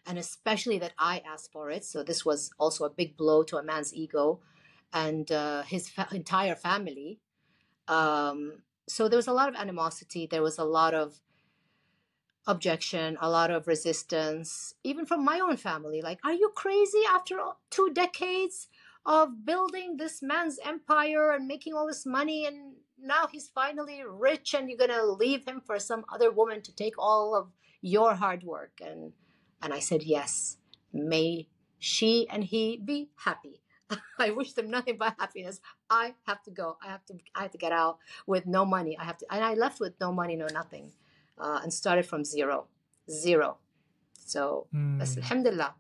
and 0.07 0.17
especially 0.19 0.79
that 0.79 0.95
I 0.99 1.21
asked 1.33 1.53
for 1.53 1.71
it. 1.71 1.85
So 1.85 2.03
this 2.03 2.25
was 2.25 2.41
also 2.59 2.87
a 2.87 2.97
big 3.01 3.19
blow 3.19 3.43
to 3.45 3.59
a 3.59 3.63
man's 3.63 3.93
ego 3.93 4.41
and 4.95 5.31
uh, 5.31 5.63
his 5.75 5.91
fa- 5.91 6.09
entire 6.23 6.57
family. 6.57 7.21
Um, 7.87 8.63
so 8.89 9.09
there 9.09 9.23
was 9.23 9.29
a 9.29 9.39
lot 9.41 9.51
of 9.51 9.57
animosity. 9.57 10.27
There 10.27 10.43
was 10.43 10.59
a 10.59 10.65
lot 10.65 10.95
of 10.95 11.21
objection, 12.47 13.17
a 13.21 13.31
lot 13.31 13.51
of 13.51 13.67
resistance, 13.67 14.75
even 14.83 15.07
from 15.07 15.25
my 15.25 15.41
own 15.41 15.57
family. 15.57 16.03
Like, 16.03 16.19
are 16.25 16.33
you 16.33 16.51
crazy 16.55 17.03
after 17.09 17.39
two 17.71 17.91
decades 17.93 18.69
of 19.07 19.45
building 19.45 19.97
this 19.97 20.23
man's 20.23 20.59
empire 20.65 21.33
and 21.33 21.47
making 21.47 21.75
all 21.75 21.87
this 21.87 22.05
money? 22.05 22.47
And 22.47 22.75
now 23.01 23.27
he's 23.31 23.49
finally 23.49 24.03
rich 24.07 24.55
and 24.55 24.69
you're 24.69 24.79
going 24.79 24.91
to 24.91 25.05
leave 25.05 25.47
him 25.47 25.63
for 25.65 25.79
some 25.79 26.05
other 26.13 26.31
woman 26.31 26.63
to 26.63 26.75
take 26.75 26.95
all 26.99 27.35
of 27.35 27.49
your 27.81 28.15
hard 28.15 28.43
work. 28.43 28.81
And, 28.85 29.13
and 29.63 29.73
I 29.73 29.79
said, 29.79 30.03
yes, 30.03 30.59
may 30.93 31.49
she 31.79 32.29
and 32.29 32.45
he 32.45 32.77
be 32.77 33.11
happy. 33.17 33.63
I 34.19 34.31
wish 34.31 34.53
them 34.53 34.71
nothing 34.71 34.97
but 34.99 35.15
happiness. 35.19 35.61
I 35.91 36.15
have 36.27 36.43
to 36.45 36.51
go. 36.51 36.77
I 36.83 36.89
have 36.89 37.05
to. 37.07 37.15
I 37.35 37.43
have 37.43 37.51
to 37.51 37.59
get 37.59 37.73
out 37.73 37.99
with 38.27 38.47
no 38.47 38.65
money. 38.65 38.97
I 38.97 39.05
have 39.05 39.19
to, 39.19 39.27
and 39.31 39.45
I 39.45 39.55
left 39.55 39.81
with 39.81 39.95
no 40.01 40.13
money, 40.13 40.37
no 40.37 40.47
nothing, 40.53 40.93
uh, 41.39 41.61
and 41.63 41.73
started 41.73 42.07
from 42.07 42.25
zero, 42.25 42.69
zero. 43.11 43.59
So, 44.15 44.69
Hmm. 44.73 44.93
bas 44.99 45.17
alhamdulillah, 45.19 45.77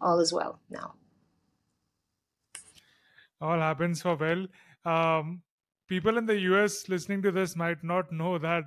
all 0.00 0.20
is 0.20 0.32
well 0.32 0.60
now. 0.70 0.96
all 3.40 3.58
happens 3.58 4.02
for 4.02 4.16
well. 4.16 4.46
Um, 4.84 5.42
people 5.88 6.16
in 6.18 6.26
the 6.26 6.38
US 6.40 6.88
listening 6.88 7.22
to 7.22 7.32
this 7.32 7.56
might 7.56 7.82
not 7.84 8.12
know 8.12 8.38
that, 8.38 8.64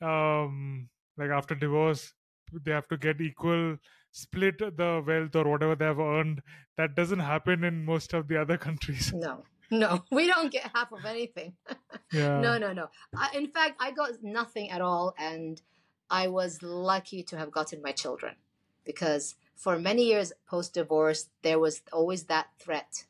um, 0.00 0.90
like 1.16 1.30
after 1.30 1.54
divorce, 1.54 2.14
they 2.52 2.72
have 2.72 2.88
to 2.88 2.96
get 2.96 3.20
equal 3.20 3.76
split 4.12 4.58
the 4.58 5.02
wealth 5.06 5.34
or 5.34 5.48
whatever 5.50 5.74
they 5.76 5.84
have 5.86 5.98
earned. 5.98 6.42
That 6.76 6.94
doesn't 6.94 7.20
happen 7.20 7.64
in 7.64 7.84
most 7.84 8.12
of 8.14 8.28
the 8.28 8.40
other 8.40 8.58
countries. 8.68 9.12
No, 9.12 9.46
no, 9.70 10.04
we 10.10 10.26
don't 10.26 10.50
get 10.52 10.70
half 10.74 10.92
of 10.92 11.04
anything. 11.04 11.54
Yeah. 12.12 12.38
no, 12.38 12.58
no, 12.58 12.72
no. 12.72 12.90
I, 13.16 13.30
in 13.34 13.48
fact, 13.48 13.74
I 13.80 13.90
got 13.90 14.22
nothing 14.22 14.70
at 14.70 14.80
all, 14.80 15.14
and 15.18 15.60
I 16.08 16.28
was 16.28 16.62
lucky 16.62 17.24
to 17.24 17.36
have 17.36 17.50
gotten 17.50 17.82
my 17.82 17.90
children 17.90 18.36
because 18.84 19.34
for 19.56 19.78
many 19.80 20.04
years 20.04 20.32
post 20.46 20.74
divorce, 20.74 21.28
there 21.42 21.58
was 21.58 21.82
always 21.92 22.24
that 22.24 22.48
threat 22.60 23.06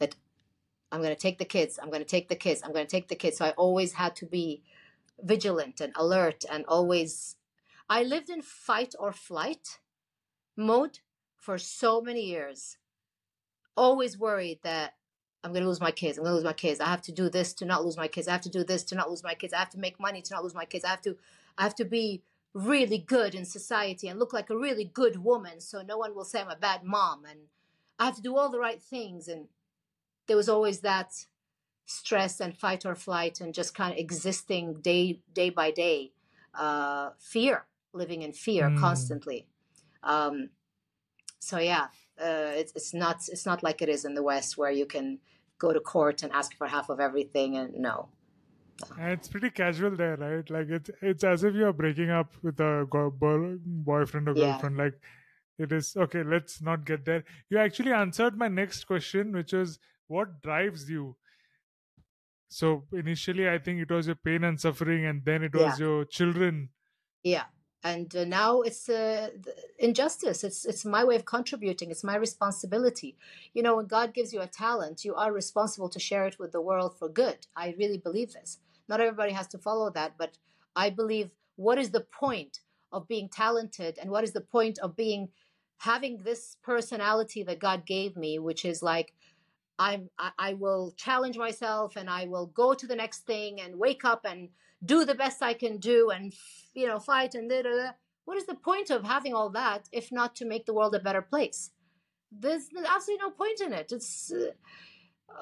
that 0.00 0.16
I'm 0.90 1.00
going 1.00 1.14
to 1.14 1.20
take 1.20 1.38
the 1.38 1.44
kids, 1.44 1.78
I'm 1.80 1.90
going 1.90 2.02
to 2.02 2.08
take 2.08 2.28
the 2.28 2.34
kids, 2.34 2.62
I'm 2.64 2.72
going 2.72 2.86
to 2.86 2.90
take 2.90 3.08
the 3.08 3.14
kids. 3.14 3.38
So 3.38 3.44
I 3.44 3.50
always 3.50 3.92
had 3.92 4.16
to 4.16 4.26
be 4.26 4.62
vigilant 5.22 5.80
and 5.80 5.92
alert 5.96 6.44
and 6.50 6.64
always. 6.66 7.36
I 7.88 8.02
lived 8.02 8.30
in 8.30 8.42
fight 8.42 8.94
or 8.98 9.12
flight 9.12 9.78
mode 10.56 11.00
for 11.36 11.58
so 11.58 12.00
many 12.00 12.22
years, 12.22 12.78
always 13.76 14.18
worried 14.18 14.60
that 14.62 14.94
I'm 15.44 15.52
going 15.52 15.62
to 15.62 15.68
lose 15.68 15.80
my 15.80 15.90
kids. 15.90 16.16
I'm 16.16 16.24
going 16.24 16.32
to 16.32 16.36
lose 16.36 16.44
my 16.44 16.54
kids. 16.54 16.80
I 16.80 16.86
have 16.86 17.02
to 17.02 17.12
do 17.12 17.28
this 17.28 17.52
to 17.54 17.66
not 17.66 17.84
lose 17.84 17.96
my 17.98 18.08
kids. 18.08 18.26
I 18.26 18.32
have 18.32 18.40
to 18.40 18.48
do 18.48 18.64
this 18.64 18.82
to 18.84 18.94
not 18.94 19.10
lose 19.10 19.22
my 19.22 19.34
kids. 19.34 19.52
I 19.52 19.58
have 19.58 19.70
to 19.70 19.78
make 19.78 20.00
money 20.00 20.22
to 20.22 20.34
not 20.34 20.42
lose 20.42 20.54
my 20.54 20.64
kids. 20.64 20.84
I 20.84 20.88
have 20.88 21.02
to, 21.02 21.16
I 21.58 21.62
have 21.64 21.74
to 21.76 21.84
be 21.84 22.22
really 22.54 22.98
good 22.98 23.34
in 23.34 23.44
society 23.44 24.08
and 24.08 24.18
look 24.18 24.32
like 24.32 24.48
a 24.48 24.56
really 24.56 24.84
good 24.84 25.22
woman, 25.22 25.60
so 25.60 25.82
no 25.82 25.98
one 25.98 26.14
will 26.14 26.24
say 26.24 26.40
I'm 26.40 26.48
a 26.48 26.56
bad 26.56 26.82
mom. 26.82 27.24
And 27.24 27.40
I 27.98 28.06
have 28.06 28.16
to 28.16 28.22
do 28.22 28.36
all 28.36 28.50
the 28.50 28.58
right 28.58 28.80
things. 28.80 29.28
And 29.28 29.48
there 30.26 30.36
was 30.36 30.48
always 30.48 30.80
that 30.80 31.26
stress 31.86 32.40
and 32.40 32.56
fight 32.56 32.86
or 32.86 32.94
flight 32.94 33.40
and 33.40 33.52
just 33.52 33.74
kind 33.74 33.92
of 33.92 33.98
existing 33.98 34.80
day 34.80 35.20
day 35.34 35.50
by 35.50 35.70
day, 35.70 36.12
uh, 36.54 37.10
fear, 37.18 37.66
living 37.92 38.22
in 38.22 38.32
fear 38.32 38.70
Mm. 38.70 38.80
constantly. 38.80 39.46
Um, 40.02 40.50
so 41.38 41.58
yeah, 41.58 41.88
uh, 42.18 42.52
it's 42.56 42.72
it's 42.74 42.94
not 42.94 43.28
it's 43.28 43.44
not 43.44 43.62
like 43.62 43.82
it 43.82 43.88
is 43.90 44.04
in 44.04 44.14
the 44.14 44.22
West 44.22 44.56
where 44.56 44.70
you 44.70 44.86
can 44.86 45.18
go 45.58 45.72
to 45.72 45.80
court 45.80 46.22
and 46.22 46.32
ask 46.32 46.56
for 46.56 46.66
half 46.68 46.88
of 46.88 47.00
everything. 47.00 47.56
And 47.56 47.74
no, 47.74 48.10
And 48.96 49.12
it's 49.12 49.28
pretty 49.28 49.50
casual 49.50 49.96
there, 49.96 50.16
right? 50.16 50.48
Like 50.48 50.68
it's 50.68 50.90
it's 51.00 51.24
as 51.24 51.44
if 51.44 51.54
you're 51.54 51.72
breaking 51.72 52.10
up 52.10 52.34
with 52.42 52.60
a 52.60 52.86
go- 52.88 53.10
boyfriend 53.10 54.28
or 54.28 54.34
Yeah. 54.34 54.34
girlfriend. 54.34 54.76
Like 54.76 55.00
it 55.58 55.72
is 55.72 55.96
okay. 55.96 56.22
Let's 56.22 56.60
not 56.62 56.84
get 56.84 57.04
there. 57.04 57.24
You 57.50 57.58
actually 57.58 57.92
answered 57.92 58.36
my 58.36 58.48
next 58.48 58.84
question, 58.84 59.32
which 59.32 59.52
was 59.52 59.78
what 60.08 60.42
drives 60.42 60.90
you. 60.90 61.16
So 62.48 62.86
initially, 62.92 63.46
I 63.48 63.58
think 63.58 63.80
it 63.82 63.90
was 63.90 64.06
your 64.06 64.16
pain 64.16 64.44
and 64.44 64.58
suffering, 64.58 65.04
and 65.04 65.24
then 65.26 65.42
it 65.42 65.54
was 65.54 65.78
your 65.78 66.04
children. 66.06 66.70
Yeah, 67.24 67.46
and 67.84 68.16
uh, 68.16 68.24
now 68.24 68.62
it's 68.62 68.88
uh, 68.88 69.28
injustice. 69.78 70.42
It's 70.42 70.64
it's 70.64 70.84
my 70.86 71.04
way 71.04 71.16
of 71.16 71.26
contributing. 71.26 71.90
It's 71.90 72.02
my 72.02 72.16
responsibility. 72.16 73.16
You 73.52 73.62
know, 73.62 73.76
when 73.76 73.86
God 73.86 74.14
gives 74.14 74.32
you 74.32 74.40
a 74.40 74.46
talent, 74.46 75.04
you 75.04 75.14
are 75.14 75.32
responsible 75.32 75.90
to 75.90 76.00
share 76.00 76.26
it 76.26 76.38
with 76.38 76.52
the 76.52 76.62
world 76.62 76.98
for 76.98 77.10
good. 77.10 77.46
I 77.54 77.74
really 77.78 77.98
believe 77.98 78.32
this. 78.32 78.58
Not 78.88 79.00
everybody 79.00 79.32
has 79.32 79.48
to 79.48 79.58
follow 79.58 79.90
that, 79.90 80.14
but 80.18 80.38
I 80.74 80.88
believe 80.90 81.30
what 81.56 81.78
is 81.78 81.90
the 81.90 82.00
point 82.00 82.60
of 82.90 83.06
being 83.06 83.28
talented, 83.28 83.98
and 84.00 84.10
what 84.10 84.24
is 84.24 84.32
the 84.32 84.40
point 84.40 84.78
of 84.78 84.96
being 84.96 85.28
having 85.78 86.22
this 86.24 86.56
personality 86.62 87.42
that 87.42 87.58
God 87.58 87.84
gave 87.84 88.16
me, 88.16 88.38
which 88.38 88.64
is 88.64 88.82
like 88.82 89.12
I'm 89.78 90.08
I, 90.18 90.30
I 90.38 90.54
will 90.54 90.94
challenge 90.96 91.36
myself 91.36 91.96
and 91.96 92.08
I 92.08 92.24
will 92.24 92.46
go 92.46 92.72
to 92.72 92.86
the 92.86 92.96
next 92.96 93.26
thing 93.26 93.60
and 93.60 93.78
wake 93.78 94.06
up 94.06 94.24
and 94.24 94.48
do 94.84 95.04
the 95.04 95.14
best 95.14 95.42
I 95.42 95.54
can 95.54 95.78
do 95.78 96.10
and 96.10 96.32
you 96.74 96.86
know 96.86 96.98
fight 96.98 97.34
and 97.34 97.48
da, 97.48 97.62
da, 97.62 97.70
da. 97.70 97.90
what 98.24 98.36
is 98.36 98.46
the 98.46 98.54
point 98.54 98.90
of 98.90 99.04
having 99.04 99.34
all 99.34 99.50
that 99.50 99.88
if 99.92 100.12
not 100.12 100.34
to 100.36 100.44
make 100.44 100.66
the 100.66 100.74
world 100.74 100.94
a 100.94 101.00
better 101.00 101.22
place? 101.22 101.70
There's, 102.32 102.68
absolutely 102.74 103.24
no 103.24 103.30
point 103.30 103.60
in 103.60 103.72
it. 103.72 103.92
It's 103.92 104.32
uh, 104.32 104.52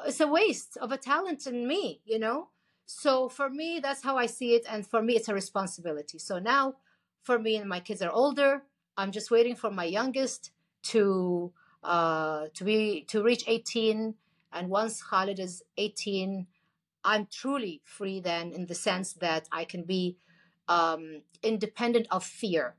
it's 0.06 0.20
a 0.20 0.27
waste 0.27 0.77
of 0.77 0.93
a 0.93 0.97
talent 0.97 1.47
in 1.47 1.66
me, 1.66 2.01
you 2.05 2.19
know. 2.19 2.48
So 2.86 3.28
for 3.28 3.48
me, 3.48 3.81
that's 3.81 4.02
how 4.02 4.16
I 4.19 4.27
see 4.27 4.55
it, 4.55 4.66
and 4.69 4.86
for 4.86 5.02
me, 5.02 5.14
it's 5.14 5.28
a 5.28 5.35
responsibility. 5.35 6.19
So 6.19 6.39
now, 6.39 6.74
for 7.23 7.39
me, 7.39 7.56
and 7.56 7.69
my 7.69 7.81
kids 7.81 8.02
are 8.02 8.10
older. 8.10 8.62
I'm 8.97 9.12
just 9.12 9.31
waiting 9.31 9.56
for 9.56 9.70
my 9.70 9.85
youngest 9.85 10.51
to 10.85 11.52
uh, 11.82 12.47
to 12.55 12.64
be 12.64 13.05
to 13.09 13.23
reach 13.23 13.44
18, 13.47 14.14
and 14.52 14.69
once 14.69 15.02
Khalid 15.02 15.39
is 15.39 15.62
18, 15.78 16.47
I'm 17.04 17.26
truly 17.30 17.82
free. 17.84 18.20
Then, 18.20 18.52
in 18.52 18.66
the 18.66 18.74
sense 18.74 19.12
that 19.14 19.48
I 19.52 19.64
can 19.64 19.84
be 19.84 20.16
um, 20.68 21.22
independent 21.42 22.06
of 22.10 22.24
fear. 22.24 22.76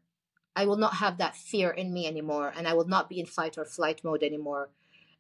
I 0.56 0.66
will 0.66 0.78
not 0.78 0.96
have 0.96 1.18
that 1.18 1.36
fear 1.36 1.72
in 1.72 1.94
me 1.94 2.08
anymore, 2.08 2.54
and 2.56 2.68
I 2.68 2.74
will 2.74 2.88
not 2.88 3.10
be 3.10 3.20
in 3.20 3.26
fight 3.26 3.58
or 3.58 3.66
flight 3.66 4.02
mode 4.04 4.24
anymore, 4.24 4.70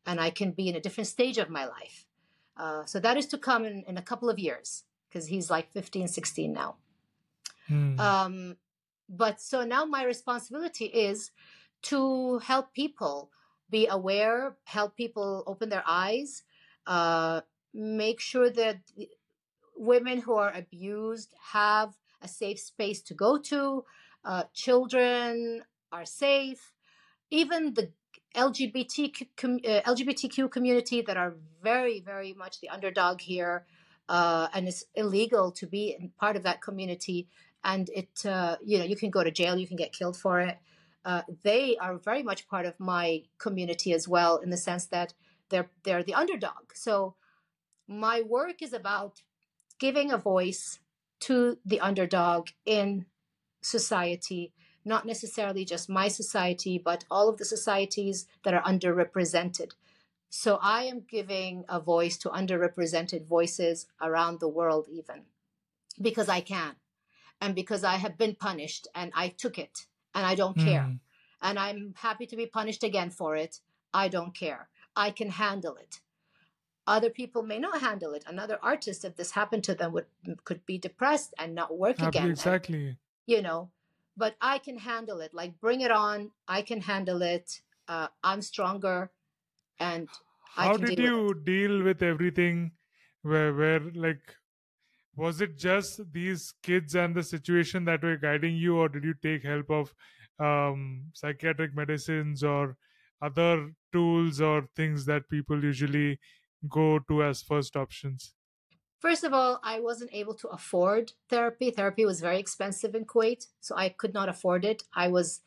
and 0.05 0.19
I 0.19 0.29
can 0.29 0.51
be 0.51 0.67
in 0.69 0.75
a 0.75 0.79
different 0.79 1.07
stage 1.07 1.37
of 1.37 1.49
my 1.49 1.65
life. 1.65 2.05
Uh, 2.55 2.85
so 2.85 2.99
that 2.99 3.17
is 3.17 3.25
to 3.27 3.37
come 3.37 3.65
in, 3.65 3.83
in 3.87 3.97
a 3.97 4.01
couple 4.01 4.29
of 4.29 4.37
years 4.37 4.83
because 5.09 5.27
he's 5.27 5.49
like 5.49 5.71
15, 5.71 6.07
16 6.07 6.53
now. 6.53 6.75
Hmm. 7.67 7.99
Um, 7.99 8.57
but 9.09 9.41
so 9.41 9.63
now 9.63 9.85
my 9.85 10.03
responsibility 10.03 10.85
is 10.85 11.31
to 11.83 12.39
help 12.39 12.73
people 12.73 13.31
be 13.69 13.87
aware, 13.87 14.55
help 14.65 14.95
people 14.95 15.43
open 15.47 15.69
their 15.69 15.83
eyes, 15.87 16.43
uh, 16.85 17.41
make 17.73 18.19
sure 18.19 18.49
that 18.49 18.77
women 19.75 20.21
who 20.21 20.35
are 20.35 20.51
abused 20.53 21.33
have 21.51 21.93
a 22.21 22.27
safe 22.27 22.59
space 22.59 23.01
to 23.01 23.13
go 23.13 23.37
to, 23.37 23.83
uh, 24.23 24.43
children 24.53 25.63
are 25.91 26.05
safe, 26.05 26.73
even 27.29 27.73
the 27.73 27.91
LGBTQ, 28.35 29.27
com- 29.35 29.59
uh, 29.65 29.81
LGBTQ 29.85 30.49
community 30.49 31.01
that 31.01 31.17
are 31.17 31.35
very, 31.61 31.99
very 31.99 32.33
much 32.33 32.61
the 32.61 32.69
underdog 32.69 33.21
here, 33.21 33.65
uh, 34.09 34.47
and 34.53 34.67
it's 34.67 34.85
illegal 34.95 35.51
to 35.51 35.67
be 35.67 36.11
part 36.17 36.35
of 36.35 36.43
that 36.43 36.61
community. 36.61 37.27
And 37.63 37.89
it, 37.89 38.25
uh, 38.25 38.57
you 38.63 38.77
know, 38.79 38.85
you 38.85 38.95
can 38.95 39.09
go 39.09 39.23
to 39.23 39.31
jail, 39.31 39.57
you 39.57 39.67
can 39.67 39.77
get 39.77 39.93
killed 39.93 40.17
for 40.17 40.39
it. 40.41 40.57
Uh, 41.05 41.21
they 41.43 41.77
are 41.77 41.97
very 41.97 42.23
much 42.23 42.47
part 42.47 42.65
of 42.65 42.79
my 42.79 43.23
community 43.37 43.93
as 43.93 44.07
well, 44.07 44.37
in 44.37 44.49
the 44.49 44.57
sense 44.57 44.85
that 44.87 45.13
they're 45.49 45.69
they're 45.83 46.03
the 46.03 46.13
underdog. 46.13 46.73
So 46.73 47.15
my 47.87 48.21
work 48.21 48.61
is 48.61 48.73
about 48.73 49.21
giving 49.79 50.11
a 50.11 50.17
voice 50.17 50.79
to 51.21 51.57
the 51.65 51.79
underdog 51.79 52.49
in 52.65 53.05
society, 53.61 54.53
not 54.85 55.05
necessarily 55.05 55.65
just 55.65 55.89
my 55.89 56.07
society, 56.07 56.77
but 56.77 57.05
all 57.09 57.29
of 57.29 57.37
the 57.37 57.45
societies 57.45 58.27
that 58.43 58.53
are 58.53 58.63
underrepresented. 58.63 59.71
So 60.29 60.57
I 60.61 60.83
am 60.83 61.05
giving 61.07 61.63
a 61.69 61.79
voice 61.79 62.17
to 62.19 62.29
underrepresented 62.29 63.25
voices 63.25 63.87
around 64.01 64.39
the 64.39 64.47
world, 64.47 64.87
even 64.91 65.23
because 66.01 66.27
I 66.27 66.41
can, 66.41 66.75
and 67.39 67.53
because 67.55 67.83
I 67.83 67.95
have 67.95 68.17
been 68.17 68.35
punished 68.35 68.87
and 68.95 69.11
I 69.15 69.27
took 69.29 69.59
it 69.59 69.85
and 70.15 70.25
I 70.25 70.35
don't 70.35 70.57
care. 70.57 70.83
Hmm. 70.83 70.95
And 71.41 71.59
I'm 71.59 71.93
happy 71.97 72.25
to 72.25 72.35
be 72.35 72.45
punished 72.45 72.83
again 72.83 73.09
for 73.09 73.35
it. 73.35 73.59
I 73.93 74.07
don't 74.07 74.35
care. 74.35 74.69
I 74.95 75.11
can 75.11 75.29
handle 75.29 75.75
it. 75.75 75.99
Other 76.85 77.09
people 77.09 77.43
may 77.43 77.59
not 77.59 77.79
handle 77.81 78.13
it. 78.13 78.23
Another 78.27 78.59
artist, 78.61 79.05
if 79.05 79.15
this 79.15 79.31
happened 79.31 79.63
to 79.65 79.75
them, 79.75 79.93
would 79.93 80.05
could 80.43 80.65
be 80.65 80.77
depressed 80.77 81.33
and 81.39 81.55
not 81.55 81.77
work 81.77 81.97
Happy- 81.99 82.09
again. 82.17 82.23
and, 82.23 82.31
exactly. 82.31 82.97
you 83.25 83.41
know, 83.41 83.71
but 84.17 84.35
I 84.41 84.57
can 84.57 84.77
handle 84.77 85.21
it. 85.21 85.33
Like, 85.33 85.59
bring 85.59 85.81
it 85.81 85.91
on. 85.91 86.31
I 86.47 86.61
can 86.61 86.81
handle 86.81 87.21
it. 87.21 87.61
Uh, 87.87 88.07
I'm 88.23 88.41
stronger, 88.41 89.11
and 89.79 90.09
I 90.57 90.65
How 90.65 90.77
can 90.77 90.85
did 90.87 90.97
deal 90.97 91.25
with 91.27 91.37
you 91.37 91.43
deal 91.43 91.83
with 91.83 92.03
everything? 92.03 92.71
Where, 93.21 93.53
where, 93.53 93.79
like, 93.95 94.35
was 95.15 95.39
it 95.41 95.57
just 95.57 96.11
these 96.11 96.53
kids 96.61 96.95
and 96.95 97.15
the 97.15 97.23
situation 97.23 97.85
that 97.85 98.03
were 98.03 98.17
guiding 98.17 98.55
you, 98.57 98.77
or 98.77 98.89
did 98.89 99.03
you 99.05 99.13
take 99.21 99.43
help 99.43 99.71
of 99.71 99.93
um, 100.39 101.11
psychiatric 101.13 101.73
medicines 101.75 102.43
or 102.43 102.75
other 103.21 103.71
tools 103.93 104.41
or 104.41 104.67
things 104.75 105.05
that 105.05 105.29
people 105.29 105.63
usually 105.63 106.19
go 106.69 106.99
to 106.99 107.23
as 107.23 107.41
first 107.41 107.75
options? 107.75 108.33
First 108.99 109.25
of 109.25 109.33
all, 109.33 109.59
I 109.63 109.79
wasn't 109.81 110.13
able 110.13 110.33
to 110.35 110.47
afford 110.47 111.11
therapy. 111.29 111.71
Therapy 111.71 112.05
was 112.05 112.21
very 112.21 112.39
expensive 112.39 112.95
in 112.95 113.05
Kuwait, 113.05 113.47
so 113.59 113.75
I 113.75 113.89
could 113.89 114.13
not 114.13 114.29
afford 114.29 114.63
it. 114.63 114.83
I 114.93 115.09
was 115.09 115.41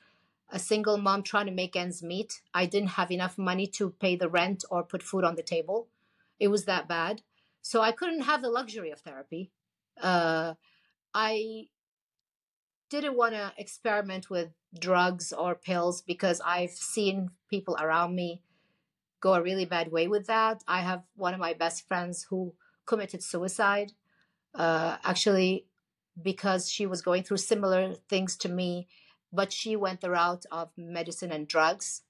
a 0.50 0.58
single 0.58 0.98
mom 0.98 1.22
trying 1.22 1.46
to 1.46 1.52
make 1.52 1.74
ends 1.74 2.02
meet. 2.02 2.42
I 2.52 2.66
didn't 2.66 2.90
have 2.90 3.10
enough 3.10 3.38
money 3.38 3.66
to 3.68 3.90
pay 3.90 4.14
the 4.14 4.28
rent 4.28 4.64
or 4.70 4.82
put 4.82 5.02
food 5.02 5.24
on 5.24 5.36
the 5.36 5.42
table. 5.42 5.88
It 6.38 6.48
was 6.48 6.66
that 6.66 6.86
bad. 6.86 7.22
So 7.62 7.80
I 7.80 7.92
couldn't 7.92 8.22
have 8.22 8.42
the 8.42 8.50
luxury 8.50 8.90
of 8.90 9.00
therapy. 9.00 9.50
Uh, 10.00 10.54
I 11.14 11.68
didn't 12.90 13.16
want 13.16 13.34
to 13.34 13.52
experiment 13.56 14.30
with 14.30 14.50
drugs 14.78 15.32
or 15.32 15.54
pills 15.54 16.02
because 16.02 16.40
I've 16.44 16.70
seen 16.70 17.30
people 17.48 17.76
around 17.80 18.14
me 18.14 18.42
go 19.20 19.34
a 19.34 19.42
really 19.42 19.64
bad 19.64 19.90
way 19.92 20.08
with 20.08 20.26
that. 20.26 20.62
I 20.68 20.80
have 20.80 21.02
one 21.16 21.34
of 21.34 21.40
my 21.40 21.54
best 21.54 21.86
friends 21.86 22.26
who 22.30 22.54
committed 22.86 23.22
suicide, 23.22 23.92
uh, 24.54 24.98
actually, 25.04 25.66
because 26.20 26.70
she 26.70 26.86
was 26.86 27.02
going 27.02 27.22
through 27.22 27.38
similar 27.38 27.94
things 28.08 28.36
to 28.38 28.48
me, 28.48 28.88
but 29.32 29.52
she 29.52 29.76
went 29.76 30.00
the 30.00 30.10
route 30.10 30.46
of 30.50 30.70
medicine 30.76 31.32
and 31.32 31.48
drugs. 31.48 32.02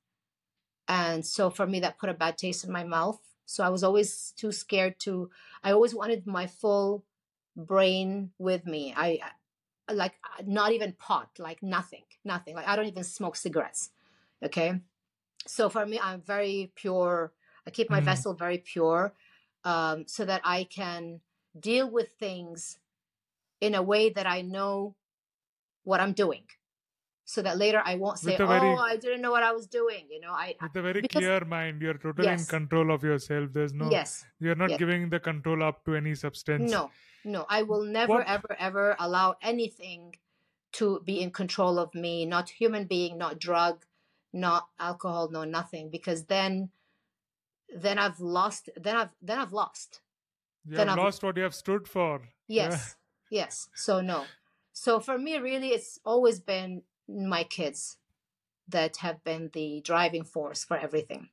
And 0.89 1.25
so 1.27 1.51
for 1.51 1.67
me, 1.67 1.81
that 1.81 1.99
put 1.99 2.11
a 2.11 2.15
bad 2.15 2.39
taste 2.39 2.65
in 2.65 2.73
my 2.73 2.85
mouth. 2.85 3.21
So 3.45 3.65
I 3.65 3.69
was 3.69 3.85
always 3.85 4.33
too 4.37 4.53
scared 4.53 4.99
to, 5.01 5.31
I 5.63 5.73
always 5.73 5.95
wanted 5.95 6.27
my 6.27 6.47
full 6.47 7.05
brain 7.57 8.33
with 8.39 8.67
me. 8.67 8.95
I, 8.97 9.21
I- 9.23 9.31
like, 9.89 10.15
not 10.45 10.73
even 10.73 10.95
pot, 10.95 11.31
like 11.39 11.63
nothing, 11.63 12.03
nothing. 12.25 12.57
Like, 12.57 12.67
I 12.67 12.75
don't 12.75 12.87
even 12.87 13.05
smoke 13.05 13.37
cigarettes. 13.37 13.91
Okay. 14.43 14.81
So 15.47 15.69
for 15.69 15.87
me, 15.87 15.99
I'm 16.01 16.21
very 16.21 16.73
pure. 16.75 17.33
I 17.67 17.71
keep 17.71 17.89
my 17.91 18.01
Mhm. 18.01 18.05
vessel 18.05 18.35
very 18.35 18.59
pure 18.59 19.15
um, 19.65 20.07
so 20.07 20.25
that 20.25 20.41
I 20.45 20.65
can 20.65 21.21
deal 21.59 21.91
with 21.91 22.13
things 22.13 22.79
in 23.61 23.75
a 23.75 23.83
way 23.83 24.11
that 24.11 24.27
I 24.27 24.43
know 24.43 24.95
what 25.83 26.01
I'm 26.01 26.13
doing. 26.13 26.47
So 27.25 27.43
that 27.43 27.57
later 27.59 27.83
I 27.85 27.97
won't 27.97 28.19
say, 28.21 28.37
very- 28.37 28.69
"Oh, 28.69 28.77
I 28.77 28.97
didn't 28.97 29.21
know 29.21 29.33
what 29.33 29.43
I 29.43 29.51
was 29.51 29.67
doing." 29.67 30.07
You 30.09 30.21
know, 30.21 30.31
I 30.31 30.55
With 30.63 30.77
a 30.77 30.83
very 30.83 31.01
because- 31.01 31.21
clear 31.21 31.45
mind, 31.45 31.83
you're 31.83 31.99
totally 31.99 32.29
in 32.29 32.45
control 32.45 32.93
of 32.93 33.03
yourself. 33.03 33.53
There's 33.53 33.73
no, 33.73 33.91
yes, 33.91 34.25
you're 34.39 34.55
not 34.55 34.71
yes. 34.71 34.79
giving 34.79 35.09
the 35.11 35.19
control 35.19 35.63
up 35.65 35.85
to 35.87 35.97
any 35.97 36.15
substance. 36.15 36.71
no, 36.71 36.91
no, 37.25 37.45
I 37.49 37.63
will 37.63 37.83
never, 37.83 38.13
What- 38.19 38.29
ever, 38.29 38.55
ever 38.61 38.95
allow 39.01 39.37
anything 39.43 40.15
to 40.73 41.01
be 41.01 41.21
in 41.21 41.33
control 41.33 41.79
of 41.81 41.93
me. 41.95 42.25
Not 42.27 42.51
human 42.51 42.87
being, 42.87 43.19
not 43.19 43.41
drug, 43.41 43.85
not 44.37 44.69
alcohol, 44.79 45.31
no 45.31 45.45
nothing. 45.45 45.91
Because 45.91 46.27
then, 46.27 46.71
then 47.75 47.99
I've 47.99 48.21
lost. 48.21 48.69
Then 48.77 48.97
I've 48.97 49.11
then 49.21 49.39
I've 49.39 49.53
lost. 49.53 50.01
You 50.65 50.77
Then 50.77 50.89
have 50.89 50.99
I've- 50.99 51.05
lost 51.05 51.23
what 51.23 51.37
you 51.37 51.43
have 51.43 51.55
stood 51.55 51.89
for. 51.89 52.29
Yeah. 52.49 52.71
Yes. 52.71 52.97
Yes. 53.31 53.69
So 53.75 54.01
no. 54.01 54.25
So 54.73 55.01
for 55.01 55.19
me 55.19 55.39
really 55.39 55.69
it's 55.69 55.99
always 56.05 56.39
been 56.39 56.83
my 57.09 57.43
kids 57.45 57.97
that 58.69 58.99
have 58.99 59.23
been 59.25 59.51
the 59.53 59.81
driving 59.85 60.25
force 60.25 60.65
for 60.65 60.77
everything. 60.77 61.31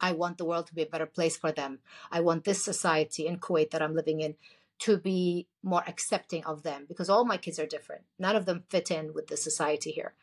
I 0.00 0.12
want 0.12 0.38
the 0.38 0.44
world 0.44 0.66
to 0.68 0.74
be 0.74 0.82
a 0.82 0.86
better 0.86 1.06
place 1.06 1.36
for 1.36 1.50
them. 1.50 1.80
I 2.10 2.20
want 2.20 2.44
this 2.44 2.62
society 2.64 3.26
in 3.26 3.38
Kuwait 3.40 3.70
that 3.70 3.82
I'm 3.82 3.94
living 3.96 4.20
in 4.20 4.36
to 4.80 4.96
be 4.96 5.48
more 5.62 5.82
accepting 5.88 6.44
of 6.44 6.62
them 6.62 6.84
because 6.88 7.10
all 7.10 7.24
my 7.24 7.36
kids 7.36 7.58
are 7.58 7.66
different. 7.66 8.04
None 8.18 8.36
of 8.36 8.46
them 8.46 8.64
fit 8.68 8.90
in 8.90 9.12
with 9.12 9.26
the 9.26 9.36
society 9.36 9.90
here. 9.90 10.14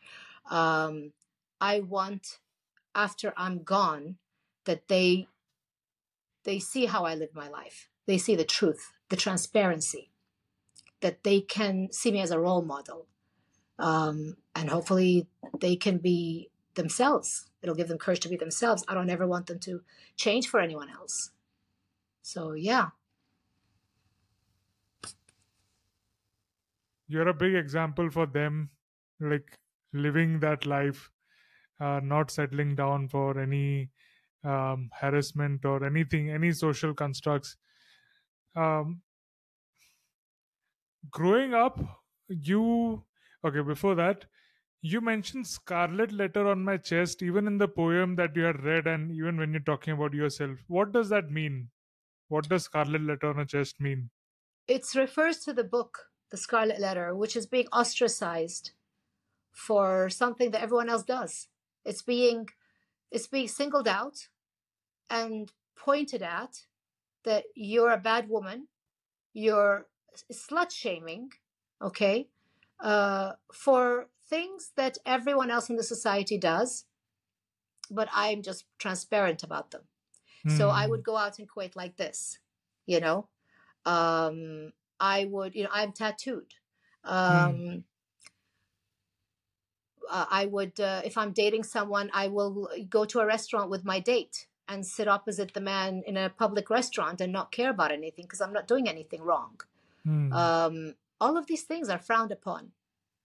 Um, 0.50 1.12
I 1.60 1.80
want 1.80 2.38
after 2.94 3.32
I'm 3.36 3.62
gone 3.62 4.16
that 4.64 4.88
they 4.88 5.28
they 6.44 6.58
see 6.58 6.86
how 6.86 7.04
I 7.04 7.14
live 7.14 7.34
my 7.34 7.48
life. 7.48 7.88
They 8.06 8.18
see 8.18 8.36
the 8.36 8.44
truth, 8.44 8.92
the 9.08 9.16
transparency, 9.16 10.10
that 11.00 11.24
they 11.24 11.40
can 11.40 11.88
see 11.90 12.12
me 12.12 12.20
as 12.20 12.30
a 12.30 12.38
role 12.38 12.62
model. 12.62 13.06
Um, 13.78 14.36
and 14.54 14.70
hopefully 14.70 15.26
they 15.60 15.76
can 15.76 15.98
be 15.98 16.50
themselves. 16.74 17.50
It'll 17.60 17.74
give 17.74 17.88
them 17.88 17.98
courage 17.98 18.20
to 18.20 18.28
be 18.28 18.36
themselves. 18.36 18.84
I 18.86 18.94
don't 18.94 19.10
ever 19.10 19.26
want 19.26 19.46
them 19.46 19.58
to 19.60 19.82
change 20.16 20.46
for 20.48 20.60
anyone 20.60 20.88
else. 20.88 21.30
So, 22.22 22.52
yeah. 22.52 22.90
You're 27.08 27.28
a 27.28 27.34
big 27.34 27.54
example 27.54 28.10
for 28.10 28.26
them, 28.26 28.70
like 29.20 29.58
living 29.92 30.40
that 30.40 30.64
life, 30.64 31.10
not 31.80 32.30
settling 32.30 32.74
down 32.74 33.08
for 33.08 33.38
any 33.38 33.90
um, 34.44 34.90
harassment 34.92 35.64
or 35.64 35.84
anything, 35.84 36.30
any 36.30 36.52
social 36.52 36.94
constructs. 36.94 37.56
Um, 38.54 39.02
growing 41.10 41.54
up, 41.54 41.78
you 42.28 43.04
okay? 43.44 43.60
Before 43.60 43.94
that, 43.94 44.24
you 44.80 45.00
mentioned 45.00 45.46
scarlet 45.46 46.12
letter 46.12 46.46
on 46.46 46.64
my 46.64 46.76
chest, 46.76 47.22
even 47.22 47.46
in 47.46 47.58
the 47.58 47.68
poem 47.68 48.16
that 48.16 48.36
you 48.36 48.44
had 48.44 48.62
read, 48.62 48.86
and 48.86 49.10
even 49.12 49.36
when 49.36 49.52
you're 49.52 49.60
talking 49.60 49.94
about 49.94 50.14
yourself. 50.14 50.58
What 50.68 50.92
does 50.92 51.08
that 51.08 51.30
mean? 51.30 51.70
What 52.28 52.48
does 52.48 52.64
scarlet 52.64 53.02
letter 53.02 53.28
on 53.28 53.40
a 53.40 53.46
chest 53.46 53.80
mean? 53.80 54.10
It 54.68 54.86
refers 54.94 55.38
to 55.40 55.52
the 55.52 55.64
book, 55.64 56.10
The 56.30 56.36
Scarlet 56.36 56.80
Letter, 56.80 57.14
which 57.14 57.36
is 57.36 57.46
being 57.46 57.68
ostracized 57.72 58.72
for 59.52 60.10
something 60.10 60.50
that 60.50 60.62
everyone 60.62 60.88
else 60.88 61.04
does. 61.04 61.48
It's 61.86 62.02
being 62.02 62.50
it's 63.10 63.28
being 63.28 63.48
singled 63.48 63.88
out 63.88 64.28
and 65.10 65.52
pointed 65.76 66.22
at 66.22 66.66
that 67.24 67.46
you're 67.56 67.92
a 67.92 67.98
bad 67.98 68.28
woman, 68.28 68.68
you're 69.34 69.88
slut 70.32 70.72
shaming, 70.72 71.32
okay, 71.82 72.30
uh, 72.80 73.34
for 73.52 74.10
things 74.26 74.72
that 74.76 74.98
everyone 75.06 75.50
else 75.50 75.70
in 75.70 75.76
the 75.76 75.84
society 75.84 76.38
does, 76.38 76.86
but 77.90 78.08
I'm 78.12 78.42
just 78.42 78.66
transparent 78.78 79.42
about 79.42 79.70
them. 79.70 79.88
So 80.46 80.70
I 80.70 80.86
Hmm. 80.86 80.88
would 80.88 81.04
go 81.04 81.16
out 81.16 81.40
in 81.40 81.46
Kuwait 81.48 81.76
like 81.76 81.96
this, 81.96 82.40
you 82.86 83.00
know. 83.00 83.28
Um, 83.86 84.72
I 85.00 85.26
would, 85.26 85.54
you 85.56 85.64
know, 85.64 85.70
I'm 85.72 85.92
tattooed. 85.92 86.54
Um, 87.04 87.84
uh, 90.10 90.26
I 90.30 90.46
would, 90.46 90.78
uh, 90.80 91.02
if 91.04 91.16
I'm 91.18 91.32
dating 91.32 91.64
someone, 91.64 92.10
I 92.12 92.28
will 92.28 92.68
go 92.88 93.04
to 93.04 93.20
a 93.20 93.26
restaurant 93.26 93.70
with 93.70 93.84
my 93.84 94.00
date 94.00 94.46
and 94.68 94.84
sit 94.84 95.08
opposite 95.08 95.54
the 95.54 95.60
man 95.60 96.02
in 96.06 96.16
a 96.16 96.30
public 96.30 96.70
restaurant 96.70 97.20
and 97.20 97.32
not 97.32 97.52
care 97.52 97.70
about 97.70 97.92
anything 97.92 98.24
because 98.24 98.40
I'm 98.40 98.52
not 98.52 98.66
doing 98.66 98.88
anything 98.88 99.22
wrong. 99.22 99.60
Hmm. 100.04 100.32
Um, 100.32 100.94
all 101.20 101.36
of 101.36 101.46
these 101.46 101.62
things 101.62 101.88
are 101.88 101.98
frowned 101.98 102.32
upon 102.32 102.72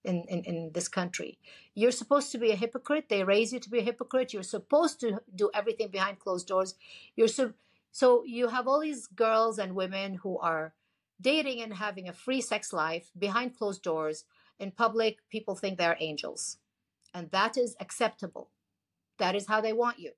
in, 0.03 0.24
in, 0.28 0.44
in 0.44 0.72
this 0.74 0.88
country. 0.88 1.38
You're 1.74 1.91
supposed 1.91 2.32
to 2.32 2.38
be 2.38 2.52
a 2.52 2.56
hypocrite. 2.56 3.10
They 3.10 3.24
raise 3.24 3.53
you 3.53 3.60
to 3.60 3.70
be 3.70 3.80
a 3.80 3.84
hypocrite. 3.84 4.34
You're 4.34 4.44
supposed 4.44 4.99
to 5.02 5.20
do 5.36 5.49
everything 5.53 5.90
behind 5.90 6.20
closed 6.20 6.48
doors. 6.48 6.76
You're 7.16 7.28
so, 7.28 7.53
so 7.91 8.24
you 8.26 8.48
have 8.49 8.68
all 8.68 8.80
these 8.80 9.08
girls 9.08 9.60
and 9.60 9.76
women 9.76 10.16
who 10.16 10.38
are 10.40 10.74
dating 11.20 11.62
and 11.62 11.74
having 11.74 12.10
a 12.10 12.14
free 12.14 12.41
sex 12.41 12.74
life 12.74 13.12
behind 13.18 13.58
closed 13.58 13.84
doors. 13.84 14.26
In 14.60 14.72
public, 14.72 15.18
people 15.30 15.56
think 15.56 15.78
they're 15.78 15.98
angels. 15.99 16.58
And 17.14 17.30
that 17.32 17.58
is 17.58 17.76
acceptable. 17.80 18.50
That 19.18 19.36
is 19.36 19.48
how 19.48 19.62
they 19.62 19.74
want 19.74 20.00
you. 20.00 20.12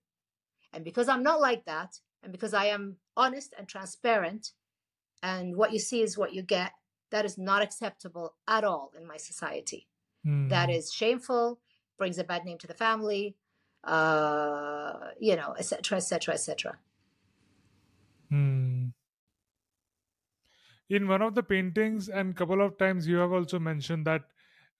And 0.71 0.83
because 0.83 1.07
I'm 1.07 1.23
not 1.23 1.41
like 1.41 1.65
that, 1.65 1.99
and 2.21 2.31
because 2.31 2.53
I 2.53 2.65
am 2.65 2.97
honest 3.17 3.53
and 3.57 3.67
transparent, 3.67 4.51
and 5.21 5.55
what 5.55 5.71
you 5.71 5.79
see 5.79 6.01
is 6.01 6.17
what 6.17 6.33
you 6.33 6.41
get, 6.41 6.71
that 7.11 7.25
is 7.25 7.37
not 7.37 7.61
acceptable 7.61 8.35
at 8.47 8.63
all 8.63 8.91
in 8.97 9.07
my 9.07 9.17
society. 9.17 9.87
That 10.25 10.69
Hmm. 10.69 10.75
is 10.75 10.91
shameful, 10.91 11.59
brings 11.97 12.17
a 12.17 12.23
bad 12.23 12.45
name 12.45 12.57
to 12.59 12.67
the 12.67 12.73
family, 12.73 13.35
uh, 13.83 15.11
you 15.19 15.35
know, 15.35 15.53
etc., 15.57 15.97
etc., 15.97 16.33
etc. 16.33 16.79
Hmm. 18.29 18.89
In 20.89 21.07
one 21.07 21.21
of 21.21 21.35
the 21.35 21.43
paintings, 21.43 22.09
and 22.09 22.35
couple 22.35 22.61
of 22.61 22.77
times, 22.77 23.07
you 23.07 23.17
have 23.17 23.31
also 23.31 23.59
mentioned 23.59 24.05
that 24.07 24.23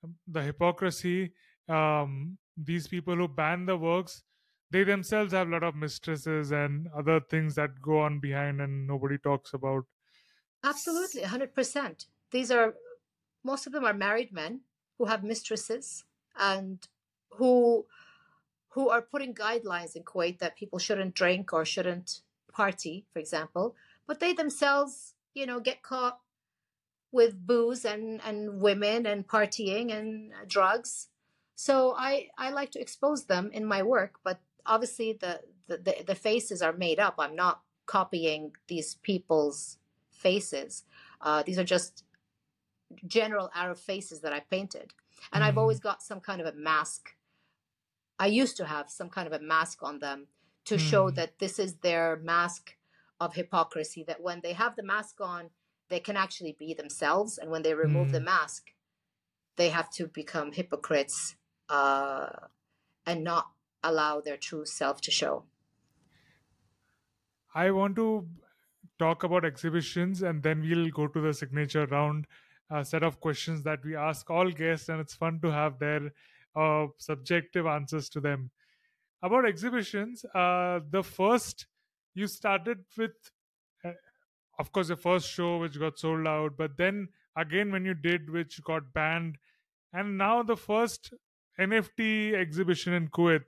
um, 0.04 0.16
the 0.28 0.42
hypocrisy. 0.42 1.34
Um, 1.68 2.38
these 2.58 2.88
people 2.88 3.16
who 3.16 3.28
ban 3.28 3.66
the 3.66 3.78
works, 3.78 4.24
they 4.72 4.84
themselves 4.84 5.34
have 5.34 5.48
a 5.48 5.52
lot 5.52 5.64
of 5.64 5.76
mistresses 5.76 6.52
and 6.52 6.88
other 6.96 7.20
things 7.20 7.56
that 7.56 7.82
go 7.82 8.00
on 8.00 8.20
behind, 8.20 8.62
and 8.62 8.88
nobody 8.88 9.18
talks 9.18 9.54
about. 9.54 9.86
Absolutely, 10.64 11.22
100%. 11.22 12.06
These 12.32 12.52
are, 12.52 12.74
most 13.44 13.68
of 13.68 13.74
them 13.74 13.86
are 13.86 13.94
married 13.94 14.32
men 14.32 14.62
who 14.98 15.06
have 15.06 15.24
mistresses 15.24 16.06
and 16.38 16.88
who 17.32 17.86
who 18.70 18.90
are 18.90 19.02
putting 19.02 19.36
guidelines 19.36 19.96
in 19.96 20.04
Kuwait 20.04 20.40
that 20.40 20.56
people 20.56 20.80
shouldn't 20.80 21.14
drink 21.14 21.54
or 21.54 21.64
shouldn't 21.64 22.22
party, 22.52 23.06
for 23.14 23.20
example, 23.20 23.76
but 24.08 24.20
they 24.20 24.34
themselves, 24.34 25.14
you 25.36 25.46
know, 25.46 25.60
get 25.60 25.84
caught 25.84 26.20
with 27.12 27.46
booze 27.46 27.86
and 27.86 28.20
and 28.26 28.60
women 28.60 29.06
and 29.06 29.28
partying 29.28 29.92
and 29.92 30.34
drugs. 30.48 31.10
So 31.56 31.94
I 31.98 32.30
I 32.38 32.52
like 32.52 32.72
to 32.72 32.82
expose 32.82 33.26
them 33.26 33.52
in 33.52 33.66
my 33.66 33.84
work, 33.84 34.20
but 34.24 34.40
obviously 34.66 35.14
the 35.14 35.42
the, 35.68 35.78
the, 35.78 36.04
the 36.08 36.16
faces 36.16 36.62
are 36.62 36.74
made 36.74 37.00
up. 37.00 37.16
I'm 37.18 37.36
not 37.36 37.62
copying 37.86 38.54
these 38.68 38.96
people's 38.96 39.78
faces. 40.12 40.84
Uh, 41.22 41.44
these 41.44 41.58
are 41.58 41.64
just 41.64 42.04
general 43.06 43.50
Arab 43.54 43.78
faces 43.78 44.22
that 44.22 44.34
I 44.34 44.40
painted. 44.42 44.94
And 45.32 45.44
I've 45.44 45.56
Mhm. 45.56 45.58
always 45.58 45.80
got 45.80 46.04
some 46.04 46.20
kind 46.20 46.42
of 46.42 46.48
a 46.48 46.54
mask. 46.58 47.16
I 48.20 48.28
used 48.28 48.58
to 48.58 48.66
have 48.66 48.90
some 48.90 49.10
kind 49.10 49.28
of 49.28 49.34
a 49.34 49.44
mask 49.44 49.84
on 49.84 50.00
them 50.00 50.28
to 50.66 50.78
show 50.78 51.12
Mm. 51.12 51.16
that 51.16 51.40
this 51.40 51.60
is 51.60 51.78
their 51.78 52.18
mask 52.18 52.78
of 53.20 53.36
hypocrisy, 53.36 54.04
that 54.04 54.22
when 54.22 54.42
they 54.42 54.54
have 54.54 54.76
the 54.76 54.84
mask 54.84 55.22
on, 55.22 55.52
they 55.90 56.00
can 56.00 56.18
actually 56.18 56.54
be 56.54 56.74
themselves. 56.74 57.38
And 57.38 57.52
when 57.52 57.62
they 57.64 57.74
remove 57.74 58.12
the 58.12 58.20
Mm. 58.20 58.26
mask, 58.26 58.74
they 59.56 59.70
have 59.70 59.90
to 59.92 60.08
become 60.08 60.52
hypocrites 60.52 61.36
uh, 61.74 62.30
and 63.06 63.24
not 63.24 63.52
allow 63.84 64.22
their 64.22 64.38
true 64.38 64.66
self 64.66 65.02
to 65.02 65.12
show. 65.12 65.44
I 67.56 67.72
want 67.72 67.96
to 67.96 68.28
talk 69.00 69.24
about 69.24 69.46
exhibitions 69.46 70.22
and 70.22 70.44
then 70.44 70.62
we'll 70.62 70.90
go 70.90 71.08
to 71.08 71.22
the 71.22 71.34
signature 71.34 71.86
round 71.88 72.28
uh, 72.70 72.84
set 72.84 73.04
of 73.04 73.20
questions 73.20 73.64
that 73.64 73.84
we 73.86 73.96
ask 73.96 74.30
all 74.30 74.50
guests, 74.50 74.90
and 74.90 75.00
it's 75.00 75.14
fun 75.14 75.40
to 75.42 75.52
have 75.52 75.78
their 75.80 76.12
uh, 76.56 76.88
subjective 76.98 77.68
answers 77.68 78.10
to 78.10 78.20
them. 78.20 78.50
About 79.22 79.46
exhibitions, 79.46 80.26
uh, 80.34 80.80
the 80.90 81.04
first 81.04 81.68
you 82.16 82.28
started 82.28 82.80
with, 82.98 83.12
uh, 83.86 83.92
of 84.60 84.72
course, 84.72 84.88
the 84.88 84.96
first 84.96 85.30
show 85.30 85.58
which 85.60 85.80
got 85.80 86.00
sold 86.00 86.28
out, 86.28 86.58
but 86.58 86.78
then 86.78 87.10
again 87.36 87.72
when 87.72 87.86
you 87.86 87.94
did, 87.94 88.30
which 88.30 88.64
got 88.64 88.94
banned, 88.94 89.38
and 89.92 90.18
now 90.18 90.42
the 90.42 90.58
first 90.58 91.14
NFT 91.60 92.34
exhibition 92.34 92.94
in 92.94 93.08
Kuwait. 93.10 93.44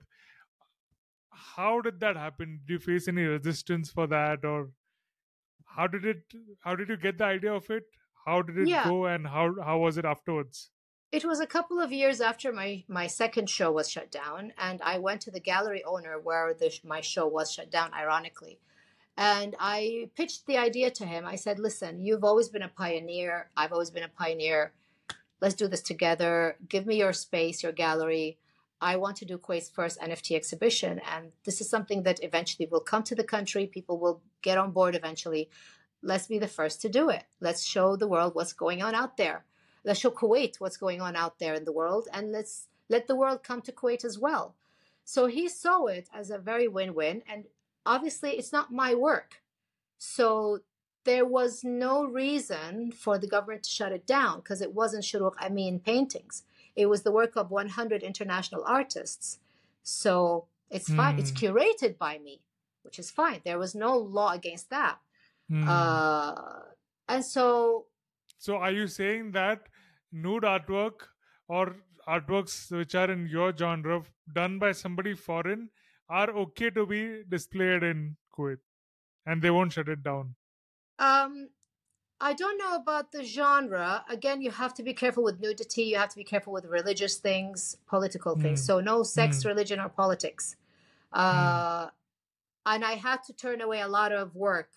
How 1.30 1.80
did 1.80 2.00
that 2.00 2.16
happen? 2.16 2.60
Did 2.66 2.72
you 2.74 2.78
face 2.78 3.08
any 3.08 3.22
resistance 3.22 3.90
for 3.90 4.06
that, 4.06 4.44
or 4.44 4.70
how 5.64 5.86
did 5.86 6.04
it? 6.04 6.22
How 6.60 6.74
did 6.74 6.88
you 6.88 6.96
get 6.96 7.18
the 7.18 7.24
idea 7.24 7.52
of 7.52 7.68
it? 7.70 7.84
How 8.24 8.42
did 8.42 8.58
it 8.58 8.68
Yeah. 8.68 8.84
go, 8.84 9.06
and 9.06 9.26
how 9.26 9.54
how 9.62 9.78
was 9.78 9.98
it 9.98 10.04
afterwards? 10.04 10.70
It 11.12 11.24
was 11.24 11.38
a 11.40 11.46
couple 11.46 11.80
of 11.80 11.92
years 11.92 12.20
after 12.20 12.52
my, 12.52 12.84
my 12.88 13.06
second 13.06 13.48
show 13.48 13.70
was 13.70 13.88
shut 13.88 14.10
down, 14.10 14.52
and 14.58 14.82
I 14.82 14.98
went 14.98 15.20
to 15.22 15.30
the 15.30 15.38
gallery 15.40 15.82
owner 15.84 16.18
where 16.18 16.52
the, 16.52 16.76
my 16.84 17.00
show 17.00 17.26
was 17.28 17.52
shut 17.52 17.70
down, 17.70 17.94
ironically. 17.94 18.58
And 19.16 19.54
I 19.60 20.10
pitched 20.16 20.46
the 20.46 20.58
idea 20.58 20.90
to 20.90 21.06
him. 21.06 21.24
I 21.24 21.36
said, 21.36 21.58
Listen, 21.58 22.00
you've 22.00 22.24
always 22.24 22.48
been 22.48 22.62
a 22.62 22.68
pioneer. 22.68 23.50
I've 23.56 23.72
always 23.72 23.90
been 23.90 24.02
a 24.02 24.08
pioneer. 24.08 24.72
Let's 25.40 25.54
do 25.54 25.68
this 25.68 25.82
together. 25.82 26.56
Give 26.68 26.86
me 26.86 26.96
your 26.96 27.12
space, 27.12 27.62
your 27.62 27.72
gallery. 27.72 28.38
I 28.80 28.96
want 28.96 29.16
to 29.18 29.24
do 29.24 29.38
Kuwait's 29.38 29.70
first 29.70 30.00
NFT 30.00 30.36
exhibition. 30.36 31.00
And 31.10 31.32
this 31.44 31.60
is 31.60 31.68
something 31.70 32.02
that 32.02 32.22
eventually 32.22 32.68
will 32.70 32.80
come 32.80 33.02
to 33.04 33.14
the 33.14 33.24
country. 33.24 33.66
People 33.66 33.98
will 33.98 34.20
get 34.42 34.58
on 34.58 34.72
board 34.72 34.94
eventually. 34.94 35.48
Let's 36.02 36.26
be 36.26 36.38
the 36.38 36.48
first 36.48 36.82
to 36.82 36.88
do 36.88 37.08
it. 37.08 37.24
Let's 37.40 37.64
show 37.64 37.96
the 37.96 38.08
world 38.08 38.34
what's 38.34 38.52
going 38.52 38.82
on 38.82 38.94
out 38.94 39.16
there 39.16 39.44
let's 39.86 40.00
show 40.00 40.10
Kuwait 40.10 40.56
what's 40.58 40.76
going 40.76 41.00
on 41.00 41.16
out 41.16 41.38
there 41.38 41.54
in 41.54 41.64
the 41.64 41.72
world, 41.72 42.08
and 42.12 42.32
let's 42.32 42.66
let 42.90 43.06
the 43.06 43.16
world 43.16 43.42
come 43.42 43.62
to 43.62 43.72
Kuwait 43.72 44.04
as 44.04 44.18
well. 44.18 44.54
So 45.04 45.26
he 45.26 45.48
saw 45.48 45.86
it 45.86 46.10
as 46.12 46.30
a 46.30 46.38
very 46.38 46.68
win-win, 46.68 47.22
and 47.26 47.44
obviously 47.86 48.32
it's 48.32 48.52
not 48.52 48.72
my 48.72 48.94
work, 48.94 49.40
so 49.96 50.60
there 51.06 51.24
was 51.24 51.64
no 51.64 52.04
reason 52.04 52.92
for 52.92 53.18
the 53.18 53.26
government 53.34 53.62
to 53.64 53.70
shut 53.70 53.92
it 53.92 54.06
down 54.06 54.40
because 54.40 54.60
it 54.60 54.74
wasn't 54.80 55.04
Shurooq 55.04 55.36
Amin 55.46 55.80
paintings. 55.80 56.42
It 56.82 56.86
was 56.86 57.02
the 57.02 57.12
work 57.20 57.36
of 57.36 57.50
100 57.50 58.02
international 58.02 58.62
artists. 58.66 59.38
So 59.82 60.46
it's 60.76 60.92
fine. 61.00 61.18
It's 61.18 61.30
Hmm. 61.30 61.42
curated 61.42 61.96
by 61.98 62.18
me, 62.18 62.34
which 62.82 62.98
is 62.98 63.10
fine. 63.10 63.40
There 63.44 63.58
was 63.64 63.74
no 63.74 63.96
law 63.96 64.32
against 64.32 64.68
that. 64.70 64.98
Hmm. 65.48 65.68
Uh, 65.68 66.62
and 67.08 67.24
so 67.24 67.86
So, 68.46 68.56
are 68.56 68.72
you 68.78 68.86
saying 68.94 69.30
that 69.32 69.68
nude 70.12 70.42
artwork 70.54 71.06
or 71.48 71.76
artworks 72.14 72.56
which 72.80 72.94
are 72.94 73.10
in 73.10 73.26
your 73.34 73.46
genre 73.56 73.96
done 74.40 74.58
by 74.64 74.72
somebody 74.72 75.14
foreign 75.14 75.62
are 76.08 76.30
okay 76.42 76.68
to 76.70 76.84
be 76.86 77.00
displayed 77.36 77.82
in 77.92 78.02
Kuwait 78.36 78.58
and 79.24 79.42
they 79.42 79.50
won't 79.50 79.72
shut 79.78 79.88
it 79.88 80.02
down? 80.02 80.34
Um, 80.98 81.48
I 82.20 82.32
don't 82.32 82.56
know 82.56 82.74
about 82.76 83.12
the 83.12 83.22
genre. 83.24 84.04
Again, 84.08 84.40
you 84.40 84.50
have 84.50 84.72
to 84.74 84.82
be 84.82 84.94
careful 84.94 85.22
with 85.22 85.38
nudity. 85.40 85.82
You 85.84 85.96
have 85.98 86.08
to 86.10 86.16
be 86.16 86.24
careful 86.24 86.52
with 86.52 86.64
religious 86.64 87.16
things, 87.18 87.76
political 87.86 88.34
things. 88.36 88.62
Mm. 88.62 88.66
So 88.66 88.80
no 88.80 89.02
sex, 89.02 89.42
Mm. 89.42 89.46
religion, 89.52 89.80
or 89.80 89.88
politics. 89.88 90.56
Uh, 91.12 91.88
And 92.68 92.84
I 92.84 92.94
had 92.94 93.22
to 93.28 93.32
turn 93.32 93.60
away 93.60 93.80
a 93.80 93.86
lot 93.88 94.10
of 94.12 94.34
work. 94.34 94.70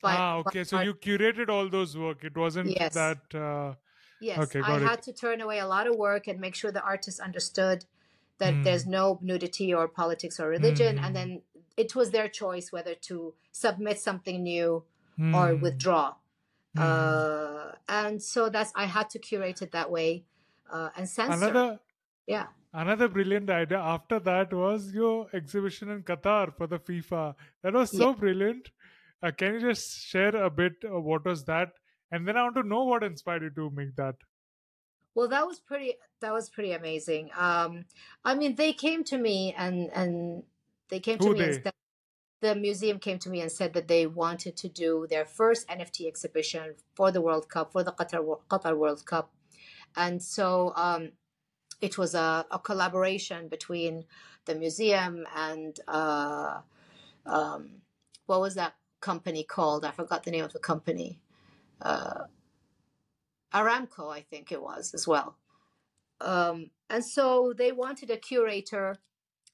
by- 0.00 0.16
ah, 0.16 0.42
by 0.42 0.48
okay. 0.50 0.64
So 0.64 0.80
you 0.80 0.94
curated 0.94 1.48
all 1.48 1.68
those 1.70 1.96
work. 1.96 2.24
It 2.24 2.36
wasn't 2.36 2.68
Yes. 2.70 2.92
that. 2.94 3.22
Uh, 3.34 3.74
Yes, 4.20 4.38
Okay, 4.44 4.60
I 4.60 4.76
it. 4.76 4.82
had 4.82 5.02
to 5.08 5.12
turn 5.12 5.40
away 5.40 5.58
a 5.58 5.66
lot 5.66 5.86
of 5.86 5.94
work 5.96 6.26
and 6.26 6.38
make 6.40 6.54
sure 6.54 6.70
the 6.70 6.82
artist 6.82 7.20
understood 7.20 7.84
that 8.38 8.52
Mm. 8.54 8.64
there's 8.64 8.86
no 8.86 9.18
nudity 9.22 9.72
or 9.74 9.88
politics 9.88 10.38
or 10.40 10.48
religion, 10.48 10.96
Mm. 10.98 11.04
and 11.04 11.16
then 11.16 11.42
it 11.76 11.94
was 11.94 12.10
their 12.10 12.28
choice 12.28 12.66
whether 12.72 12.94
to 13.08 13.34
submit 13.52 13.98
something 13.98 14.42
new 14.42 14.84
or 15.18 15.54
hmm, 15.54 15.60
withdraw. 15.60 16.14
hmm. 16.74 16.82
Uh, 16.82 17.72
and 17.88 18.22
so 18.22 18.48
that's 18.48 18.72
I 18.74 18.86
had 18.86 19.10
to 19.10 19.18
curate 19.18 19.62
it 19.62 19.72
that 19.72 19.90
way 19.90 20.24
uh, 20.70 20.90
and 20.96 21.08
censor. 21.08 21.32
another 21.32 21.80
yeah, 22.26 22.46
another 22.72 23.08
brilliant 23.08 23.50
idea 23.50 23.78
after 23.78 24.18
that 24.20 24.52
was 24.52 24.92
your 24.92 25.28
exhibition 25.32 25.90
in 25.90 26.02
Qatar 26.02 26.54
for 26.56 26.66
the 26.66 26.78
FIFA. 26.78 27.34
That 27.62 27.74
was 27.74 27.96
so 27.96 28.12
brilliant. 28.12 28.70
Uh, 29.22 29.30
can 29.30 29.54
you 29.54 29.60
just 29.60 30.00
share 30.00 30.36
a 30.36 30.50
bit 30.50 30.84
of 30.84 31.04
what 31.04 31.24
was 31.24 31.44
that? 31.44 31.70
And 32.10 32.28
then 32.28 32.36
I 32.36 32.42
want 32.42 32.56
to 32.56 32.62
know 32.62 32.84
what 32.84 33.02
inspired 33.02 33.42
you 33.42 33.50
to 33.50 33.70
make 33.74 33.96
that. 33.96 34.16
well, 35.14 35.28
that 35.28 35.46
was 35.46 35.60
pretty. 35.60 35.94
That 36.20 36.32
was 36.32 36.48
pretty 36.48 36.72
amazing. 36.72 37.30
Um, 37.36 37.84
I 38.24 38.34
mean, 38.34 38.56
they 38.56 38.72
came 38.72 39.04
to 39.04 39.18
me 39.18 39.54
and 39.56 39.90
and 39.94 40.42
they 40.88 41.00
came 41.00 41.18
to 41.18 41.28
Who 41.28 41.34
me 41.34 41.44
and 41.44 41.54
said 41.54 41.73
the 42.44 42.54
museum 42.54 42.98
came 42.98 43.18
to 43.18 43.30
me 43.30 43.40
and 43.40 43.50
said 43.50 43.72
that 43.72 43.88
they 43.88 44.06
wanted 44.06 44.54
to 44.54 44.68
do 44.68 45.06
their 45.08 45.24
first 45.24 45.66
NFT 45.66 46.06
exhibition 46.06 46.74
for 46.94 47.10
the 47.10 47.22
World 47.22 47.48
Cup 47.48 47.72
for 47.72 47.82
the 47.82 47.92
Qatar 47.92 48.38
Qatar 48.50 48.76
World 48.76 49.06
Cup, 49.06 49.32
and 49.96 50.22
so 50.22 50.74
um, 50.76 51.12
it 51.80 51.96
was 51.96 52.14
a, 52.14 52.44
a 52.50 52.58
collaboration 52.58 53.48
between 53.48 54.04
the 54.44 54.54
museum 54.54 55.26
and 55.34 55.80
uh, 55.88 56.60
um, 57.24 57.80
what 58.26 58.42
was 58.42 58.54
that 58.56 58.74
company 59.00 59.42
called? 59.42 59.86
I 59.86 59.92
forgot 59.92 60.24
the 60.24 60.30
name 60.30 60.44
of 60.44 60.52
the 60.52 60.58
company. 60.58 61.20
Uh, 61.80 62.24
Aramco, 63.54 64.12
I 64.12 64.20
think 64.20 64.52
it 64.52 64.60
was 64.60 64.92
as 64.92 65.08
well. 65.08 65.38
Um, 66.20 66.70
and 66.90 67.02
so 67.02 67.54
they 67.56 67.72
wanted 67.72 68.10
a 68.10 68.18
curator 68.18 68.98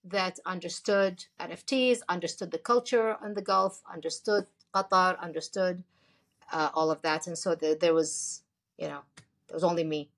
that 0.04 0.38
understood 0.46 1.24
NFTs, 1.38 2.00
understood 2.08 2.50
the 2.50 2.58
culture 2.58 3.16
in 3.24 3.34
the 3.34 3.42
Gulf, 3.42 3.82
understood 3.92 4.46
Qatar, 4.74 5.18
understood 5.20 5.84
uh, 6.52 6.70
all 6.74 6.90
of 6.90 7.02
that. 7.02 7.26
And 7.26 7.36
so 7.36 7.54
the, 7.54 7.76
there 7.80 7.94
was, 7.94 8.42
you 8.78 8.88
know, 8.88 9.00
there 9.48 9.54
was 9.54 9.64
only 9.64 9.84
me. 9.84 10.10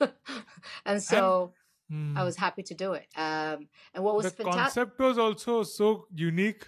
and 0.86 1.02
so 1.02 1.52
Hmm. 1.90 2.16
I 2.16 2.24
was 2.24 2.36
happy 2.36 2.62
to 2.62 2.74
do 2.74 2.94
it. 2.94 3.06
Um, 3.14 3.68
and 3.92 4.02
what 4.02 4.16
was 4.16 4.32
the 4.32 4.44
fantastic. 4.44 4.74
concept 4.84 4.98
was 5.00 5.18
also 5.18 5.62
so 5.64 6.06
unique 6.14 6.66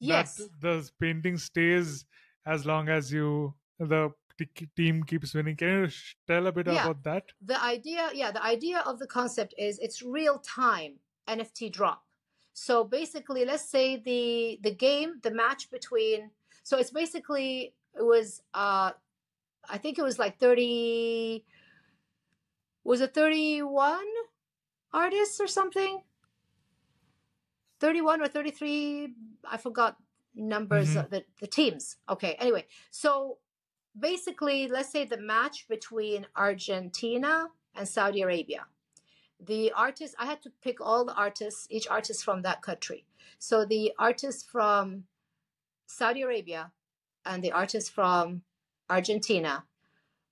Yes. 0.00 0.36
that 0.36 0.60
the 0.60 0.90
painting 1.00 1.38
stays 1.38 2.04
as 2.44 2.66
long 2.66 2.88
as 2.88 3.10
you 3.12 3.54
the 3.78 4.10
team 4.76 5.02
keeps 5.04 5.32
winning. 5.34 5.56
Can 5.56 5.68
you 5.68 5.88
tell 6.26 6.46
a 6.46 6.52
bit 6.52 6.66
Yeah. 6.66 6.82
about 6.82 7.02
that? 7.04 7.24
the 7.40 7.62
idea 7.64 8.10
yeah 8.12 8.30
the 8.30 8.44
idea 8.44 8.80
of 8.80 8.98
the 8.98 9.06
concept 9.06 9.54
is 9.56 9.78
it's 9.78 10.02
real 10.02 10.38
time 10.40 10.94
nft 11.28 11.72
drop 11.72 12.04
so 12.52 12.84
basically 12.84 13.44
let's 13.44 13.68
say 13.68 13.96
the 13.96 14.58
the 14.62 14.74
game 14.74 15.20
the 15.22 15.30
match 15.30 15.70
between 15.70 16.30
so 16.62 16.78
it's 16.78 16.90
basically 16.90 17.74
it 17.96 18.02
was 18.04 18.42
uh 18.54 18.90
i 19.68 19.78
think 19.78 19.98
it 19.98 20.02
was 20.02 20.18
like 20.18 20.38
30 20.38 21.44
was 22.84 23.00
it 23.00 23.14
31 23.14 23.98
artists 24.92 25.40
or 25.40 25.46
something 25.46 26.02
31 27.80 28.20
or 28.22 28.28
33 28.28 29.14
i 29.44 29.56
forgot 29.56 29.96
numbers 30.34 30.94
Mhm. 30.94 31.04
of 31.04 31.10
the, 31.10 31.24
the 31.40 31.46
teams 31.46 31.96
okay 32.08 32.36
anyway 32.38 32.64
so 32.90 33.38
basically 33.98 34.68
let's 34.68 34.90
say 34.90 35.04
the 35.04 35.16
match 35.18 35.66
between 35.68 36.26
argentina 36.36 37.48
and 37.74 37.88
Saudi 37.88 38.22
Arabia. 38.22 38.66
The 39.44 39.72
artists, 39.72 40.14
I 40.18 40.26
had 40.26 40.42
to 40.42 40.52
pick 40.62 40.80
all 40.80 41.04
the 41.04 41.14
artists, 41.14 41.66
each 41.70 41.88
artist 41.88 42.24
from 42.24 42.42
that 42.42 42.62
country. 42.62 43.06
So 43.38 43.64
the 43.64 43.92
artists 43.98 44.42
from 44.42 45.04
Saudi 45.86 46.22
Arabia 46.22 46.72
and 47.24 47.42
the 47.42 47.52
artists 47.52 47.88
from 47.88 48.42
Argentina 48.88 49.64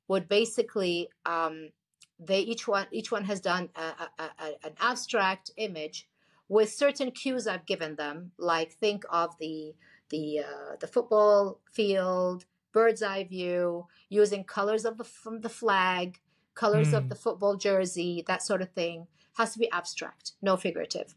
would 0.09 0.29
basically 0.29 1.09
um, 1.25 1.71
they 2.19 2.41
each 2.41 2.67
one 2.67 2.87
each 2.91 3.13
one 3.13 3.25
has 3.25 3.41
done 3.41 3.69
a, 3.77 4.23
a, 4.23 4.25
a, 4.39 4.67
an 4.67 4.73
abstract 4.81 5.51
image 5.57 6.09
with 6.49 6.73
certain 6.73 7.11
cues 7.11 7.47
I've 7.47 7.67
given 7.67 7.97
them, 7.97 8.33
like 8.39 8.73
think 8.73 9.05
of 9.11 9.39
the 9.39 9.75
the 10.11 10.41
uh, 10.41 10.77
the 10.81 10.87
football 10.87 11.61
field, 11.71 12.47
bird's 12.73 13.03
eye 13.03 13.25
view, 13.25 13.87
using 14.09 14.45
colors 14.45 14.85
of 14.85 14.99
the 14.99 15.05
from 15.05 15.43
the 15.43 15.49
flag, 15.49 16.21
colors 16.65 16.93
of 16.93 17.05
Mm. 17.05 17.09
the 17.11 17.15
football 17.25 17.57
jersey, 17.57 18.25
that 18.27 18.43
sort 18.43 18.63
of 18.63 18.71
thing. 18.73 19.07
Has 19.39 19.53
to 19.53 19.61
be 19.61 19.71
abstract, 19.71 20.33
no 20.43 20.57
figurative. 20.57 21.15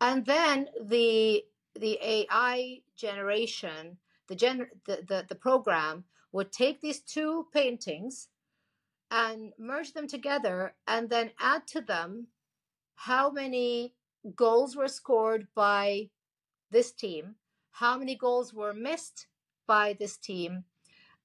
And 0.00 0.24
then 0.26 0.70
the 0.80 1.44
the 1.74 1.98
AI 2.02 2.82
generation, 2.96 3.98
the 4.28 4.34
gen 4.34 4.56
the, 4.86 4.96
the, 5.10 5.26
the 5.28 5.34
program 5.34 6.04
would 6.32 6.50
take 6.52 6.80
these 6.80 7.00
two 7.00 7.46
paintings 7.52 8.28
and 9.10 9.52
merge 9.58 9.92
them 9.92 10.08
together 10.08 10.74
and 10.86 11.10
then 11.10 11.30
add 11.38 11.66
to 11.68 11.80
them 11.82 12.28
how 13.08 13.30
many 13.30 13.94
goals 14.34 14.74
were 14.76 14.88
scored 14.88 15.46
by 15.54 16.10
this 16.70 16.92
team, 16.92 17.36
how 17.72 17.98
many 17.98 18.16
goals 18.16 18.54
were 18.54 18.74
missed 18.74 19.26
by 19.66 19.92
this 20.00 20.16
team, 20.16 20.64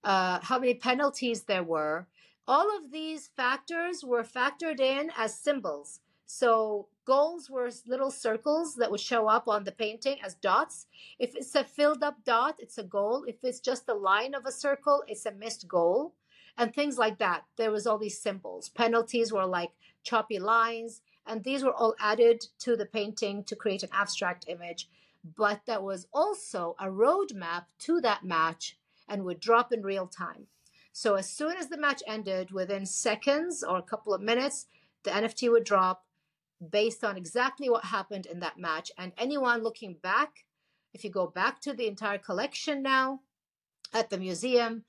uh, 0.03 0.39
how 0.41 0.59
many 0.59 0.73
penalties 0.75 1.43
there 1.43 1.63
were. 1.63 2.07
All 2.51 2.67
of 2.75 2.91
these 2.91 3.29
factors 3.37 4.03
were 4.03 4.25
factored 4.25 4.81
in 4.81 5.09
as 5.15 5.39
symbols. 5.39 6.01
So 6.25 6.89
goals 7.05 7.49
were 7.49 7.71
little 7.87 8.11
circles 8.11 8.75
that 8.75 8.91
would 8.91 8.99
show 8.99 9.29
up 9.29 9.47
on 9.47 9.63
the 9.63 9.71
painting 9.71 10.17
as 10.21 10.35
dots. 10.35 10.85
If 11.17 11.33
it's 11.33 11.55
a 11.55 11.63
filled 11.63 12.03
up 12.03 12.25
dot, 12.25 12.57
it's 12.59 12.77
a 12.77 12.83
goal. 12.83 13.23
If 13.25 13.37
it's 13.41 13.61
just 13.61 13.87
a 13.87 13.93
line 13.93 14.33
of 14.33 14.45
a 14.45 14.51
circle, 14.51 15.01
it's 15.07 15.25
a 15.25 15.31
missed 15.31 15.65
goal. 15.69 16.13
And 16.57 16.75
things 16.75 16.97
like 16.97 17.19
that. 17.19 17.45
There 17.55 17.71
was 17.71 17.87
all 17.87 17.97
these 17.97 18.21
symbols. 18.21 18.67
Penalties 18.67 19.31
were 19.31 19.45
like 19.45 19.71
choppy 20.03 20.37
lines, 20.37 21.03
and 21.25 21.45
these 21.45 21.63
were 21.63 21.73
all 21.73 21.95
added 22.01 22.47
to 22.59 22.75
the 22.75 22.85
painting 22.85 23.45
to 23.45 23.55
create 23.55 23.83
an 23.83 23.91
abstract 23.93 24.43
image. 24.49 24.89
But 25.23 25.61
that 25.67 25.83
was 25.83 26.05
also 26.13 26.75
a 26.77 26.87
roadmap 26.87 27.67
to 27.85 28.01
that 28.01 28.25
match 28.25 28.77
and 29.07 29.23
would 29.23 29.39
drop 29.39 29.71
in 29.71 29.83
real 29.83 30.05
time. 30.05 30.47
So 30.91 31.15
as 31.15 31.29
soon 31.29 31.57
as 31.57 31.69
the 31.69 31.77
match 31.77 32.03
ended, 32.05 32.51
within 32.51 32.85
seconds 32.85 33.63
or 33.63 33.77
a 33.77 33.83
couple 33.83 34.13
of 34.13 34.21
minutes, 34.21 34.67
the 35.03 35.11
NFT 35.11 35.49
would 35.51 35.63
drop 35.63 36.05
based 36.69 37.03
on 37.03 37.17
exactly 37.17 37.69
what 37.69 37.85
happened 37.85 38.25
in 38.25 38.39
that 38.39 38.57
match. 38.59 38.91
And 38.97 39.13
anyone 39.17 39.63
looking 39.63 39.95
back, 39.95 40.45
if 40.93 41.03
you 41.03 41.09
go 41.09 41.27
back 41.27 41.61
to 41.61 41.73
the 41.73 41.87
entire 41.87 42.17
collection 42.17 42.81
now 42.83 43.21
at 43.93 44.09
the 44.09 44.17
museum, 44.17 44.83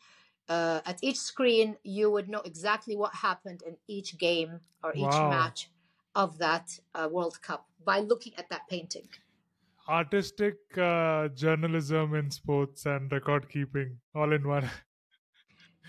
uh, 0.48 0.80
at 0.84 0.98
each 1.02 1.18
screen, 1.18 1.76
you 1.82 2.10
would 2.10 2.28
know 2.28 2.40
exactly 2.40 2.96
what 2.96 3.14
happened 3.14 3.62
in 3.66 3.76
each 3.88 4.18
game 4.18 4.60
or 4.82 4.92
each 4.94 5.22
Wow. 5.22 5.30
match 5.30 5.70
of 6.14 6.38
that 6.38 6.78
uh, 6.94 7.08
World 7.10 7.40
Cup 7.40 7.68
by 7.84 8.00
looking 8.00 8.34
at 8.36 8.50
that 8.50 8.68
painting. 8.68 9.08
Artistic 9.88 10.56
uh, 10.76 11.28
journalism 11.28 12.14
in 12.14 12.30
sports 12.30 12.86
and 12.86 13.10
record 13.12 13.48
keeping 13.48 13.98
all 14.14 14.32
in 14.32 14.46
one. 14.46 14.68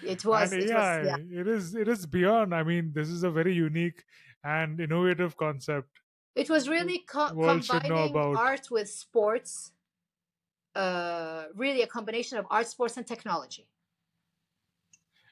It 0.01 0.25
was, 0.25 0.51
and 0.51 0.63
it 0.63 0.71
AI, 0.71 0.97
was, 0.99 1.07
yeah. 1.07 1.39
it 1.41 1.47
is 1.47 1.75
it 1.75 1.87
is 1.87 2.05
beyond. 2.05 2.53
I 2.53 2.63
mean, 2.63 2.91
this 2.93 3.09
is 3.09 3.23
a 3.23 3.31
very 3.31 3.53
unique 3.53 4.03
and 4.43 4.79
innovative 4.79 5.37
concept. 5.37 5.89
It 6.35 6.49
was 6.49 6.67
really 6.67 6.99
co- 6.99 7.33
world 7.33 7.63
should 7.63 7.87
know 7.87 8.07
combining 8.07 8.37
art 8.37 8.71
with 8.71 8.89
sports. 8.89 9.71
Uh, 10.75 11.45
really, 11.55 11.83
a 11.83 11.87
combination 11.87 12.37
of 12.37 12.45
art, 12.49 12.67
sports, 12.67 12.97
and 12.97 13.05
technology. 13.05 13.67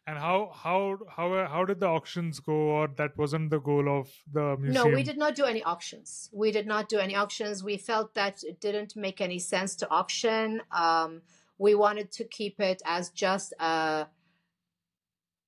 And 0.07 0.17
how 0.17 0.51
how 0.53 0.97
how 1.09 1.47
how 1.47 1.65
did 1.65 1.79
the 1.79 1.87
auctions 1.87 2.39
go? 2.39 2.53
Or 2.53 2.87
that 2.97 3.17
wasn't 3.17 3.49
the 3.49 3.59
goal 3.59 3.89
of 3.89 4.09
the 4.31 4.57
museum. 4.57 4.89
No, 4.89 4.95
we 4.95 5.03
did 5.03 5.17
not 5.17 5.35
do 5.35 5.45
any 5.45 5.63
auctions. 5.63 6.29
We 6.31 6.51
did 6.51 6.67
not 6.67 6.89
do 6.89 6.97
any 6.99 7.15
auctions. 7.15 7.63
We 7.63 7.77
felt 7.77 8.13
that 8.15 8.43
it 8.43 8.59
didn't 8.59 8.95
make 8.95 9.21
any 9.21 9.39
sense 9.39 9.75
to 9.77 9.89
auction. 9.89 10.61
Um, 10.71 11.21
we 11.57 11.75
wanted 11.75 12.11
to 12.13 12.23
keep 12.23 12.59
it 12.59 12.81
as 12.85 13.09
just 13.09 13.53
a, 13.59 14.07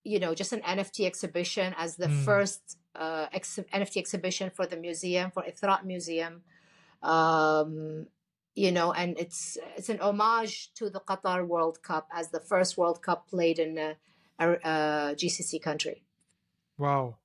you 0.03 0.19
know, 0.19 0.34
just 0.35 0.51
an 0.53 0.61
NFT 0.61 1.05
exhibition 1.05 1.73
as 1.77 1.95
the 1.95 2.07
Mm. 2.07 2.25
first 2.25 2.77
uh, 2.95 3.27
ex- 3.34 3.59
NFT 3.73 3.97
exhibition 3.97 4.49
for 4.49 4.65
the 4.67 4.75
museum 4.77 5.31
for 5.31 5.43
Ifrat 5.43 5.84
Museum. 5.84 6.43
Um, 7.01 8.07
you 8.55 8.71
know, 8.71 8.93
and 8.93 9.17
it's 9.17 9.57
it's 9.77 9.89
an 9.89 9.99
homage 9.99 10.73
to 10.75 10.89
the 10.89 10.99
Qatar 10.99 11.47
World 11.47 11.81
Cup 11.81 12.07
as 12.13 12.30
the 12.30 12.39
first 12.39 12.77
World 12.77 13.01
Cup 13.01 13.27
played 13.27 13.57
in 13.59 13.77
a, 13.77 13.95
a, 14.39 14.51
a 14.53 15.15
GCC 15.15 15.61
country. 15.61 16.03
Wow. 16.77 17.17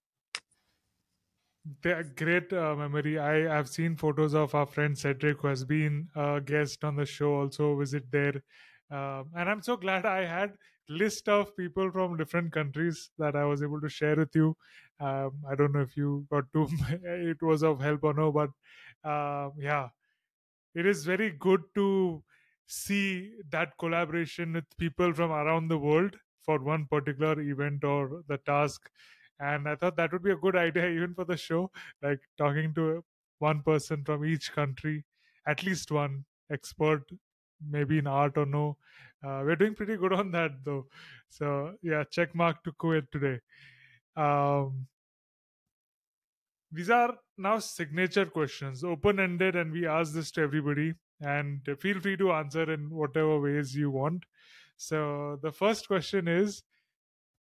They're 1.83 2.03
great 2.03 2.51
uh, 2.53 2.75
memory. 2.77 3.19
I 3.19 3.41
have 3.55 3.69
seen 3.69 3.95
photos 3.97 4.35
of 4.35 4.55
our 4.55 4.65
friend 4.67 4.97
Cedric, 4.97 5.41
who 5.41 5.49
has 5.49 5.65
been 5.65 6.09
a 6.17 6.41
guest 6.41 6.83
on 6.83 6.97
the 6.97 7.05
show, 7.05 7.35
also 7.41 7.77
visit 7.77 8.11
there. 8.11 8.43
Um, 8.91 9.29
and 9.37 9.51
I'm 9.51 9.61
so 9.63 9.77
glad 9.85 10.07
I 10.07 10.25
had 10.25 10.55
list 10.89 11.29
of 11.29 11.57
people 11.57 11.91
from 11.91 12.17
different 12.17 12.53
countries 12.53 13.11
that 13.19 13.37
I 13.37 13.45
was 13.45 13.63
able 13.63 13.81
to 13.81 13.89
share 13.89 14.17
with 14.17 14.35
you. 14.35 14.57
Um, 15.01 15.43
I 15.49 15.55
don't 15.55 15.73
know 15.73 15.81
if 15.83 15.97
you 15.97 16.27
got 16.31 16.53
to 16.55 16.67
it 17.05 17.43
was 17.43 17.63
of 17.63 17.81
help 17.81 18.05
or 18.05 18.15
no, 18.15 18.33
but 18.33 18.51
um, 19.09 19.53
yeah, 19.59 19.89
it 20.75 20.87
is 20.87 21.05
very 21.05 21.31
good 21.31 21.63
to 21.75 22.23
see 22.67 23.35
that 23.51 23.77
collaboration 23.79 24.53
with 24.53 24.65
people 24.77 25.13
from 25.15 25.31
around 25.31 25.69
the 25.69 25.79
world 25.79 26.17
for 26.45 26.59
one 26.59 26.87
particular 26.87 27.41
event 27.41 27.85
or 27.85 28.23
the 28.29 28.39
task 28.39 28.91
and 29.41 29.69
i 29.69 29.75
thought 29.75 29.97
that 29.97 30.13
would 30.13 30.23
be 30.23 30.31
a 30.33 30.37
good 30.45 30.57
idea 30.67 30.89
even 30.89 31.15
for 31.15 31.25
the 31.25 31.37
show 31.37 31.71
like 32.03 32.21
talking 32.37 32.75
to 32.75 33.03
one 33.39 33.63
person 33.63 34.05
from 34.05 34.25
each 34.25 34.53
country 34.53 35.05
at 35.47 35.63
least 35.63 35.91
one 35.91 36.25
expert 36.51 37.05
maybe 37.71 37.99
in 37.99 38.07
art 38.07 38.37
or 38.37 38.47
no 38.47 38.77
uh, 39.25 39.43
we're 39.45 39.57
doing 39.57 39.75
pretty 39.75 39.97
good 39.97 40.13
on 40.13 40.31
that 40.33 40.53
though. 40.65 40.87
So 41.29 41.75
yeah 41.83 42.05
check 42.11 42.35
mark 42.35 42.63
to 42.65 42.73
kuwait 42.73 43.11
today. 43.11 43.41
Um, 44.17 44.87
these 46.71 46.91
are 46.91 47.15
now 47.37 47.59
signature 47.59 48.27
questions 48.27 48.85
open 48.85 49.21
ended 49.21 49.57
and 49.57 49.73
we 49.73 49.87
ask 49.87 50.13
this 50.13 50.31
to 50.33 50.43
everybody. 50.43 50.95
And 51.21 51.61
feel 51.81 52.01
free 52.01 52.17
to 52.17 52.33
answer 52.33 52.73
in 52.73 52.91
whatever 52.91 53.41
ways 53.41 53.75
you 53.75 53.91
want. 53.91 54.25
So 54.77 55.39
the 55.43 55.51
first 55.51 55.89
question 55.89 56.29
is 56.29 56.63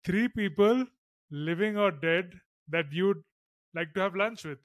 three 0.05 0.27
people 0.27 0.85
living 1.31 1.77
or 1.77 1.89
dead 1.89 2.33
that 2.69 2.91
you'd 2.91 3.23
like 3.73 3.93
to 3.95 4.01
have 4.01 4.15
lunch 4.15 4.45
with? 4.45 4.59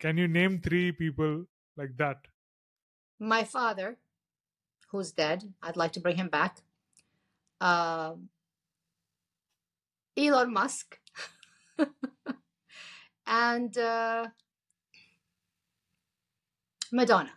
Can 0.00 0.16
you 0.16 0.26
name 0.26 0.60
three 0.60 0.92
people 0.92 1.44
like 1.76 1.96
that? 1.98 2.18
My 3.18 3.44
father, 3.44 3.98
who's 4.90 5.12
dead, 5.12 5.52
I'd 5.62 5.76
like 5.76 5.92
to 5.92 6.00
bring 6.00 6.16
him 6.16 6.28
back. 6.28 6.58
Um, 7.60 8.28
Elon 10.16 10.52
Musk, 10.52 10.98
and 13.26 13.76
uh, 13.78 14.28
Madonna. 16.92 17.32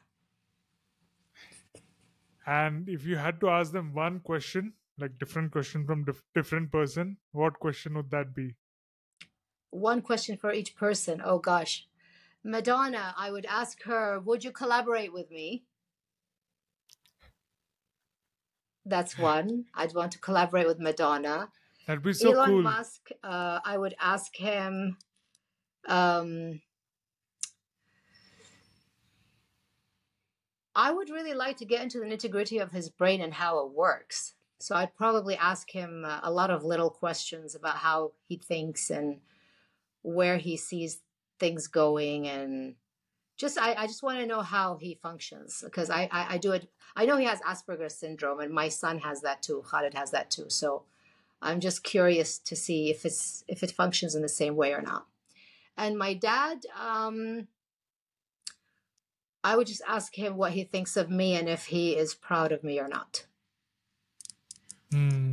and 2.45 2.87
if 2.87 3.05
you 3.05 3.17
had 3.17 3.39
to 3.41 3.49
ask 3.49 3.71
them 3.73 3.93
one 3.93 4.19
question 4.21 4.73
like 4.97 5.17
different 5.19 5.51
question 5.51 5.85
from 5.85 6.05
dif- 6.05 6.23
different 6.35 6.71
person 6.71 7.17
what 7.31 7.59
question 7.59 7.95
would 7.95 8.09
that 8.11 8.33
be 8.35 8.55
One 9.71 10.01
question 10.01 10.37
for 10.37 10.53
each 10.53 10.73
person. 10.75 11.21
Oh 11.23 11.37
gosh. 11.39 11.89
Madonna, 12.45 13.13
I 13.17 13.29
would 13.31 13.45
ask 13.45 13.81
her, 13.83 14.19
would 14.19 14.43
you 14.43 14.51
collaborate 14.51 15.11
with 15.11 15.29
me? 15.31 15.65
That's 18.85 19.17
one. 19.17 19.65
I'd 19.73 19.93
want 19.93 20.11
to 20.13 20.19
collaborate 20.19 20.67
with 20.67 20.79
Madonna. 20.79 21.49
that'd 21.87 22.03
be 22.03 22.13
so 22.13 22.33
Elon 22.33 22.49
cool 22.49 22.61
Musk, 22.61 23.09
uh, 23.23 23.59
I 23.63 23.77
would 23.77 23.95
ask 23.99 24.35
him. 24.35 24.97
Um, 25.87 26.61
I 30.75 30.91
would 30.91 31.09
really 31.09 31.33
like 31.33 31.57
to 31.57 31.65
get 31.65 31.83
into 31.83 31.99
the 31.99 32.05
nitty 32.05 32.31
gritty 32.31 32.57
of 32.57 32.71
his 32.71 32.89
brain 32.89 33.21
and 33.21 33.33
how 33.33 33.59
it 33.65 33.71
works. 33.71 34.33
So 34.59 34.75
I'd 34.75 34.95
probably 34.95 35.35
ask 35.35 35.69
him 35.69 36.03
uh, 36.05 36.21
a 36.23 36.31
lot 36.31 36.49
of 36.49 36.63
little 36.63 36.89
questions 36.89 37.53
about 37.53 37.77
how 37.77 38.13
he 38.25 38.37
thinks 38.37 38.89
and 38.89 39.19
where 40.01 40.37
he 40.37 40.57
sees 40.57 41.01
things 41.39 41.67
going 41.67 42.27
and 42.27 42.75
just 43.43 43.57
I, 43.57 43.73
I 43.73 43.87
just 43.87 44.03
want 44.03 44.19
to 44.19 44.25
know 44.25 44.41
how 44.41 44.77
he 44.77 44.95
functions 44.95 45.61
because 45.63 45.89
I, 45.89 46.09
I 46.11 46.35
I 46.35 46.37
do 46.37 46.51
it 46.53 46.69
I 46.95 47.05
know 47.05 47.17
he 47.17 47.25
has 47.25 47.41
Asperger's 47.41 47.95
syndrome 47.95 48.39
and 48.39 48.51
my 48.53 48.69
son 48.69 48.99
has 48.99 49.21
that 49.21 49.41
too 49.41 49.63
Khalid 49.69 49.93
has 49.93 50.11
that 50.11 50.31
too 50.31 50.49
so 50.49 50.83
I'm 51.43 51.59
just 51.59 51.83
curious 51.83 52.39
to 52.39 52.55
see 52.55 52.89
if 52.89 53.05
it's 53.05 53.43
if 53.47 53.61
it 53.63 53.71
functions 53.71 54.15
in 54.15 54.21
the 54.21 54.29
same 54.29 54.55
way 54.55 54.73
or 54.73 54.81
not. 54.81 55.05
And 55.75 55.97
my 55.97 56.13
dad, 56.13 56.65
um, 56.79 57.47
I 59.43 59.57
would 59.57 59.67
just 59.67 59.81
ask 59.87 60.15
him 60.15 60.37
what 60.37 60.53
he 60.53 60.63
thinks 60.63 60.95
of 60.95 61.09
me 61.09 61.35
and 61.35 61.49
if 61.49 61.65
he 61.65 61.97
is 61.97 62.15
proud 62.15 62.51
of 62.51 62.63
me 62.63 62.79
or 62.79 62.87
not. 62.87 63.25
Hmm. 64.91 65.32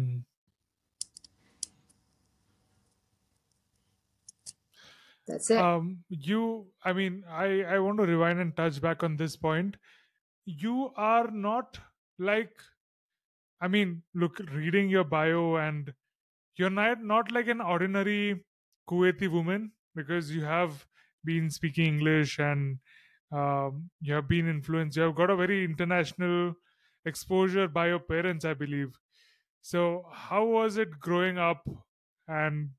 That's 5.31 5.51
it. 5.51 5.59
Um, 5.59 6.05
you, 6.09 6.67
I 6.85 6.93
mean, 6.93 7.25
I, 7.29 7.63
I 7.63 7.79
want 7.79 7.99
to 7.99 8.07
rewind 8.07 8.41
and 8.41 8.57
touch 8.57 8.81
back 8.81 9.03
on 9.03 9.17
this 9.17 9.37
point. 9.37 9.77
You 10.45 10.91
are 10.97 11.31
not 11.31 11.79
like, 12.19 12.53
I 13.61 13.69
mean, 13.69 14.03
look, 14.15 14.39
reading 14.53 14.89
your 14.89 15.05
bio, 15.05 15.57
and 15.57 15.93
you're 16.57 16.71
not, 16.71 17.03
not 17.03 17.31
like 17.33 17.49
an 17.49 17.61
ordinary 17.61 18.45
Kuwaiti 18.89 19.31
woman 19.31 19.73
because 19.95 20.31
you 20.31 20.45
have 20.45 20.87
been 21.25 21.51
speaking 21.51 21.87
English 21.87 22.39
and 22.39 22.79
um, 23.33 23.91
you 24.01 24.15
have 24.15 24.29
been 24.29 24.49
influenced. 24.49 24.97
You 24.97 25.05
have 25.05 25.15
got 25.15 25.31
a 25.31 25.37
very 25.37 25.65
international 25.65 26.55
exposure 27.05 27.69
by 27.69 27.89
your 27.89 28.01
parents, 28.01 28.45
I 28.45 28.55
believe. 28.55 28.99
So, 29.63 30.07
how 30.13 30.45
was 30.47 30.77
it 30.79 30.99
growing 31.01 31.39
up? 31.39 31.65
And 32.29 32.71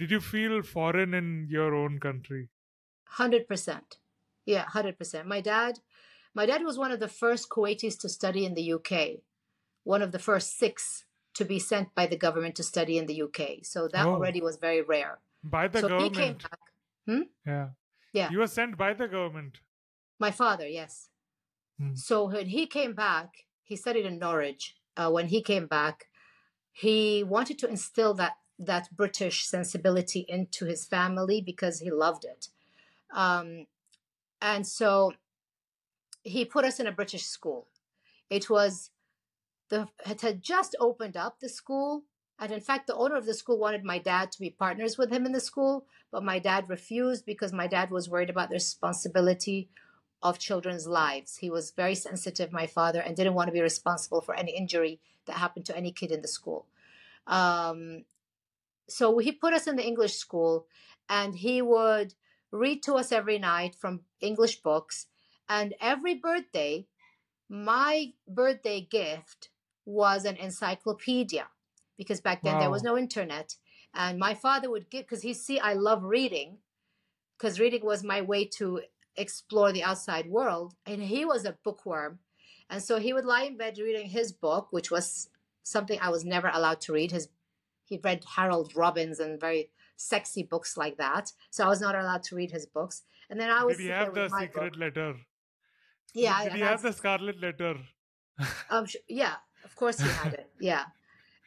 did 0.00 0.10
you 0.10 0.20
feel 0.20 0.62
foreign 0.62 1.12
in 1.14 1.46
your 1.50 1.74
own 1.74 2.00
country? 2.00 2.48
Hundred 3.20 3.46
percent. 3.46 3.98
Yeah, 4.46 4.64
hundred 4.76 4.96
percent. 4.98 5.28
My 5.28 5.40
dad, 5.42 5.80
my 6.34 6.46
dad 6.46 6.62
was 6.64 6.78
one 6.78 6.90
of 6.90 7.00
the 7.00 7.08
first 7.22 7.48
Kuwaitis 7.50 7.98
to 8.00 8.08
study 8.08 8.44
in 8.46 8.54
the 8.54 8.72
UK. 8.76 9.20
One 9.84 10.02
of 10.02 10.12
the 10.12 10.18
first 10.30 10.58
six 10.58 11.04
to 11.34 11.44
be 11.44 11.58
sent 11.58 11.94
by 11.94 12.06
the 12.06 12.16
government 12.16 12.54
to 12.56 12.62
study 12.62 12.96
in 12.98 13.06
the 13.06 13.22
UK. 13.26 13.40
So 13.62 13.88
that 13.88 14.06
Oh. 14.06 14.14
already 14.14 14.40
was 14.40 14.56
very 14.56 14.82
rare. 14.82 15.20
By 15.44 15.68
the 15.68 15.80
so 15.80 15.88
he 15.98 16.10
came 16.10 16.36
government. 16.38 16.42
back. 16.50 17.28
Yeah. 17.46 17.68
Yeah. 18.12 18.30
You 18.30 18.38
were 18.38 18.46
sent 18.58 18.76
by 18.76 18.94
the 18.94 19.06
government. 19.08 19.58
My 20.18 20.30
father, 20.30 20.66
yes. 20.66 21.08
Hmm. 21.78 21.94
So 21.94 22.14
when 22.34 22.46
he 22.56 22.66
came 22.66 22.94
back, 22.94 23.28
he 23.64 23.76
studied 23.76 24.06
in 24.06 24.18
Norwich. 24.18 24.76
Uh, 24.96 25.10
when 25.10 25.28
he 25.28 25.40
came 25.42 25.66
back, 25.66 26.06
he 26.72 27.22
wanted 27.24 27.58
to 27.60 27.68
instill 27.68 28.14
that 28.14 28.34
that 28.60 28.94
British 28.94 29.46
sensibility 29.46 30.24
into 30.28 30.66
his 30.66 30.84
family 30.84 31.40
because 31.40 31.80
he 31.80 31.90
loved 31.90 32.24
it. 32.24 32.48
Um, 33.12 33.66
and 34.40 34.66
so 34.66 35.14
he 36.22 36.44
put 36.44 36.64
us 36.64 36.78
in 36.78 36.86
a 36.86 36.92
British 36.92 37.24
school. 37.24 37.66
It 38.28 38.50
was 38.50 38.90
the 39.70 39.88
it 40.06 40.20
had 40.20 40.42
just 40.42 40.76
opened 40.78 41.16
up 41.16 41.40
the 41.40 41.48
school, 41.48 42.04
and 42.38 42.52
in 42.52 42.60
fact, 42.60 42.86
the 42.86 42.94
owner 42.94 43.16
of 43.16 43.26
the 43.26 43.34
school 43.34 43.58
wanted 43.58 43.82
my 43.82 43.98
dad 43.98 44.30
to 44.32 44.40
be 44.40 44.50
partners 44.50 44.98
with 44.98 45.10
him 45.10 45.26
in 45.26 45.32
the 45.32 45.40
school, 45.40 45.86
but 46.12 46.22
my 46.22 46.38
dad 46.38 46.68
refused 46.68 47.24
because 47.24 47.52
my 47.52 47.66
dad 47.66 47.90
was 47.90 48.08
worried 48.08 48.30
about 48.30 48.50
the 48.50 48.54
responsibility 48.54 49.68
of 50.22 50.38
children's 50.38 50.86
lives. 50.86 51.38
He 51.38 51.50
was 51.50 51.70
very 51.70 51.94
sensitive, 51.94 52.52
my 52.52 52.66
father, 52.66 53.00
and 53.00 53.16
didn't 53.16 53.34
want 53.34 53.48
to 53.48 53.52
be 53.52 53.62
responsible 53.62 54.20
for 54.20 54.34
any 54.34 54.54
injury 54.54 55.00
that 55.26 55.36
happened 55.36 55.64
to 55.66 55.76
any 55.76 55.92
kid 55.92 56.12
in 56.12 56.20
the 56.20 56.28
school. 56.28 56.66
Um, 57.26 58.04
so 58.88 59.18
he 59.18 59.32
put 59.32 59.54
us 59.54 59.66
in 59.66 59.76
the 59.76 59.86
English 59.86 60.16
school, 60.16 60.66
and 61.08 61.34
he 61.34 61.62
would 61.62 62.14
read 62.52 62.82
to 62.84 62.94
us 62.94 63.12
every 63.12 63.38
night 63.38 63.74
from 63.74 64.00
English 64.20 64.62
books. 64.62 65.06
And 65.48 65.74
every 65.80 66.14
birthday, 66.14 66.86
my 67.48 68.12
birthday 68.28 68.80
gift 68.80 69.50
was 69.84 70.24
an 70.24 70.36
encyclopedia 70.36 71.48
because 71.96 72.20
back 72.20 72.42
then 72.42 72.58
there 72.58 72.70
was 72.70 72.82
no 72.82 72.96
internet. 72.96 73.56
And 73.92 74.18
my 74.18 74.34
father 74.34 74.70
would 74.70 74.88
give, 74.88 75.04
because 75.04 75.22
he 75.22 75.34
see, 75.34 75.58
I 75.58 75.74
love 75.74 76.04
reading, 76.04 76.58
because 77.36 77.58
reading 77.58 77.84
was 77.84 78.04
my 78.04 78.20
way 78.22 78.44
to 78.58 78.82
explore 79.16 79.72
the 79.72 79.82
outside 79.82 80.30
world. 80.30 80.74
And 80.86 81.02
he 81.02 81.24
was 81.24 81.44
a 81.44 81.58
bookworm. 81.64 82.20
And 82.70 82.82
so 82.82 82.98
he 83.00 83.12
would 83.12 83.24
lie 83.24 83.42
in 83.42 83.56
bed 83.56 83.78
reading 83.78 84.08
his 84.08 84.32
book, 84.32 84.68
which 84.70 84.90
was 84.90 85.28
something 85.64 85.98
I 86.00 86.10
was 86.10 86.24
never 86.24 86.48
allowed 86.48 86.80
to 86.82 86.92
read. 86.92 87.10
His 87.10 87.28
he 87.90 88.00
read 88.02 88.24
Harold 88.36 88.74
Robbins 88.74 89.18
and 89.20 89.38
very 89.38 89.70
sexy 89.96 90.42
books 90.42 90.76
like 90.78 90.96
that. 90.96 91.32
So 91.50 91.64
I 91.64 91.68
was 91.68 91.80
not 91.82 91.94
allowed 91.94 92.22
to 92.28 92.36
read 92.36 92.50
his 92.52 92.64
books. 92.64 93.02
And 93.28 93.38
then 93.38 93.50
I 93.50 93.64
would 93.64 93.76
Did 93.76 93.82
he 93.82 93.88
have 93.90 94.14
the 94.14 94.28
secret 94.28 94.72
book. 94.72 94.80
letter? 94.80 95.14
Yeah, 96.14 96.44
Did 96.44 96.54
he 96.54 96.60
have 96.60 96.82
the 96.82 96.92
scarlet 96.92 97.38
letter? 97.40 97.74
um, 98.70 98.86
yeah, 99.08 99.34
of 99.64 99.76
course 99.76 99.98
he 100.00 100.08
had 100.08 100.32
it. 100.34 100.50
Yeah. 100.60 100.84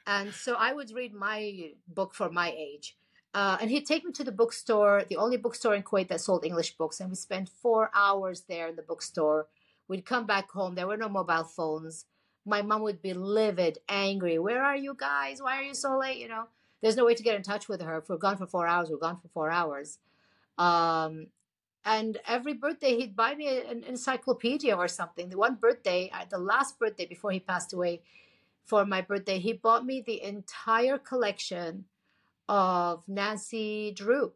And 0.05 0.33
so 0.33 0.55
I 0.55 0.73
would 0.73 0.91
read 0.91 1.13
my 1.13 1.71
book 1.87 2.13
for 2.13 2.29
my 2.29 2.49
age. 2.51 2.97
Uh, 3.33 3.57
and 3.61 3.71
he'd 3.71 3.85
take 3.85 4.03
me 4.05 4.11
to 4.11 4.23
the 4.23 4.31
bookstore, 4.33 5.03
the 5.09 5.15
only 5.17 5.37
bookstore 5.37 5.75
in 5.75 5.81
Kuwait 5.83 6.09
that 6.09 6.21
sold 6.21 6.45
English 6.45 6.77
books. 6.77 6.99
And 6.99 7.09
we 7.09 7.15
spent 7.15 7.49
four 7.49 7.89
hours 7.95 8.41
there 8.41 8.67
in 8.67 8.75
the 8.75 8.81
bookstore. 8.83 9.47
We'd 9.87 10.05
come 10.05 10.25
back 10.25 10.51
home. 10.51 10.75
There 10.75 10.87
were 10.87 10.97
no 10.97 11.09
mobile 11.09 11.45
phones. 11.45 12.05
My 12.45 12.61
mom 12.61 12.81
would 12.81 13.01
be 13.01 13.13
livid, 13.13 13.79
angry. 13.87 14.37
Where 14.37 14.63
are 14.63 14.75
you 14.75 14.95
guys? 14.97 15.41
Why 15.41 15.59
are 15.59 15.63
you 15.63 15.73
so 15.73 15.97
late? 15.97 16.17
You 16.17 16.27
know, 16.27 16.45
there's 16.81 16.97
no 16.97 17.05
way 17.05 17.15
to 17.15 17.23
get 17.23 17.35
in 17.35 17.43
touch 17.43 17.69
with 17.69 17.81
her. 17.81 17.97
If 17.97 18.09
we're 18.09 18.17
gone 18.17 18.37
for 18.37 18.45
four 18.45 18.67
hours, 18.67 18.89
we're 18.89 18.97
gone 18.97 19.19
for 19.21 19.29
four 19.29 19.49
hours. 19.49 19.99
Um, 20.57 21.27
and 21.85 22.17
every 22.27 22.53
birthday 22.53 22.95
he'd 22.97 23.15
buy 23.15 23.35
me 23.35 23.61
an 23.61 23.83
encyclopedia 23.83 24.75
or 24.75 24.87
something. 24.87 25.29
The 25.29 25.37
one 25.37 25.55
birthday, 25.55 26.11
uh, 26.13 26.25
the 26.29 26.37
last 26.37 26.79
birthday 26.79 27.05
before 27.05 27.31
he 27.31 27.39
passed 27.39 27.73
away, 27.73 28.01
for 28.63 28.85
my 28.85 29.01
birthday, 29.01 29.39
he 29.39 29.53
bought 29.53 29.85
me 29.85 30.01
the 30.01 30.21
entire 30.23 30.97
collection 30.97 31.85
of 32.47 33.03
Nancy 33.07 33.91
Drew, 33.91 34.33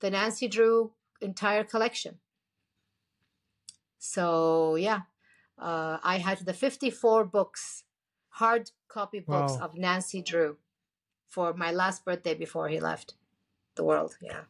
the 0.00 0.10
Nancy 0.10 0.48
Drew 0.48 0.92
entire 1.20 1.64
collection. 1.64 2.18
So 3.98 4.76
yeah, 4.76 5.00
uh, 5.60 5.98
I 6.02 6.18
had 6.18 6.38
the 6.46 6.54
54 6.54 7.24
books, 7.26 7.84
hard 8.30 8.70
copy 8.88 9.20
books 9.20 9.52
Wow. 9.52 9.66
of 9.66 9.74
Nancy 9.76 10.22
Drew 10.22 10.58
for 11.28 11.52
my 11.54 11.70
last 11.70 12.04
birthday 12.04 12.34
before 12.34 12.68
he 12.68 12.80
left 12.80 13.14
the 13.76 13.84
world. 13.84 14.16
Yeah. 14.20 14.44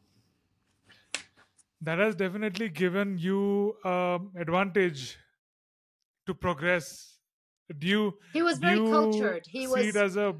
That 1.83 1.99
has 1.99 2.15
definitely 2.15 2.69
given 2.69 3.19
you 3.19 3.77
um, 3.85 4.33
advantage 4.37 5.19
to 6.27 6.35
progress. 6.35 7.19
Do 7.79 7.87
you? 7.87 8.19
He 8.33 8.43
was 8.43 8.59
very 8.59 8.79
cultured. 8.79 9.47
He 9.47 9.67
was 9.67 9.87
it 9.87 9.97
as 9.97 10.17
a 10.17 10.37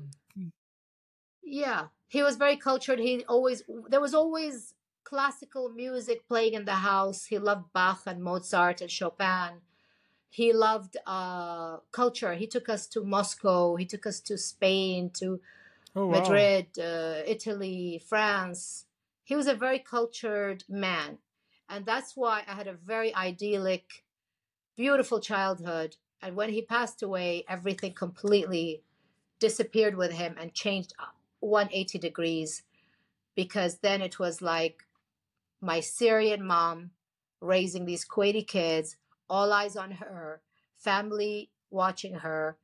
Yeah, 1.43 1.89
he 2.09 2.23
was 2.23 2.37
very 2.37 2.57
cultured. 2.57 2.99
He 2.99 3.25
always 3.25 3.63
there 3.89 4.01
was 4.01 4.15
always 4.15 4.75
classical 5.05 5.71
music 5.71 6.27
playing 6.29 6.55
in 6.55 6.65
the 6.65 6.77
house. 6.77 7.27
He 7.27 7.39
loved 7.39 7.73
Bach 7.73 8.03
and 8.07 8.23
Mozart 8.23 8.81
and 8.81 8.91
Chopin. 8.91 9.63
He 10.31 10.53
loved 10.53 10.97
uh, 11.07 11.79
culture. 11.91 12.35
He 12.35 12.47
took 12.47 12.69
us 12.69 12.87
to 12.89 13.05
Moscow. 13.05 13.77
He 13.77 13.85
took 13.85 14.07
us 14.07 14.21
to 14.21 14.39
Spain, 14.39 15.11
to 15.15 15.41
oh 15.97 16.07
wow. 16.07 16.21
Madrid, 16.21 16.67
uh, 16.79 17.23
Italy, 17.27 18.01
France. 18.09 18.87
He 19.25 19.35
was 19.37 19.49
a 19.49 19.55
very 19.55 19.81
cultured 19.81 20.65
man, 20.69 21.19
and 21.69 21.85
that's 21.85 22.17
why 22.17 22.45
I 22.47 22.55
had 22.55 22.69
a 22.69 22.75
very 22.75 23.15
idyllic, 23.15 24.05
beautiful 24.77 25.21
childhood. 25.21 25.97
And 26.23 26.37
when 26.37 26.51
he 26.51 26.63
passed 26.63 27.03
away, 27.03 27.45
everything 27.49 27.93
completely 27.93 28.83
disappeared 29.41 29.97
with 29.97 30.13
him 30.13 30.37
and 30.39 30.55
changed 30.55 30.93
180 31.41 31.99
degrees 31.99 32.63
because 33.35 33.79
then 33.79 34.03
it 34.03 34.19
was 34.19 34.43
like 34.43 34.85
my 35.61 35.81
Syrian 35.81 36.45
mom 36.47 36.91
raising 37.41 37.87
these 37.87 38.05
Kuwaiti 38.05 38.47
kids, 38.47 38.97
all 39.31 39.53
eyes 39.53 39.77
on 39.77 39.93
her, 39.93 40.43
family 40.77 41.51
watching 41.71 42.17
her. 42.17 42.57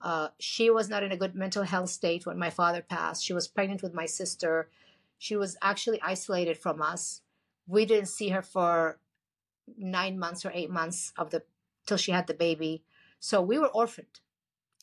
Uh, 0.00 0.28
she 0.38 0.70
was 0.70 0.88
not 0.88 1.02
in 1.02 1.12
a 1.12 1.16
good 1.16 1.34
mental 1.34 1.64
health 1.64 1.90
state 1.90 2.26
when 2.26 2.38
my 2.38 2.50
father 2.50 2.82
passed. 2.82 3.24
She 3.24 3.32
was 3.32 3.48
pregnant 3.48 3.82
with 3.82 3.94
my 3.94 4.06
sister. 4.06 4.68
She 5.18 5.36
was 5.36 5.56
actually 5.60 6.00
isolated 6.02 6.56
from 6.58 6.80
us. 6.80 7.22
We 7.66 7.84
didn't 7.86 8.08
see 8.08 8.28
her 8.28 8.42
for 8.42 8.98
nine 9.76 10.18
months 10.18 10.44
or 10.44 10.52
eight 10.54 10.70
months 10.70 11.12
of 11.16 11.30
the 11.30 11.42
till 11.86 11.96
she 11.96 12.12
had 12.12 12.26
the 12.26 12.34
baby. 12.34 12.82
So 13.18 13.40
we 13.42 13.58
were 13.58 13.68
orphaned. 13.68 14.20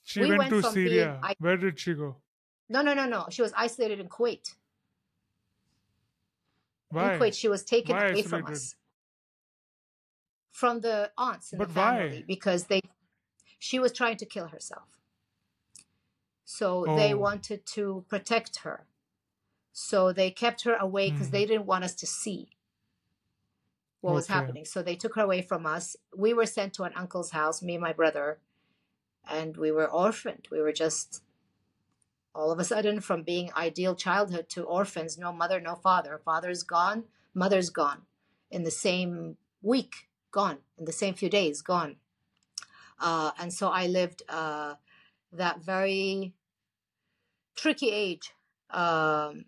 She 0.03 0.21
we 0.21 0.29
went, 0.29 0.39
went 0.39 0.49
to 0.51 0.61
from 0.61 0.73
Syria. 0.73 1.19
I- 1.23 1.35
Where 1.39 1.57
did 1.57 1.79
she 1.79 1.93
go? 1.93 2.17
No, 2.69 2.81
no, 2.81 2.93
no, 2.93 3.05
no. 3.05 3.27
She 3.29 3.41
was 3.41 3.53
isolated 3.55 3.99
in 3.99 4.09
Kuwait. 4.09 4.55
Why? 6.89 7.13
In 7.13 7.19
Kuwait, 7.19 7.33
she 7.33 7.47
was 7.47 7.63
taken 7.63 7.95
Why 7.95 8.07
away 8.07 8.23
from 8.23 8.45
us. 8.45 8.75
From 10.57 10.81
the 10.81 11.11
aunts 11.19 11.53
in 11.53 11.59
But 11.59 11.67
the 11.67 11.73
family 11.75 12.17
why? 12.17 12.23
because 12.27 12.63
they 12.65 12.81
she 13.59 13.77
was 13.77 13.91
trying 13.93 14.17
to 14.17 14.25
kill 14.25 14.47
herself. 14.47 14.87
So 16.45 16.87
they 16.95 17.13
Oh. 17.13 17.17
wanted 17.17 17.65
to 17.75 18.05
protect 18.09 18.57
her. 18.65 18.87
So 19.71 20.11
they 20.11 20.31
kept 20.31 20.63
her 20.63 20.75
away 20.75 21.11
because 21.11 21.27
Hmm. 21.27 21.33
they 21.33 21.45
didn't 21.45 21.67
want 21.67 21.83
us 21.83 21.93
to 21.95 22.07
see 22.07 22.57
what 24.01 24.15
was 24.15 24.27
happening. 24.29 24.65
So 24.65 24.81
they 24.81 24.95
took 24.95 25.13
her 25.15 25.21
away 25.21 25.43
from 25.43 25.67
us. 25.67 25.95
We 26.15 26.33
were 26.33 26.47
sent 26.47 26.73
to 26.75 26.83
an 26.85 26.93
uncle's 26.95 27.31
house, 27.31 27.61
me 27.61 27.75
and 27.75 27.81
my 27.83 27.93
brother, 27.93 28.39
and 29.29 29.57
we 29.57 29.71
were 29.71 29.89
orphaned. 29.89 30.47
We 30.49 30.59
were 30.61 30.73
just 30.73 31.21
all 32.33 32.51
of 32.51 32.59
a 32.59 32.63
sudden 32.63 32.99
from 33.01 33.21
being 33.23 33.51
ideal 33.53 33.95
childhood 33.95 34.49
to 34.49 34.63
orphans 34.63 35.17
no 35.17 35.31
mother 35.33 35.59
no 35.59 35.75
father 35.75 36.19
father's 36.23 36.63
gone 36.63 37.03
mother's 37.33 37.71
gone 37.71 38.03
in 38.51 38.63
the 38.63 38.71
same 38.71 39.37
week 39.63 40.06
gone 40.41 40.59
in 40.77 40.85
the 40.85 40.99
same 41.01 41.13
few 41.13 41.29
days 41.29 41.61
gone. 41.61 41.93
Uh, 42.99 43.31
and 43.39 43.49
so 43.53 43.65
i 43.81 43.85
lived 43.99 44.21
uh, 44.29 44.73
that 45.41 45.55
very 45.73 46.33
tricky 47.61 47.89
age 47.91 48.25
um, 48.71 49.45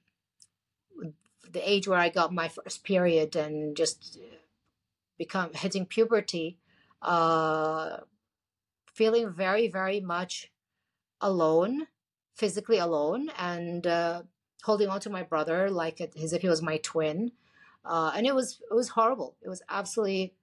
the 1.56 1.64
age 1.74 1.88
where 1.88 2.04
i 2.06 2.10
got 2.10 2.40
my 2.42 2.48
first 2.48 2.84
period 2.84 3.36
and 3.36 3.76
just 3.76 4.20
become 5.18 5.50
hitting 5.64 5.86
puberty 5.86 6.48
uh, 7.02 7.98
feeling 9.00 9.26
very 9.46 9.68
very 9.80 10.00
much 10.00 10.52
alone 11.22 11.88
physically 12.40 12.78
alone 12.78 13.30
and 13.38 13.86
uh, 13.86 14.22
holding 14.64 14.88
on 14.88 15.00
to 15.02 15.10
my 15.10 15.24
brother 15.24 15.70
like 15.70 16.00
it, 16.00 16.14
as 16.24 16.32
if 16.32 16.42
he 16.42 16.48
was 16.48 16.62
my 16.62 16.78
twin. 16.78 17.32
Uh, 17.84 18.12
and 18.16 18.26
it 18.26 18.34
was 18.34 18.62
it 18.72 18.74
was 18.74 18.90
horrible. 18.90 19.36
It 19.42 19.50
was 19.50 19.62
absolutely 19.70 20.34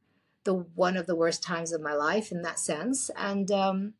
the 0.47 0.55
one 0.55 0.97
of 0.97 1.07
the 1.07 1.17
worst 1.17 1.43
times 1.43 1.73
of 1.73 1.83
my 1.83 1.93
life 1.93 2.33
in 2.33 2.41
that 2.43 2.59
sense. 2.59 3.11
And 3.15 3.51
um, 3.51 3.95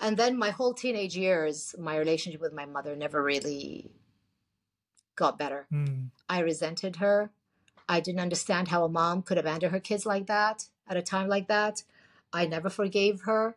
and 0.00 0.16
then 0.16 0.38
my 0.38 0.50
whole 0.50 0.72
teenage 0.72 1.16
years 1.16 1.74
my 1.78 1.98
relationship 1.98 2.40
with 2.40 2.54
my 2.54 2.64
mother 2.64 2.96
never 2.96 3.22
really 3.22 3.90
got 5.16 5.38
better. 5.38 5.66
Mm. 5.70 6.10
i 6.28 6.40
resented 6.40 6.96
her. 6.96 7.30
I 7.86 8.00
didn't 8.00 8.20
understand 8.20 8.68
how 8.68 8.84
a 8.84 8.88
mom 8.88 9.22
could 9.22 9.36
abandon 9.36 9.70
her 9.70 9.80
kids 9.80 10.06
like 10.06 10.26
that 10.26 10.68
at 10.88 10.96
a 10.96 11.02
time 11.02 11.28
like 11.28 11.48
that. 11.48 11.82
I 12.32 12.46
never 12.46 12.70
forgave 12.70 13.22
her. 13.22 13.56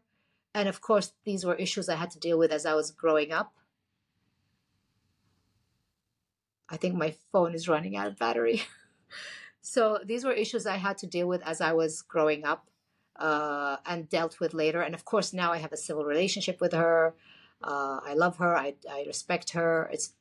And 0.53 0.67
of 0.67 0.81
course 0.81 1.13
these 1.23 1.45
were 1.45 1.55
issues 1.55 1.87
i 1.87 1.95
had 1.95 2.11
to 2.11 2.19
deal 2.19 2.37
with 2.37 2.51
as 2.51 2.65
i 2.65 2.73
was 2.73 2.91
growing 2.91 3.31
up. 3.31 3.53
I 6.69 6.75
think 6.75 6.95
my 6.95 7.15
phone 7.31 7.53
is 7.53 7.69
running 7.69 7.95
out 7.95 8.07
of 8.07 8.19
battery 8.19 8.63
so 9.73 9.99
these 10.05 10.23
were 10.25 10.33
issues 10.33 10.65
i 10.65 10.77
had 10.77 10.97
to 10.97 11.07
deal 11.07 11.27
with 11.27 11.41
as 11.43 11.61
i 11.61 11.71
was 11.73 12.01
growing 12.01 12.45
up 12.45 12.69
uh, 13.17 13.77
and 13.85 14.09
dealt 14.09 14.39
with 14.39 14.53
later 14.53 14.81
and 14.81 14.93
of 14.95 15.03
course 15.05 15.33
now 15.33 15.51
i 15.51 15.57
have 15.57 15.73
a 15.73 15.77
civil 15.77 16.05
relationship 16.05 16.61
with 16.61 16.73
her 16.73 17.15
uh, 17.63 17.99
i 18.03 18.13
love 18.13 18.37
her 18.37 18.55
I, 18.55 18.75
I 18.89 19.03
respect 19.05 19.51
her 19.51 19.89
it's 19.91 20.13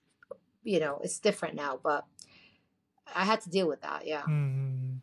you 0.64 0.81
know 0.81 1.01
it's 1.05 1.18
different 1.20 1.55
now 1.56 1.78
but 1.82 2.06
i 3.14 3.24
had 3.24 3.40
to 3.40 3.51
deal 3.51 3.66
with 3.68 3.81
that 3.82 4.06
yeah 4.06 4.28
Mhm. 4.28 5.01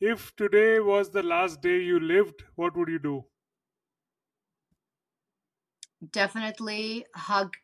If 0.00 0.34
today 0.34 0.80
was 0.80 1.10
the 1.12 1.22
last 1.22 1.60
day 1.62 1.80
you 1.80 2.00
lived, 2.00 2.42
what 2.56 2.76
would 2.76 2.88
you 2.88 2.98
do? 2.98 3.26
definitely 6.10 7.06
hug 7.14 7.56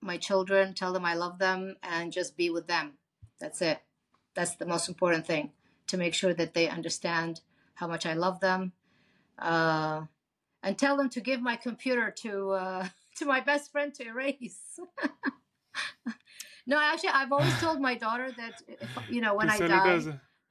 my 0.00 0.18
children, 0.18 0.74
tell 0.74 0.92
them 0.92 1.04
I 1.06 1.14
love 1.14 1.38
them, 1.40 1.76
and 1.82 2.12
just 2.12 2.36
be 2.36 2.50
with 2.50 2.68
them. 2.68 2.98
That's 3.40 3.62
it. 3.62 3.82
That's 4.38 4.54
the 4.54 4.66
most 4.66 4.88
important 4.88 5.26
thing 5.26 5.50
to 5.88 5.96
make 5.96 6.14
sure 6.14 6.32
that 6.32 6.54
they 6.54 6.68
understand 6.68 7.40
how 7.74 7.88
much 7.88 8.06
I 8.06 8.12
love 8.12 8.38
them, 8.38 8.70
uh, 9.36 10.02
and 10.62 10.78
tell 10.78 10.96
them 10.96 11.08
to 11.08 11.20
give 11.20 11.42
my 11.42 11.56
computer 11.56 12.14
to 12.22 12.50
uh, 12.52 12.88
to 13.16 13.24
my 13.24 13.40
best 13.40 13.72
friend 13.72 13.92
to 13.94 14.06
erase. 14.06 14.78
no, 16.68 16.78
actually, 16.78 17.08
I've 17.08 17.32
always 17.32 17.52
told 17.60 17.80
my 17.80 17.96
daughter 17.96 18.30
that 18.36 18.62
if, 18.68 18.88
you 19.10 19.20
know 19.20 19.34
when 19.34 19.50
I 19.50 19.58
die, 19.58 20.02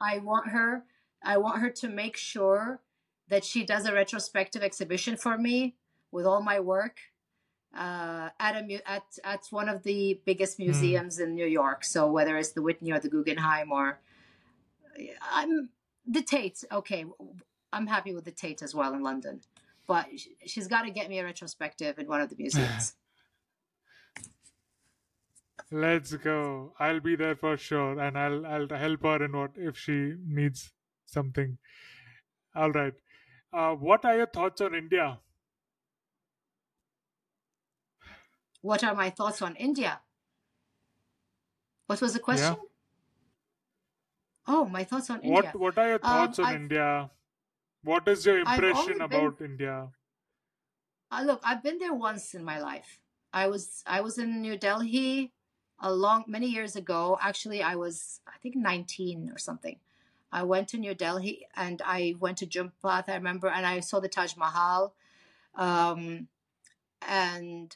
I 0.01 0.18
want 0.18 0.49
her 0.49 0.84
I 1.23 1.38
want 1.38 1.61
her 1.61 1.69
to 1.69 1.88
make 1.88 2.18
sure 2.18 2.81
that 3.30 3.45
she 3.45 3.64
does 3.64 3.85
a 3.85 3.93
retrospective 3.93 4.64
exhibition 4.64 5.15
for 5.15 5.38
me 5.38 5.77
with 6.11 6.26
all 6.26 6.41
my 6.43 6.59
work 6.59 6.97
uh, 7.78 8.30
at 8.40 8.56
a 8.56 8.64
mu- 8.64 8.86
at 8.86 9.04
at 9.24 9.48
one 9.52 9.70
of 9.70 9.84
the 9.84 10.20
biggest 10.26 10.58
museums 10.60 11.20
in 11.20 11.36
New 11.36 11.45
York. 11.45 11.84
So 11.86 12.12
whether 12.12 12.38
it's 12.38 12.52
the 12.52 12.62
Whitney 12.62 12.91
or 12.91 12.99
the 12.99 13.10
Guggenheim 13.10 13.72
or 13.72 13.99
I'm 15.32 15.70
the 16.06 16.22
Tate. 16.22 16.64
Okay, 16.72 17.06
I'm 17.72 17.88
happy 17.88 18.14
with 18.14 18.26
the 18.26 18.32
Tate 18.32 18.62
as 18.62 18.74
well 18.74 18.94
in 18.94 19.04
London, 19.04 19.41
but 19.86 20.08
sh- 20.16 20.28
she's 20.45 20.68
got 20.68 20.84
to 20.84 20.91
get 20.91 21.10
me 21.10 21.20
a 21.20 21.24
retrospective 21.24 21.99
in 21.99 22.08
one 22.08 22.22
of 22.22 22.30
the 22.30 22.36
museums. 22.40 22.95
Let's 25.70 26.14
go. 26.16 26.74
I'll 26.80 27.02
be 27.02 27.16
there 27.16 27.36
for 27.36 27.58
sure, 27.58 27.99
and 27.99 28.18
I'll 28.18 28.45
I'll 28.45 28.70
help 28.70 29.04
her 29.04 29.24
in 29.24 29.34
what 29.38 29.52
if 29.56 29.78
she 29.78 30.14
needs 30.26 30.72
something. 31.06 31.58
All 32.56 32.72
right. 32.72 32.94
Uh, 33.54 33.74
what 33.74 34.06
are 34.06 34.16
your 34.18 34.28
thoughts 34.28 34.62
on 34.62 34.74
India? 34.76 35.20
What 38.62 38.84
are 38.84 38.96
my 38.96 39.10
thoughts 39.10 39.42
on 39.42 39.56
India? 39.56 40.02
What 41.88 42.02
was 42.02 42.14
the 42.14 42.20
question? 42.20 42.56
Oh, 44.48 44.66
my 44.66 44.84
thoughts 44.84 45.10
on 45.10 45.22
India. 45.22 45.34
What 45.34 45.56
What 45.60 45.78
are 45.78 45.88
your 45.88 46.00
Um, 46.04 46.12
thoughts 46.12 46.40
on 46.40 46.46
I've- 46.46 46.56
India? 46.56 47.12
What 47.84 48.08
is 48.08 48.26
your 48.26 48.40
impression 48.40 49.02
only 49.02 49.08
been- 49.08 49.26
about 49.26 49.42
India? 49.42 49.92
Uh, 51.12 51.24
look, 51.26 51.42
I've 51.44 51.64
been 51.64 51.78
there 51.78 51.94
once 51.94 52.34
in 52.34 52.44
my 52.44 52.60
life. 52.60 53.00
I 53.34 53.48
was 53.48 53.84
I 53.86 54.02
was 54.02 54.18
in 54.18 54.42
New 54.42 54.58
Delhi 54.58 55.34
a 55.80 55.94
long 55.94 56.24
many 56.28 56.48
years 56.48 56.76
ago. 56.76 57.18
Actually, 57.22 57.62
I 57.64 57.76
was 57.76 58.20
I 58.28 58.38
think 58.40 58.56
19 58.56 59.30
or 59.30 59.38
something. 59.38 59.80
I 60.32 60.44
went 60.44 60.68
to 60.70 60.78
New 60.78 60.94
Delhi 60.96 61.48
and 61.56 61.82
I 61.86 62.16
went 62.20 62.38
to 62.40 62.46
Janpath. 62.48 63.08
I 63.08 63.16
remember, 63.16 63.48
and 63.48 63.66
I 63.66 63.80
saw 63.80 64.00
the 64.02 64.10
Taj 64.10 64.36
Mahal. 64.36 64.94
Um, 65.56 66.28
and 67.02 67.76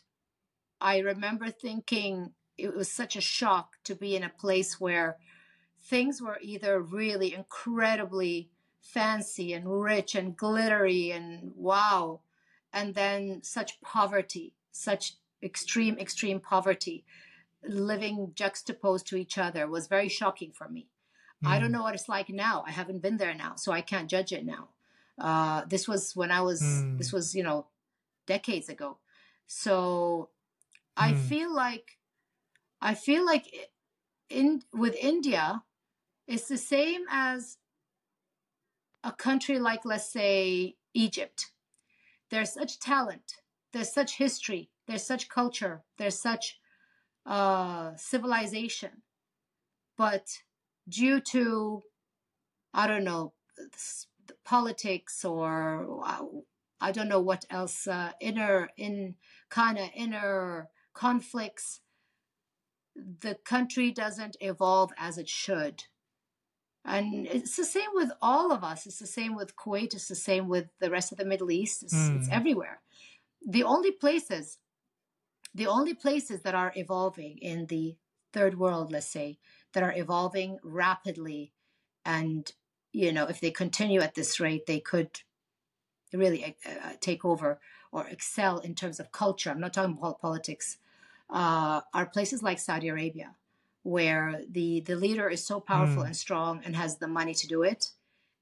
I 0.81 0.99
remember 0.99 1.51
thinking 1.51 2.33
it 2.57 2.75
was 2.75 2.91
such 2.91 3.15
a 3.15 3.21
shock 3.21 3.77
to 3.85 3.95
be 3.95 4.15
in 4.15 4.23
a 4.23 4.29
place 4.29 4.79
where 4.79 5.17
things 5.79 6.21
were 6.21 6.39
either 6.41 6.81
really 6.81 7.33
incredibly 7.33 8.49
fancy 8.81 9.53
and 9.53 9.81
rich 9.81 10.15
and 10.15 10.35
glittery 10.37 11.11
and 11.11 11.53
wow 11.55 12.21
and 12.73 12.95
then 12.95 13.43
such 13.43 13.81
poverty, 13.81 14.53
such 14.71 15.15
extreme, 15.43 15.97
extreme 15.99 16.39
poverty, 16.39 17.05
living 17.63 18.33
juxtaposed 18.35 19.07
to 19.07 19.15
each 19.17 19.37
other 19.37 19.67
was 19.67 19.87
very 19.87 20.09
shocking 20.09 20.51
for 20.51 20.69
me. 20.69 20.89
I 21.43 21.59
don't 21.59 21.69
Hmm. 21.69 21.73
know 21.73 21.83
what 21.83 21.95
it's 21.95 22.09
like 22.09 22.29
now. 22.29 22.63
I 22.67 22.71
haven't 22.71 23.01
been 23.01 23.17
there 23.17 23.33
now, 23.33 23.55
so 23.55 23.71
I 23.71 23.81
can't 23.81 24.09
judge 24.09 24.31
it 24.31 24.45
now. 24.45 24.69
Uh, 25.17 25.65
this 25.65 25.87
was 25.87 26.15
when 26.15 26.31
I 26.31 26.41
was, 26.41 26.61
Hmm. 26.61 26.97
this 26.97 27.11
was, 27.13 27.35
you 27.35 27.43
know, 27.43 27.67
decades 28.25 28.69
ago. 28.69 28.99
So 29.47 30.29
I 30.97 31.13
Hmm. 31.13 31.17
feel 31.17 31.53
like, 31.53 31.97
I 32.81 32.93
feel 32.95 33.25
like 33.25 33.71
in 34.29 34.63
with 34.73 34.95
India, 34.95 35.63
it's 36.27 36.47
the 36.47 36.57
same 36.57 37.05
as 37.09 37.57
a 39.03 39.11
country 39.11 39.59
like, 39.59 39.85
let's 39.85 40.11
say, 40.11 40.75
Egypt 40.93 41.51
there's 42.31 42.53
such 42.53 42.79
talent 42.79 43.35
there's 43.73 43.93
such 43.93 44.17
history 44.17 44.69
there's 44.87 45.03
such 45.03 45.29
culture 45.29 45.83
there's 45.97 46.19
such 46.19 46.59
uh, 47.25 47.91
civilization 47.95 49.03
but 49.97 50.43
due 50.89 51.19
to 51.21 51.81
i 52.73 52.87
don't 52.87 53.03
know 53.03 53.33
politics 54.43 55.23
or 55.23 56.01
uh, 56.05 56.23
i 56.79 56.91
don't 56.91 57.07
know 57.09 57.19
what 57.19 57.45
else 57.49 57.87
uh, 57.87 58.11
inner 58.19 58.69
in 58.77 59.15
kind 59.49 59.77
of 59.77 59.89
inner 59.95 60.69
conflicts 60.93 61.81
the 62.95 63.35
country 63.35 63.91
doesn't 63.91 64.35
evolve 64.41 64.91
as 64.97 65.17
it 65.17 65.29
should 65.29 65.85
and 66.83 67.27
it's 67.27 67.55
the 67.55 67.63
same 67.63 67.89
with 67.93 68.11
all 68.21 68.51
of 68.51 68.63
us. 68.63 68.85
It's 68.87 68.99
the 68.99 69.07
same 69.07 69.35
with 69.35 69.55
Kuwait. 69.55 69.93
It's 69.93 70.07
the 70.07 70.15
same 70.15 70.47
with 70.47 70.67
the 70.79 70.89
rest 70.89 71.11
of 71.11 71.17
the 71.17 71.25
Middle 71.25 71.51
East. 71.51 71.83
It's, 71.83 71.93
it's 71.93 72.27
Mm. 72.27 72.31
everywhere. 72.31 72.81
The 73.45 73.63
only 73.63 73.91
places, 73.91 74.57
the 75.53 75.67
only 75.67 75.93
places 75.93 76.41
that 76.41 76.55
are 76.55 76.73
evolving 76.75 77.37
in 77.37 77.67
the 77.67 77.97
third 78.33 78.57
world, 78.57 78.91
let's 78.91 79.07
say, 79.07 79.37
that 79.73 79.83
are 79.83 79.93
evolving 79.95 80.59
rapidly, 80.63 81.53
and 82.03 82.51
you 82.91 83.11
know, 83.13 83.25
if 83.27 83.39
they 83.39 83.51
continue 83.51 84.01
at 84.01 84.15
this 84.15 84.39
rate, 84.39 84.65
they 84.65 84.79
could 84.79 85.21
really 86.11 86.57
uh, 86.65 86.93
take 86.99 87.23
over 87.23 87.59
or 87.91 88.07
excel 88.07 88.59
in 88.59 88.75
terms 88.75 88.99
of 88.99 89.11
culture. 89.11 89.49
I'm 89.49 89.61
not 89.61 89.73
talking 89.73 89.97
about 89.97 90.19
politics. 90.19 90.77
Uh, 91.31 91.81
are 91.93 92.05
places 92.07 92.43
like 92.43 92.59
Saudi 92.59 92.89
Arabia 92.89 93.35
where 93.83 94.41
the 94.49 94.81
the 94.81 94.95
leader 94.95 95.29
is 95.29 95.43
so 95.45 95.59
powerful 95.59 96.03
Mm. 96.03 96.07
and 96.07 96.15
strong 96.17 96.61
and 96.65 96.75
has 96.75 96.97
the 96.97 97.07
money 97.07 97.33
to 97.33 97.47
do 97.47 97.63
it. 97.63 97.91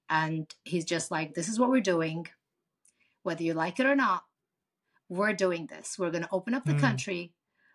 And 0.10 0.53
he's 0.64 0.86
just 0.86 1.11
like 1.11 1.34
this 1.36 1.48
is 1.48 1.60
what 1.60 1.70
we're 1.70 1.82
doing. 1.82 2.28
Whether 3.24 3.44
you 3.44 3.53
like 3.53 3.80
it 3.80 3.86
or 3.86 3.95
not 3.95 4.24
we're 5.07 5.34
doing 5.34 5.66
this. 5.68 5.98
We're 5.98 6.11
going 6.11 6.24
to 6.24 6.30
open 6.32 6.53
up 6.53 6.66
the 6.66 6.74
Mm. 6.74 6.80
country. 6.82 7.34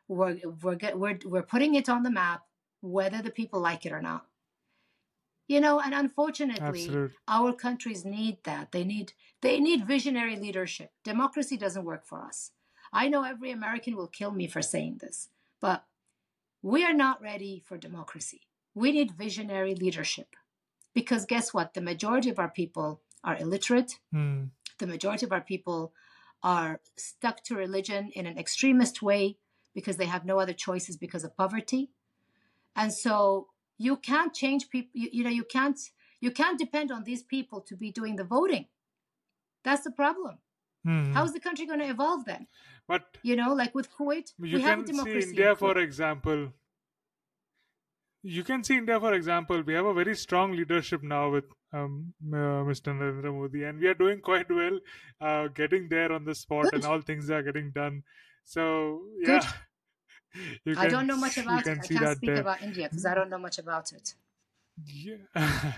We're 0.09 0.37
we're 0.63 0.77
get, 0.77 0.99
we're 0.99 1.19
we're 1.25 1.43
putting 1.55 1.75
it 1.75 1.89
on 1.89 2.03
the 2.03 2.11
map 2.11 2.43
whether 2.81 3.23
the 3.23 3.31
people 3.31 3.61
like 3.61 3.87
it 3.87 3.93
or 3.93 4.03
not. 4.03 4.27
You 5.47 5.61
know 5.61 5.79
and 5.81 5.95
unfortunately 5.95 6.85
Absolutely. 6.87 7.17
our 7.29 7.53
countries 7.53 8.05
need 8.05 8.39
that. 8.45 8.73
They 8.73 8.85
need 8.85 9.13
they 9.43 9.61
need 9.61 9.87
visionary 9.87 10.37
leadership. 10.37 10.91
Democracy 11.05 11.57
doesn't 11.57 11.85
work 11.85 12.05
for 12.07 12.21
us 12.23 12.51
I 12.95 13.09
know 13.09 13.25
every 13.25 13.51
American 13.51 13.97
will 13.97 14.07
kill 14.07 14.31
me 14.31 14.47
for 14.47 14.63
saying 14.63 14.99
this, 15.01 15.29
but 15.61 15.85
we 16.63 16.85
are 16.85 16.95
not 16.95 17.21
ready 17.21 17.63
for 17.67 17.77
democracy. 17.77 18.43
We 18.75 18.93
need 18.93 19.19
visionary 19.19 19.75
leadership. 19.75 20.37
Because 20.95 21.27
guess 21.27 21.53
what? 21.53 21.75
The 21.75 21.81
majority 21.81 22.31
of 22.31 22.39
our 22.39 22.49
people 22.49 23.03
are 23.25 23.37
illiterate. 23.37 23.99
Hmm. 24.13 24.45
The 24.79 24.87
majority 24.87 25.27
of 25.27 25.33
our 25.33 25.41
people 25.41 25.93
are 26.43 26.81
stuck 26.97 27.43
to 27.45 27.57
religion 27.57 28.11
in 28.15 28.27
an 28.27 28.39
extremist 28.39 29.03
way 29.03 29.39
because 29.75 29.97
they 29.97 30.07
have 30.07 30.25
no 30.25 30.39
other 30.39 30.53
choices 30.53 30.97
because 30.97 31.25
of 31.25 31.37
poverty. 31.37 31.91
And 32.77 32.93
so 32.93 33.49
you 33.77 33.97
can't 33.97 34.33
change 34.33 34.71
people 34.71 34.91
you, 34.95 35.09
you 35.13 35.25
know 35.25 35.31
you 35.31 35.45
can't 35.45 35.79
you 36.21 36.31
can't 36.31 36.59
depend 36.59 36.93
on 36.93 37.05
these 37.05 37.23
people 37.23 37.61
to 37.63 37.77
be 37.77 37.91
doing 37.91 38.17
the 38.17 38.25
voting. 38.25 38.67
That's 39.65 39.83
the 39.83 39.91
problem. 39.91 40.39
Hmm. 40.85 41.13
How 41.13 41.25
is 41.25 41.33
the 41.33 41.41
country 41.41 41.67
going 41.67 41.81
to 41.81 41.89
evolve 41.89 42.25
then? 42.27 42.47
But 42.87 43.17
You 43.23 43.37
know, 43.37 43.55
like 43.55 43.75
with 43.75 43.91
Kuwait, 43.91 44.33
you 44.39 44.57
we 44.57 44.63
have 44.63 44.79
can 44.79 44.87
see 44.87 44.93
democracy. 44.93 45.23
in 45.23 45.29
India, 45.31 45.57
for 45.57 45.79
example. 45.79 46.53
You 48.23 48.45
can 48.45 48.63
see 48.65 48.77
India, 48.77 48.99
for 49.01 49.15
example. 49.15 49.63
We 49.63 49.75
have 49.75 49.87
a 49.87 49.95
very 49.95 50.15
strong 50.15 50.53
leadership 50.53 51.03
now 51.03 51.31
with 51.31 51.45
um, 51.73 52.13
uh, 52.33 52.63
Mr. 52.69 52.95
Narendra 52.95 53.33
Modi, 53.35 53.65
and 53.65 53.81
we 53.81 53.87
are 53.87 53.95
doing 53.95 54.21
quite 54.21 54.51
well, 54.51 54.79
uh, 55.21 55.49
getting 55.49 55.89
there 55.89 56.13
on 56.13 56.25
the 56.25 56.35
spot, 56.35 56.67
and 56.73 56.85
all 56.85 57.01
things 57.01 57.31
are 57.31 57.43
getting 57.43 57.71
done. 57.71 58.03
So 58.45 59.03
yeah, 59.19 59.41
you 60.65 60.75
I 60.77 60.89
don't 60.89 61.07
know 61.07 61.17
much 61.17 61.39
about 61.39 61.67
it. 61.67 61.79
I 61.83 61.87
can't 61.87 62.17
speak 62.17 62.31
there. 62.31 62.41
about 62.41 62.63
India 62.63 62.89
because 62.89 63.07
I 63.07 63.15
don't 63.15 63.31
know 63.31 63.39
much 63.39 63.59
about 63.59 63.93
it. 63.93 64.15
Yeah. 64.87 65.17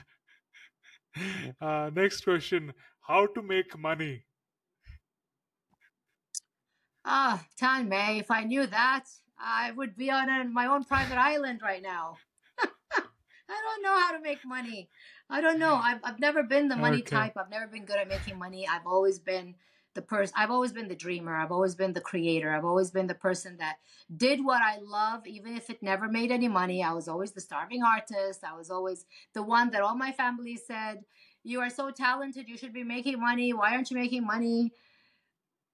uh, 1.61 1.91
next 1.95 2.23
question: 2.23 2.73
How 3.01 3.27
to 3.27 3.43
make 3.43 3.79
money? 3.79 4.26
Ah, 7.07 7.45
Tanmay, 7.61 8.19
if 8.19 8.33
I 8.33 8.43
knew 8.43 8.67
that, 8.67 9.05
I 9.39 9.71
would 9.71 9.97
be 9.97 10.11
on 10.11 10.29
a, 10.29 10.45
my 10.45 10.67
own 10.67 10.83
private 10.83 11.19
island 11.19 11.61
right 11.63 11.81
now. 11.81 12.17
I 12.61 13.01
don't 13.49 13.83
know 13.83 13.97
how 13.97 14.13
to 14.13 14.21
make 14.21 14.45
money. 14.45 14.89
I 15.31 15.41
don't 15.41 15.61
know. 15.61 15.77
I've, 15.77 16.01
I've 16.03 16.19
never 16.19 16.43
been 16.43 16.67
the 16.69 16.75
money 16.77 17.03
Okay. 17.03 17.17
type. 17.17 17.35
I've 17.37 17.51
never 17.51 17.69
been 17.69 17.85
good 17.85 17.99
at 17.99 18.09
making 18.09 18.37
money. 18.39 18.67
I've 18.67 18.87
always 18.89 19.21
been 19.21 19.55
the 19.95 20.03
person, 20.03 20.35
I've 20.37 20.51
always 20.51 20.73
been 20.73 20.89
the 20.89 20.97
dreamer. 20.97 21.37
I've 21.37 21.53
always 21.53 21.77
been 21.77 21.93
the 21.93 22.01
creator. 22.01 22.53
I've 22.53 22.65
always 22.65 22.91
been 22.91 23.07
the 23.07 23.15
person 23.15 23.57
that 23.59 23.77
did 24.15 24.45
what 24.45 24.61
I 24.63 24.79
love, 24.79 25.27
even 25.29 25.57
if 25.57 25.71
it 25.71 25.83
never 25.83 26.09
made 26.09 26.33
any 26.33 26.49
money. 26.49 26.83
I 26.83 26.93
was 26.93 27.07
always 27.09 27.33
the 27.33 27.41
starving 27.41 27.85
artist. 27.85 28.43
I 28.45 28.57
was 28.57 28.69
always 28.69 29.07
the 29.33 29.45
one 29.45 29.71
that 29.71 29.81
all 29.83 29.97
my 29.97 30.11
family 30.13 30.57
said, 30.57 31.05
You 31.45 31.61
are 31.61 31.71
so 31.71 31.91
talented. 31.93 32.49
You 32.49 32.57
should 32.59 32.75
be 32.75 32.85
making 32.85 33.21
money. 33.21 33.53
Why 33.53 33.75
aren't 33.75 33.91
you 33.93 33.97
making 33.97 34.27
money? 34.27 34.73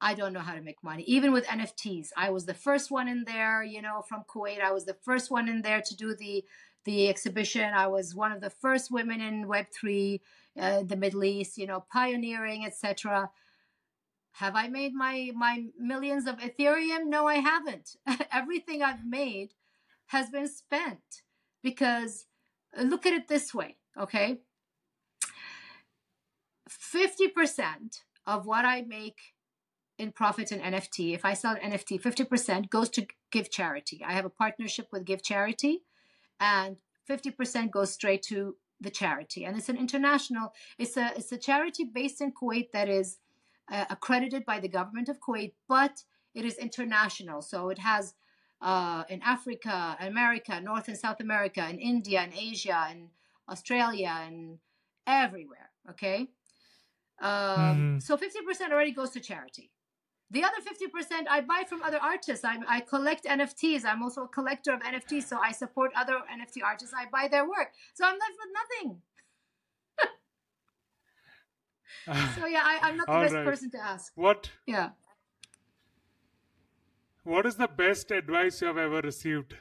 I 0.03 0.15
don't 0.15 0.33
know 0.33 0.41
how 0.41 0.55
to 0.55 0.61
make 0.61 0.83
money. 0.83 1.05
Even 1.05 1.33
with 1.33 1.47
NFTs, 1.47 2.09
I 2.17 2.31
was 2.31 2.45
the 2.45 2.55
first 2.55 2.91
one 2.91 3.09
in 3.09 3.25
there. 3.25 3.63
You 3.63 3.81
know, 3.81 4.03
from 4.03 4.25
Kuwait, 4.29 4.61
I 4.61 4.73
was 4.73 4.85
the 4.85 4.97
first 5.03 5.31
one 5.31 5.49
in 5.49 5.63
there 5.63 5.81
to 5.81 5.97
do 5.97 6.15
the 6.15 6.45
the 6.85 7.09
exhibition. 7.09 7.73
I 7.73 7.87
was 7.87 8.15
one 8.15 8.33
of 8.33 8.41
the 8.41 8.51
first 8.51 8.91
women 8.91 9.21
in 9.21 9.47
Web 9.47 9.67
three, 9.73 10.21
uh, 10.61 10.83
the 10.83 10.97
Middle 10.97 11.25
East. 11.25 11.57
You 11.57 11.69
know, 11.69 11.85
pioneering, 11.91 12.67
etc. 12.67 13.31
Have 14.33 14.57
I 14.57 14.67
made 14.67 14.93
my 14.93 15.31
my 15.35 15.67
millions 15.79 16.27
of 16.27 16.39
Ethereum? 16.39 17.07
No, 17.07 17.29
I 17.29 17.37
haven't. 17.37 17.97
Everything 18.33 18.83
I've 18.83 19.07
made 19.07 19.55
has 20.07 20.31
been 20.31 20.49
spent 20.49 21.23
because 21.63 22.27
uh, 22.77 22.83
look 22.83 23.07
at 23.07 23.13
it 23.13 23.29
this 23.29 23.55
way, 23.55 23.77
okay? 23.99 24.41
50% 26.69 28.01
of 28.27 28.47
what 28.47 28.65
I 28.65 28.83
make 28.83 29.32
in 30.03 30.11
profit 30.11 30.51
in 30.51 30.61
NFT, 30.61 31.15
if 31.15 31.25
I 31.25 31.35
sell 31.35 31.55
an 31.55 31.73
NFT, 31.73 32.01
50% 32.03 32.69
goes 32.69 32.89
to 32.91 33.07
Give 33.31 33.49
Charity. 33.49 34.03
I 34.05 34.13
have 34.13 34.25
a 34.25 34.37
partnership 34.45 34.89
with 34.93 35.05
Give 35.05 35.23
Charity, 35.23 35.75
and 36.41 36.77
50% 37.09 37.71
goes 37.71 37.93
straight 37.93 38.23
to 38.25 38.57
the 38.81 38.91
charity. 38.91 39.45
And 39.45 39.57
it's 39.57 39.69
an 39.69 39.77
international, 39.77 40.53
it's 40.77 40.97
a 40.97 41.07
it's 41.17 41.31
a 41.31 41.39
charity 41.49 41.85
based 41.85 42.21
in 42.21 42.33
Kuwait 42.33 42.73
that 42.73 42.89
is 42.89 43.19
uh, 43.71 43.85
accredited 43.91 44.45
by 44.45 44.59
the 44.59 44.73
government 44.79 45.09
of 45.09 45.21
Kuwait, 45.21 45.53
but 45.69 45.95
it 46.35 46.45
is 46.45 46.57
international. 46.59 47.41
So 47.43 47.69
it 47.75 47.79
has 47.79 48.15
uh, 48.61 49.05
in 49.09 49.21
Africa, 49.23 49.97
America, 50.01 50.61
North 50.61 50.89
and 50.89 50.99
South 50.99 51.21
America, 51.21 51.63
and 51.71 51.79
India, 51.79 52.21
and 52.21 52.33
Asia, 52.51 52.81
and 52.91 53.01
Australia, 53.49 54.13
and 54.27 54.59
everywhere. 55.07 55.71
Okay. 55.91 56.19
Um, 57.21 58.01
Mhm. 58.01 58.03
So 58.03 58.17
50% 58.17 58.73
already 58.73 58.93
goes 59.01 59.11
to 59.11 59.21
charity. 59.21 59.71
The 60.33 60.43
other 60.43 60.57
50% 60.65 61.29
I 61.29 61.43
buy 61.43 61.65
from 61.69 61.83
other 61.83 61.99
artists. 62.03 62.43
I, 62.43 62.57
I 62.67 62.81
collect 62.81 63.27
NFTs. 63.27 63.85
I'm 63.85 64.03
also 64.03 64.23
a 64.25 64.29
collector 64.29 64.73
of 64.73 64.81
NFTs. 64.81 65.25
So 65.25 65.39
I 65.39 65.53
support 65.53 65.93
other 65.95 66.15
NFT 66.15 66.65
artists. 66.65 66.95
I 66.97 67.05
buy 67.13 67.29
their 67.29 67.47
work. 67.47 67.73
So 67.93 68.07
I'm 68.07 68.19
left 68.19 68.37
with 68.43 68.53
nothing. 68.61 69.03
So 72.35 72.47
yeah, 72.47 72.63
I, 72.65 72.81
I'm 72.83 72.97
not 72.97 73.07
the 73.07 73.13
All 73.13 73.23
best 73.23 73.35
right. 73.35 73.45
person 73.45 73.71
to 73.73 73.79
ask. 73.79 74.13
What 74.17 74.51
Yeah. 74.67 74.91
What 77.23 77.47
is 77.47 77.55
the 77.57 77.69
best 77.69 78.11
advice 78.11 78.61
you 78.61 78.67
have 78.67 78.79
ever 78.79 79.01
received? 79.01 79.55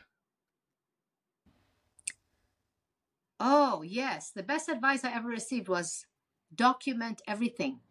Oh, 3.40 3.84
yes. 3.84 4.32
The 4.32 4.42
best 4.42 4.70
advice 4.70 5.04
I 5.04 5.14
ever 5.14 5.28
received 5.28 5.68
was 5.68 6.08
document 6.56 7.22
everything. 7.28 7.82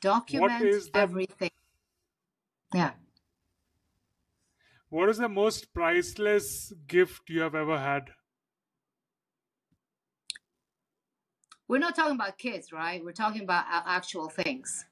Document 0.00 0.60
the- 0.60 0.90
everything. 0.94 1.50
Yeah. 2.74 2.92
What 4.88 5.08
is 5.08 5.18
the 5.18 5.28
most 5.28 5.72
priceless 5.72 6.72
gift 6.86 7.28
you 7.28 7.40
have 7.42 7.54
ever 7.54 7.78
had? 7.78 8.10
We're 11.68 11.78
not 11.78 11.94
talking 11.94 12.16
about 12.16 12.36
kids, 12.38 12.72
right? 12.72 13.04
We're 13.04 13.12
talking 13.12 13.42
about 13.42 13.64
actual 13.68 14.28
things. 14.28 14.84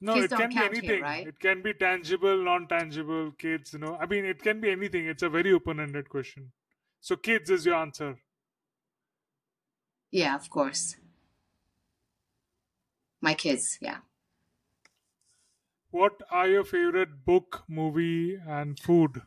No, 0.00 0.14
Kids 0.14 0.32
it 0.32 0.36
can 0.36 0.48
be 0.50 0.54
count 0.54 0.74
here, 0.74 0.82
anything. 0.82 1.02
right? 1.02 1.26
It 1.26 1.40
can 1.40 1.62
be 1.62 1.72
tangible, 1.72 2.36
non-tangible, 2.44 3.32
kids, 3.38 3.72
you 3.72 3.78
know. 3.78 3.96
I 3.96 4.04
mean, 4.04 4.26
it 4.26 4.42
can 4.42 4.60
be 4.60 4.70
anything. 4.70 5.06
It's 5.06 5.22
a 5.22 5.30
very 5.30 5.52
open-ended 5.52 6.10
question. 6.10 6.52
So 7.00 7.16
kids 7.16 7.48
is 7.48 7.64
your 7.64 7.76
answer. 7.76 8.18
Yeah, 10.10 10.34
of 10.34 10.50
course. 10.50 10.96
My 13.24 13.32
kids, 13.32 13.78
yeah. 13.80 14.00
What 15.90 16.20
are 16.30 16.46
your 16.46 16.62
favorite 16.62 17.24
book, 17.24 17.64
movie, 17.66 18.34
and 18.34 18.78
food? 18.78 19.22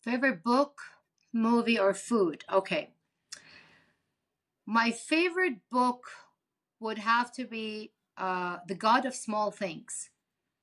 Favorite 0.00 0.42
book, 0.42 0.80
movie, 1.30 1.78
or 1.78 1.92
food? 1.92 2.44
Okay. 2.50 2.94
My 4.64 4.90
favorite 4.90 5.68
book 5.68 6.04
would 6.80 6.96
have 6.96 7.30
to 7.32 7.44
be 7.44 7.92
uh, 8.16 8.60
The 8.66 8.74
God 8.74 9.04
of 9.04 9.14
Small 9.14 9.50
Things 9.50 10.08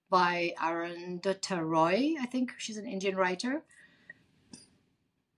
by 0.10 0.56
Arundhati 0.60 1.64
Roy. 1.64 2.16
I 2.20 2.26
think 2.26 2.54
she's 2.58 2.78
an 2.78 2.88
Indian 2.88 3.16
writer. 3.16 3.62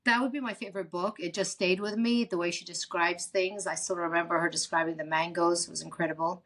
That 0.05 0.21
would 0.21 0.31
be 0.31 0.39
my 0.39 0.53
favorite 0.53 0.89
book. 0.89 1.17
It 1.19 1.33
just 1.33 1.51
stayed 1.51 1.81
with 1.81 1.97
me. 1.97 2.23
The 2.23 2.37
way 2.37 2.49
she 2.49 2.63
describes 2.63 3.25
things, 3.25 3.67
I 3.67 3.75
still 3.75 3.97
remember 3.97 4.39
her 4.39 4.47
describing 4.47 4.95
the 4.95 5.03
mangoes. 5.03 5.67
It 5.67 5.71
was 5.71 5.81
incredible. 5.81 6.43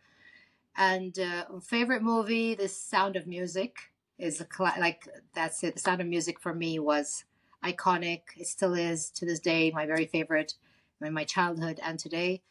And 0.76 1.18
uh, 1.20 1.46
favorite 1.62 2.02
movie, 2.02 2.56
The 2.56 2.68
Sound 2.68 3.16
of 3.16 3.28
Music, 3.28 3.92
is 4.18 4.40
a 4.40 4.46
cla- 4.46 4.76
like 4.80 5.08
that's 5.34 5.64
it. 5.64 5.76
The 5.76 5.82
Sound 5.82 6.02
of 6.02 6.08
Music 6.08 6.40
for 6.40 6.54
me 6.54 6.80
was 6.80 7.26
iconic. 7.64 8.22
It 8.38 8.48
still 8.48 8.74
is 8.74 9.10
to 9.12 9.26
this 9.26 9.40
day 9.40 9.72
my 9.72 9.86
very 9.86 10.06
favorite 10.06 10.54
in 11.02 11.14
my 11.14 11.24
childhood 11.24 11.80
and 11.84 12.00
today. 12.00 12.42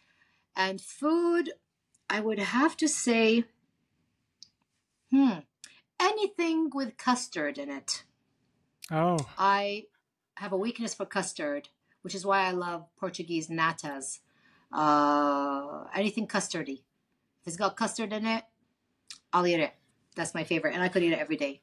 And 0.56 0.80
food, 0.80 1.52
I 2.08 2.20
would 2.20 2.38
have 2.38 2.76
to 2.78 2.88
say, 2.88 3.44
hmm, 5.10 5.38
anything 6.00 6.70
with 6.74 6.96
custard 6.96 7.56
in 7.56 7.70
it. 7.70 8.04
Oh, 8.90 9.18
I 9.38 9.84
have 10.34 10.52
a 10.52 10.56
weakness 10.56 10.94
for 10.94 11.06
custard, 11.06 11.68
which 12.02 12.14
is 12.14 12.26
why 12.26 12.46
I 12.46 12.50
love 12.50 12.86
Portuguese 12.98 13.48
natas. 13.48 14.18
Uh, 14.72 15.84
anything 15.94 16.26
custardy. 16.26 16.82
If 17.42 17.48
it's 17.48 17.56
got 17.56 17.76
custard 17.76 18.12
in 18.12 18.26
it, 18.26 18.44
I'll 19.32 19.46
eat 19.46 19.60
it. 19.60 19.74
That's 20.16 20.34
my 20.34 20.44
favorite, 20.44 20.74
and 20.74 20.82
I 20.82 20.88
could 20.90 21.02
eat 21.02 21.12
it 21.12 21.18
every 21.18 21.36
day. 21.36 21.62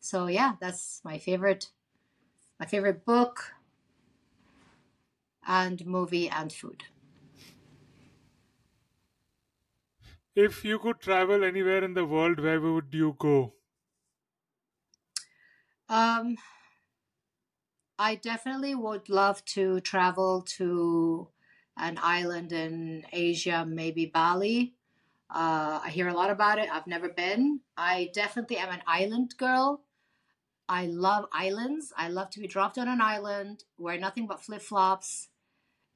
So 0.00 0.28
yeah, 0.28 0.56
that's 0.60 1.04
my 1.04 1.18
favorite. 1.18 1.72
My 2.60 2.66
favorite 2.66 3.04
book 3.04 3.54
and 5.48 5.84
movie 5.84 6.28
and 6.28 6.52
food. 6.52 6.84
if 10.34 10.64
you 10.64 10.78
could 10.78 11.00
travel 11.00 11.44
anywhere 11.44 11.84
in 11.84 11.92
the 11.92 12.06
world, 12.06 12.40
where 12.40 12.60
would 12.62 12.94
you 12.94 13.14
go? 13.18 13.52
Um, 15.88 16.36
I 17.98 18.14
definitely 18.16 18.74
would 18.74 19.08
love 19.08 19.44
to 19.56 19.80
travel 19.80 20.42
to 20.58 21.30
an 21.76 21.96
island 22.00 22.50
in 22.52 23.06
Asia, 23.12 23.64
maybe 23.64 24.06
Bali. 24.06 24.77
Uh, 25.30 25.80
I 25.84 25.90
hear 25.90 26.08
a 26.08 26.14
lot 26.14 26.30
about 26.30 26.58
it. 26.58 26.70
I've 26.72 26.86
never 26.86 27.08
been. 27.08 27.60
I 27.76 28.10
definitely 28.14 28.56
am 28.56 28.70
an 28.70 28.82
island 28.86 29.34
girl. 29.36 29.82
I 30.68 30.86
love 30.86 31.26
islands. 31.32 31.92
I 31.96 32.08
love 32.08 32.30
to 32.30 32.40
be 32.40 32.46
dropped 32.46 32.78
on 32.78 32.88
an 32.88 33.00
island, 33.00 33.64
wear 33.78 33.98
nothing 33.98 34.26
but 34.26 34.42
flip 34.42 34.62
flops, 34.62 35.28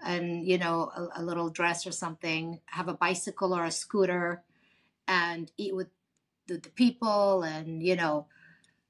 and 0.00 0.46
you 0.46 0.58
know 0.58 0.90
a, 0.96 1.20
a 1.20 1.22
little 1.22 1.50
dress 1.50 1.86
or 1.86 1.92
something. 1.92 2.60
Have 2.66 2.88
a 2.88 2.94
bicycle 2.94 3.54
or 3.54 3.64
a 3.64 3.70
scooter, 3.70 4.42
and 5.08 5.50
eat 5.58 5.74
with 5.74 5.88
the, 6.46 6.58
the 6.58 6.70
people, 6.70 7.42
and 7.42 7.82
you 7.82 7.96
know 7.96 8.26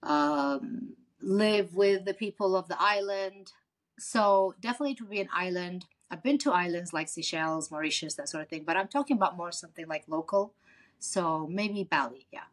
um, 0.03 0.95
live 1.21 1.75
with 1.75 2.05
the 2.05 2.15
people 2.15 2.57
of 2.57 2.69
the 2.69 2.81
island. 2.81 3.53
So 3.99 4.55
definitely 4.61 4.95
to 4.97 5.05
be 5.05 5.21
an 5.21 5.29
island. 5.35 5.87
I've 6.13 6.23
been 6.23 6.37
to 6.39 6.53
islands 6.53 6.93
like 6.93 7.09
Seychelles, 7.09 7.71
Mauritius, 7.71 8.15
that 8.17 8.29
sort 8.29 8.43
of 8.43 8.51
thing, 8.51 8.65
but 8.67 8.77
I'm 8.77 8.87
talking 8.87 9.17
about 9.17 9.35
more 9.35 9.51
something 9.51 9.89
like 9.89 10.05
local. 10.07 10.53
So 10.99 11.49
maybe 11.51 11.85
Bali, 11.85 12.27
yeah. 12.31 12.49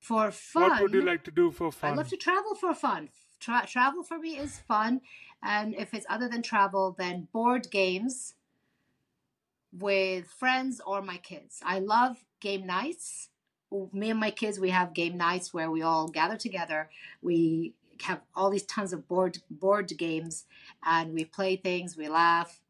For 0.00 0.30
fun, 0.30 0.70
What 0.70 0.82
would 0.82 0.92
you 0.94 1.02
like 1.02 1.24
to 1.24 1.32
do 1.32 1.50
for 1.50 1.72
fun? 1.72 1.92
I 1.92 1.96
love 1.96 2.08
to 2.10 2.16
travel 2.16 2.54
for 2.54 2.72
fun. 2.72 3.08
Tra- 3.40 3.66
travel 3.66 4.04
for 4.04 4.16
me 4.16 4.38
is 4.38 4.60
fun, 4.60 5.00
and 5.42 5.74
if 5.74 5.92
it's 5.92 6.06
other 6.08 6.28
than 6.28 6.40
travel, 6.40 6.94
then 6.96 7.26
board 7.32 7.68
games 7.72 8.34
with 9.72 10.26
friends 10.28 10.80
or 10.86 11.02
my 11.02 11.16
kids. 11.16 11.60
I 11.66 11.80
love 11.80 12.24
game 12.40 12.64
nights. 12.64 13.30
Me 13.92 14.10
and 14.10 14.20
my 14.20 14.30
kids, 14.30 14.60
we 14.60 14.70
have 14.70 14.94
game 14.94 15.16
nights 15.16 15.52
where 15.52 15.70
we 15.70 15.82
all 15.82 16.06
gather 16.06 16.36
together. 16.36 16.88
We 17.20 17.74
have 18.02 18.20
all 18.34 18.50
these 18.50 18.64
tons 18.64 18.92
of 18.92 19.08
board 19.08 19.38
board 19.50 19.92
games, 19.96 20.44
and 20.84 21.14
we 21.14 21.24
play 21.24 21.56
things. 21.56 21.96
We 21.96 22.08
laugh. 22.08 22.60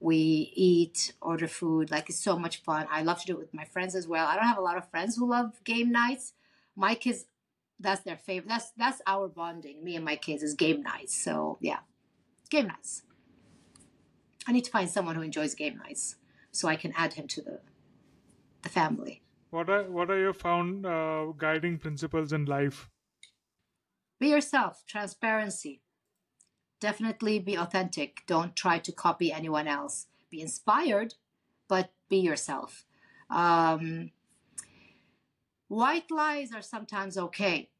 We 0.00 0.52
eat, 0.56 1.12
order 1.20 1.46
food. 1.46 1.90
Like 1.90 2.08
it's 2.08 2.18
so 2.18 2.36
much 2.36 2.62
fun. 2.62 2.86
I 2.90 3.02
love 3.02 3.20
to 3.20 3.26
do 3.26 3.34
it 3.34 3.38
with 3.38 3.54
my 3.54 3.64
friends 3.64 3.94
as 3.94 4.08
well. 4.08 4.26
I 4.26 4.34
don't 4.34 4.48
have 4.48 4.58
a 4.58 4.62
lot 4.62 4.76
of 4.76 4.90
friends 4.90 5.16
who 5.16 5.30
love 5.30 5.62
game 5.64 5.92
nights. 5.92 6.32
My 6.74 6.94
kids 6.96 7.26
that's 7.82 8.02
their 8.02 8.16
favorite. 8.16 8.48
That's 8.48 8.70
that's 8.76 9.02
our 9.06 9.28
bonding. 9.28 9.84
Me 9.84 9.96
and 9.96 10.04
my 10.04 10.16
kids 10.16 10.42
is 10.42 10.54
game 10.54 10.82
nights. 10.82 11.14
So 11.14 11.58
yeah, 11.60 11.80
game 12.50 12.68
nights. 12.68 13.02
I 14.46 14.52
need 14.52 14.64
to 14.64 14.70
find 14.70 14.88
someone 14.88 15.14
who 15.14 15.22
enjoys 15.22 15.54
game 15.54 15.76
nights 15.76 16.16
so 16.50 16.68
I 16.68 16.76
can 16.76 16.92
add 16.96 17.14
him 17.14 17.26
to 17.28 17.42
the 17.42 17.60
the 18.62 18.68
family. 18.68 19.22
What 19.50 19.68
are 19.68 19.84
what 19.84 20.10
are 20.10 20.18
your 20.18 20.32
found 20.32 20.86
uh, 20.86 21.26
guiding 21.36 21.78
principles 21.78 22.32
in 22.32 22.46
life? 22.46 22.88
Be 24.22 24.28
yourself. 24.28 24.84
Transparency. 24.86 25.80
Definitely 26.78 27.40
be 27.40 27.56
authentic. 27.56 28.22
Don't 28.28 28.54
try 28.54 28.78
to 28.78 28.92
copy 28.92 29.32
anyone 29.32 29.66
else. 29.66 30.06
Be 30.30 30.40
inspired, 30.40 31.14
but 31.66 31.90
be 32.08 32.18
yourself. 32.18 32.84
Um, 33.28 34.12
white 35.66 36.08
lies 36.08 36.52
are 36.52 36.62
sometimes 36.62 37.18
okay, 37.18 37.70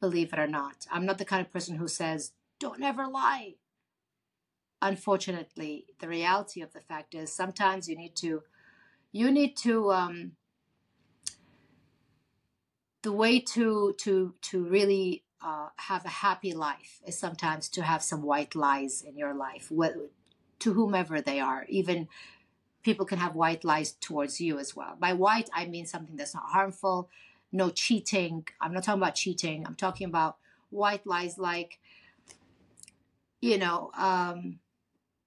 believe 0.00 0.32
it 0.32 0.40
or 0.40 0.48
not. 0.48 0.88
I'm 0.90 1.06
not 1.06 1.18
the 1.18 1.24
kind 1.24 1.46
of 1.46 1.52
person 1.52 1.76
who 1.76 1.86
says, 1.86 2.32
don't 2.58 2.82
ever 2.82 3.06
lie. 3.06 3.54
Unfortunately, 4.82 5.86
the 6.00 6.08
reality 6.08 6.62
of 6.62 6.72
the 6.72 6.80
fact 6.80 7.14
is 7.14 7.32
sometimes 7.32 7.88
you 7.88 7.96
need 7.96 8.16
to, 8.16 8.42
you 9.12 9.30
need 9.30 9.56
to, 9.58 9.92
um, 9.92 10.32
the 13.02 13.12
way 13.12 13.38
to 13.38 13.94
to 13.98 14.34
to 14.42 14.64
really 14.64 15.22
uh, 15.42 15.68
have 15.76 16.04
a 16.04 16.08
happy 16.08 16.52
life 16.52 17.00
is 17.06 17.18
sometimes 17.18 17.68
to 17.70 17.82
have 17.82 18.02
some 18.02 18.22
white 18.22 18.54
lies 18.54 19.02
in 19.02 19.16
your 19.16 19.34
life, 19.34 19.70
wh- 19.76 20.08
to 20.58 20.72
whomever 20.72 21.20
they 21.20 21.40
are. 21.40 21.66
Even 21.68 22.08
people 22.82 23.06
can 23.06 23.18
have 23.18 23.34
white 23.34 23.64
lies 23.64 23.92
towards 23.92 24.40
you 24.40 24.58
as 24.58 24.74
well. 24.74 24.96
By 24.98 25.12
white, 25.12 25.50
I 25.52 25.66
mean 25.66 25.86
something 25.86 26.16
that's 26.16 26.34
not 26.34 26.50
harmful, 26.50 27.10
no 27.52 27.70
cheating. 27.70 28.46
I'm 28.60 28.72
not 28.72 28.84
talking 28.84 29.02
about 29.02 29.14
cheating. 29.14 29.66
I'm 29.66 29.74
talking 29.74 30.06
about 30.06 30.36
white 30.70 31.06
lies 31.06 31.38
like, 31.38 31.78
you 33.40 33.58
know, 33.58 33.90
um, 33.96 34.60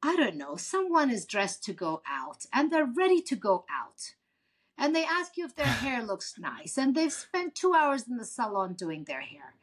I 0.02 0.16
don't 0.16 0.38
know, 0.38 0.56
someone 0.56 1.10
is 1.10 1.26
dressed 1.26 1.64
to 1.66 1.74
go 1.74 2.02
out 2.08 2.46
and 2.54 2.72
they're 2.72 2.86
ready 2.86 3.22
to 3.24 3.36
go 3.36 3.66
out. 3.70 4.14
And 4.78 4.96
they 4.96 5.04
ask 5.04 5.36
you 5.36 5.46
if 5.46 5.56
their 5.56 5.66
hair 5.66 6.02
looks 6.02 6.40
nice 6.40 6.78
and 6.78 6.96
they've 6.96 7.12
spent 7.12 7.54
two 7.54 7.74
hours 7.74 8.08
in 8.08 8.16
the 8.16 8.24
salon 8.24 8.74
doing 8.74 9.04
their 9.04 9.20
hair. 9.20 9.56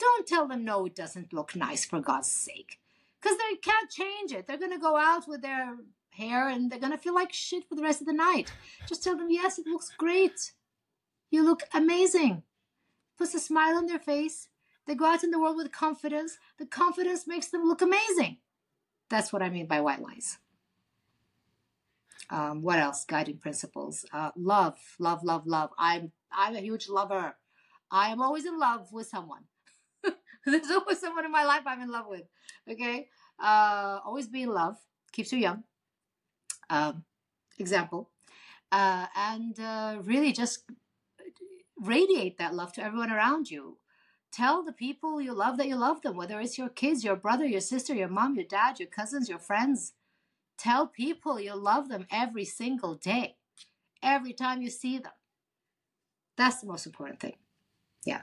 Don't 0.00 0.26
tell 0.26 0.48
them, 0.48 0.64
no, 0.64 0.86
it 0.86 0.96
doesn't 0.96 1.32
look 1.32 1.54
nice, 1.54 1.84
for 1.84 2.00
God's 2.00 2.30
sake. 2.30 2.80
Because 3.20 3.36
they 3.38 3.56
can't 3.56 3.90
change 3.90 4.32
it. 4.32 4.46
They're 4.46 4.58
going 4.58 4.72
to 4.72 4.78
go 4.78 4.96
out 4.96 5.28
with 5.28 5.42
their 5.42 5.76
hair 6.10 6.48
and 6.48 6.72
they're 6.72 6.80
going 6.80 6.92
to 6.92 6.98
feel 6.98 7.14
like 7.14 7.32
shit 7.32 7.68
for 7.68 7.74
the 7.74 7.82
rest 7.82 8.00
of 8.00 8.06
the 8.06 8.12
night. 8.14 8.50
Just 8.88 9.04
tell 9.04 9.16
them, 9.16 9.30
yes, 9.30 9.58
it 9.58 9.66
looks 9.66 9.92
great. 9.96 10.52
You 11.30 11.44
look 11.44 11.62
amazing. 11.74 12.42
Puts 13.18 13.34
a 13.34 13.38
smile 13.38 13.76
on 13.76 13.86
their 13.86 13.98
face. 13.98 14.48
They 14.86 14.94
go 14.94 15.04
out 15.04 15.22
in 15.22 15.30
the 15.30 15.38
world 15.38 15.56
with 15.56 15.70
confidence. 15.70 16.38
The 16.58 16.66
confidence 16.66 17.26
makes 17.26 17.48
them 17.48 17.64
look 17.64 17.82
amazing. 17.82 18.38
That's 19.10 19.32
what 19.32 19.42
I 19.42 19.50
mean 19.50 19.66
by 19.66 19.80
white 19.80 20.00
lies. 20.00 20.38
Um, 22.30 22.62
what 22.62 22.78
else? 22.78 23.04
Guiding 23.04 23.38
principles. 23.38 24.04
Uh, 24.12 24.30
love, 24.36 24.78
love, 24.98 25.22
love, 25.22 25.46
love. 25.46 25.70
I'm 25.78 26.12
I'm 26.32 26.54
a 26.54 26.60
huge 26.60 26.88
lover. 26.88 27.36
I 27.90 28.10
am 28.10 28.22
always 28.22 28.46
in 28.46 28.58
love 28.58 28.92
with 28.92 29.08
someone. 29.08 29.44
There's 30.46 30.70
always 30.70 31.00
someone 31.00 31.24
in 31.24 31.32
my 31.32 31.44
life 31.44 31.62
I'm 31.66 31.82
in 31.82 31.90
love 31.90 32.06
with. 32.08 32.24
Okay. 32.70 33.08
Uh, 33.38 34.00
always 34.04 34.28
be 34.28 34.42
in 34.42 34.50
love 34.50 34.76
keeps 35.12 35.32
you 35.32 35.38
young. 35.38 35.64
Um, 36.68 37.04
example. 37.58 38.10
Uh, 38.72 39.06
and 39.16 39.58
uh, 39.58 39.98
really 40.02 40.32
just 40.32 40.64
radiate 41.76 42.38
that 42.38 42.54
love 42.54 42.72
to 42.74 42.84
everyone 42.84 43.10
around 43.10 43.50
you. 43.50 43.78
Tell 44.32 44.62
the 44.62 44.72
people 44.72 45.20
you 45.20 45.32
love 45.34 45.56
that 45.56 45.66
you 45.66 45.74
love 45.74 46.02
them, 46.02 46.16
whether 46.16 46.40
it's 46.40 46.56
your 46.56 46.68
kids, 46.68 47.02
your 47.02 47.16
brother, 47.16 47.44
your 47.44 47.60
sister, 47.60 47.94
your 47.94 48.08
mom, 48.08 48.36
your 48.36 48.44
dad, 48.44 48.78
your 48.78 48.88
cousins, 48.88 49.28
your 49.28 49.40
friends. 49.40 49.94
Tell 50.56 50.86
people 50.86 51.40
you 51.40 51.54
love 51.56 51.88
them 51.88 52.06
every 52.12 52.44
single 52.44 52.94
day, 52.94 53.36
every 54.02 54.32
time 54.32 54.62
you 54.62 54.70
see 54.70 54.98
them. 54.98 55.12
That's 56.36 56.60
the 56.60 56.68
most 56.68 56.86
important 56.86 57.18
thing. 57.18 57.34
Yeah. 58.04 58.22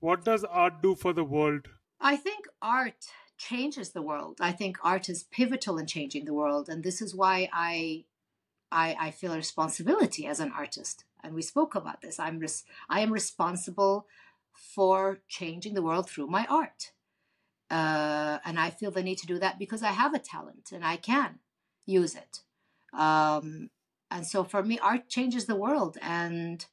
What 0.00 0.24
does 0.24 0.44
art 0.44 0.82
do 0.82 0.94
for 0.94 1.12
the 1.12 1.24
world? 1.24 1.68
I 2.00 2.16
think 2.16 2.46
art 2.60 3.06
changes 3.38 3.90
the 3.90 4.02
world. 4.02 4.38
I 4.40 4.52
think 4.52 4.76
art 4.82 5.08
is 5.08 5.24
pivotal 5.24 5.78
in 5.78 5.86
changing 5.86 6.24
the 6.24 6.34
world, 6.34 6.68
and 6.68 6.82
this 6.82 7.00
is 7.00 7.14
why 7.14 7.48
I, 7.52 8.04
I, 8.70 8.96
I 8.98 9.10
feel 9.10 9.32
a 9.32 9.36
responsibility 9.36 10.26
as 10.26 10.40
an 10.40 10.52
artist. 10.52 11.04
And 11.22 11.34
we 11.34 11.42
spoke 11.42 11.74
about 11.74 12.02
this. 12.02 12.20
I'm 12.20 12.38
res- 12.38 12.64
I 12.88 13.00
am 13.00 13.12
responsible 13.12 14.06
for 14.52 15.20
changing 15.28 15.74
the 15.74 15.82
world 15.82 16.08
through 16.08 16.28
my 16.28 16.46
art, 16.48 16.92
uh, 17.70 18.38
and 18.44 18.58
I 18.60 18.70
feel 18.70 18.90
the 18.90 19.02
need 19.02 19.18
to 19.18 19.26
do 19.26 19.38
that 19.38 19.58
because 19.58 19.82
I 19.82 19.92
have 19.92 20.14
a 20.14 20.18
talent 20.18 20.72
and 20.72 20.84
I 20.84 20.96
can 20.96 21.40
use 21.84 22.14
it. 22.14 22.40
Um, 22.92 23.70
and 24.10 24.26
so 24.26 24.44
for 24.44 24.62
me, 24.62 24.78
art 24.78 25.08
changes 25.08 25.46
the 25.46 25.56
world, 25.56 25.98
and 26.00 26.64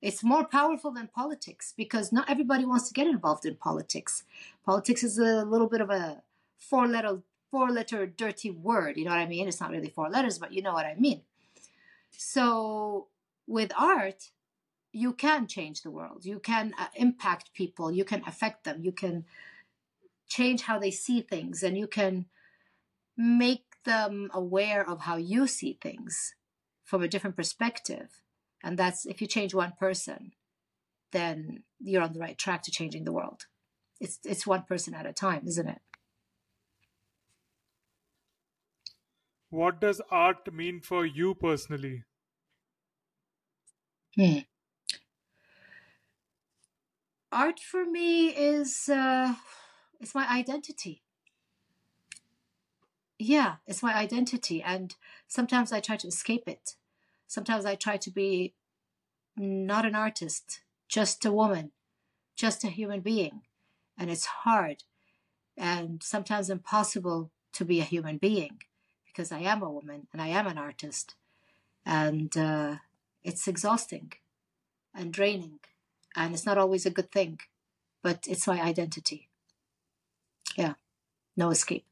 it's 0.00 0.22
more 0.22 0.44
powerful 0.44 0.92
than 0.92 1.08
politics 1.08 1.74
because 1.76 2.12
not 2.12 2.30
everybody 2.30 2.64
wants 2.64 2.88
to 2.88 2.94
get 2.94 3.06
involved 3.06 3.44
in 3.44 3.56
politics. 3.56 4.24
Politics 4.64 5.02
is 5.02 5.18
a 5.18 5.44
little 5.44 5.68
bit 5.68 5.80
of 5.80 5.90
a 5.90 6.22
four 6.56 6.86
letter 6.86 7.22
four 7.50 7.70
letter 7.70 8.06
dirty 8.06 8.50
word. 8.50 8.96
You 8.96 9.04
know 9.04 9.10
what 9.10 9.20
I 9.20 9.26
mean? 9.26 9.48
It's 9.48 9.60
not 9.60 9.70
really 9.70 9.88
four 9.88 10.08
letters, 10.08 10.38
but 10.38 10.52
you 10.52 10.62
know 10.62 10.74
what 10.74 10.86
I 10.86 10.94
mean. 10.94 11.22
So 12.10 13.08
with 13.46 13.72
art, 13.76 14.30
you 14.92 15.12
can 15.12 15.46
change 15.46 15.82
the 15.82 15.90
world. 15.90 16.24
You 16.24 16.38
can 16.38 16.74
uh, 16.78 16.86
impact 16.94 17.54
people. 17.54 17.90
You 17.90 18.04
can 18.04 18.22
affect 18.26 18.64
them. 18.64 18.82
You 18.82 18.92
can 18.92 19.24
change 20.28 20.62
how 20.62 20.78
they 20.78 20.90
see 20.90 21.22
things, 21.22 21.62
and 21.62 21.76
you 21.76 21.86
can 21.86 22.26
make 23.16 23.64
them 23.84 24.30
aware 24.32 24.88
of 24.88 25.00
how 25.00 25.16
you 25.16 25.46
see 25.46 25.78
things 25.80 26.34
from 26.84 27.02
a 27.02 27.08
different 27.08 27.36
perspective. 27.36 28.22
And 28.62 28.78
that's 28.78 29.06
if 29.06 29.20
you 29.20 29.26
change 29.26 29.54
one 29.54 29.72
person, 29.78 30.32
then 31.12 31.64
you're 31.80 32.02
on 32.02 32.12
the 32.12 32.20
right 32.20 32.38
track 32.38 32.62
to 32.64 32.70
changing 32.70 33.04
the 33.04 33.12
world. 33.12 33.46
It's 34.00 34.18
it's 34.24 34.46
one 34.46 34.64
person 34.64 34.94
at 34.94 35.06
a 35.06 35.12
time, 35.12 35.46
isn't 35.46 35.68
it? 35.68 35.80
What 39.50 39.78
does 39.78 40.00
art 40.10 40.50
mean 40.54 40.80
for 40.80 41.04
you 41.04 41.34
personally? 41.34 42.04
Hmm. 44.16 44.38
Art 47.30 47.60
for 47.60 47.84
me 47.84 48.28
is 48.28 48.88
uh, 48.88 49.34
it's 50.00 50.14
my 50.14 50.26
identity. 50.28 51.02
Yeah, 53.18 53.56
it's 53.66 53.82
my 53.82 53.94
identity, 53.94 54.62
and 54.62 54.94
sometimes 55.26 55.72
I 55.72 55.80
try 55.80 55.96
to 55.96 56.06
escape 56.06 56.48
it. 56.48 56.76
Sometimes 57.28 57.64
I 57.64 57.76
try 57.76 57.96
to 57.98 58.10
be 58.10 58.54
not 59.36 59.86
an 59.86 59.94
artist, 59.94 60.60
just 60.88 61.24
a 61.24 61.30
woman, 61.30 61.70
just 62.34 62.64
a 62.64 62.68
human 62.68 63.00
being, 63.00 63.42
and 63.96 64.10
it's 64.10 64.26
hard 64.26 64.82
and 65.56 66.02
sometimes 66.02 66.48
impossible 66.48 67.30
to 67.52 67.64
be 67.64 67.80
a 67.80 67.84
human 67.84 68.16
being 68.16 68.62
because 69.04 69.32
I 69.32 69.40
am 69.40 69.62
a 69.62 69.70
woman 69.70 70.06
and 70.12 70.22
I 70.22 70.28
am 70.28 70.46
an 70.46 70.56
artist. 70.56 71.14
And 71.84 72.36
uh, 72.36 72.76
it's 73.24 73.48
exhausting 73.48 74.12
and 74.94 75.12
draining. 75.12 75.58
And 76.16 76.34
it's 76.34 76.46
not 76.46 76.58
always 76.58 76.86
a 76.86 76.90
good 76.90 77.10
thing, 77.10 77.40
but 78.02 78.26
it's 78.28 78.46
my 78.46 78.60
identity. 78.60 79.28
Yeah, 80.56 80.74
no 81.36 81.50
escape. 81.50 81.86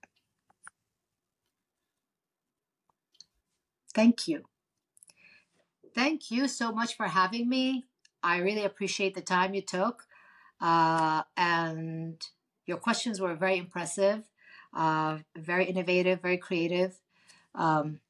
Thank 3.93 4.29
you. 4.29 4.45
Thank 5.97 6.31
you 6.31 6.47
so 6.47 6.73
much 6.73 6.95
for 6.95 7.07
having 7.07 7.49
me. 7.49 7.87
I 8.23 8.37
really 8.37 8.65
appreciate 8.65 9.15
the 9.15 9.23
time 9.23 9.55
you 9.55 9.63
took. 9.63 10.05
Uh, 10.61 11.23
and 11.39 12.23
your 12.67 12.77
questions 12.77 13.19
were 13.19 13.35
very 13.35 13.57
impressive, 13.57 14.25
uh, 14.75 15.19
very 15.35 15.65
innovative, 15.65 16.21
very 16.21 16.37
creative. 16.37 17.01
Um, 17.55 18.01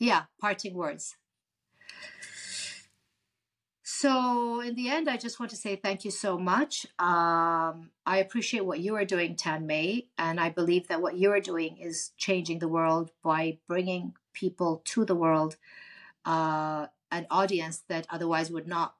yeah, 0.00 0.24
parting 0.40 0.74
words. 0.74 1.14
So, 3.84 4.60
in 4.60 4.74
the 4.74 4.88
end, 4.88 5.08
I 5.08 5.16
just 5.16 5.38
want 5.38 5.50
to 5.50 5.56
say 5.56 5.76
thank 5.76 6.04
you 6.04 6.10
so 6.10 6.36
much. 6.36 6.86
Um, 6.98 7.90
I 8.04 8.18
appreciate 8.18 8.64
what 8.66 8.80
you 8.80 8.96
are 8.96 9.04
doing, 9.04 9.36
Tanmay, 9.36 10.08
and 10.18 10.40
I 10.40 10.50
believe 10.50 10.88
that 10.88 11.00
what 11.00 11.16
you 11.16 11.30
are 11.30 11.40
doing 11.40 11.78
is 11.78 12.10
changing 12.16 12.58
the 12.58 12.68
world 12.68 13.12
by 13.22 13.58
bringing 13.68 14.14
people 14.32 14.82
to 14.86 15.04
the 15.04 15.14
world, 15.14 15.56
uh, 16.24 16.86
an 17.10 17.26
audience 17.30 17.82
that 17.88 18.06
otherwise 18.10 18.50
would 18.50 18.66
not 18.66 18.94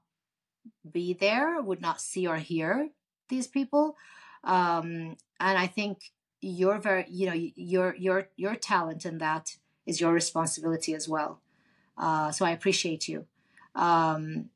be 0.91 1.13
there, 1.13 1.61
would 1.61 1.81
not 1.81 2.01
see 2.01 2.27
or 2.27 2.37
hear 2.37 2.91
these 3.29 3.47
people. 3.47 3.97
Um, 4.45 5.17
and 5.41 5.59
I 5.59 5.67
think 5.67 6.13
your 6.41 6.79
very, 6.79 7.07
you 7.09 7.27
know, 7.27 7.35
your 7.57 7.95
your 7.97 8.29
your 8.37 8.55
talent 8.55 9.07
in 9.07 9.19
that 9.19 9.57
is 9.87 10.01
your 10.01 10.13
responsibility 10.13 10.95
as 10.95 11.09
well. 11.09 11.41
Uh, 11.97 12.31
so 12.31 12.45
I 12.45 12.51
appreciate 12.51 13.09
you. 13.09 13.27
Um, 13.75 14.51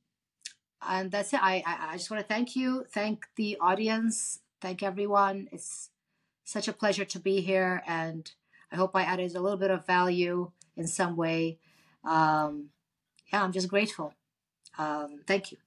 and 0.86 1.10
that's 1.10 1.32
it. 1.32 1.42
I, 1.42 1.62
I, 1.66 1.88
I 1.90 1.92
just 1.96 2.10
want 2.10 2.20
to 2.22 2.26
thank 2.26 2.54
you, 2.54 2.84
thank 2.90 3.26
the 3.36 3.56
audience, 3.60 4.40
thank 4.60 4.82
everyone. 4.82 5.48
It's 5.50 5.90
such 6.44 6.68
a 6.68 6.72
pleasure 6.72 7.04
to 7.04 7.18
be 7.18 7.40
here, 7.40 7.82
and 7.86 8.30
I 8.72 8.76
hope 8.76 8.94
I 8.94 9.02
added 9.02 9.34
a 9.34 9.40
little 9.40 9.58
bit 9.58 9.70
of 9.70 9.86
value 9.86 10.50
in 10.76 10.86
some 10.86 11.16
way. 11.16 11.58
Um, 12.04 12.70
yeah, 13.32 13.42
I'm 13.42 13.52
just 13.52 13.68
grateful. 13.68 14.14
Um, 14.78 15.20
thank 15.26 15.52
you. 15.52 15.58